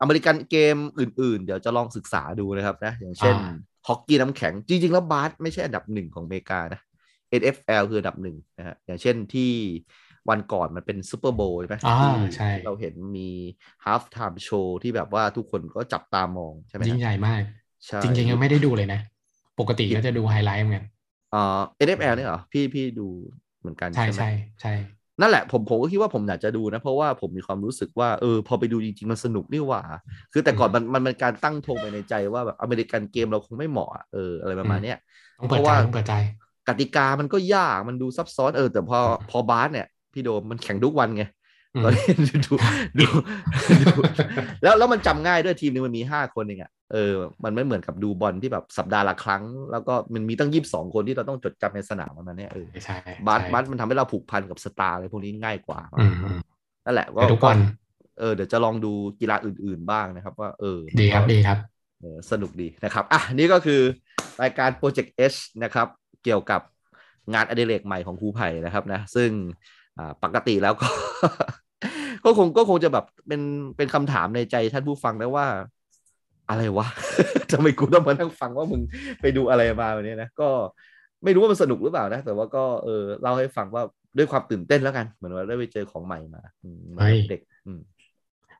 [0.00, 3.36] อเมริกันเกมอื่นๆ เดี๋ยวจะลองศึกษาดูนะครับนะ อย่างเช่น
[3.86, 6.80] ฮอกกี้น้ำแข็ง จริง ๆ แล้วบาสไม่ใช่อันดับหนึ่งของอเมริกานะ
[7.30, 9.50] NFL คืออันดับหนึ่งนะฮะอย่างเช่นที่
[10.30, 11.76] วันก่อนมันเป็น Super Bowl ใช่ไหม
[12.36, 13.28] ใช่ เราเห็นมี
[13.84, 17.42] halftime show ที่แบบว่าทุกคนก็จับตามองใช่ไหมยิ่งใหญ่มาก
[18.02, 19.00] จริงๆยังไม่ได้ดูเลยนะ
[19.58, 20.84] ปกติก็จะดูไฮไลท์เหมือนกัน
[21.32, 23.02] อ่า NFL เนี่ยเหรอ พี่พี่ดู
[23.60, 24.26] เหมือนกันใช่ใช่
[24.60, 24.70] ใช่
[25.20, 29.82] นั่นแหละผมผมก็คิดว่าผมอยากจะดูนะ เพราะว่าผมมีความรู้สึกว่าเออพอไปดูจริงๆ มันสนุกนี่หว่า
[30.32, 34.96] คือแต่ก่อนมันมันเป็นการตั้งธงไปในใจว่าแบบอเมริกันเกมเราคงไม่เหมาะเอออะไรประมาณเนี้ย
[35.48, 36.14] เพราะว่าต้องเปิดใจ
[36.68, 38.98] กติกามันก็ยากมันดูซับซ้อนเออแต่พอ
[39.30, 41.24] พอบาสเนี่ยพี่โดมมันแข่งทุกวันไง
[41.84, 42.04] ตอนนี้
[42.46, 42.54] ดู
[42.98, 43.06] ดู
[44.62, 47.14] แล้วแล้วมันจำง่ายด้วยทีมนึงมันมีห้าคนเองอะเออ
[47.44, 49.42] มันไม่เหมือนกับดูบอลที่แบบสัปดาห์ละครั้ง
[49.72, 55.80] แล้วก็มันมีตั้งยี่สิบสองคนที่เราต้องจดจำในสนามมันเนี่ยเออใช่บาสบาสมันทำให้เราผูกพันกับ star อะไรพวกนี้ง่ายกว่า
[56.84, 57.58] นั่นแหละก็ทุกวัน
[58.18, 61.58] เออเดี๋ยวจะลองดูกีฬาอื่น ๆบ้างนะครับ ว่าเออ ดีครับดีครับ
[62.00, 63.80] เออสนุกดีนะครับอะนี่ก็คือ
[64.42, 65.88] รายการ Project H นะครับ
[66.24, 66.60] เกี่ยวกับ
[67.34, 69.30] งานอดิเรกใหม่ของครูไผ่นะครับนะ ซึ่ง
[70.24, 70.88] ปกติแล้วก็
[72.24, 73.40] ก็คงก็คงจะแบบเป็น
[73.76, 75.46] เป็นคำถามในใจท่านผู้ฟังนะว่า
[76.48, 76.86] อะไรวะ
[77.52, 78.82] ทำไมกูต้องมานั่งฟังว่ามึง
[79.20, 80.48] ไปดูอะไรมาแบบนี้นะก็
[81.24, 83.82] ไม่รู้ว่ามันสนุกหรือเปล่านะ แต่ว่าก็เออเล่าให้ฟังว่า
[84.16, 86.42] ด้วยความตื่นเต้นแล้วกัน เหมือนว่าได้ไปเจอของใหม่มา
[87.30, 87.40] เด็ก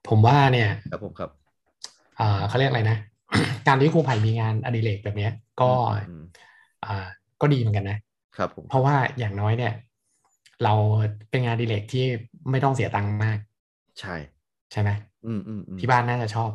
[0.09, 1.31] ผมว่าเนี่ย ครับผมครับ
[2.21, 2.97] อ่าเขาเรียกอะไรนะ
[3.67, 5.71] การที่ครูไผ่มีงานอดิเรกแบบเนี้ย ก็
[6.87, 7.07] อ่า
[7.41, 7.99] ก็ดีเหมือนกันนะ
[8.37, 9.73] ครับผมเพราะว่าอย่างน้อยเนี่ย
[10.65, 10.75] เรา
[11.31, 12.07] เป็นงานอดิเรกที่
[12.51, 13.39] ไม่ต้องเสียตังค์มาก
[14.01, 14.15] ใช่
[14.73, 14.91] ใช่ไหม
[15.27, 16.51] อืมอืมที่บ้านน่าจะชอบ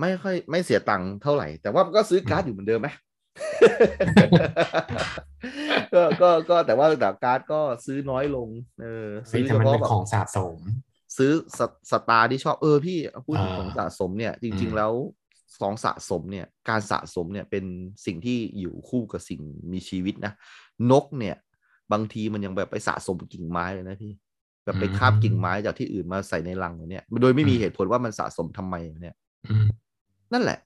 [0.00, 2.88] ไม่ค่อยไม่เสียตังค์เท่าไหร่ แต่ว่าก็ซื้อการ์ดอยู่เหมือนเดิมไหม
[5.94, 8.48] ก็ก็ก็แต่ว่าแต่การ์ดก็ซื้อน้อยลง
[8.82, 10.58] เออซื้อเฉพาะของสะสม
[11.16, 11.60] ซื้อส
[11.90, 14.92] สตาร์ที่ชอบเออพี่พูดถึงของสะสมเนี่ย จริง ๆ แล้ว
[15.60, 17.64] สองสะสมเนี่ย การสะสมเนี่ยเป็น
[18.06, 19.40] สิ่งที่อยู่คู่กับสิ่ง
[19.72, 20.32] มีชีวิตนะ
[20.90, 21.36] นกเนี่ย
[21.92, 24.12] บางทีมันยังแบบไปสะสมกิ่งไม้เลยนะพี่
[24.64, 29.14] แบบไปคาบกิ่งไม้จากที่อื่นมาใส่ในรังเนี่ย โดยไม่มีเหตุผลว่ามันสะสมทำไมเนี่ย
[29.44, 29.66] อืม
[30.32, 30.58] นั่นแหละ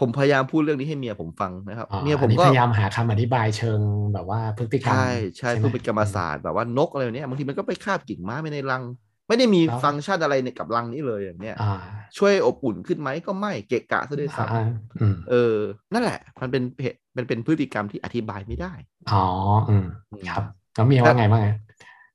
[0.00, 3.80] ผมพยายามพูดเรื่องนี้ให้เมียผมฟังนะครับอ๋อเมียผอันมนี้ก็พยายามหาคำอธิบายเชิง
[4.12, 5.04] แบบว่าพฤติกรรมใช่
[5.38, 8.82] ใช่ไหมเพื่อเป็นกรรมศาสตร์แบบว่านกอะไรเนี่ยบางทีมันก็ไปคาบกิ่งไม้ไปในรัง
[9.30, 11.74] ไม่ได้มีแล้วฟังก์ชันอะไรในกับรังนี้เลยอย่างเนี้ยอ่า
[12.18, 14.64] ช่วยอบอุ่นขึ้นไหมก็ไม่เกะกะซะด้วยซ้อ่า
[15.00, 15.54] อืมำเออ
[15.94, 18.72] นั่นแหละ มันเป็นเหตุมันเป็นพฤติกรรมที่อธิบายไม่ได้
[19.12, 19.24] อ๋อ
[19.68, 19.84] อืม
[20.30, 20.42] ครับ
[20.74, 21.56] แล้วเมียว่าไงบ้างอะ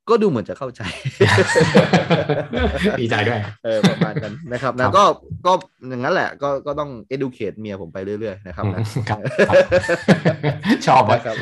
[0.10, 0.82] ก็ดูเหมือนจะเข้าใจ
[3.00, 5.04] ดีใจด้วย เออประมาณนั้นนะครับครันะบก็
[5.46, 5.52] ก็
[5.90, 9.20] อย่างนั้นแหละก็ก็ต้อง educate เมียผมไปเรื่อยๆนะครับอืมนะครับ
[9.50, 9.56] ครับ
[10.88, 11.36] ชอบว่านะครับ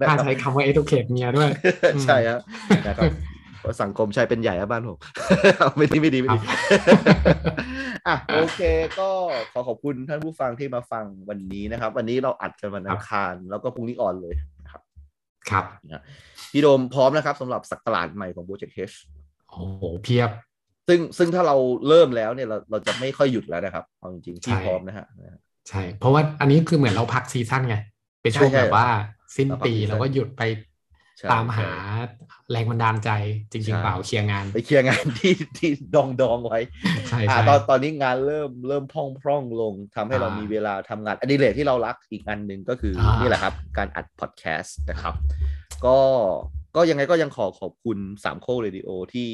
[0.00, 1.50] น่าใช้คำว่า educate เมียด้วย
[1.94, 2.40] อืมใช่ครับ
[2.88, 3.10] นะครับ
[3.64, 4.98] เพราะสังคมชายเป็นใหญ่อะบ้านผม
[5.76, 6.38] ไม่ดีไม่ดีไม่ดี
[8.06, 8.60] อะโอเค
[8.98, 9.08] ก็
[9.52, 14.34] ขอขอบคุณท่านผู้ฟังที่มาฟังวันนี้นะครับ วันนี้เราอัดกันวันอังคาร แล้วก็พรุ่งนี้ on เลย
[14.64, 14.82] นะครับ
[15.50, 15.64] ครับ
[16.52, 18.96] พี่โดมพร้อมนะครับสำหรับศักราชใหม่ของ Project H
[19.50, 20.30] โอ้โหเพียบ
[20.88, 21.56] ซึ่งซึ่งถ้าเรา
[21.88, 25.06] เริ่มแล้วเนี่ยเราเราจะไม่ค่อยหยุดแล้วนะครับเอาจริงๆใช่พี่พร้อมนะฮะ
[25.68, 27.76] ใช่ เพราะว่าอันนี้คือเหมือนเราพัก season ไง
[28.22, 28.86] เป็นช่วงใช่ใช่แบบว่า
[29.36, 30.73] สิ้นเราพักปี season เราก็หยุดไปใช่
[31.32, 31.70] ตามหา
[32.50, 33.10] แรงบันดาลใจ
[33.52, 36.60] จริงใช่ๆเปล่าเคลียร์งาน ไปเคลียร์งานที่ที่ดองดองไว้
[37.08, 45.14] ใช่อ่าใช่ตอนตอนนี้งานเริ่มเริ่มพร่องพร่องลงทำให้เราอ่ามีมีเวลาทำงานอดิเรกที่เรารักอีกอันหนึ่งก็คืออานี่แหละครับ การอัดพอดแคสต์นะครับ
[45.86, 45.98] ก็
[46.76, 49.30] ก็ยังไงก็ยังขอขอบคุณสามโคกเรดิโอที่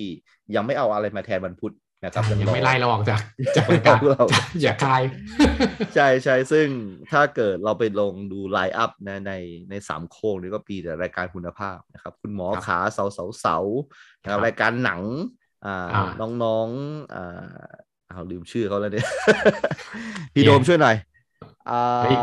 [0.55, 1.75] ยังไม่เอาอะไรมาแทนวันพุธ
[2.05, 3.21] นะครับยังรอไม่ไล่เราออกจาก
[3.57, 4.25] จากรายการเรา
[4.63, 5.03] อย่าคาย
[5.95, 6.67] ใช่ใช่ซึ่ง
[7.13, 9.33] ถ้าเกิดเราไปลงดู lineup นะใน
[9.71, 13.59] ในสามโค้งนี่ก็ปีแต่รายการคุณภาพนะครับ คุณหมอครับขาเสาเสาเสา
[14.23, 15.01] นะครับครับรายการหนัง
[15.67, 16.05] อ่าอ่า
[16.43, 17.67] น้องๆอ่า
[18.09, 19.07] เอาลืมชื่อเขาแล้วเนี่ย
[20.35, 20.97] พี่เนี่ยโดมช่วยหน่อย
[21.71, 22.17] อ่าเฮ้ย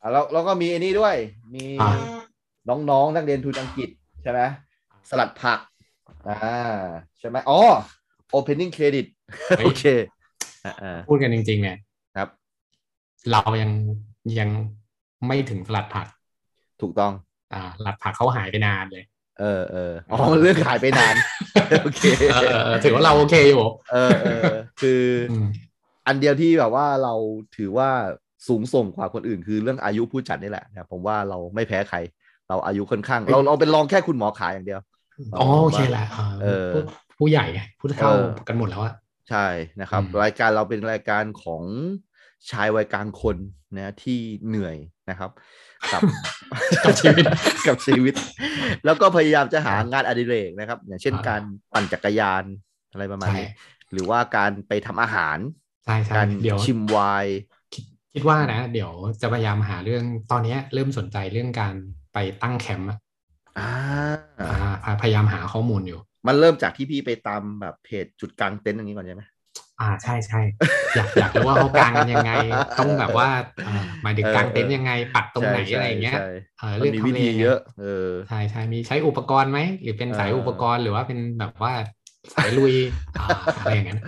[0.00, 1.16] อ่าแล้วแล้วก็มีอันนี้ด้วย
[1.54, 1.90] มีอ่า
[2.90, 3.88] น้องๆนักเรียนทุนอังกฤษ
[4.22, 4.40] ใช่ไหม
[5.10, 5.58] สลัดผัก
[6.28, 6.38] อ่า
[7.18, 7.60] ใช่ไหมอ๋อ
[8.36, 9.06] opening credit
[9.58, 9.84] เฮ้ยโอเค
[10.64, 12.28] อ่าพูดกันจริง ๆ เนี่ยๆครับ
[13.32, 13.70] เรายัง
[14.38, 14.50] ยัง
[15.26, 16.06] ไม่ถึงสลัดผัก
[16.80, 17.12] ถูกต้อง
[17.54, 19.04] อ่าสลัดผักเขาหายไปนานเลย
[19.40, 21.14] เออเอออ๋อมันเรื่องขายไปนาน
[21.82, 25.46] โอเคเออเออเออถือว่าเราโอเคอยู่เออเออคืออม
[26.06, 27.14] อันเดียวที่แบบว่าเรา
[27.56, 27.90] ถือว่า
[28.48, 31.98] สูงส่งกว่าคนอื่น คือเรื่องอายุผู้จัดนี่แหละนะครับผมว่าเราไม่แพ้ใคร
[32.48, 34.80] เราอายุค่อนข้าง เราเราเป็นรองแค่คุณหมอขายอย่างเดียว
[35.38, 36.80] อ๋อโอเคแหละอ่าเออผู้
[37.18, 38.94] ผู้ใหญ่ไงผู้เฒ่าเออกันหมดแล้วอะ
[39.30, 39.46] ใช่
[39.80, 41.62] นะครับอืมรายการเราเป็นรายการของ
[42.50, 43.36] ชายวัยกลางคน
[43.76, 44.76] นะที่เหนื่อย
[45.10, 45.30] นะครับ
[45.92, 46.02] กับ
[46.84, 47.24] กับชีวิต
[47.68, 48.14] กับชีวิต
[48.84, 51.40] แล้วก็พยายามจะหางานอดิเรกนะครับ อย่างเช่นอ่าการ
[51.72, 52.44] ปั่นจักรยาน
[52.92, 53.48] อะไรประมาณใช่นี้
[53.92, 55.38] หรือว่าการไปทำอาหาร
[55.84, 57.38] ใช่ใช่การเดี๋ยวชิมไวน์
[57.72, 57.84] คิด
[58.14, 61.74] คิดว่านะ เดี๋ยวจะพยายามหาเรื่องตอนเนี้ยเริ่มสนใจเรื่องการ
[62.12, 62.88] ไปตั้งแคมป์
[63.58, 63.70] อะ
[64.40, 64.48] อ่า
[64.84, 69.22] อ่าพยายามหาข้อมูลอยู่ มันเริ่มจากที่พี่ไปตามแบบเพจจุดกลางเต็นท์อย่างนี้ก่อนใช่ไหม
[69.80, 70.40] อ่าใช่ใช่
[70.96, 72.32] อยากอยากรู้ว่าเขากางกันยังไง
[72.78, 73.28] ต้องแบบว่า
[73.66, 76.28] อ่าหมายถึงเออกางเต็นท์เออยังไงปักตรงไหนใช่อะไรอย่างเงี้ยใช่
[76.60, 81.72] เออมันเรื่องมีทำวิเลธีไงเยอะเออใช่ใช่มีใช้อุปกรณ์ไหมหรือเป็นสายเอออุอุปกรณ์หรือว่าเป็นแบบว่า
[82.34, 82.74] สายลุย
[83.20, 83.28] อ่า
[83.60, 84.00] อะไรอย่างเงี้ย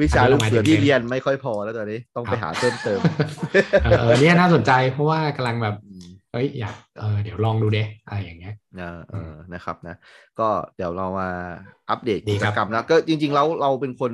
[0.00, 3.00] วิชาอันนี้ลูเรากหมายเสือถึงที่เต็นท์เรียนไม่ค่อยพอแล้วตอนนี้ต้องไปหาเพิ่มเติม
[3.82, 9.96] เออเออเนี่ยน่าสนใจเพราะว่ากำลังแบบอืม เอ้ยอยากเออเดี๋ยวลองดูเด้อะไรอย่างเงี้ยเออเออนะครับนะ
[10.40, 11.28] ก็เดี๋ยวเรามา
[11.90, 14.12] อัปเดตดีกิคจรับกรรมนะก็จริง ๆ แล้วเราเป็นคน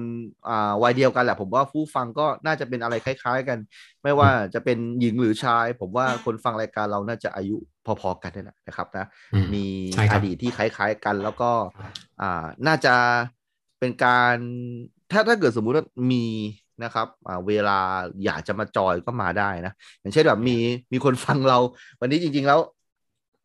[0.49, 3.59] อ่าวัยเดียวกันแหละ ผมว่าผู้ฟังก็น่าจะเป็นอะไรคล้าย ๆ กัน
[4.03, 7.57] ไม่ว่าจะเป็นหญิงหรือชาย ผมว่าคนฟังรายการเราน่าจะอายุ
[8.01, 11.51] พอๆกันนี่แหละนะครับนะอืมีใช่คอรับดีตที่คล้าย ๆกัน แล้วก็
[12.23, 12.95] อ่าน่าจะ
[13.79, 14.37] เป็นการ
[15.11, 16.25] ถ้าถ้าเกิดสมมุติว่ามี
[16.83, 17.79] นะครับอ่าเวลา
[18.25, 20.57] อยากจะมาจอยก็มาได้นะ อย่างเช่นแบบมี
[20.93, 21.59] มีคนฟังเรา
[22.01, 22.61] วันนี้จริง ๆ แล้ว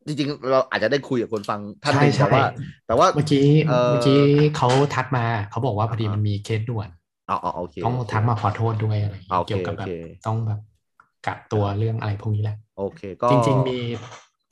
[0.06, 4.20] จริง ๆ เราอาจจะได้คุยกับคนฟังท่านหนึ่งใช่แต่ว่าใช่แต่ว่าเมื่อกี้เอ่อเมื่อกี้
[4.56, 6.88] เขาทักมาเขาบอกว่าพอดีอ่าฮะมันมีเคสด่วน
[7.28, 9.90] อ๋ออ๋อโอเคต้องโเคทักมาขอโทษด้วยอะไรอย่างเงี้ยโอเคเกี่ยวกับแบบโอเค
[10.26, 10.60] ต้องแบบ
[11.26, 13.78] กักตัวเรื่องอะไรพวกนี้แหละโอเค ก็จริง ๆ มี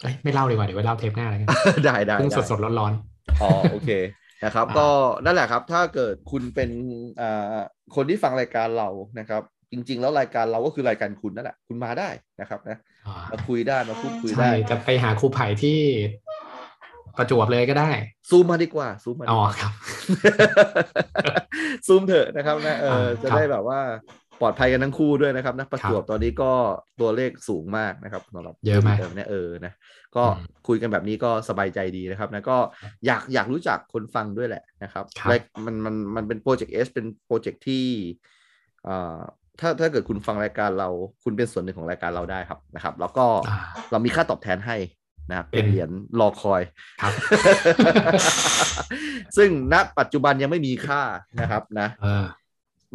[0.02, 1.50] เอ้ยไม่เล่าดีกว่าเดี๋ยวไว้เล่าเทปหน้าแล้วกัน
[1.84, 2.92] ได้ได้เพิ่งได้สดๆร้อน
[3.40, 3.88] อ๋อโอเค
[4.44, 4.88] นะครับอ่าก็
[5.24, 6.70] นั่นแหละครับ ถ้าเกิดคุณเป็น
[7.20, 7.60] อ่า
[7.94, 8.88] คนที่ฟังรายการเรา
[9.18, 9.42] นะครับ
[9.72, 12.08] จริง ๆ แล้วรายการเราก็คือรายการคุณนั่นแหละ คุณมาได้
[12.40, 15.80] นะครับนะๆอ่ามาคุยได้มาพูดคุยใช่ได้จะไปหาครูไผ่ที่
[17.16, 17.90] ประจวบเลยก็ได้
[18.30, 19.72] ซูมมาดีกว่า ซูมมาดีอ๋อกว่าครับ
[21.86, 23.80] ซูมเถอะนะครับนะเอออ่าจะครับได้แบบว่า
[24.42, 26.52] ปลอดภัยกันทั้งคู่ด้วยนะครับนะประจวบตอนนี้ก็
[27.00, 29.72] ตัวเลขสูงมากนะครับสำหรับเยอะไหมเดิเนี่ยเออนะ
[30.16, 32.56] ก็อืมคุยกันแบบนี้ก็สบายใจดีนะครับนะก็
[33.06, 35.36] อยากอยากรู้จักคนฟังด้วยแหละนะครับครับและ
[35.66, 37.84] มันมันมันเป็นโปรเจกต์เอสเป็นโปรเจกต์ที่
[38.88, 39.18] อ่า
[39.60, 40.88] ถ้าถ้าเกิดคุณฟังรายการเรา
[41.24, 43.58] คุณเป็นส่วนหนึ่งของรายการเราได้ครับนะครับ แล้วก็อ่า
[43.90, 44.76] เรามีค่าตอบแทนให้
[45.30, 45.90] นะครับเป็นเหรียญ
[46.20, 46.62] รอคอย
[47.02, 47.12] ครับ
[49.36, 51.02] ซึ่งณปัจจุบันยังไม่มีค่า
[51.40, 52.26] นะครับนะเออ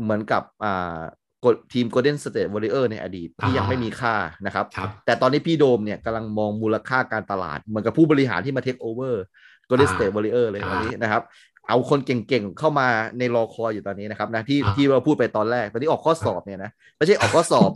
[0.04, 1.27] เหมือนกับอ่ากด
[1.74, 4.16] ทีม Golden State Warrior ในอดีตที่ยังไม่มีค่า
[4.46, 9.24] นะครับครับแต่ตอนนี้พี่โดมเนี่ยกำลังมองมูลค่าการตลาด เหมือนกับผู้บริหารที่มาเทคโอเวอร์
[9.70, 11.22] Golden อ่า State Warrior เลยอ่าตอนนี้นะครับ
[11.70, 12.88] เอาคนเก่งๆ เข้ามา
[13.20, 17.72] ในรอคอยอยู่ตอนนี้นะครับนะที่อ่าที่เราพูดไปตอนแรก ตอนนี้ออกข้อสอบเนี่ยนะ ไม่ใช่ออกข้อสอบ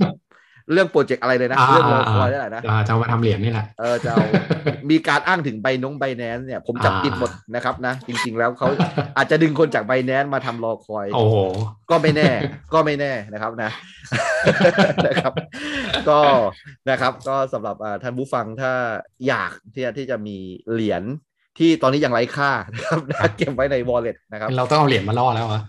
[0.73, 4.23] เรื่องโปรเจกต์อะไรเลยนะอ่าเรื่องรออ่าคอยนี่แหละนะอ่าจะเอามาทำเหรียญนี่แหละเออจะเอา
[4.89, 8.67] มีการอ้างถึงไบนงไบแนนเนี่ย ผมจับอ่าผิดหมดนะครับนะ จริง ๆ แล้วเขา
[9.17, 11.35] อาจจะดึงคนจากไบแนนมาทำรอคอย โอ้โห
[11.89, 12.29] ก็ไม่แน่
[12.73, 13.71] ก็ไม่แน่นะครับนะ
[15.07, 15.33] นะครับ
[16.09, 16.19] ก็
[16.89, 18.71] นะครับก็สำหรับอ่าท่านผู้ฟังถ้า
[19.27, 20.37] อยากที่จะที่จะมี
[20.71, 21.05] เหรียญ
[21.59, 25.63] ที่ตอนนี้ยังไร้ค่านะครับนะเก็บไว้ใน wallet นะครับ เราต้องเอาเหรียญมาล่อแล้วเหรอครับ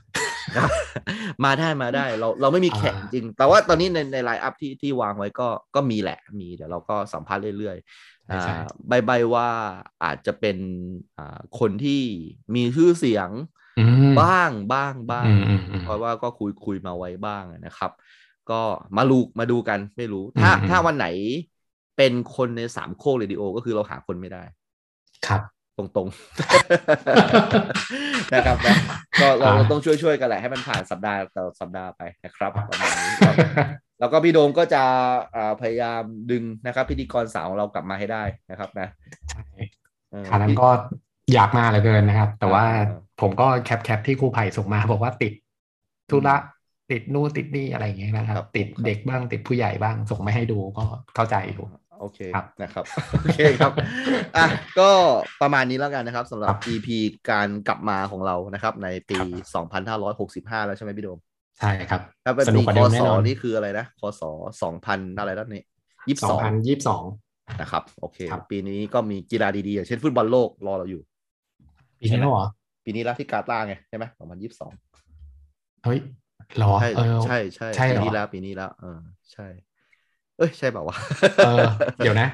[1.44, 9.48] มาได้มาได้เราเราไม่มีแข่งอ่าจริง แต่ว่าตอนนี้ในในไลน์อัพที่ที่วางไว้ก็ก็มีแหละมีเดี๋ยวเราก็สัมภาษณ์เรื่อยๆใช่ใช่อ่าใบใบว่า
[10.04, 10.56] อาจจะเป็น
[11.18, 12.02] อ่าคนที่
[12.54, 13.30] มีชื่อเสียง
[13.78, 17.90] อืมบ้างบ้างบ้างอืมอืมอืมเพราะว่าก็คุยคุยมาไว้บ้างนะครับ
[18.50, 18.60] ก็
[18.96, 21.06] มาลูกมาดูกันไม่รู้ ถ้าอืมอืมถ้าวันไหน
[21.96, 24.42] เป็นคนในสามโคกเรดิโอก็คือเราหาคนไม่ได้
[25.26, 28.76] ครับ ตรงๆนะครับนะ
[29.20, 33.36] ก็เราอ่าต้องช่วยช่วยๆกันแหละให้มันผ่านสัปดาห์ต่อสัปดาห์ไปนะครับประมาณนี้ครับ
[34.00, 34.82] แล้วก็พี่โดมก็จะ
[35.36, 38.88] อ่าพยายามดึงนะครับ พิธีกรสาวของเรากลับมาให้ได้นะครับนะ
[39.30, 39.42] ใช่
[40.10, 40.68] เออคราวนั้นก็
[41.34, 42.84] อยากมาเหลือเกินนะครับ แต่ว่าอ่า
[43.20, 45.32] ผมก็แคปแคปที่ครูไผ่ส่งมา บอกว่าติด
[46.10, 46.36] ธุระ
[46.90, 50.84] ติดนู่นติดนี่อะไรอย่างเงี้ยนะครับครับติดครับเด็กบ้างติดผู้ใหญ่บ้างส่งไม่ให้ดูก็
[51.14, 51.66] เข้าใจอยู่
[52.02, 52.84] โอเคครับนะครับ
[53.22, 53.72] โอเคครับ
[54.36, 54.46] อะ
[54.78, 54.90] ก็
[55.42, 56.88] ประมาณนี้แล้วกันนะครับสำหรับครับ EP
[57.30, 59.84] การกลับมาของเรานะครับในปีครับ
[60.62, 61.18] 2565 แล้วใช่ไหมพี่โดม
[61.58, 64.22] ใช่ครับถ้าเป็นสนุปีกกว่าคเดิมศแน่นอนนี่คืออะไรนะคศ
[64.70, 65.62] 2000อะไรแล้วนี่
[66.08, 67.02] ยี่สิบสสอองงพันยี่สิบสอง
[67.60, 71.02] นะครับโอเคครับปีนี้ก็มีกีฬาดีๆอย่างเช่นฟุตบอลโลกรอเราอยู่
[72.00, 72.46] ปีนี้แล้วเหรอ
[72.84, 75.98] ปีนี้แล้วที่กาตาร์ไงใช่ไหม2022เฮ้ย
[76.56, 79.00] เหรอใช่เออใช่ใช่ใช่เหรอปีนี้แล้วปีนี้แล้วเออ
[79.32, 79.46] ใช่
[80.36, 80.96] เอ้ยใช่เปล่าวะ
[81.40, 81.46] เออ
[82.00, 82.26] เดี๋ยวนะ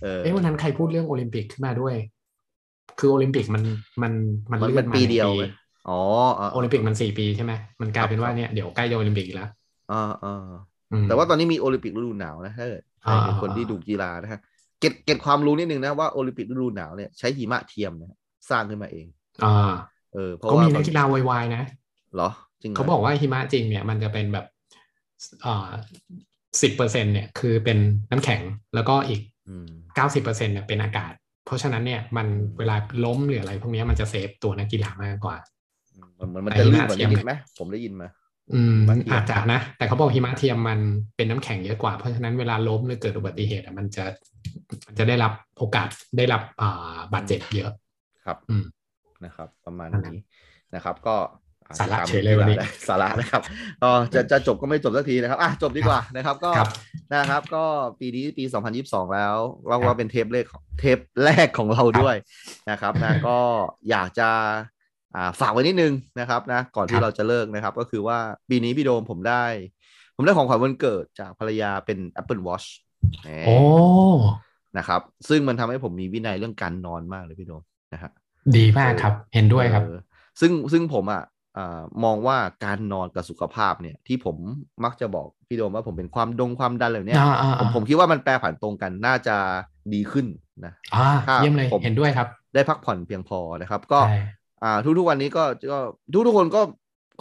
[0.00, 1.94] เออเอ้วันนั้นใครพูดเรื่องโอลิมปิกขึ้นมาด้วย
[2.98, 3.62] คือโอลิมปิกมัน
[4.02, 4.12] มัน
[4.52, 5.42] มันมันเลื่มัอนนมาปีหนึ่งเดียวไหม
[5.88, 5.92] อ๋อ
[6.38, 9.48] อ่าโอลิมปิกมันสี่ปีใช่ไหมมันกลายเป็นครับว่าเนี่ยเดี๋ยวใกล้จะโอลิมปิกอีกแล้ว
[9.88, 10.30] อ่าอ่า
[10.90, 14.40] อืมแต่ว่าตอนนี้มีโอลิมปิกฤดูหนาวนะถ้าเกิดใครเป็นอ่าคนที่ดูกีฬานะฮะ
[14.80, 18.16] เก็บเก็บความรู้นิดนึงนะว่าโอลิมปิกฤดูหนาวเนี่ยใช้หิมะเทียมนะ
[18.50, 19.06] สร้างขึ้นมาเอง
[19.42, 19.46] อ่า
[20.12, 21.62] เออเพราะก็ว่ามีมันันกกีฬาวายๆนะ
[22.14, 22.28] เหรอ
[22.62, 24.44] จริงหรเขาบอกว่าหิมะจริงเนี่ยมันจะเป็นแบบ
[25.44, 25.52] อ่า
[26.62, 27.78] สิบเปอร์เซ็นเนี่ยคือเป็น
[28.10, 28.40] น้ำแข็ง
[28.74, 31.12] แล้วก็อีกอืมเก้าสิบเปอร์เซ็นเนี่ยเป็นอากาศ
[31.46, 32.26] เพราะฉะนั้นเนี่ยมัน
[32.58, 35.36] เวลาล้มหรืออะไรพวกเนี้ยมันจะเซฟตัวนักกีฬามากกว่า
[36.20, 38.08] มันมันมันไอ้จะลื่นหิมะกว่าเทียมนิดๆไหมผมได้ยินมา
[38.54, 40.80] อืมหิมะเทียมอาจจะนะ แต่เขาบอกหิมะเทียมมัน
[41.16, 44.04] เป็นน้ำแข็งเยอะกว่า เพราะฉะนั้นเวลาล้มหรือเกิดอุบัติเหตุอะมันจะ
[44.86, 45.88] มันจะได้รับโอกาส
[46.18, 47.70] ได้รับอ่าบาดเจ็บเยอะ
[48.24, 48.64] ครับ อืม
[49.24, 50.24] นะครับ ประมาณนั่นแหละนี้
[50.74, 51.45] นะครับ ก็อ่
[51.78, 53.42] สาระตมเฉยเลยวันนี้ได้สาระนะครับ
[53.82, 56.68] ก็จะจะจบก็ไม่จบสักทีนะครับอะจบดีกว่านะครับ ก็ครับ
[57.14, 57.64] นะครับ ก็
[58.00, 58.44] ปีนี้ปี
[58.78, 59.34] 2022 แล้ว
[59.68, 62.16] เราครัว่าบเป็นเทปแรกของเทปแรกของเราด้วย
[62.70, 63.38] นะครับนะก็
[63.90, 64.28] อยากจะ
[65.14, 68.18] อ่าฝากไว้นิดนึงนะครับนะก่อนคที่รับเราจะเลิกนะครับ ก็คือว่า
[68.50, 69.44] ปีนี้พี่โดมผมได้
[70.16, 72.66] ผมได้ของขวัญวันเกิดจากภรรยาเป็น Apple Watch
[73.22, 73.56] แหมโอ้
[74.78, 77.62] นะครับ ซึ่งมันทำให้ผมมีวินัยเรื่องการนอนมากเลยพี่โดม
[77.92, 78.10] นะฮะ
[78.56, 80.00] ดีมากครับ เห็นด้วยครับเออ
[80.40, 81.34] ซึ่งซึ่งผมอะอ่า
[82.04, 84.36] มองว่าการนอนกับสุขภาพเนี่ยที่ผม
[84.84, 89.36] มักจะบอกพี่โดมว่าผมเป็นความดงความดันอะไรเนี่ยอ่าอ่าผมอ่าผมคิดว่ามันแปรผันตรงกันน่าจะ
[89.94, 90.26] ดีขึ้น
[90.64, 94.18] นะอ่าถ้าเยี่ยมเลยผมเห็นด้วยครับ ได้พักผ่อนเพียงพอนะครับ ก็ใช่
[94.62, 95.78] อ่าทุกทุกๆวันนี้ก็ก็
[96.12, 96.62] ทุกทุกๆคนก็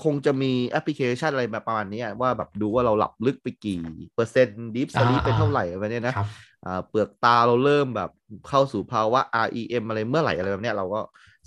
[0.04, 3.82] คงจะมีแอปพลิเคชันอะไรแบบประมาณนี้ว่าแบบดูว่าเราหลับลึกไปกี่
[4.16, 6.28] เปอร์เซ็นต์ดิฟสลีปอ่าเป็นเท่าไหร่อะไรเนี่ยนะครับ
[6.66, 8.10] อ่าเปลือกตาเราเริ่มแบบ
[8.50, 11.02] เข้าสู่ภาวะ REM อะไรเมื่อไหร่อะไรแบบเนี้ยเราก็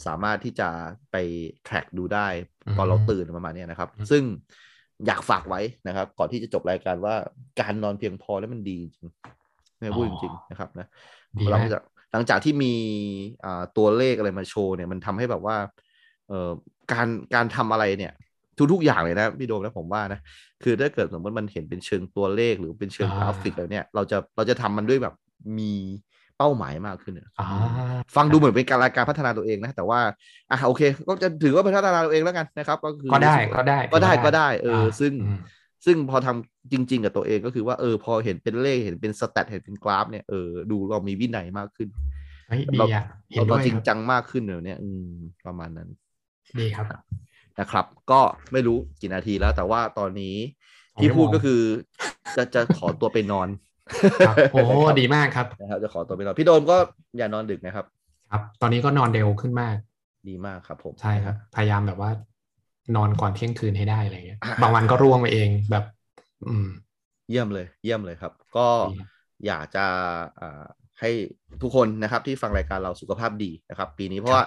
[0.06, 0.68] สามารถที่จะ
[1.10, 1.16] ไป
[1.66, 2.26] track ดูได้
[2.76, 4.22] ตอนเราอืมตื่นประมาณเนี้ยนะครับอืมซึ่ง
[5.06, 7.14] อยากฝากไว้นะครับ ก่อนที่จะจบรายการว่า
[7.60, 9.08] การนอนเพียงพอแล้วมันดีจริง
[9.78, 10.86] ไม่พูดจริงๆนะครับนะ
[11.40, 11.82] ดีหลังมากจาก
[12.12, 12.74] หลังจากที่มี
[13.44, 15.56] อ่าตัวเลขอะไรมาโชว์เนี่ยมันทำให้แบบว่า
[16.28, 16.50] เอ่อ
[16.92, 18.12] การการทำอะไรเนี่ย
[18.72, 20.20] ทุกๆอย่างเลยนะพี่โดมนะผมว่านะ
[20.62, 25.14] คือถ้าเกิดสมมติมันเห็นเป็นเชิงตัวเลขหรือเป็นเชิงอ่ากราฟิกอะไรเนี่ยเราจะเราจะทำมันด้วยแบบ
[25.58, 25.72] มี
[26.38, 27.46] เป้าหมายมากขึ้นอะอ่า
[28.16, 30.00] ฟังดูเหมือนเป็นการการพัฒนาตัวเองนะแต่ว่า
[30.50, 35.38] อะโอเค ก็จะถือว่าเป็นพัฒนาตัวเองแล้วกันนะครับ ก็คือก็ได้ก็ได้ก็ได้ถือว่าก็ได้เอออ่าซึ่งอืม
[35.86, 41.88] ซึ่งพอทำจริง ๆ กับตัวเองก็คือว่าเออพอเห็นเป็นเลขเห็นเป็นสแตทเห็นเป็นกราฟเนี่ยเออดูเรามีวินัยมากขึ้น
[42.48, 45.04] เฮ้ยดีเราอะเห็เรานเราด้วยจริงครับจังมากขึ้นเลยเนี่ย อืม
[45.46, 45.88] ประมาณนั้น
[46.58, 46.86] ดีครับ
[47.60, 48.20] นะครับ ก็
[48.52, 50.36] ไม่รู้กี่นาทีแล้ว แต่ว่าตอนนี้
[50.94, 51.60] สองที่ชั่วโมงพูดก็คือ
[52.36, 53.67] จะจะขอตัวไปนอนครับ
[54.52, 54.60] โอ้
[55.00, 56.76] ดีมากครับนะครับจะขอตัวไปนอนพี่โดมก็
[57.18, 57.84] อย่านอนดึกนะครับ
[58.30, 59.76] ครับ ตอนนี้ก็นอนเร็วขึ้นมาก
[60.28, 62.10] ดีมากครับผมใช่ครับ พยายามแบบว่า
[62.96, 65.84] นอนก่อนเที่ยงคืนให้ได้อะไรเงี้ยอ่าบางวันก็ร่วงไปเองแบบ
[66.48, 66.68] อืม
[67.30, 69.08] เยี่ยมเลย เยี่ยมเลยครับ ก็ดีครับ
[69.46, 69.86] อยากจะ
[70.40, 70.64] อ่า
[71.00, 71.10] ให้
[71.62, 74.44] ทุกคนนะครับ ที่ฟังรายการเราสุขภาพดีนะครับ ปีนี้เพราะว่า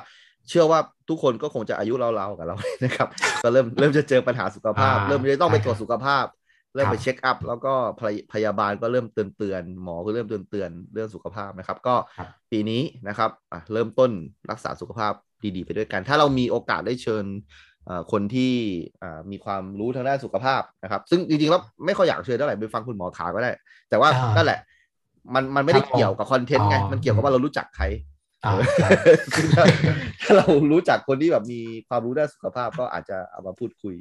[0.49, 3.07] เชื่อว่าทุกคนก็คงจะอายุเราๆกับเรานะครับ
[3.43, 6.25] ก็เริ่มเริ่มจะเจอปัญหาสุขภาพอ่าเริ่มจะต้องไปใช่ตรวจสุขภาพ
[6.75, 14.11] เริ่มครับไปเช็คอัพแล้วก็พยพยาบาลก็เริ่มเตือนเตือนๆหมอก็เริ่มเตือนเตือนๆเรื่องสุขภาพนะครับ ก็ครับปีนี้นะครับอะเริ่มต้น
[14.51, 15.13] รักษาสุขภาพ
[15.55, 17.25] ดีๆ ไปด้วยกัน ถ้าเรามีโอกาสได้เชิญ
[17.85, 18.53] เอ่อคนที่
[19.03, 23.51] อ่ามีความรู้ทางด้านสุขภาพนะครับ ซึ่งจริงๆแล้วไม่ค่อยอยากเชิญเท่าไหร่ไปฟังคุณหมอขาก็ได้
[23.89, 24.59] แต่ว่าอ่านั่นั่นแหละ
[25.33, 27.85] มันมันไม่ได้ครับผมเกี่ยวกับคอนเทนต์ไงอ๋อมันเกี่ยวกับว่าเรารู้จักใคร
[28.45, 28.89] อ่าเออใช่
[29.35, 29.63] ซึ่งถ้า
[30.21, 33.95] ถ้าเรารู้จักคนที่แบบมีความรู้ด้านสุขภาพก็อาจจะเอามาพูดคุย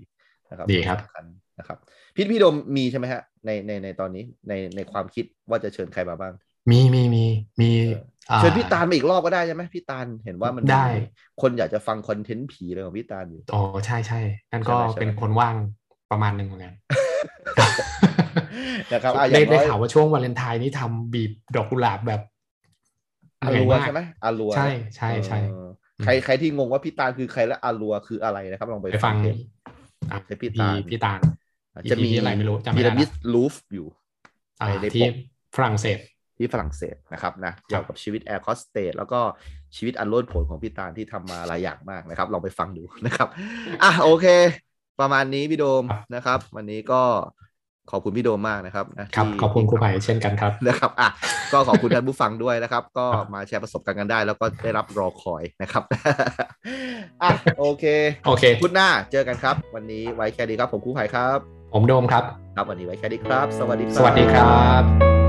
[0.51, 1.25] นะครับดีครับสำคัญ
[1.61, 1.79] นะครับ
[2.15, 6.33] พี่พี่โดมมีใช่ไหมฮะในในในตอนนี้ในในความคิดว่าจะเชิญใครมาบ้าง
[6.71, 7.25] มีมีมี
[7.61, 10.87] มีเอออ่เชิญพี่ตาลมาอีกรอบก็ได้ใช่ไหมพี่ตาลเห็นว่ามันมีได้
[11.43, 14.21] คนอยากจะฟังคอนเทนต์ผีเลยของพี่ตาลอยู่อ๋อใช่ใช่
[14.53, 15.57] นั่นก็ใช่ไหมใช่ไหมเป็นคนว่าง
[16.11, 16.75] ประมาณหนึ่งเหมือนกัน
[18.93, 22.21] นะครับอะอได้ย่างได้น้อยข่าวว่าช่วงวาเลนไทน์นี่ทำบีบดอกกุหลาบแบบ
[23.43, 25.69] อาเหนื่อยรัวมากใช่ไหมอารัวใช่ใช่ใช่เออ
[26.05, 29.37] ใครใครที่งงว่าพี่ตาลคือใครและอารัวคืออะไรนะครับลองไปไปฟังเทป
[30.11, 31.21] อะเทปพี่พี่ตาลพี่ตาล
[31.91, 33.87] จะมี EP อะไรไม่รู้จำไม่พีได้ระละมิดลูฟอยู่
[34.61, 35.15] อ่าในในที่ปก
[35.57, 35.99] ฝรั่งเศส
[36.37, 39.21] ที่ฝรั่งเศสนะครับนะเกี่ยวกับชีวิตแอร์คอสเตสแล้วก็
[39.77, 43.29] ชีวิตอันโลดโผนของพี่ตาลที่ทำมาหลายอย่างมากนะครับ ลองไปฟังดูนะครับ
[43.83, 44.27] อะโอเค
[45.01, 47.03] ประมาณนี้พี่โดมครับนะครับ วันนี้ก็
[47.91, 51.09] ขอบคุณพี่โดมมากนะครับนะครับที่ขอบคุณครูที่ไผ่เช่นกันครับนะครับอะ
[51.53, 55.83] ก็ขอบคุณท่านผู้ฟังด้วยนะครับ ก็มาแชร์ประสบการณ์กันได้ แล้วก็ได้รับรอคอยนะครับ
[57.23, 57.85] อะโอเค
[58.27, 62.25] โอเคพุธหน้าเจอกันครับ วันนี้ไว้แค่นี้ครับผมครูไผ่ครับ ผมโดมครับ
[62.57, 65.20] ครับวันนี้ไว้แค่นี้ครับ สวัสดีครับ สวัสดีครับ